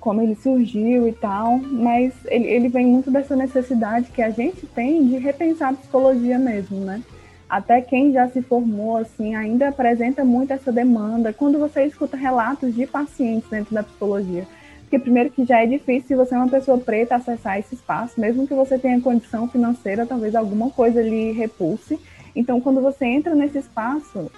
Como 0.00 0.22
ele 0.22 0.34
surgiu 0.34 1.06
e 1.06 1.12
tal, 1.12 1.58
mas 1.58 2.14
ele, 2.24 2.46
ele 2.46 2.68
vem 2.68 2.86
muito 2.86 3.10
dessa 3.10 3.36
necessidade 3.36 4.10
que 4.10 4.22
a 4.22 4.30
gente 4.30 4.66
tem 4.66 5.06
de 5.06 5.18
repensar 5.18 5.70
a 5.70 5.74
psicologia 5.74 6.38
mesmo, 6.38 6.78
né? 6.78 7.02
Até 7.50 7.82
quem 7.82 8.12
já 8.12 8.26
se 8.30 8.40
formou, 8.40 8.96
assim, 8.96 9.34
ainda 9.34 9.68
apresenta 9.68 10.24
muito 10.24 10.54
essa 10.54 10.72
demanda. 10.72 11.34
Quando 11.34 11.58
você 11.58 11.84
escuta 11.84 12.16
relatos 12.16 12.74
de 12.74 12.86
pacientes 12.86 13.50
dentro 13.50 13.74
da 13.74 13.82
psicologia, 13.82 14.46
porque 14.92 15.04
primeiro 15.04 15.30
que 15.30 15.46
já 15.46 15.62
é 15.62 15.66
difícil 15.66 16.06
se 16.06 16.14
você 16.14 16.34
é 16.34 16.36
uma 16.36 16.50
pessoa 16.50 16.76
preta 16.76 17.16
acessar 17.16 17.58
esse 17.58 17.74
espaço, 17.74 18.20
mesmo 18.20 18.46
que 18.46 18.52
você 18.52 18.78
tenha 18.78 19.00
condição 19.00 19.48
financeira, 19.48 20.04
talvez 20.04 20.34
alguma 20.34 20.68
coisa 20.68 21.00
lhe 21.00 21.32
repulse. 21.32 21.98
Então, 22.36 22.60
quando 22.60 22.82
você 22.82 23.06
entra 23.06 23.34
nesse 23.34 23.56
espaço, 23.56 24.30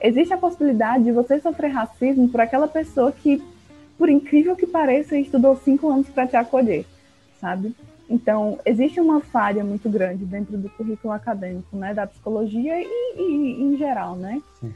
existe 0.00 0.32
a 0.32 0.38
possibilidade 0.38 1.04
de 1.04 1.12
você 1.12 1.38
sofrer 1.38 1.72
racismo 1.72 2.26
por 2.26 2.40
aquela 2.40 2.66
pessoa 2.66 3.12
que, 3.12 3.42
por 3.98 4.08
incrível 4.08 4.56
que 4.56 4.66
pareça, 4.66 5.14
estudou 5.18 5.54
cinco 5.56 5.90
anos 5.90 6.08
para 6.08 6.26
te 6.26 6.36
acolher, 6.36 6.86
sabe? 7.38 7.74
Então, 8.08 8.58
existe 8.64 8.98
uma 8.98 9.20
falha 9.20 9.62
muito 9.62 9.90
grande 9.90 10.24
dentro 10.24 10.56
do 10.56 10.70
currículo 10.70 11.12
acadêmico, 11.12 11.76
né, 11.76 11.92
da 11.92 12.06
psicologia 12.06 12.80
e, 12.80 13.14
e 13.18 13.62
em 13.62 13.76
geral, 13.76 14.16
né? 14.16 14.40
Sim. 14.58 14.72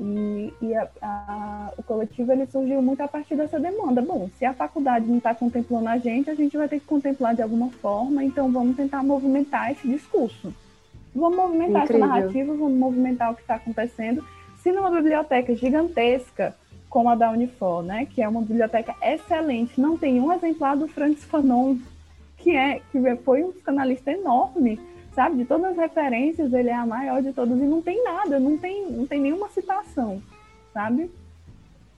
E, 0.00 0.52
e 0.62 0.74
a, 0.76 0.88
a, 1.02 1.72
o 1.76 1.82
coletivo 1.82 2.30
ele 2.30 2.46
surgiu 2.46 2.80
muito 2.80 3.00
a 3.02 3.08
partir 3.08 3.34
dessa 3.34 3.58
demanda. 3.58 4.00
Bom, 4.00 4.30
se 4.38 4.44
a 4.44 4.54
faculdade 4.54 5.06
não 5.06 5.18
está 5.18 5.34
contemplando 5.34 5.88
a 5.88 5.98
gente, 5.98 6.30
a 6.30 6.34
gente 6.34 6.56
vai 6.56 6.68
ter 6.68 6.78
que 6.78 6.86
contemplar 6.86 7.34
de 7.34 7.42
alguma 7.42 7.68
forma, 7.70 8.22
então 8.22 8.50
vamos 8.50 8.76
tentar 8.76 9.02
movimentar 9.02 9.72
esse 9.72 9.88
discurso. 9.88 10.54
Vamos 11.14 11.36
movimentar 11.36 11.84
Incrível. 11.84 12.04
essa 12.04 12.14
narrativa, 12.14 12.54
vamos 12.54 12.78
movimentar 12.78 13.32
o 13.32 13.34
que 13.34 13.40
está 13.40 13.56
acontecendo. 13.56 14.24
Se 14.62 14.70
numa 14.70 14.90
biblioteca 14.90 15.54
gigantesca, 15.54 16.54
como 16.88 17.08
a 17.08 17.14
da 17.14 17.30
Unifor, 17.30 17.82
né, 17.82 18.06
que 18.06 18.22
é 18.22 18.28
uma 18.28 18.40
biblioteca 18.40 18.94
excelente, 19.02 19.80
não 19.80 19.98
tem 19.98 20.20
um 20.20 20.32
exemplar 20.32 20.76
do 20.76 20.86
Francis 20.86 21.24
Fanon, 21.24 21.76
que, 22.36 22.56
é, 22.56 22.80
que 22.92 23.16
foi 23.16 23.42
um 23.42 23.50
psicanalista 23.50 24.12
enorme, 24.12 24.78
sabe? 25.18 25.38
De 25.38 25.44
todas 25.44 25.72
as 25.72 25.76
referências, 25.76 26.52
ele 26.52 26.68
é 26.68 26.74
a 26.74 26.86
maior 26.86 27.20
de 27.20 27.32
todas 27.32 27.58
e 27.58 27.64
não 27.64 27.82
tem 27.82 28.04
nada, 28.04 28.38
não 28.38 28.56
tem, 28.56 28.88
não 28.88 29.04
tem 29.04 29.20
nenhuma 29.20 29.48
citação, 29.48 30.22
sabe? 30.72 31.10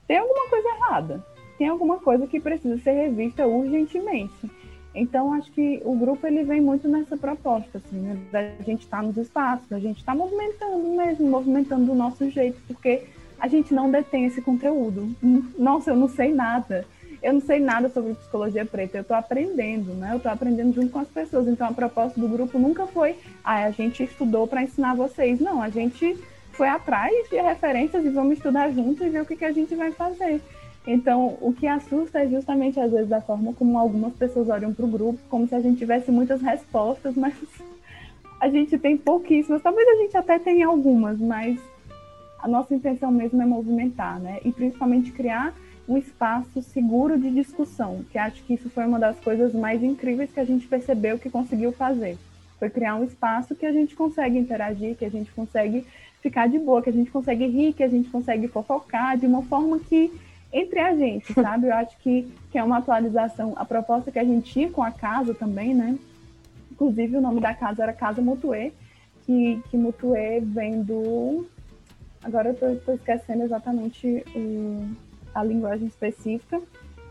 Tem 0.07 0.17
alguma 0.17 0.49
coisa 0.49 0.67
errada, 0.69 1.23
tem 1.55 1.67
alguma 1.67 1.99
coisa 1.99 2.25
que 2.25 2.39
precisa 2.39 2.79
ser 2.79 2.93
revista 2.93 3.45
urgentemente. 3.45 4.49
Então, 4.95 5.33
acho 5.33 5.51
que 5.51 5.79
o 5.85 5.95
grupo 5.95 6.25
ele 6.25 6.43
vem 6.43 6.59
muito 6.59 6.87
nessa 6.87 7.15
proposta, 7.15 7.77
assim, 7.77 7.97
né? 7.97 8.17
da 8.31 8.41
gente 8.63 8.81
estar 8.81 8.97
tá 8.97 9.03
nos 9.03 9.15
espaços, 9.15 9.69
da 9.69 9.79
gente 9.79 9.99
estar 9.99 10.13
tá 10.13 10.17
movimentando 10.17 10.89
mesmo, 10.89 11.29
movimentando 11.29 11.85
do 11.85 11.93
nosso 11.93 12.27
jeito, 12.27 12.59
porque 12.67 13.03
a 13.39 13.47
gente 13.47 13.71
não 13.71 13.91
detém 13.91 14.25
esse 14.25 14.41
conteúdo. 14.41 15.15
Nossa, 15.59 15.91
eu 15.91 15.95
não 15.95 16.09
sei 16.09 16.33
nada 16.33 16.87
eu 17.21 17.33
não 17.33 17.41
sei 17.41 17.59
nada 17.59 17.87
sobre 17.89 18.15
psicologia 18.15 18.65
preta, 18.65 18.97
eu 18.97 19.01
estou 19.01 19.15
aprendendo, 19.15 19.93
né? 19.93 20.13
Eu 20.13 20.17
estou 20.17 20.31
aprendendo 20.31 20.73
junto 20.73 20.91
com 20.91 20.99
as 20.99 21.07
pessoas. 21.07 21.47
Então 21.47 21.67
a 21.67 21.73
proposta 21.73 22.19
do 22.19 22.27
grupo 22.27 22.57
nunca 22.57 22.87
foi, 22.87 23.15
ah, 23.43 23.63
a 23.65 23.71
gente 23.71 24.03
estudou 24.03 24.47
para 24.47 24.63
ensinar 24.63 24.95
vocês. 24.95 25.39
Não, 25.39 25.61
a 25.61 25.69
gente 25.69 26.17
foi 26.51 26.67
atrás 26.67 27.11
de 27.29 27.39
referências 27.39 28.03
e 28.03 28.09
vamos 28.09 28.33
estudar 28.33 28.71
juntos 28.71 29.05
e 29.05 29.09
ver 29.09 29.21
o 29.21 29.25
que, 29.25 29.35
que 29.35 29.45
a 29.45 29.51
gente 29.51 29.75
vai 29.75 29.91
fazer. 29.91 30.41
Então, 30.85 31.37
o 31.39 31.53
que 31.53 31.67
assusta 31.67 32.19
é 32.23 32.27
justamente, 32.27 32.79
às 32.79 32.91
vezes, 32.91 33.11
a 33.11 33.21
forma 33.21 33.53
como 33.53 33.77
algumas 33.77 34.13
pessoas 34.13 34.49
olham 34.49 34.73
para 34.73 34.83
o 34.83 34.89
grupo, 34.89 35.19
como 35.29 35.47
se 35.47 35.53
a 35.53 35.61
gente 35.61 35.77
tivesse 35.77 36.11
muitas 36.11 36.41
respostas, 36.41 37.13
mas 37.17 37.35
a 38.39 38.49
gente 38.49 38.79
tem 38.79 38.97
pouquíssimas. 38.97 39.61
Talvez 39.61 39.87
a 39.87 39.95
gente 39.97 40.17
até 40.17 40.39
tenha 40.39 40.65
algumas, 40.65 41.19
mas 41.19 41.59
a 42.39 42.47
nossa 42.47 42.73
intenção 42.73 43.11
mesmo 43.11 43.39
é 43.41 43.45
movimentar, 43.45 44.19
né? 44.19 44.39
E 44.43 44.51
principalmente 44.51 45.11
criar 45.11 45.53
um 45.87 45.97
espaço 45.97 46.61
seguro 46.61 47.17
de 47.19 47.29
discussão, 47.31 48.03
que 48.11 48.17
acho 48.17 48.43
que 48.43 48.53
isso 48.53 48.69
foi 48.69 48.85
uma 48.85 48.99
das 48.99 49.19
coisas 49.19 49.53
mais 49.53 49.83
incríveis 49.83 50.31
que 50.31 50.39
a 50.39 50.45
gente 50.45 50.67
percebeu 50.67 51.17
que 51.17 51.29
conseguiu 51.29 51.71
fazer. 51.71 52.17
Foi 52.59 52.69
criar 52.69 52.95
um 52.95 53.03
espaço 53.03 53.55
que 53.55 53.65
a 53.65 53.71
gente 53.71 53.95
consegue 53.95 54.37
interagir, 54.37 54.95
que 54.95 55.05
a 55.05 55.09
gente 55.09 55.31
consegue 55.31 55.85
ficar 56.21 56.47
de 56.47 56.59
boa, 56.59 56.81
que 56.81 56.89
a 56.89 56.93
gente 56.93 57.09
consegue 57.09 57.47
rir, 57.47 57.73
que 57.73 57.83
a 57.83 57.87
gente 57.87 58.09
consegue 58.09 58.47
fofocar 58.47 59.17
de 59.17 59.25
uma 59.25 59.41
forma 59.43 59.79
que 59.79 60.11
entre 60.53 60.79
a 60.79 60.95
gente, 60.95 61.33
sabe? 61.33 61.67
Eu 61.67 61.73
acho 61.73 61.97
que, 61.99 62.31
que 62.51 62.57
é 62.57 62.63
uma 62.63 62.77
atualização. 62.77 63.53
A 63.55 63.65
proposta 63.65 64.11
que 64.11 64.19
a 64.19 64.23
gente 64.23 64.51
tinha 64.51 64.69
com 64.69 64.83
a 64.83 64.91
casa 64.91 65.33
também, 65.33 65.73
né? 65.73 65.97
Inclusive 66.71 67.17
o 67.17 67.21
nome 67.21 67.41
da 67.41 67.53
casa 67.53 67.83
era 67.83 67.93
Casa 67.93 68.21
Mutuê, 68.21 68.71
que, 69.25 69.61
que 69.69 69.77
Mutuê 69.77 70.39
vem 70.39 70.83
do. 70.83 71.47
Agora 72.23 72.55
eu 72.61 72.73
estou 72.73 72.93
esquecendo 72.93 73.43
exatamente 73.43 74.23
o 74.35 74.85
a 75.33 75.43
linguagem 75.43 75.87
específica, 75.87 76.61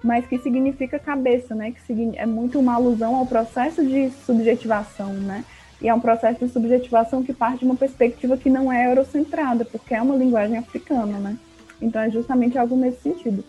mas 0.03 0.27
que 0.27 0.39
significa 0.39 0.99
cabeça, 0.99 1.55
né? 1.55 1.73
Que 1.73 2.13
é 2.17 2.27
muito 2.27 2.59
uma 2.59 2.75
alusão 2.75 3.17
ao 3.17 3.27
processo 3.27 3.85
de 3.85 4.11
subjetivação, 4.25 5.13
né? 5.13 5.45
E 5.81 5.89
é 5.89 5.95
um 5.95 6.01
processo 6.01 6.45
de 6.45 6.53
subjetivação 6.53 7.23
que 7.23 7.33
parte 7.33 7.61
de 7.61 7.65
uma 7.65 7.77
perspectiva 7.77 8.37
que 8.37 8.51
não 8.51 8.71
é 8.71 8.91
eurocentrada, 8.91 9.65
porque 9.65 9.95
é 9.95 10.03
uma 10.03 10.17
linguagem 10.17 10.59
africana, 10.59 11.19
né? 11.19 11.39
Então 11.81 12.03
é 12.03 12.11
justamente 12.11 12.59
algo 12.59 12.77
nesse 12.77 13.01
sentido. 13.01 13.43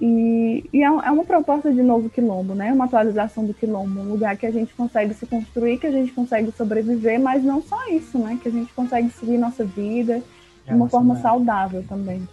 E, 0.00 0.64
e 0.72 0.82
é, 0.82 0.86
é 0.86 1.10
uma 1.10 1.24
proposta 1.24 1.70
de 1.70 1.82
novo 1.82 2.08
quilombo, 2.08 2.54
né? 2.54 2.72
Uma 2.72 2.86
atualização 2.86 3.44
do 3.44 3.52
quilombo, 3.52 4.00
um 4.00 4.08
lugar 4.08 4.36
que 4.36 4.46
a 4.46 4.50
gente 4.50 4.72
consegue 4.74 5.12
se 5.12 5.26
construir, 5.26 5.78
que 5.78 5.86
a 5.86 5.90
gente 5.90 6.12
consegue 6.12 6.50
sobreviver, 6.52 7.20
mas 7.20 7.44
não 7.44 7.60
só 7.62 7.88
isso, 7.88 8.18
né? 8.18 8.38
Que 8.42 8.48
a 8.48 8.52
gente 8.52 8.72
consegue 8.72 9.10
seguir 9.10 9.36
nossa 9.36 9.64
vida 9.64 10.22
de 10.66 10.72
uma 10.72 10.88
forma 10.88 11.16
saudável 11.16 11.84
também. 11.86 12.26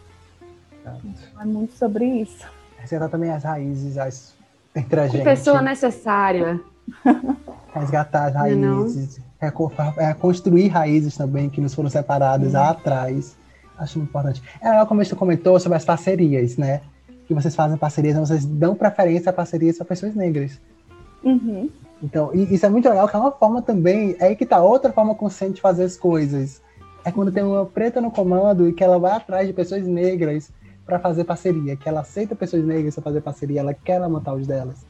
É 1.40 1.46
muito 1.46 1.74
sobre 1.74 2.06
isso. 2.06 2.46
Resgatar 2.78 3.10
também 3.10 3.32
as 3.32 3.44
raízes 3.44 3.98
as, 3.98 4.36
entre 4.76 5.00
a 5.00 5.08
gente. 5.08 5.24
Pessoa 5.24 5.62
necessária. 5.62 6.60
Resgatar 7.74 8.28
as 8.28 8.34
raízes. 8.34 9.22
É, 9.40 10.14
construir 10.16 10.68
raízes 10.70 11.16
também 11.16 11.50
que 11.50 11.62
nos 11.62 11.74
foram 11.74 11.90
separadas 11.90 12.54
lá 12.54 12.72
atrás. 12.72 13.36
Acho 13.78 14.00
muito 14.00 14.10
importante. 14.10 14.42
É 14.62 14.84
como 14.86 15.04
você 15.04 15.16
comentou 15.16 15.60
sobre 15.60 15.78
as 15.78 15.86
parcerias, 15.86 16.58
né? 16.58 16.82
Que 17.28 17.34
vocês 17.34 17.56
fazem 17.56 17.78
parcerias, 17.78 18.18
vocês 18.18 18.46
dão 18.46 18.74
preferência 18.74 19.30
a 19.30 19.34
parcerias 19.34 19.78
para 19.78 19.86
pessoas 19.86 20.16
negras. 20.16 20.60
Uhum. 21.24 21.70
Então, 22.02 22.32
isso 22.34 22.66
é 22.66 22.70
muito 22.70 22.88
legal, 22.88 23.08
que 23.08 23.16
é 23.16 23.20
uma 23.20 23.32
forma 23.32 23.62
também, 23.62 24.16
é 24.20 24.28
aí 24.28 24.36
que 24.36 24.46
tá 24.46 24.62
outra 24.62 24.92
forma 24.92 25.16
consciente 25.16 25.56
de 25.56 25.62
fazer 25.62 25.84
as 25.84 25.98
coisas. 25.98 26.62
É 27.04 27.12
quando 27.12 27.32
tem 27.32 27.44
uma 27.44 27.66
preta 27.66 28.02
no 28.02 28.12
comando 28.12 28.68
e 28.68 28.74
que 28.74 28.84
ela 28.84 29.00
vai 29.00 29.12
atrás 29.12 29.48
de 29.48 29.54
pessoas 29.54 29.86
negras 29.86 30.52
para 30.88 31.00
fazer 31.00 31.26
parceria, 31.26 31.76
que 31.76 31.88
ela 31.88 32.00
aceita 32.00 32.34
pessoas 32.34 32.64
negras 32.64 32.96
para 32.96 33.04
fazer 33.04 33.22
parceria, 33.22 33.60
ela 33.60 33.74
quer 33.74 34.00
levantar 34.00 34.34
os 34.34 34.48
delas. 34.48 34.86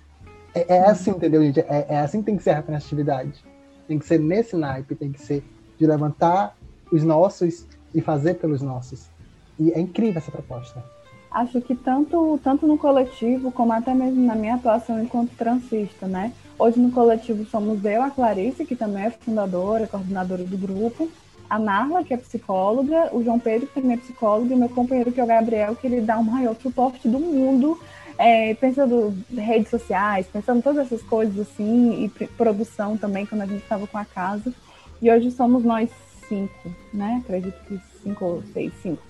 É, 0.53 0.75
é 0.75 0.85
assim, 0.85 1.09
entendeu, 1.09 1.43
gente? 1.43 1.59
É, 1.61 1.87
é, 1.89 1.99
assim 1.99 2.19
que 2.19 2.27
tem 2.27 2.37
que 2.37 2.43
ser 2.43 2.51
a 2.51 2.55
representatividade. 2.57 3.43
Tem 3.87 3.97
que 3.97 4.05
ser 4.05 4.19
nesse 4.19 4.55
naipe, 4.55 4.93
tem 4.93 5.11
que 5.11 5.19
ser 5.19 5.43
de 5.77 5.87
levantar 5.87 6.55
os 6.91 7.03
nossos 7.03 7.65
e 7.93 7.99
fazer 7.99 8.35
pelos 8.35 8.61
nossos. 8.61 9.09
E 9.59 9.71
é 9.71 9.79
incrível 9.79 10.19
essa 10.19 10.31
proposta. 10.31 10.83
Acho 11.31 11.59
que 11.61 11.75
tanto, 11.75 12.39
tanto 12.43 12.67
no 12.67 12.77
coletivo, 12.77 13.51
como 13.51 13.73
até 13.73 13.93
mesmo 13.93 14.23
na 14.23 14.35
minha 14.35 14.55
atuação 14.55 15.01
enquanto 15.01 15.35
transista, 15.35 16.07
né? 16.07 16.31
Hoje 16.59 16.79
no 16.79 16.91
coletivo 16.91 17.45
somos 17.45 17.83
eu, 17.83 18.01
a 18.01 18.09
Clarice, 18.09 18.65
que 18.65 18.75
também 18.75 19.05
é 19.05 19.09
fundadora, 19.09 19.87
coordenadora 19.87 20.43
do 20.43 20.57
grupo, 20.57 21.09
a 21.49 21.59
Narla, 21.59 22.03
que 22.03 22.13
é 22.13 22.17
psicóloga, 22.17 23.09
o 23.15 23.23
João 23.23 23.39
Pedro, 23.39 23.67
que 23.67 23.75
também 23.75 23.93
é 23.93 23.97
psicólogo, 23.97 24.51
e 24.51 24.53
o 24.53 24.57
meu 24.57 24.69
companheiro, 24.69 25.11
que 25.11 25.19
é 25.19 25.23
o 25.23 25.27
Gabriel, 25.27 25.75
que 25.75 25.87
ele 25.87 26.01
dá 26.01 26.17
o 26.17 26.23
maior 26.23 26.55
suporte 26.55 27.07
do 27.07 27.19
mundo, 27.19 27.79
é, 28.17 28.53
pensando 28.55 29.15
redes 29.35 29.69
sociais, 29.69 30.27
pensando 30.31 30.61
todas 30.61 30.85
essas 30.85 31.01
coisas 31.03 31.39
assim, 31.39 32.05
e 32.05 32.27
produção 32.27 32.97
também, 32.97 33.25
quando 33.25 33.41
a 33.41 33.45
gente 33.45 33.61
estava 33.61 33.85
com 33.87 33.97
a 33.97 34.05
casa. 34.05 34.53
E 35.01 35.11
hoje 35.11 35.31
somos 35.31 35.63
nós 35.63 35.89
cinco, 36.27 36.75
né? 36.93 37.21
Acredito 37.23 37.57
que 37.67 37.79
cinco 38.03 38.25
ou 38.25 38.43
seis, 38.53 38.73
cinco. 38.81 39.01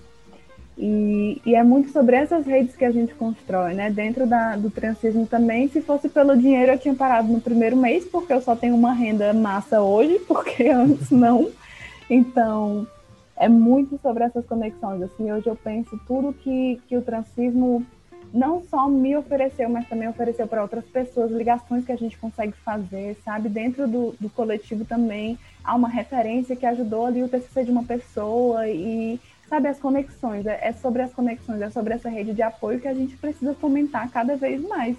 E, 0.77 1.41
e, 1.43 1.55
é 1.55 1.63
muito 1.63 1.89
sobre 1.91 2.15
essas 2.15 2.45
redes 2.45 2.75
que 2.75 2.85
a 2.85 2.91
gente 2.91 3.15
constrói, 3.15 3.73
né? 3.73 3.89
Dentro 3.89 4.27
da, 4.27 4.55
do 4.55 4.69
transismo 4.69 5.25
também, 5.25 5.67
se 5.67 5.81
fosse 5.81 6.07
pelo 6.07 6.37
dinheiro, 6.37 6.73
eu 6.73 6.77
tinha 6.77 6.93
parado 6.93 7.27
no 7.27 7.41
primeiro 7.41 7.75
mês, 7.75 8.05
porque 8.05 8.31
eu 8.31 8.41
só 8.41 8.55
tenho 8.55 8.75
uma 8.75 8.93
renda 8.93 9.33
massa 9.33 9.81
hoje, 9.81 10.19
porque 10.27 10.67
antes 10.67 11.09
não. 11.09 11.49
Então, 12.09 12.87
é 13.35 13.47
muito 13.47 13.99
sobre 14.01 14.23
essas 14.23 14.45
conexões. 14.45 15.01
Assim, 15.01 15.31
hoje 15.31 15.47
eu 15.47 15.55
penso 15.55 15.99
tudo 16.07 16.33
que, 16.33 16.81
que 16.87 16.97
o 16.97 17.01
transismo 17.01 17.85
não 18.33 18.61
só 18.61 18.87
me 18.89 19.15
ofereceu, 19.15 19.69
mas 19.69 19.87
também 19.87 20.07
ofereceu 20.07 20.47
para 20.47 20.61
outras 20.61 20.85
pessoas, 20.85 21.31
ligações 21.31 21.85
que 21.85 21.91
a 21.91 21.97
gente 21.97 22.17
consegue 22.17 22.53
fazer, 22.53 23.15
sabe? 23.23 23.47
Dentro 23.47 23.87
do, 23.87 24.15
do 24.19 24.29
coletivo 24.29 24.83
também 24.83 25.37
há 25.63 25.75
uma 25.75 25.87
referência 25.87 26.55
que 26.55 26.65
ajudou 26.65 27.05
ali 27.05 27.23
o 27.23 27.29
TCC 27.29 27.63
de 27.63 27.71
uma 27.71 27.83
pessoa 27.83 28.67
e 28.67 29.19
sabe, 29.47 29.69
as 29.69 29.79
conexões, 29.79 30.45
é, 30.45 30.59
é, 30.61 30.73
sobre 30.73 31.01
as 31.01 31.13
conexões, 31.13 31.61
é 31.61 31.69
sobre 31.69 31.93
essa 31.93 32.09
rede 32.09 32.33
de 32.33 32.41
apoio 32.41 32.79
que 32.79 32.87
a 32.87 32.93
gente 32.93 33.15
precisa 33.15 33.53
fomentar 33.53 34.09
cada 34.11 34.35
vez 34.35 34.61
mais. 34.67 34.97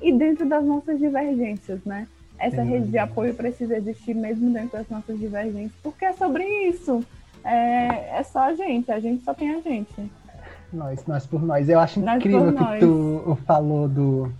E 0.00 0.12
dentro 0.12 0.48
das 0.48 0.64
nossas 0.64 0.98
divergências, 0.98 1.84
né? 1.84 2.08
Essa 2.40 2.62
rede 2.62 2.88
de 2.88 2.98
apoio 2.98 3.34
precisa 3.34 3.76
existir 3.76 4.14
mesmo 4.14 4.50
dentro 4.50 4.78
das 4.78 4.88
nossas 4.88 5.18
divergências, 5.18 5.72
porque 5.82 6.06
é 6.06 6.12
sobre 6.14 6.42
isso. 6.68 7.04
É, 7.44 8.18
é 8.18 8.22
só 8.22 8.40
a 8.40 8.54
gente, 8.54 8.90
a 8.90 8.98
gente 8.98 9.22
só 9.22 9.34
tem 9.34 9.54
a 9.54 9.60
gente. 9.60 10.10
Nós, 10.72 11.04
nós 11.06 11.26
por 11.26 11.42
nós. 11.42 11.68
Eu 11.68 11.78
acho 11.78 12.00
nós 12.00 12.16
incrível 12.16 12.52
que 12.52 12.62
nós. 12.62 12.80
tu 12.80 13.38
falou 13.46 13.88
do 13.88 14.32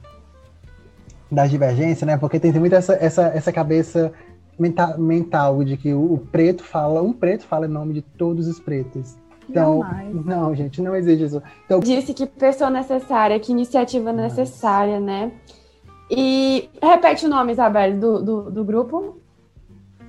das 1.30 1.50
divergências, 1.50 2.02
né? 2.02 2.16
Porque 2.16 2.40
tem, 2.40 2.52
muito 2.52 2.74
essa, 2.74 2.94
essa, 2.94 3.28
essa 3.28 3.52
cabeça 3.52 4.12
mental, 4.58 4.98
mental 4.98 5.64
de 5.64 5.76
que 5.76 5.92
o, 5.92 6.14
o 6.14 6.18
preto 6.18 6.64
fala, 6.64 7.02
um 7.02 7.12
preto 7.12 7.44
fala 7.44 7.66
em 7.66 7.70
nome 7.70 7.94
de 7.94 8.02
todos 8.02 8.48
os 8.48 8.58
pretos. 8.58 9.16
Então, 9.48 9.82
Jamais. 9.82 10.26
não, 10.26 10.54
gente, 10.54 10.80
não 10.80 10.94
existe 10.94 11.24
isso. 11.24 11.42
Então, 11.66 11.80
Disse 11.80 12.14
que 12.14 12.26
pessoa 12.26 12.70
necessária, 12.70 13.38
que 13.38 13.52
iniciativa 13.52 14.12
necessária, 14.12 15.00
né? 15.00 15.32
E 16.10 16.68
repete 16.82 17.26
o 17.26 17.28
nome, 17.28 17.52
Isabel, 17.52 17.96
do, 17.96 18.22
do, 18.22 18.50
do 18.50 18.64
grupo. 18.64 19.18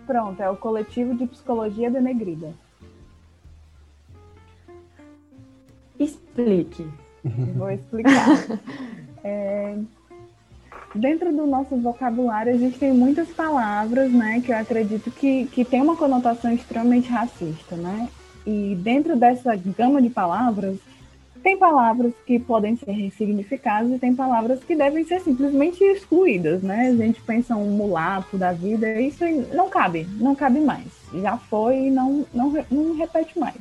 Pronto, 0.07 0.41
é 0.41 0.49
o 0.49 0.57
Coletivo 0.57 1.15
de 1.15 1.27
Psicologia 1.27 1.91
Denegrida. 1.91 2.53
Explique. 5.99 6.89
Vou 7.55 7.69
explicar. 7.69 8.27
é, 9.23 9.77
dentro 10.95 11.31
do 11.31 11.45
nosso 11.45 11.77
vocabulário, 11.77 12.53
a 12.53 12.57
gente 12.57 12.79
tem 12.79 12.91
muitas 12.91 13.29
palavras, 13.29 14.11
né, 14.11 14.41
que 14.43 14.51
eu 14.51 14.57
acredito 14.57 15.11
que, 15.11 15.45
que 15.45 15.63
tem 15.63 15.81
uma 15.81 15.95
conotação 15.95 16.51
extremamente 16.51 17.09
racista, 17.09 17.75
né? 17.75 18.09
E 18.45 18.75
dentro 18.81 19.15
dessa 19.15 19.55
gama 19.55 20.01
de 20.01 20.09
palavras, 20.09 20.79
tem 21.43 21.57
palavras 21.57 22.13
que 22.25 22.39
podem 22.39 22.75
ser 22.75 22.91
ressignificadas 22.91 23.91
e 23.91 23.99
tem 23.99 24.15
palavras 24.15 24.63
que 24.63 24.75
devem 24.75 25.03
ser 25.05 25.21
simplesmente 25.21 25.83
excluídas, 25.83 26.61
né? 26.61 26.89
A 26.89 26.95
gente 26.95 27.21
pensa 27.21 27.55
um 27.55 27.71
mulato 27.71 28.37
da 28.37 28.51
vida, 28.51 28.99
isso 28.99 29.23
não 29.53 29.69
cabe, 29.69 30.07
não 30.19 30.35
cabe 30.35 30.59
mais. 30.59 30.87
Já 31.13 31.37
foi 31.37 31.87
e 31.87 31.91
não, 31.91 32.25
não, 32.33 32.53
não 32.69 32.95
repete 32.95 33.37
mais. 33.37 33.57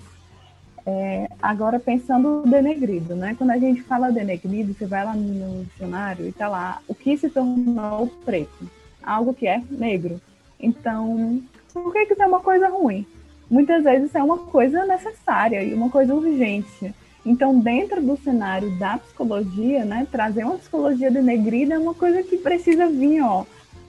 É, 0.87 1.29
agora 1.43 1.79
pensando 1.79 2.43
denegrido, 2.47 3.15
né? 3.15 3.35
Quando 3.37 3.51
a 3.51 3.59
gente 3.59 3.83
fala 3.83 4.11
denegrido, 4.11 4.75
você 4.75 4.87
vai 4.87 5.05
lá 5.05 5.15
no 5.15 5.65
dicionário 5.65 6.27
e 6.27 6.33
tá 6.33 6.49
lá 6.49 6.81
o 6.89 6.95
que 6.95 7.17
se 7.17 7.29
tornou 7.29 8.07
preto, 8.25 8.71
algo 9.03 9.35
que 9.35 9.47
é 9.47 9.63
negro. 9.71 10.21
Então, 10.59 11.43
por 11.73 11.93
que, 11.93 12.01
isso 12.01 12.23
é 12.23 12.27
uma 12.27 12.41
coisa 12.41 12.69
ruim? 12.69 13.07
muitas 13.51 13.83
vezes 13.83 14.15
é 14.15 14.23
uma 14.23 14.39
coisa 14.39 14.87
necessária 14.87 15.63
e 15.63 15.75
uma 15.75 15.91
coisa 15.91 16.15
urgente. 16.15 16.95
Então, 17.25 17.59
dentro 17.59 18.01
do 18.03 18.17
cenário 18.17 18.71
da 18.79 18.99
psicologia, 18.99 19.85
né, 19.85 20.07
trazer 20.11 20.45
uma 20.45 20.57
psicologia 20.57 21.11
denegrida 21.11 21.75
é 21.75 21.79
uma 21.79 21.95
coisa 21.95 22.23
que 22.23 22.39
precisa 22.39 22.87
vir, 22.89 23.23
ó, 23.23 23.45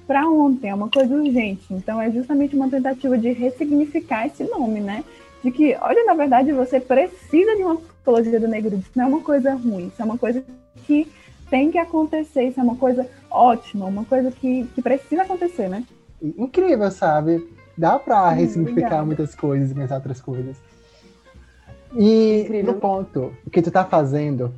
para 0.06 0.28
ontem, 0.30 0.70
é 0.70 0.76
uma 0.76 0.90
coisa 0.90 1.16
urgente. 1.16 1.66
Então, 1.72 2.02
é 2.02 2.12
justamente 2.12 2.56
uma 2.56 2.70
tentativa 2.70 3.18
de 3.18 3.32
ressignificar 3.32 4.28
esse 4.28 4.44
nome, 4.44 4.82
né? 4.82 5.04
De 5.42 5.52
que, 5.52 5.76
olha, 5.82 6.04
na 6.04 6.14
verdade, 6.14 6.52
você 6.52 6.80
precisa 6.80 7.56
de 7.56 7.64
uma 7.64 7.78
psicologia 7.78 8.40
denegrida. 8.40 8.76
Isso 8.76 8.92
não 8.96 9.06
é 9.06 9.08
uma 9.08 9.22
coisa 9.22 9.54
ruim, 9.54 9.88
isso 9.88 10.02
é 10.02 10.06
uma 10.06 10.18
coisa 10.18 10.44
que 10.86 11.08
tem 11.50 11.72
que 11.72 11.78
acontecer, 11.78 12.44
isso 12.44 12.60
é 12.60 12.64
uma 12.64 12.76
coisa 12.76 13.08
ótima, 13.30 13.86
uma 13.86 14.04
coisa 14.04 14.32
que, 14.32 14.66
que 14.76 14.82
precisa 14.82 15.22
acontecer, 15.24 15.70
né? 15.70 15.84
Incrível, 16.22 16.92
sabe? 16.92 17.48
Dá 17.78 17.98
para 17.98 18.30
ressignificar 18.32 19.06
muitas 19.06 19.34
coisas 19.34 19.72
e 19.72 19.74
pensar 19.74 19.96
outras 19.96 20.22
coisas. 20.22 20.58
E 21.94 22.42
Incrível. 22.42 22.74
no 22.74 22.80
ponto, 22.80 23.34
o 23.46 23.50
que 23.50 23.62
tu 23.62 23.70
tá 23.70 23.84
fazendo, 23.84 24.54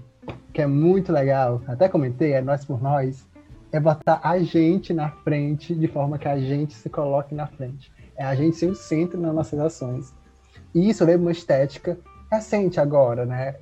que 0.53 0.61
é 0.61 0.67
muito 0.67 1.11
legal, 1.11 1.61
até 1.67 1.89
comentei, 1.89 2.33
é 2.33 2.41
nós 2.41 2.63
por 2.63 2.81
nós, 2.81 3.27
é 3.71 3.79
botar 3.79 4.19
a 4.23 4.37
gente 4.37 4.93
na 4.93 5.09
frente 5.09 5.73
de 5.73 5.87
forma 5.87 6.19
que 6.19 6.27
a 6.27 6.37
gente 6.37 6.73
se 6.75 6.89
coloque 6.89 7.33
na 7.33 7.47
frente. 7.47 7.91
É 8.15 8.23
a 8.23 8.35
gente 8.35 8.55
ser 8.55 8.67
o 8.67 8.75
centro 8.75 9.19
nas 9.19 9.33
nossas 9.33 9.59
ações. 9.59 10.13
E 10.75 10.87
isso 10.89 11.03
leva 11.03 11.21
uma 11.21 11.31
estética 11.31 11.97
recente 12.31 12.79
agora, 12.79 13.25
né? 13.25 13.55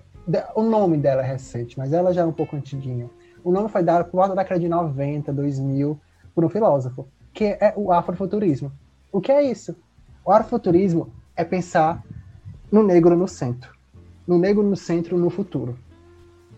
O 0.54 0.62
nome 0.62 0.98
dela 0.98 1.22
é 1.22 1.26
recente, 1.26 1.78
mas 1.78 1.94
ela 1.94 2.14
já 2.14 2.22
é 2.22 2.26
um 2.26 2.34
pouco 2.34 2.58
antiguinha. 2.58 3.10
O 3.44 3.52
nome 3.52 3.70
foi 3.70 3.84
dado 3.84 4.06
por 4.06 4.18
volta 4.18 4.36
da 4.36 4.44
década 4.44 4.60
de 4.60 4.68
90, 4.68 5.32
2000, 5.32 6.00
por 6.36 6.44
um 6.44 6.50
filósofo, 6.50 7.08
que 7.34 7.46
é 7.46 7.74
o 7.78 7.92
afrofuturismo. 7.92 8.72
O 9.12 9.22
que 9.22 9.32
é 9.32 9.42
isso? 9.42 9.76
O 10.26 10.32
afrofuturismo 10.32 11.12
é 11.36 11.44
pensar 11.44 12.04
no 12.72 12.82
negro 12.82 13.16
no 13.18 13.28
centro. 13.28 13.74
No 14.26 14.38
negro 14.38 14.64
no 14.64 14.76
centro, 14.76 15.18
no 15.18 15.30
futuro. 15.30 15.78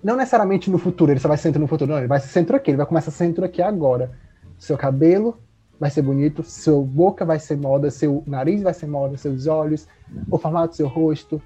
Não 0.04 0.16
necessariamente 0.16 0.70
no 0.70 0.78
futuro, 0.78 1.12
ele 1.12 1.20
só 1.20 1.28
vai 1.28 1.38
centro 1.38 1.60
no 1.60 1.68
futuro. 1.68 1.92
Não, 1.92 1.98
ele 1.98 2.08
vai 2.08 2.20
centro 2.20 2.56
aqui, 2.56 2.72
ele 2.72 2.78
vai 2.78 2.86
começar 2.86 3.10
centro 3.10 3.44
aqui 3.44 3.62
agora. 3.62 4.12
Seu 4.58 4.78
cabelo 4.78 5.38
vai 5.80 5.90
ser 5.90 6.02
bonito, 6.02 6.44
sua 6.44 6.82
boca 6.82 7.26
vai 7.26 7.40
ser 7.40 7.58
moda, 7.58 7.90
seu 7.90 8.24
nariz 8.28 8.62
vai 8.62 8.74
ser 8.74 8.88
moda, 8.88 9.18
seus 9.18 9.48
olhos, 9.48 9.88
o 10.30 10.38
formato 10.38 10.70
do 10.70 10.76
seu 10.76 10.88
rosto. 10.88 11.42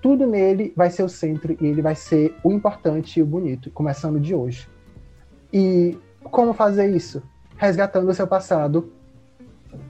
Tudo 0.00 0.26
nele 0.26 0.72
vai 0.76 0.88
ser 0.88 1.02
o 1.02 1.08
centro 1.08 1.56
e 1.60 1.66
ele 1.66 1.82
vai 1.82 1.94
ser 1.94 2.34
o 2.42 2.52
importante 2.52 3.18
e 3.18 3.22
o 3.22 3.26
bonito, 3.26 3.70
começando 3.70 4.20
de 4.20 4.34
hoje. 4.34 4.68
E 5.52 5.98
como 6.22 6.52
fazer 6.52 6.88
isso? 6.94 7.22
Resgatando 7.56 8.08
o 8.08 8.14
seu 8.14 8.26
passado 8.26 8.92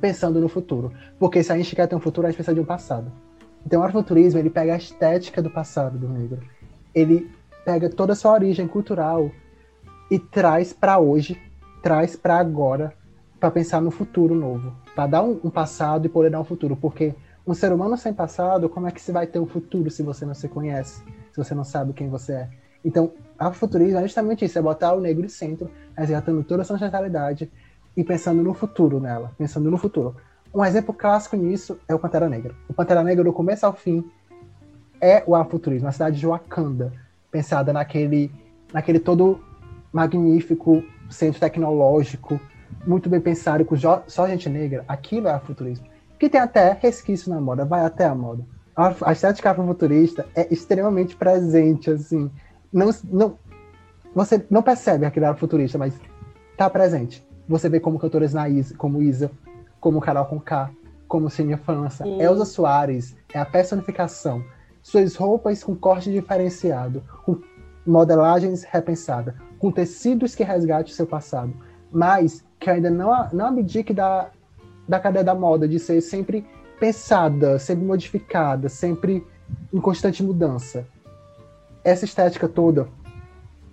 pensando 0.00 0.40
no 0.40 0.48
futuro. 0.48 0.92
Porque 1.18 1.42
se 1.42 1.52
a 1.52 1.56
gente 1.56 1.74
quer 1.76 1.86
ter 1.86 1.94
um 1.94 2.00
futuro, 2.00 2.26
a 2.26 2.30
gente 2.30 2.36
precisa 2.36 2.54
de 2.54 2.60
um 2.60 2.64
passado. 2.64 3.10
Então, 3.66 3.80
o 3.80 3.84
afrofuturismo, 3.84 4.38
ele 4.38 4.48
pega 4.48 4.74
a 4.74 4.76
estética 4.76 5.42
do 5.42 5.50
passado 5.50 5.98
do 5.98 6.08
negro. 6.08 6.40
Ele 6.94 7.28
pega 7.64 7.90
toda 7.90 8.12
a 8.12 8.16
sua 8.16 8.32
origem 8.32 8.68
cultural 8.68 9.28
e 10.08 10.20
traz 10.20 10.72
para 10.72 11.00
hoje, 11.00 11.36
traz 11.82 12.14
para 12.14 12.38
agora, 12.38 12.94
para 13.40 13.50
pensar 13.50 13.80
no 13.80 13.90
futuro 13.90 14.36
novo. 14.36 14.72
Para 14.94 15.08
dar 15.08 15.22
um, 15.24 15.40
um, 15.42 15.50
passado 15.50 16.06
e 16.06 16.08
poder 16.08 16.30
dar 16.30 16.40
um 16.40 16.44
futuro. 16.44 16.76
Porque 16.76 17.12
um 17.44 17.54
ser 17.54 17.72
humano 17.72 17.96
sem 17.96 18.14
passado, 18.14 18.68
como 18.68 18.86
é 18.86 18.92
que 18.92 19.00
se 19.00 19.10
vai 19.10 19.26
ter 19.26 19.40
um 19.40 19.46
futuro 19.46 19.90
se 19.90 20.00
você 20.00 20.24
não 20.24 20.34
se 20.34 20.46
conhece? 20.46 21.02
Se 21.32 21.36
você 21.36 21.52
não 21.52 21.64
sabe 21.64 21.92
quem 21.92 22.08
você 22.08 22.32
é? 22.34 22.48
Então, 22.84 23.12
afrofuturismo 23.36 23.98
é 23.98 24.02
justamente 24.02 24.44
isso, 24.44 24.56
é 24.56 24.62
botar 24.62 24.94
o 24.94 25.00
negro 25.00 25.26
em 25.26 25.28
centro, 25.28 25.68
resgatando 25.98 26.44
toda 26.44 26.62
a 26.62 26.64
sua 26.64 26.76
ancestralidade, 26.76 27.50
e 27.96 28.04
pensando 28.04 28.44
no 28.44 28.54
futuro 28.54 29.00
nela, 29.00 29.32
pensando 29.36 29.68
no 29.70 29.76
futuro. 29.76 30.14
Um 30.56 30.64
exemplo 30.64 30.94
clássico 30.94 31.36
nisso 31.36 31.78
é 31.86 31.94
o 31.94 31.98
Pantera 31.98 32.30
Negra. 32.30 32.54
O 32.66 32.72
Pantera 32.72 33.04
Negra, 33.04 33.22
do 33.22 33.30
começo 33.30 33.66
ao 33.66 33.74
fim, 33.74 34.02
é 34.98 35.22
o 35.26 35.36
afuturismo, 35.36 35.86
a 35.86 35.92
cidade 35.92 36.18
de 36.18 36.26
Wakanda, 36.26 36.94
pensada 37.30 37.74
naquele, 37.74 38.32
naquele 38.72 38.98
todo 38.98 39.38
magnífico 39.92 40.82
centro 41.10 41.38
tecnológico, 41.38 42.40
muito 42.86 43.10
bem 43.10 43.20
pensado, 43.20 43.66
com 43.66 43.76
só 43.76 44.26
gente 44.26 44.48
negra. 44.48 44.82
Aquilo 44.88 45.28
é 45.28 45.32
afuturismo. 45.32 45.84
Que 46.18 46.26
tem 46.26 46.40
até 46.40 46.72
resquício 46.72 47.28
na 47.28 47.38
moda, 47.38 47.66
vai 47.66 47.84
até 47.84 48.06
a 48.06 48.14
moda. 48.14 48.42
A 48.74 49.12
estética 49.12 49.50
afrofuturista 49.50 50.24
é 50.34 50.50
extremamente 50.50 51.14
presente, 51.16 51.90
assim. 51.90 52.30
Não, 52.72 52.88
não, 53.04 53.38
você 54.14 54.42
não 54.48 54.62
percebe 54.62 55.04
aquele 55.04 55.34
futurista, 55.34 55.76
mas 55.76 56.00
está 56.52 56.70
presente. 56.70 57.22
Você 57.46 57.68
vê 57.68 57.78
como 57.78 57.98
cantoras 57.98 58.32
na 58.32 58.48
Isa, 58.48 58.74
como 58.74 59.02
Isa, 59.02 59.30
como 59.86 60.00
Carol 60.00 60.24
Conká, 60.24 60.68
como 61.06 61.30
Sênia 61.30 61.56
França, 61.56 62.02
Sim. 62.02 62.20
Elza 62.20 62.44
Soares, 62.44 63.16
é 63.32 63.38
a 63.38 63.44
personificação. 63.44 64.42
Suas 64.82 65.14
roupas 65.14 65.62
com 65.62 65.76
corte 65.76 66.10
diferenciado, 66.10 67.04
com 67.24 67.38
modelagens 67.86 68.64
repensadas, 68.64 69.32
com 69.60 69.70
tecidos 69.70 70.34
que 70.34 70.42
resgate 70.42 70.92
o 70.92 70.96
seu 70.96 71.06
passado. 71.06 71.54
mas 71.92 72.44
que 72.58 72.68
ainda 72.68 72.90
não, 72.90 73.28
não 73.32 73.46
abdique 73.46 73.94
da, 73.94 74.28
da 74.88 74.98
cadeia 74.98 75.22
da 75.22 75.36
moda, 75.36 75.68
de 75.68 75.78
ser 75.78 76.00
sempre 76.00 76.44
pensada, 76.80 77.56
sempre 77.60 77.84
modificada, 77.84 78.68
sempre 78.68 79.24
em 79.72 79.80
constante 79.80 80.20
mudança. 80.20 80.84
Essa 81.84 82.04
estética 82.04 82.48
toda, 82.48 82.88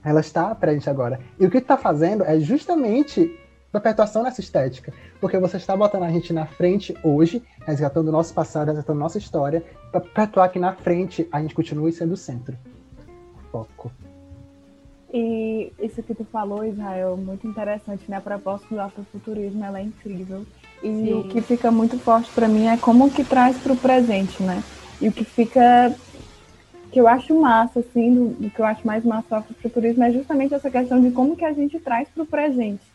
ela 0.05 0.19
está 0.19 0.53
presente 0.53 0.87
agora. 0.91 1.19
E 1.39 1.45
o 1.47 1.49
que 1.49 1.57
está 1.57 1.75
fazendo 1.75 2.23
é 2.23 2.39
justamente 2.39 3.35
perpetuação 3.73 4.21
nessa 4.21 4.39
estética, 4.39 4.93
porque 5.19 5.37
você 5.39 5.57
está 5.57 5.75
botando 5.75 6.03
a 6.03 6.11
gente 6.11 6.31
na 6.31 6.45
frente 6.45 6.95
hoje, 7.03 7.41
resgatando 7.65 8.09
o 8.09 8.11
nosso 8.11 8.31
passado, 8.31 8.67
resgatando 8.67 8.99
nossa 8.99 9.17
história, 9.17 9.63
para 9.91 9.99
perpetuar 9.99 10.51
que 10.51 10.59
na 10.59 10.73
frente 10.73 11.27
a 11.31 11.41
gente 11.41 11.55
continue 11.55 11.91
sendo 11.91 12.13
o 12.13 12.17
centro. 12.17 12.55
Foco. 13.51 13.91
E 15.11 15.71
isso 15.79 16.01
que 16.03 16.13
tu 16.13 16.23
falou, 16.25 16.63
Israel, 16.63 17.17
muito 17.17 17.47
interessante, 17.47 18.03
né? 18.07 18.17
A 18.17 18.21
proposta 18.21 18.67
do 18.69 18.79
afrofuturismo, 18.79 19.63
ela 19.63 19.79
é 19.79 19.83
incrível. 19.83 20.45
E 20.83 20.87
Sim. 20.87 21.13
o 21.13 21.23
que 21.25 21.41
fica 21.41 21.71
muito 21.71 21.97
forte 21.97 22.31
para 22.31 22.47
mim 22.47 22.67
é 22.67 22.77
como 22.77 23.09
que 23.09 23.23
traz 23.23 23.57
para 23.57 23.73
o 23.73 23.77
presente, 23.77 24.41
né? 24.41 24.63
E 25.01 25.07
o 25.07 25.11
que 25.11 25.23
fica 25.23 25.95
que 26.91 26.99
eu 26.99 27.07
acho 27.07 27.39
massa, 27.39 27.79
assim, 27.79 28.13
do, 28.13 28.29
do 28.29 28.49
que 28.51 28.59
eu 28.59 28.65
acho 28.65 28.85
mais 28.85 29.03
massa 29.03 29.27
do 29.29 29.35
afrofuturismo 29.35 30.03
é 30.03 30.11
justamente 30.11 30.53
essa 30.53 30.69
questão 30.69 31.01
de 31.01 31.09
como 31.09 31.35
que 31.35 31.43
a 31.43 31.51
gente 31.51 31.79
traz 31.79 32.07
para 32.09 32.21
o 32.21 32.27
presente. 32.27 32.92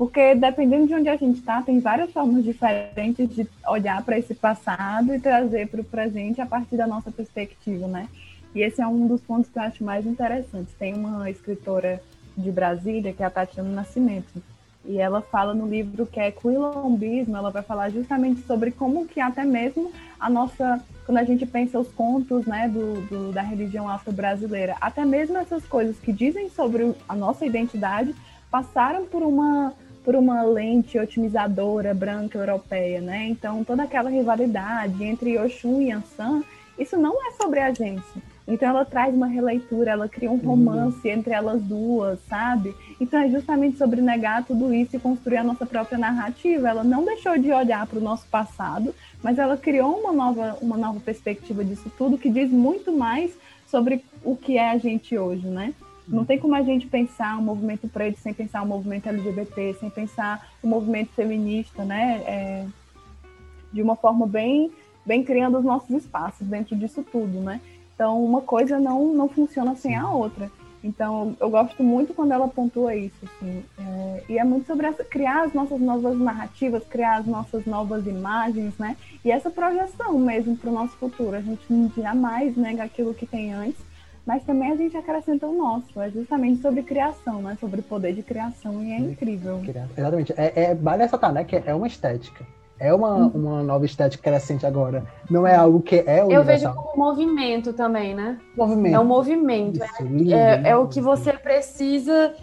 Porque 0.00 0.34
dependendo 0.34 0.86
de 0.86 0.94
onde 0.94 1.10
a 1.10 1.16
gente 1.16 1.40
está, 1.40 1.60
tem 1.60 1.78
várias 1.78 2.10
formas 2.10 2.42
diferentes 2.42 3.28
de 3.36 3.46
olhar 3.68 4.02
para 4.02 4.18
esse 4.18 4.34
passado 4.34 5.14
e 5.14 5.20
trazer 5.20 5.68
para 5.68 5.82
o 5.82 5.84
presente 5.84 6.40
a 6.40 6.46
partir 6.46 6.78
da 6.78 6.86
nossa 6.86 7.10
perspectiva, 7.10 7.86
né? 7.86 8.08
E 8.54 8.62
esse 8.62 8.80
é 8.80 8.86
um 8.86 9.06
dos 9.06 9.20
pontos 9.20 9.50
que 9.50 9.58
eu 9.58 9.62
acho 9.62 9.84
mais 9.84 10.06
interessantes. 10.06 10.72
Tem 10.78 10.94
uma 10.94 11.28
escritora 11.28 12.02
de 12.34 12.50
Brasília, 12.50 13.12
que 13.12 13.22
é 13.22 13.26
a 13.26 13.30
Tatiana 13.30 13.68
Nascimento, 13.68 14.42
e 14.86 14.96
ela 14.96 15.20
fala 15.20 15.52
no 15.52 15.68
livro 15.68 16.06
que 16.06 16.18
é 16.18 16.30
Quilombismo, 16.30 17.36
ela 17.36 17.50
vai 17.50 17.62
falar 17.62 17.90
justamente 17.90 18.40
sobre 18.46 18.70
como 18.70 19.06
que 19.06 19.20
até 19.20 19.44
mesmo 19.44 19.92
a 20.18 20.30
nossa, 20.30 20.82
quando 21.04 21.18
a 21.18 21.24
gente 21.24 21.44
pensa 21.44 21.78
os 21.78 21.88
contos 21.88 22.46
né, 22.46 22.70
do, 22.70 23.02
do 23.02 23.32
da 23.32 23.42
religião 23.42 23.86
afro-brasileira, 23.86 24.76
até 24.80 25.04
mesmo 25.04 25.36
essas 25.36 25.66
coisas 25.66 25.98
que 25.98 26.10
dizem 26.10 26.48
sobre 26.48 26.94
a 27.06 27.14
nossa 27.14 27.44
identidade 27.44 28.14
passaram 28.50 29.04
por 29.04 29.22
uma 29.22 29.74
por 30.04 30.16
uma 30.16 30.42
lente 30.42 30.98
otimizadora 30.98 31.94
branca 31.94 32.38
europeia, 32.38 33.00
né? 33.00 33.26
Então 33.28 33.64
toda 33.64 33.82
aquela 33.82 34.10
rivalidade 34.10 35.02
entre 35.04 35.38
Oxum 35.38 35.80
e 35.80 35.92
Ansan, 35.92 36.42
isso 36.78 36.96
não 36.96 37.14
é 37.28 37.32
sobre 37.32 37.60
a 37.60 37.72
gente. 37.72 38.22
Então 38.48 38.68
ela 38.68 38.84
traz 38.84 39.14
uma 39.14 39.26
releitura, 39.26 39.92
ela 39.92 40.08
cria 40.08 40.30
um 40.30 40.34
uhum. 40.34 40.40
romance 40.40 41.06
uhum. 41.06 41.14
entre 41.14 41.32
elas 41.32 41.62
duas, 41.62 42.18
sabe? 42.28 42.74
Então 43.00 43.20
é 43.20 43.28
justamente 43.28 43.78
sobre 43.78 44.00
negar 44.00 44.44
tudo 44.44 44.74
isso 44.74 44.96
e 44.96 44.98
construir 44.98 45.36
a 45.36 45.44
nossa 45.44 45.64
própria 45.64 45.96
narrativa. 45.96 46.68
Ela 46.68 46.82
não 46.82 47.04
deixou 47.04 47.38
de 47.38 47.52
olhar 47.52 47.86
para 47.86 47.98
o 47.98 48.02
nosso 48.02 48.26
passado, 48.26 48.94
mas 49.22 49.38
ela 49.38 49.56
criou 49.56 50.00
uma 50.00 50.12
nova, 50.12 50.58
uma 50.60 50.76
nova 50.76 50.98
perspectiva 50.98 51.64
disso 51.64 51.90
tudo 51.96 52.18
que 52.18 52.28
diz 52.28 52.50
muito 52.50 52.92
mais 52.92 53.30
sobre 53.68 54.02
o 54.24 54.34
que 54.34 54.58
é 54.58 54.70
a 54.70 54.78
gente 54.78 55.16
hoje, 55.16 55.46
né? 55.46 55.72
Não 56.10 56.24
tem 56.24 56.38
como 56.38 56.54
a 56.56 56.62
gente 56.62 56.86
pensar 56.88 57.36
o 57.36 57.40
um 57.40 57.42
movimento 57.42 57.88
preto 57.88 58.18
sem 58.18 58.34
pensar 58.34 58.62
o 58.62 58.64
um 58.64 58.68
movimento 58.68 59.08
LGBT, 59.08 59.74
sem 59.74 59.88
pensar 59.88 60.50
o 60.62 60.66
um 60.66 60.70
movimento 60.70 61.12
feminista, 61.12 61.84
né? 61.84 62.22
É, 62.26 62.66
de 63.72 63.80
uma 63.80 63.94
forma 63.94 64.26
bem, 64.26 64.72
bem 65.06 65.22
criando 65.22 65.56
os 65.58 65.64
nossos 65.64 65.90
espaços 65.90 66.46
dentro 66.46 66.74
disso 66.76 67.04
tudo, 67.04 67.40
né? 67.40 67.60
Então, 67.94 68.24
uma 68.24 68.40
coisa 68.40 68.80
não, 68.80 69.12
não 69.14 69.28
funciona 69.28 69.76
sem 69.76 69.94
a 69.94 70.10
outra. 70.10 70.50
Então, 70.82 71.36
eu 71.38 71.50
gosto 71.50 71.82
muito 71.82 72.14
quando 72.14 72.32
ela 72.32 72.48
pontua 72.48 72.96
isso, 72.96 73.16
assim. 73.22 73.62
É, 73.78 74.24
e 74.30 74.38
é 74.38 74.44
muito 74.44 74.66
sobre 74.66 74.86
essa, 74.86 75.04
criar 75.04 75.44
as 75.44 75.52
nossas 75.52 75.78
novas 75.80 76.18
narrativas, 76.18 76.82
criar 76.84 77.18
as 77.18 77.26
nossas 77.26 77.66
novas 77.66 78.06
imagens, 78.06 78.76
né? 78.78 78.96
E 79.24 79.30
essa 79.30 79.50
projeção 79.50 80.18
mesmo 80.18 80.56
para 80.56 80.70
o 80.70 80.72
nosso 80.72 80.96
futuro. 80.96 81.36
A 81.36 81.40
gente 81.40 81.62
jamais 81.94 82.56
nega 82.56 82.82
aquilo 82.82 83.14
que 83.14 83.26
tem 83.26 83.52
antes, 83.52 83.80
mas 84.26 84.44
também 84.44 84.70
a 84.70 84.76
gente 84.76 84.96
acrescenta 84.96 85.46
o 85.46 85.56
nosso. 85.56 86.00
É 86.00 86.10
justamente 86.10 86.60
sobre 86.62 86.82
criação, 86.82 87.42
né? 87.42 87.56
Sobre 87.60 87.82
poder 87.82 88.14
de 88.14 88.22
criação, 88.22 88.82
e 88.82 88.92
é 88.92 88.98
incrível. 88.98 89.60
Exatamente. 89.96 90.34
É, 90.36 90.64
é, 90.64 90.74
vale 90.74 91.02
ressaltar, 91.02 91.32
né? 91.32 91.44
Que 91.44 91.62
é 91.64 91.74
uma 91.74 91.86
estética 91.86 92.44
é 92.80 92.94
uma, 92.94 93.14
uhum. 93.14 93.28
uma 93.34 93.62
nova 93.62 93.84
estética 93.84 94.22
crescente 94.22 94.64
agora. 94.64 95.04
Não 95.30 95.46
é 95.46 95.54
algo 95.54 95.82
que 95.82 95.96
é 95.96 96.24
universal. 96.24 96.32
Eu 96.32 96.44
vejo 96.44 96.72
como 96.72 96.96
movimento 96.96 97.74
também, 97.74 98.14
né? 98.14 98.40
Movimento. 98.56 98.94
É 98.94 98.98
um 98.98 99.04
movimento. 99.04 99.76
Isso, 99.76 100.02
é, 100.02 100.02
lindo, 100.02 100.34
é, 100.34 100.62
é, 100.70 100.76
o 100.76 100.88
que 100.88 100.98
você 100.98 101.34
precisa, 101.34 102.34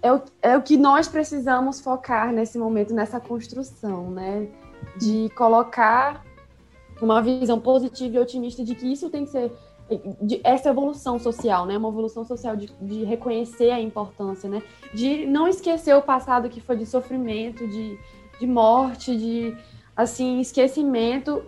é 0.00 0.10
o, 0.10 0.22
é 0.40 0.56
o 0.56 0.62
que 0.62 0.78
nós 0.78 1.08
precisamos 1.08 1.78
focar 1.78 2.32
nesse 2.32 2.58
momento, 2.58 2.94
nessa 2.94 3.20
construção, 3.20 4.10
né? 4.10 4.48
De 4.96 5.28
colocar 5.36 6.24
uma 7.00 7.20
visão 7.20 7.60
positiva 7.60 8.16
e 8.16 8.18
otimista 8.18 8.64
de 8.64 8.74
que 8.74 8.90
isso 8.90 9.10
tem 9.10 9.26
que 9.26 9.30
ser 9.30 9.52
de, 10.20 10.40
essa 10.44 10.70
evolução 10.70 11.18
social, 11.18 11.66
né? 11.66 11.76
Uma 11.76 11.88
evolução 11.88 12.24
social 12.24 12.56
de, 12.56 12.72
de, 12.80 13.04
reconhecer 13.04 13.70
a 13.70 13.80
importância, 13.80 14.48
né? 14.48 14.62
De 14.94 15.26
não 15.26 15.48
esquecer 15.48 15.94
o 15.94 16.02
passado 16.02 16.48
que 16.48 16.60
foi 16.60 16.76
de 16.76 16.86
sofrimento, 16.86 17.66
de, 17.66 17.98
de 18.38 18.46
morte, 18.46 19.16
de 19.16 19.56
assim, 19.96 20.40
esquecimento 20.40 21.42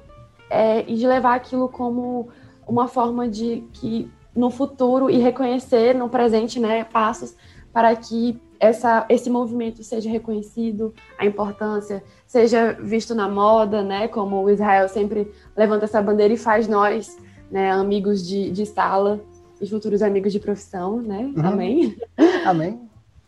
é, 0.51 0.85
e 0.87 0.97
de 0.97 1.07
levar 1.07 1.35
aquilo 1.35 1.69
como 1.69 2.29
uma 2.66 2.89
forma 2.89 3.29
de 3.29 3.65
que 3.73 4.11
no 4.35 4.51
futuro 4.51 5.09
e 5.09 5.19
reconhecer 5.19 5.95
no 5.95 6.09
presente, 6.09 6.59
né, 6.59 6.85
passos 6.85 7.37
para 7.73 7.95
que 7.97 8.41
essa, 8.59 9.05
esse 9.09 9.29
movimento 9.29 9.83
seja 9.83 10.09
reconhecido, 10.09 10.95
a 11.19 11.27
importância 11.27 12.03
seja 12.27 12.73
visto 12.73 13.15
na 13.15 13.29
moda, 13.29 13.83
né, 13.83 14.09
como 14.09 14.43
o 14.43 14.51
Israel 14.51 14.89
sempre 14.89 15.31
levanta 15.57 15.85
essa 15.85 16.01
bandeira 16.01 16.33
e 16.33 16.39
faz 16.39 16.66
nós, 16.66 17.19
né, 17.55 17.71
amigos 17.71 18.27
de, 18.27 18.51
de 18.51 18.67
sala 18.67 19.21
e 19.61 19.67
futuros 19.69 20.03
amigos 20.03 20.33
de 20.33 20.41
profissão, 20.41 21.01
né, 21.01 21.33
uhum. 21.37 21.47
amém? 21.47 21.97
Amém. 22.45 22.81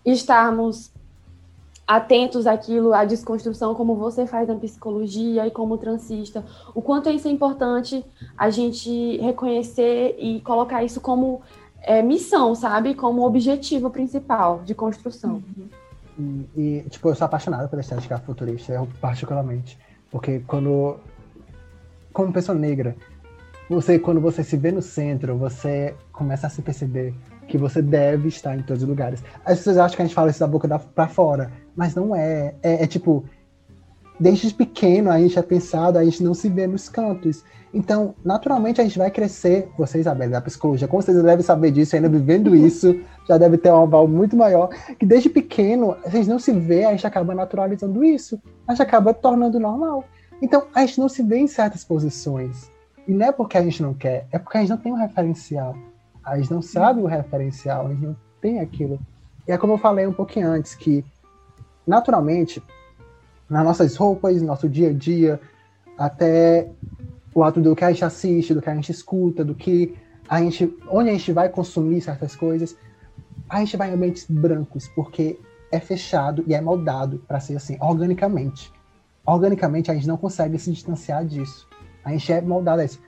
Estarmos 0.04 0.90
atentos 1.86 2.44
àquilo, 2.44 2.92
à 2.92 3.04
desconstrução, 3.04 3.72
como 3.72 3.94
você 3.94 4.26
faz 4.26 4.48
na 4.48 4.56
psicologia 4.56 5.46
e 5.46 5.50
como 5.52 5.78
transista. 5.78 6.44
O 6.74 6.82
quanto 6.82 7.08
isso 7.08 7.28
é 7.28 7.30
importante 7.30 8.04
a 8.36 8.50
gente 8.50 9.16
reconhecer 9.18 10.16
e 10.18 10.40
colocar 10.40 10.82
isso 10.82 11.00
como 11.00 11.40
é, 11.82 12.02
missão, 12.02 12.52
sabe? 12.56 12.96
Como 12.96 13.24
objetivo 13.24 13.90
principal 13.90 14.62
de 14.64 14.74
construção. 14.74 15.40
Uhum. 15.56 16.46
E, 16.56 16.82
e, 16.84 16.90
tipo, 16.90 17.08
eu 17.08 17.14
sou 17.14 17.26
apaixonada 17.26 17.68
pela 17.68 17.80
estética 17.80 18.18
futurista, 18.18 18.72
eu 18.72 18.88
particularmente. 19.00 19.78
Porque 20.10 20.40
quando. 20.40 20.96
Como 22.12 22.32
pessoa 22.32 22.58
negra, 22.58 22.96
você, 23.68 23.98
quando 23.98 24.20
você 24.20 24.44
se 24.44 24.56
vê 24.56 24.70
no 24.70 24.80
centro, 24.80 25.36
você 25.36 25.94
começa 26.12 26.46
a 26.46 26.50
se 26.50 26.62
perceber 26.62 27.12
que 27.48 27.58
você 27.58 27.82
deve 27.82 28.28
estar 28.28 28.56
em 28.56 28.62
todos 28.62 28.82
os 28.82 28.88
lugares. 28.88 29.22
As 29.44 29.58
pessoas 29.58 29.78
acham 29.78 29.96
que 29.96 30.02
a 30.02 30.04
gente 30.04 30.14
fala 30.14 30.30
isso 30.30 30.40
da 30.40 30.46
boca 30.46 30.68
para 30.78 31.08
fora, 31.08 31.50
mas 31.74 31.94
não 31.94 32.14
é. 32.14 32.54
é. 32.62 32.84
É, 32.84 32.86
tipo, 32.86 33.24
desde 34.18 34.52
pequeno 34.54 35.10
a 35.10 35.18
gente 35.18 35.38
é 35.38 35.42
pensado, 35.42 35.98
a 35.98 36.04
gente 36.04 36.22
não 36.22 36.34
se 36.34 36.48
vê 36.48 36.66
nos 36.66 36.88
cantos. 36.88 37.44
Então, 37.74 38.14
naturalmente 38.24 38.80
a 38.80 38.84
gente 38.84 38.98
vai 38.98 39.10
crescer. 39.10 39.68
Você, 39.76 39.98
Isabela, 39.98 40.32
da 40.32 40.40
psicologia, 40.40 40.88
com 40.88 41.00
certeza 41.00 41.26
deve 41.26 41.42
saber 41.42 41.72
disso, 41.72 41.96
ainda 41.96 42.08
vivendo 42.08 42.54
isso, 42.54 42.98
já 43.28 43.36
deve 43.36 43.58
ter 43.58 43.70
um 43.70 43.82
aval 43.82 44.06
muito 44.06 44.36
maior. 44.36 44.68
Que 44.98 45.04
desde 45.04 45.28
pequeno, 45.28 45.96
a 46.04 46.08
gente 46.08 46.28
não 46.28 46.38
se 46.38 46.52
vê, 46.52 46.84
a 46.84 46.92
gente 46.92 47.06
acaba 47.06 47.34
naturalizando 47.34 48.04
isso, 48.04 48.40
a 48.66 48.72
gente 48.72 48.82
acaba 48.82 49.12
tornando 49.12 49.58
normal. 49.58 50.04
Então, 50.40 50.64
a 50.74 50.80
gente 50.86 51.00
não 51.00 51.08
se 51.08 51.22
vê 51.22 51.38
em 51.38 51.46
certas 51.46 51.84
posições. 51.84 52.70
E 53.06 53.12
não 53.12 53.26
é 53.26 53.32
porque 53.32 53.56
a 53.56 53.62
gente 53.62 53.82
não 53.82 53.94
quer, 53.94 54.26
é 54.32 54.38
porque 54.38 54.58
a 54.58 54.60
gente 54.60 54.70
não 54.70 54.78
tem 54.78 54.92
um 54.92 54.96
referencial. 54.96 55.76
A 56.24 56.36
gente 56.38 56.52
não 56.52 56.60
sabe 56.60 57.00
o 57.00 57.06
referencial, 57.06 57.86
a 57.86 57.90
gente 57.90 58.06
não 58.06 58.16
tem 58.40 58.60
aquilo. 58.60 58.98
E 59.46 59.52
é 59.52 59.58
como 59.58 59.74
eu 59.74 59.78
falei 59.78 60.06
um 60.06 60.12
pouquinho 60.12 60.48
antes, 60.48 60.74
que 60.74 61.04
naturalmente, 61.86 62.62
nas 63.48 63.64
nossas 63.64 63.94
roupas, 63.96 64.40
no 64.40 64.48
nosso 64.48 64.68
dia 64.68 64.90
a 64.90 64.92
dia, 64.92 65.40
até 65.96 66.68
o 67.32 67.44
ato 67.44 67.60
do 67.60 67.76
que 67.76 67.84
a 67.84 67.90
gente 67.90 68.04
assiste, 68.04 68.52
do 68.52 68.60
que 68.60 68.68
a 68.68 68.74
gente 68.74 68.90
escuta, 68.90 69.44
do 69.44 69.54
que 69.54 69.96
a 70.28 70.40
gente, 70.40 70.76
onde 70.90 71.10
a 71.10 71.12
gente 71.12 71.32
vai 71.32 71.48
consumir 71.48 72.00
certas 72.00 72.34
coisas, 72.34 72.76
a 73.48 73.60
gente 73.60 73.76
vai 73.76 73.90
em 73.90 73.94
ambientes 73.94 74.26
brancos, 74.28 74.88
porque 74.88 75.38
é 75.70 75.78
fechado 75.78 76.44
e 76.46 76.54
é 76.54 76.60
moldado 76.60 77.22
para 77.28 77.38
ser 77.38 77.56
assim, 77.56 77.76
organicamente. 77.80 78.72
Organicamente, 79.24 79.90
a 79.90 79.94
gente 79.94 80.08
não 80.08 80.16
consegue 80.16 80.58
se 80.58 80.72
distanciar 80.72 81.24
disso. 81.24 81.68
A 82.06 82.10
gente 82.10 82.32
é 82.32 82.40
moldado 82.40 82.82
a 82.82 82.84
isso. 82.84 83.00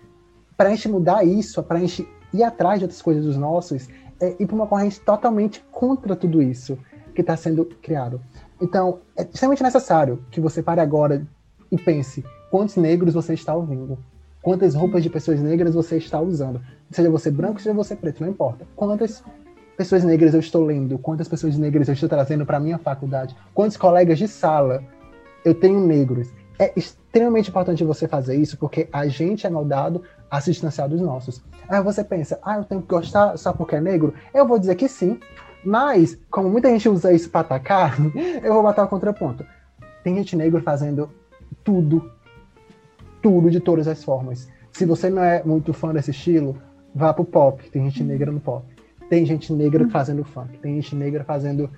Para 0.56 0.70
a 0.70 0.74
gente 0.74 0.88
mudar 0.88 1.24
isso, 1.24 1.62
para 1.62 1.78
a 1.78 1.80
gente 1.80 2.06
ir 2.34 2.42
atrás 2.42 2.80
de 2.80 2.84
outras 2.84 3.00
coisas 3.00 3.24
dos 3.24 3.36
nossos, 3.36 3.88
é 4.20 4.34
ir 4.40 4.44
para 4.44 4.56
uma 4.56 4.66
corrente 4.66 5.00
totalmente 5.00 5.64
contra 5.70 6.16
tudo 6.16 6.42
isso 6.42 6.76
que 7.14 7.20
está 7.20 7.36
sendo 7.36 7.64
criado. 7.64 8.20
Então, 8.60 8.98
é 9.16 9.22
extremamente 9.22 9.62
necessário 9.62 10.20
que 10.32 10.40
você 10.40 10.60
pare 10.60 10.80
agora 10.80 11.24
e 11.70 11.76
pense 11.76 12.24
quantos 12.50 12.74
negros 12.74 13.14
você 13.14 13.34
está 13.34 13.54
ouvindo, 13.54 13.96
quantas 14.42 14.74
roupas 14.74 15.04
de 15.04 15.10
pessoas 15.10 15.40
negras 15.40 15.76
você 15.76 15.96
está 15.96 16.20
usando, 16.20 16.60
seja 16.90 17.08
você 17.08 17.30
branco, 17.30 17.60
seja 17.60 17.72
você 17.72 17.94
preto, 17.94 18.24
não 18.24 18.30
importa. 18.30 18.66
Quantas 18.74 19.22
pessoas 19.76 20.02
negras 20.02 20.34
eu 20.34 20.40
estou 20.40 20.64
lendo, 20.64 20.98
quantas 20.98 21.28
pessoas 21.28 21.56
negras 21.56 21.86
eu 21.86 21.94
estou 21.94 22.08
trazendo 22.08 22.44
para 22.44 22.58
minha 22.58 22.78
faculdade, 22.78 23.36
quantos 23.54 23.76
colegas 23.76 24.18
de 24.18 24.26
sala 24.26 24.82
eu 25.44 25.54
tenho 25.54 25.78
negros. 25.78 26.32
É 26.58 26.72
extremamente 27.18 27.50
importante 27.50 27.84
você 27.84 28.06
fazer 28.06 28.36
isso, 28.36 28.56
porque 28.56 28.88
a 28.92 29.06
gente 29.08 29.46
é 29.46 29.50
moldado 29.50 30.02
a 30.30 30.40
se 30.40 30.52
distanciar 30.52 30.88
dos 30.88 31.00
nossos. 31.00 31.42
Aí 31.68 31.82
você 31.82 32.04
pensa, 32.04 32.38
ah, 32.42 32.58
eu 32.58 32.64
tenho 32.64 32.80
que 32.80 32.88
gostar 32.88 33.36
só 33.36 33.52
porque 33.52 33.76
é 33.76 33.80
negro? 33.80 34.14
Eu 34.32 34.46
vou 34.46 34.58
dizer 34.58 34.76
que 34.76 34.88
sim, 34.88 35.18
mas, 35.64 36.18
como 36.30 36.48
muita 36.48 36.70
gente 36.70 36.88
usa 36.88 37.12
isso 37.12 37.28
para 37.28 37.40
atacar, 37.40 37.96
eu 38.42 38.54
vou 38.54 38.62
botar 38.62 38.84
o 38.84 38.88
contraponto. 38.88 39.44
Tem 40.04 40.14
gente 40.16 40.36
negra 40.36 40.62
fazendo 40.62 41.10
tudo, 41.64 42.10
tudo 43.20 43.50
de 43.50 43.58
todas 43.58 43.88
as 43.88 44.02
formas. 44.04 44.48
Se 44.72 44.86
você 44.86 45.10
não 45.10 45.22
é 45.22 45.42
muito 45.42 45.72
fã 45.72 45.92
desse 45.92 46.12
estilo, 46.12 46.56
vá 46.94 47.12
pro 47.12 47.24
pop. 47.24 47.68
Tem 47.70 47.82
gente 47.84 48.04
negra 48.04 48.30
no 48.30 48.38
pop. 48.38 48.64
Tem 49.10 49.26
gente 49.26 49.52
negra 49.52 49.82
uhum. 49.84 49.90
fazendo 49.90 50.24
funk. 50.24 50.56
Tem 50.58 50.76
gente 50.76 50.94
negra 50.94 51.24
fazendo 51.24 51.68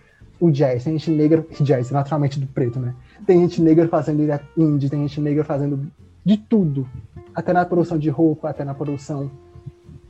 o 0.40 0.50
jazz. 0.50 0.84
Tem 0.84 0.98
gente 0.98 1.10
negra. 1.10 1.46
Jazz, 1.60 1.90
naturalmente 1.90 2.40
do 2.40 2.46
preto, 2.46 2.80
né? 2.80 2.94
Tem 3.26 3.40
gente 3.40 3.60
negra 3.60 3.86
fazendo 3.86 4.22
indie. 4.56 4.88
Tem 4.88 5.00
gente 5.06 5.20
negra 5.20 5.44
fazendo 5.44 5.90
de 6.24 6.36
tudo. 6.36 6.88
Até 7.34 7.52
na 7.52 7.64
produção 7.64 7.98
de 7.98 8.08
roupa, 8.08 8.48
até 8.48 8.64
na 8.64 8.74
produção 8.74 9.30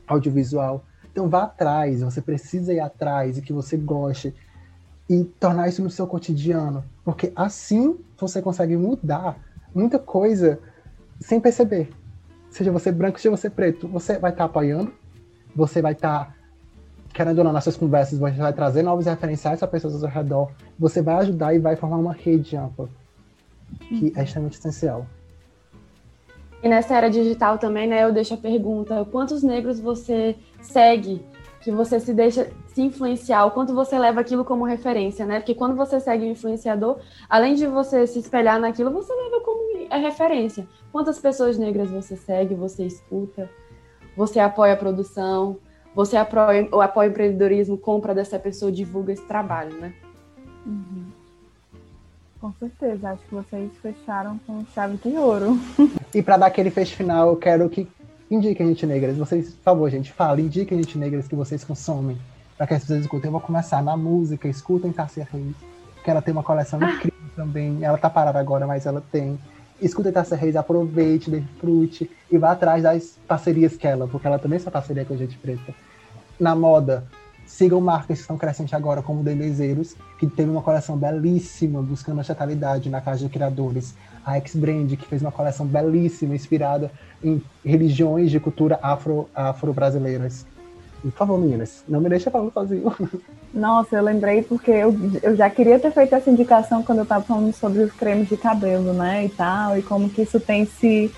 audiovisual. 0.07 0.83
Então 1.11 1.27
vá 1.29 1.43
atrás, 1.43 2.01
você 2.01 2.21
precisa 2.21 2.73
ir 2.73 2.79
atrás 2.79 3.37
e 3.37 3.41
que 3.41 3.51
você 3.51 3.75
goste 3.75 4.33
e 5.09 5.25
tornar 5.25 5.67
isso 5.67 5.83
no 5.83 5.89
seu 5.89 6.07
cotidiano, 6.07 6.85
porque 7.03 7.33
assim 7.35 7.97
você 8.17 8.41
consegue 8.41 8.77
mudar 8.77 9.37
muita 9.75 9.99
coisa 9.99 10.59
sem 11.19 11.39
perceber. 11.39 11.89
Seja 12.49 12.71
você 12.71 12.91
branco, 12.91 13.19
seja 13.19 13.35
você 13.35 13.49
preto, 13.49 13.87
você 13.89 14.17
vai 14.17 14.31
estar 14.31 14.45
tá 14.45 14.49
apoiando, 14.49 14.93
você 15.53 15.81
vai 15.81 15.91
estar 15.91 16.25
tá, 16.25 16.35
querendo 17.13 17.39
ou 17.39 17.43
não, 17.43 17.51
nas 17.51 17.63
suas 17.63 17.77
conversas, 17.77 18.17
você 18.17 18.37
vai 18.37 18.53
trazer 18.53 18.83
novos 18.83 19.05
referenciais 19.05 19.59
para 19.59 19.67
pessoas 19.67 20.03
ao 20.03 20.09
redor, 20.09 20.51
você 20.77 21.01
vai 21.01 21.15
ajudar 21.15 21.53
e 21.53 21.59
vai 21.59 21.75
formar 21.75 21.97
uma 21.97 22.13
rede 22.13 22.55
ampla, 22.55 22.89
que 23.87 24.13
é 24.15 24.23
extremamente 24.23 24.57
essencial. 24.57 25.05
E 26.63 26.69
nessa 26.69 26.95
era 26.95 27.09
digital 27.09 27.57
também, 27.57 27.87
né, 27.87 28.03
eu 28.03 28.13
deixo 28.13 28.33
a 28.33 28.37
pergunta: 28.37 29.05
quantos 29.11 29.41
negros 29.43 29.79
você 29.79 30.35
segue, 30.61 31.23
que 31.61 31.71
você 31.71 31.99
se 31.99 32.13
deixa 32.13 32.49
se 32.67 32.81
influenciar, 32.81 33.45
o 33.45 33.51
quanto 33.51 33.73
você 33.73 33.97
leva 33.99 34.21
aquilo 34.21 34.45
como 34.45 34.63
referência, 34.63 35.25
né? 35.25 35.39
Porque 35.39 35.53
quando 35.53 35.75
você 35.75 35.99
segue 35.99 36.25
um 36.25 36.31
influenciador, 36.31 36.99
além 37.29 37.53
de 37.55 37.67
você 37.67 38.07
se 38.07 38.19
espelhar 38.19 38.59
naquilo, 38.59 38.91
você 38.91 39.13
leva 39.13 39.41
como 39.43 39.61
referência. 39.99 40.65
Quantas 40.91 41.19
pessoas 41.19 41.57
negras 41.57 41.89
você 41.89 42.15
segue, 42.15 42.55
você 42.55 42.85
escuta, 42.85 43.49
você 44.15 44.39
apoia 44.39 44.73
a 44.73 44.77
produção, 44.77 45.57
você 45.95 46.17
apoia, 46.17 46.67
apoia 46.83 47.09
o 47.09 47.11
empreendedorismo, 47.11 47.77
compra 47.77 48.13
dessa 48.15 48.39
pessoa, 48.39 48.71
divulga 48.71 49.13
esse 49.13 49.23
trabalho, 49.23 49.73
né? 49.79 49.93
Uhum. 50.65 51.05
Com 52.39 52.51
certeza, 52.53 53.11
acho 53.11 53.21
que 53.23 53.35
vocês 53.35 53.71
fecharam 53.81 54.39
com 54.47 54.65
chave 54.73 54.97
de 54.97 55.15
ouro. 55.17 55.59
E 56.13 56.21
para 56.21 56.35
dar 56.35 56.47
aquele 56.47 56.69
fecho 56.69 56.93
final, 56.97 57.29
eu 57.29 57.37
quero 57.37 57.69
que 57.69 57.87
indiquem 58.29 58.67
gente 58.67 58.85
negras. 58.85 59.15
Vocês, 59.15 59.51
por 59.51 59.63
favor, 59.63 59.89
gente, 59.89 60.11
falem, 60.11 60.47
indiquem 60.47 60.77
gente 60.77 60.97
negras 60.97 61.25
que 61.25 61.35
vocês 61.35 61.63
consomem. 61.63 62.17
Para 62.57 62.67
que 62.67 62.73
as 62.73 62.81
pessoas 62.81 63.01
escutem. 63.01 63.27
Eu 63.27 63.31
vou 63.31 63.39
começar 63.41 63.81
na 63.81 63.95
música, 63.95 64.47
escutem 64.47 64.91
Tassia 64.91 65.27
Reis, 65.31 65.55
que 66.03 66.11
ela 66.11 66.21
tem 66.21 66.33
uma 66.33 66.43
coleção 66.43 66.79
ah. 66.81 66.91
incrível 66.91 67.29
também. 67.35 67.79
Ela 67.81 67.97
tá 67.97 68.09
parada 68.09 68.39
agora, 68.39 68.67
mas 68.67 68.85
ela 68.85 69.01
tem. 69.11 69.39
Escutem 69.81 70.11
Tassia 70.11 70.37
Reis, 70.37 70.55
aproveite, 70.55 71.31
desfrute 71.31 72.09
e 72.31 72.37
vá 72.37 72.51
atrás 72.51 72.83
das 72.83 73.17
parcerias 73.27 73.75
que 73.75 73.87
ela, 73.87 74.07
porque 74.07 74.27
ela 74.27 74.37
também 74.37 74.59
é 74.63 74.69
parceria 74.69 75.03
com 75.03 75.13
a 75.13 75.17
gente 75.17 75.37
preta. 75.37 75.73
Na 76.39 76.55
moda, 76.55 77.03
Sigam 77.51 77.81
marcas 77.81 78.17
que 78.17 78.21
estão 78.21 78.37
crescentes 78.37 78.73
agora, 78.73 79.01
como 79.01 79.21
Delezeiros, 79.21 79.93
que 80.17 80.25
teve 80.25 80.49
uma 80.49 80.61
coleção 80.61 80.95
belíssima, 80.95 81.81
buscando 81.81 82.21
a 82.21 82.23
chatalidade 82.23 82.89
na 82.89 83.01
Casa 83.01 83.25
de 83.25 83.29
Criadores. 83.29 83.93
A 84.25 84.37
X-Brand, 84.37 84.89
que 84.95 85.05
fez 85.05 85.21
uma 85.21 85.33
coleção 85.33 85.65
belíssima, 85.65 86.33
inspirada 86.33 86.89
em 87.21 87.41
religiões 87.63 88.31
de 88.31 88.39
cultura 88.39 88.79
afro, 88.81 89.29
afro-brasileiras. 89.35 90.45
Por 91.01 91.11
favor, 91.11 91.39
meninas, 91.39 91.83
não 91.87 91.99
me 91.99 92.09
deixa 92.09 92.29
falando 92.29 92.53
sozinho. 92.53 92.93
Nossa, 93.53 93.95
eu 93.95 94.03
lembrei 94.03 94.43
porque 94.43 94.71
eu, 94.71 94.95
eu 95.23 95.35
já 95.35 95.49
queria 95.49 95.79
ter 95.79 95.91
feito 95.91 96.13
essa 96.13 96.29
indicação 96.29 96.83
quando 96.83 96.99
eu 96.99 97.03
estava 97.03 97.23
falando 97.23 97.51
sobre 97.53 97.81
os 97.81 97.91
cremes 97.91 98.29
de 98.29 98.37
cabelo, 98.37 98.93
né, 98.93 99.25
e 99.25 99.29
tal, 99.29 99.77
e 99.77 99.81
como 99.81 100.09
que 100.09 100.21
isso 100.21 100.39
tem 100.39 100.65
se 100.65 101.11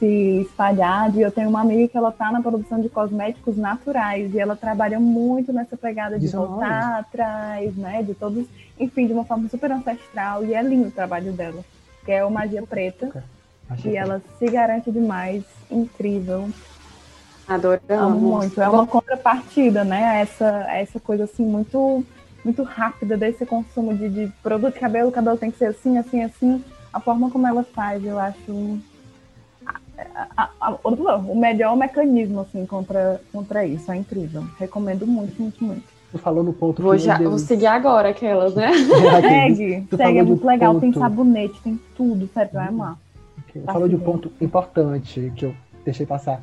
se 0.00 0.40
espalhado. 0.40 1.18
E 1.18 1.22
eu 1.22 1.30
tenho 1.30 1.50
uma 1.50 1.60
amiga 1.60 1.86
que 1.86 1.96
ela 1.96 2.10
tá 2.10 2.32
na 2.32 2.40
produção 2.40 2.80
de 2.80 2.88
cosméticos 2.88 3.56
naturais 3.56 4.34
e 4.34 4.40
ela 4.40 4.56
trabalha 4.56 4.98
muito 4.98 5.52
nessa 5.52 5.76
pegada 5.76 6.18
de, 6.18 6.26
de 6.26 6.34
voltar 6.34 6.98
atrás, 6.98 7.76
né? 7.76 8.02
De 8.02 8.14
todos, 8.14 8.46
enfim, 8.78 9.06
de 9.06 9.12
uma 9.12 9.24
forma 9.24 9.48
super 9.48 9.70
ancestral. 9.70 10.42
E 10.44 10.54
é 10.54 10.62
lindo 10.62 10.88
o 10.88 10.90
trabalho 10.90 11.32
dela, 11.32 11.62
que 12.04 12.10
é 12.10 12.24
o 12.24 12.30
Magia 12.30 12.62
Preta. 12.62 13.22
e 13.84 13.96
ela 13.96 14.22
se 14.38 14.46
garante 14.46 14.90
demais, 14.90 15.44
incrível. 15.70 16.48
Adoramos. 17.50 17.90
Amo 17.90 18.38
muito. 18.38 18.60
É 18.60 18.68
uma 18.68 18.86
contrapartida, 18.86 19.82
né? 19.82 20.20
Essa, 20.20 20.66
essa 20.70 21.00
coisa 21.00 21.24
assim 21.24 21.44
muito 21.44 22.04
muito 22.44 22.62
rápida 22.62 23.18
desse 23.18 23.44
consumo 23.44 23.94
de, 23.94 24.08
de 24.08 24.32
produto 24.42 24.72
de 24.72 24.80
cabelo, 24.80 25.10
o 25.10 25.12
cabelo 25.12 25.36
tem 25.36 25.50
que 25.50 25.58
ser 25.58 25.66
assim, 25.66 25.98
assim, 25.98 26.22
assim. 26.22 26.64
A 26.90 26.98
forma 26.98 27.30
como 27.30 27.46
ela 27.46 27.62
faz, 27.62 28.02
eu 28.02 28.18
acho 28.18 28.78
a, 30.36 30.48
a, 30.60 30.78
o 30.82 31.36
melhor 31.36 31.76
mecanismo 31.76 32.40
assim 32.40 32.64
contra, 32.64 33.20
contra 33.32 33.66
isso. 33.66 33.90
É 33.90 33.96
incrível. 33.96 34.44
Recomendo 34.58 35.06
muito, 35.06 35.42
muito, 35.42 35.62
muito. 35.62 35.82
Tu 36.12 36.18
falou 36.18 36.42
no 36.42 36.52
ponto. 36.52 36.82
Vou, 36.82 36.96
já, 36.96 37.18
vou 37.18 37.38
seguir 37.38 37.66
agora 37.66 38.10
aquelas, 38.10 38.54
né? 38.54 38.70
segue, 39.20 39.86
segue, 39.96 40.18
é 40.18 40.22
muito 40.22 40.46
legal. 40.46 40.72
Ponto... 40.74 40.80
Tem 40.80 40.92
sabonete, 40.92 41.60
tem 41.62 41.78
tudo, 41.96 42.28
sério, 42.32 42.52
vai 42.52 42.68
amar. 42.68 42.96
Okay. 43.48 43.62
Tá 43.62 43.72
falou 43.72 43.88
de 43.88 43.96
um 43.96 44.00
ponto 44.00 44.32
importante 44.40 45.32
que 45.36 45.44
eu 45.46 45.54
deixei 45.84 46.06
passar. 46.06 46.40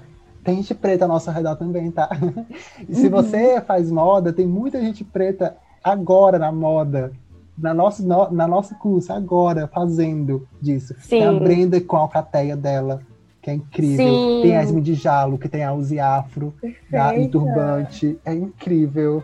Tem 0.48 0.56
gente 0.56 0.74
preta 0.74 1.04
ao 1.04 1.10
nosso 1.10 1.30
redor 1.30 1.58
também, 1.58 1.92
tá? 1.92 2.10
E 2.88 2.96
se 2.96 3.08
uhum. 3.08 3.10
você 3.10 3.60
faz 3.60 3.92
moda, 3.92 4.32
tem 4.32 4.48
muita 4.48 4.80
gente 4.80 5.04
preta 5.04 5.58
agora 5.84 6.40
na 6.40 6.54
moda, 6.54 7.12
na 7.58 7.74
nossa, 7.74 8.02
na 8.32 8.48
nossa 8.48 8.74
curso, 8.74 9.12
agora, 9.12 9.68
fazendo 9.68 10.48
disso. 10.62 10.96
Sim. 11.02 11.10
Tem 11.10 11.26
a 11.26 11.34
Brenda 11.34 11.82
com 11.82 11.98
a 11.98 12.00
alcateia 12.00 12.56
dela, 12.56 13.02
que 13.42 13.50
é 13.50 13.56
incrível. 13.56 14.08
Sim. 14.08 14.40
Tem 14.42 14.56
a 14.56 14.64
Esme 14.64 14.80
de 14.80 14.94
Jalo, 14.94 15.38
que 15.38 15.50
tem 15.50 15.66
a 15.66 15.74
Uzi 15.74 16.00
Afro, 16.00 16.54
da 16.90 17.12
Turbante. 17.30 18.18
É 18.24 18.34
incrível. 18.34 19.22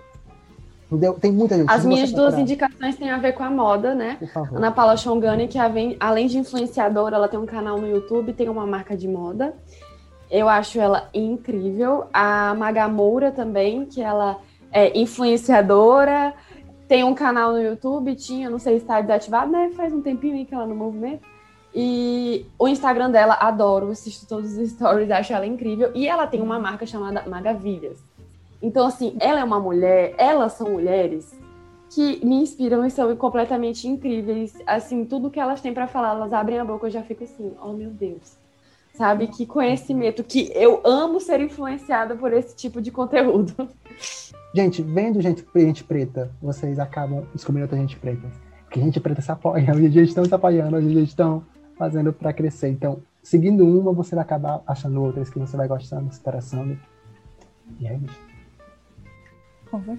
Tem 1.21 1.31
muita 1.31 1.55
gente. 1.55 1.71
As 1.71 1.85
minhas 1.85 2.11
duas 2.11 2.37
indicações 2.37 2.97
têm 2.97 3.09
a 3.09 3.17
ver 3.17 3.31
com 3.31 3.43
a 3.43 3.49
moda, 3.49 3.95
né? 3.95 4.17
Ana 4.51 4.71
Paula 4.71 4.97
Chongani, 4.97 5.47
que 5.47 5.57
além 5.57 6.27
de 6.27 6.37
influenciadora, 6.37 7.15
ela 7.15 7.29
tem 7.29 7.39
um 7.39 7.45
canal 7.45 7.79
no 7.79 7.87
YouTube, 7.87 8.33
tem 8.33 8.49
uma 8.49 8.67
marca 8.67 8.97
de 8.97 9.07
moda. 9.07 9.53
Eu 10.33 10.49
acho 10.49 10.79
ela 10.79 11.07
incrível. 11.13 12.07
A 12.11 12.55
Magamoura 12.55 13.31
também, 13.31 13.85
que 13.85 14.01
ela 14.01 14.39
é 14.71 14.97
influenciadora, 14.97 16.33
tem 16.87 17.03
um 17.03 17.13
canal 17.13 17.51
no 17.51 17.61
YouTube, 17.61 18.15
tinha, 18.15 18.49
não 18.49 18.57
sei 18.57 18.77
se 18.77 18.83
está 18.83 18.99
desativado, 18.99 19.51
né? 19.51 19.69
Faz 19.75 19.93
um 19.93 20.01
tempinho 20.01 20.33
aí 20.33 20.43
que 20.43 20.55
ela 20.55 20.65
no 20.65 20.73
movimento. 20.73 21.21
E 21.71 22.47
o 22.57 22.67
Instagram 22.67 23.11
dela, 23.11 23.37
adoro, 23.39 23.91
assisto 23.91 24.27
todos 24.27 24.57
os 24.57 24.69
stories, 24.73 25.11
acho 25.11 25.33
ela 25.33 25.45
incrível. 25.45 25.91
E 25.93 26.07
ela 26.07 26.25
tem 26.25 26.41
uma 26.41 26.57
marca 26.57 26.83
chamada 26.87 27.29
Magavilhas. 27.29 28.03
Então, 28.59 28.87
assim, 28.87 29.15
ela 29.19 29.39
é 29.39 29.43
uma 29.43 29.59
mulher, 29.59 30.15
elas 30.17 30.53
são 30.53 30.71
mulheres 30.71 31.39
que 31.91 32.25
me 32.25 32.37
inspiram 32.37 32.83
e 32.83 32.89
são 32.89 33.15
completamente 33.15 33.87
incríveis. 33.87 34.55
Assim, 34.65 35.05
tudo 35.05 35.29
que 35.29 35.39
elas 35.39 35.61
têm 35.61 35.75
para 35.75 35.85
falar, 35.85 36.15
elas 36.15 36.33
abrem 36.33 36.57
a 36.57 36.65
boca, 36.65 36.87
eu 36.87 36.91
já 36.91 37.03
fico 37.03 37.23
assim, 37.23 37.53
oh 37.61 37.73
meu 37.73 37.91
Deus. 37.91 38.41
Sabe? 38.93 39.27
Que 39.27 39.45
conhecimento, 39.45 40.23
que 40.23 40.51
eu 40.53 40.81
amo 40.83 41.19
ser 41.19 41.41
influenciada 41.41 42.15
por 42.15 42.31
esse 42.31 42.55
tipo 42.55 42.81
de 42.81 42.91
conteúdo. 42.91 43.67
Gente, 44.53 44.83
vendo 44.83 45.19
gente, 45.19 45.43
gente 45.55 45.83
preta, 45.83 46.31
vocês 46.39 46.77
acabam 46.77 47.25
descobrindo 47.33 47.65
outra 47.65 47.77
gente 47.77 47.97
preta. 47.97 48.29
Porque 48.63 48.79
gente 48.79 48.99
preta 48.99 49.21
se 49.21 49.31
apoia, 49.31 49.71
hoje 49.73 49.85
a 49.85 49.89
gente 49.89 50.09
estão 50.09 50.25
se 50.25 50.33
apoiando, 50.33 50.75
hoje 50.75 50.87
a 50.87 50.99
gente 50.99 51.09
estão 51.09 51.43
fazendo 51.75 52.13
para 52.13 52.31
crescer. 52.31 52.69
Então, 52.69 53.01
seguindo 53.21 53.65
uma, 53.65 53.91
você 53.91 54.13
vai 54.13 54.23
acabar 54.23 54.61
achando 54.67 55.01
outras 55.01 55.29
que 55.29 55.39
você 55.39 55.57
vai 55.57 55.67
gostando, 55.67 56.11
se 56.13 56.19
interessando. 56.19 56.79
E 57.79 57.87
é 57.87 57.95
isso. 57.95 58.19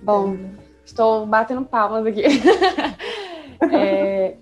Bom, 0.04 0.36
estou 0.84 1.26
batendo 1.26 1.64
palmas 1.64 2.06
aqui. 2.06 2.22
é, 3.74 4.36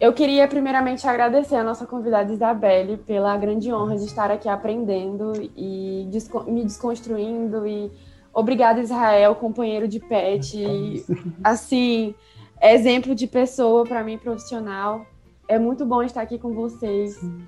eu 0.00 0.14
queria 0.14 0.48
primeiramente 0.48 1.06
agradecer 1.06 1.56
a 1.56 1.62
nossa 1.62 1.86
convidada 1.86 2.32
Isabelle 2.32 2.96
pela 2.96 3.36
grande 3.36 3.70
honra 3.70 3.98
de 3.98 4.06
estar 4.06 4.30
aqui 4.30 4.48
aprendendo 4.48 5.32
e 5.54 6.08
me 6.46 6.64
desconstruindo 6.64 7.66
e 7.66 7.92
obrigada 8.32 8.80
Israel, 8.80 9.34
companheiro 9.34 9.86
de 9.86 10.00
pet, 10.00 11.04
assim, 11.44 12.14
exemplo 12.62 13.14
de 13.14 13.26
pessoa 13.26 13.84
para 13.84 14.02
mim 14.02 14.16
profissional. 14.16 15.04
É 15.46 15.58
muito 15.58 15.84
bom 15.84 16.02
estar 16.02 16.22
aqui 16.22 16.38
com 16.38 16.54
vocês. 16.54 17.16
Sim. 17.16 17.42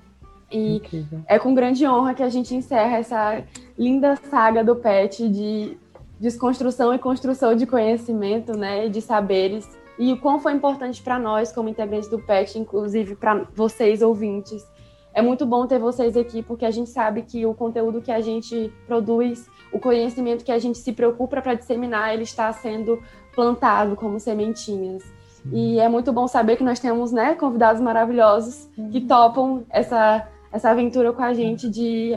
E 0.51 0.75
Incrível. 0.75 1.21
é 1.25 1.39
com 1.39 1.55
grande 1.55 1.87
honra 1.87 2.13
que 2.13 2.21
a 2.21 2.29
gente 2.29 2.53
encerra 2.53 2.97
essa 2.97 3.43
linda 3.75 4.15
saga 4.29 4.63
do 4.63 4.75
pet 4.75 5.27
de 5.27 5.75
desconstrução 6.19 6.93
e 6.93 6.99
construção 6.99 7.55
de 7.55 7.65
conhecimento, 7.65 8.55
né, 8.55 8.87
de 8.87 9.01
saberes, 9.01 9.67
e 9.97 10.11
o 10.11 10.17
quão 10.17 10.39
foi 10.39 10.53
importante 10.53 11.01
para 11.01 11.19
nós, 11.19 11.51
como 11.51 11.69
integrantes 11.69 12.09
do 12.09 12.19
PET, 12.19 12.57
inclusive 12.57 13.15
para 13.15 13.45
vocês 13.53 14.01
ouvintes. 14.01 14.65
É 15.13 15.21
muito 15.21 15.45
bom 15.45 15.67
ter 15.67 15.77
vocês 15.77 16.17
aqui, 16.17 16.41
porque 16.41 16.65
a 16.65 16.71
gente 16.71 16.89
sabe 16.89 17.21
que 17.21 17.45
o 17.45 17.53
conteúdo 17.53 18.01
que 18.01 18.11
a 18.11 18.19
gente 18.19 18.73
produz, 18.87 19.47
o 19.71 19.79
conhecimento 19.79 20.43
que 20.43 20.51
a 20.51 20.57
gente 20.57 20.79
se 20.79 20.91
preocupa 20.91 21.39
para 21.39 21.53
disseminar, 21.53 22.13
ele 22.13 22.23
está 22.23 22.51
sendo 22.51 22.99
plantado 23.35 23.95
como 23.95 24.19
sementinhas. 24.19 25.03
E 25.51 25.79
é 25.79 25.87
muito 25.87 26.11
bom 26.11 26.27
saber 26.27 26.55
que 26.55 26.63
nós 26.63 26.79
temos 26.79 27.11
né, 27.11 27.35
convidados 27.35 27.81
maravilhosos 27.81 28.69
que 28.91 29.01
topam 29.01 29.63
essa, 29.69 30.27
essa 30.51 30.69
aventura 30.69 31.11
com 31.11 31.21
a 31.21 31.33
gente 31.33 31.69
de 31.69 32.13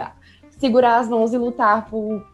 segurar 0.59 0.99
as 0.99 1.09
mãos 1.09 1.35
e 1.35 1.39
lutar 1.39 1.91
por, 1.91 2.25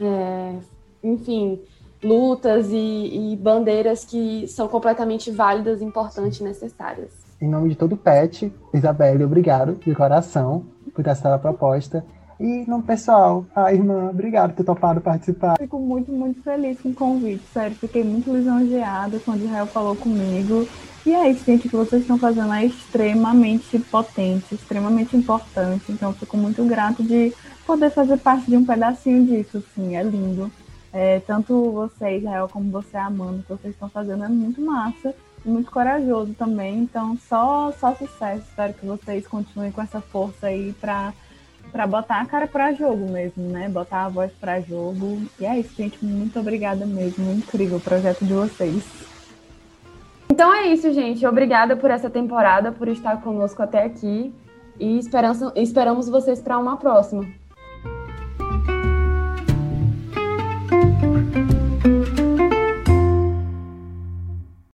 é, 0.00 0.56
enfim, 1.04 1.60
lutas 2.02 2.68
e, 2.70 3.32
e, 3.32 3.36
bandeiras 3.36 4.04
que 4.04 4.46
são 4.48 4.68
completamente 4.68 5.30
válidas, 5.30 5.82
importantes 5.82 6.40
e 6.40 6.44
necessárias. 6.44 7.12
Em 7.40 7.48
nome 7.48 7.70
de 7.70 7.76
todo 7.76 7.92
o 7.94 7.96
PET, 7.96 8.52
Isabelle, 8.72 9.24
obrigado 9.24 9.74
de 9.74 9.94
coração 9.94 10.64
por 10.94 11.06
essa 11.06 11.38
proposta. 11.38 12.04
E 12.38 12.64
no 12.66 12.82
pessoal, 12.82 13.44
a 13.54 13.72
irmã, 13.72 14.08
obrigado 14.08 14.50
por 14.50 14.56
ter 14.56 14.64
topado 14.64 15.00
participar. 15.00 15.58
Fico 15.58 15.78
muito, 15.78 16.10
muito 16.10 16.42
feliz 16.42 16.80
com 16.80 16.88
o 16.88 16.94
convite, 16.94 17.44
sério. 17.52 17.76
Fiquei 17.76 18.02
muito 18.02 18.34
lisonjeada 18.34 19.20
quando 19.22 19.42
o 19.42 19.44
Israel 19.44 19.66
falou 19.66 19.94
comigo. 19.94 20.66
E 21.04 21.14
é 21.14 21.30
isso, 21.30 21.44
gente, 21.44 21.66
o 21.66 21.70
que 21.70 21.76
vocês 21.76 22.02
estão 22.02 22.18
fazendo 22.18 22.52
é 22.52 22.64
extremamente 22.64 23.78
potente, 23.78 24.54
extremamente 24.54 25.14
importante. 25.14 25.92
Então, 25.92 26.14
fico 26.14 26.36
muito 26.36 26.64
grato 26.64 27.02
de 27.02 27.32
poder 27.66 27.90
fazer 27.90 28.16
parte 28.16 28.50
de 28.50 28.56
um 28.56 28.64
pedacinho 28.64 29.26
disso, 29.26 29.58
assim, 29.58 29.96
é 29.96 30.02
lindo. 30.02 30.50
É, 30.92 31.20
tanto 31.20 31.70
você, 31.70 32.18
Israel, 32.18 32.48
como 32.48 32.70
você, 32.70 32.96
Amanda, 32.96 33.42
que 33.42 33.48
vocês 33.48 33.74
estão 33.74 33.88
fazendo 33.88 34.24
é 34.24 34.28
muito 34.28 34.60
massa 34.60 35.14
e 35.44 35.48
muito 35.48 35.70
corajoso 35.70 36.34
também. 36.34 36.78
Então, 36.78 37.16
só, 37.28 37.72
só 37.72 37.94
sucesso. 37.94 38.44
Espero 38.48 38.74
que 38.74 38.86
vocês 38.86 39.26
continuem 39.26 39.70
com 39.70 39.82
essa 39.82 40.00
força 40.00 40.48
aí 40.48 40.72
para 40.80 41.12
para 41.70 41.86
botar 41.86 42.20
a 42.20 42.26
cara 42.26 42.48
para 42.48 42.72
jogo 42.72 43.08
mesmo, 43.08 43.44
né? 43.44 43.68
Botar 43.68 44.06
a 44.06 44.08
voz 44.08 44.32
para 44.32 44.60
jogo. 44.60 45.22
E 45.38 45.46
é 45.46 45.58
isso, 45.58 45.72
gente. 45.76 46.04
Muito 46.04 46.38
obrigada 46.40 46.84
mesmo. 46.84 47.32
Incrível 47.32 47.78
o 47.78 47.80
projeto 47.80 48.24
de 48.24 48.32
vocês. 48.32 48.84
Então 50.28 50.52
é 50.52 50.66
isso, 50.66 50.92
gente. 50.92 51.24
Obrigada 51.26 51.76
por 51.76 51.90
essa 51.90 52.10
temporada, 52.10 52.72
por 52.72 52.88
estar 52.88 53.20
conosco 53.20 53.62
até 53.62 53.84
aqui. 53.84 54.34
E 54.78 54.98
esperamos 54.98 56.08
vocês 56.08 56.40
para 56.40 56.58
uma 56.58 56.76
próxima. 56.76 57.24
Bye. 60.80 61.09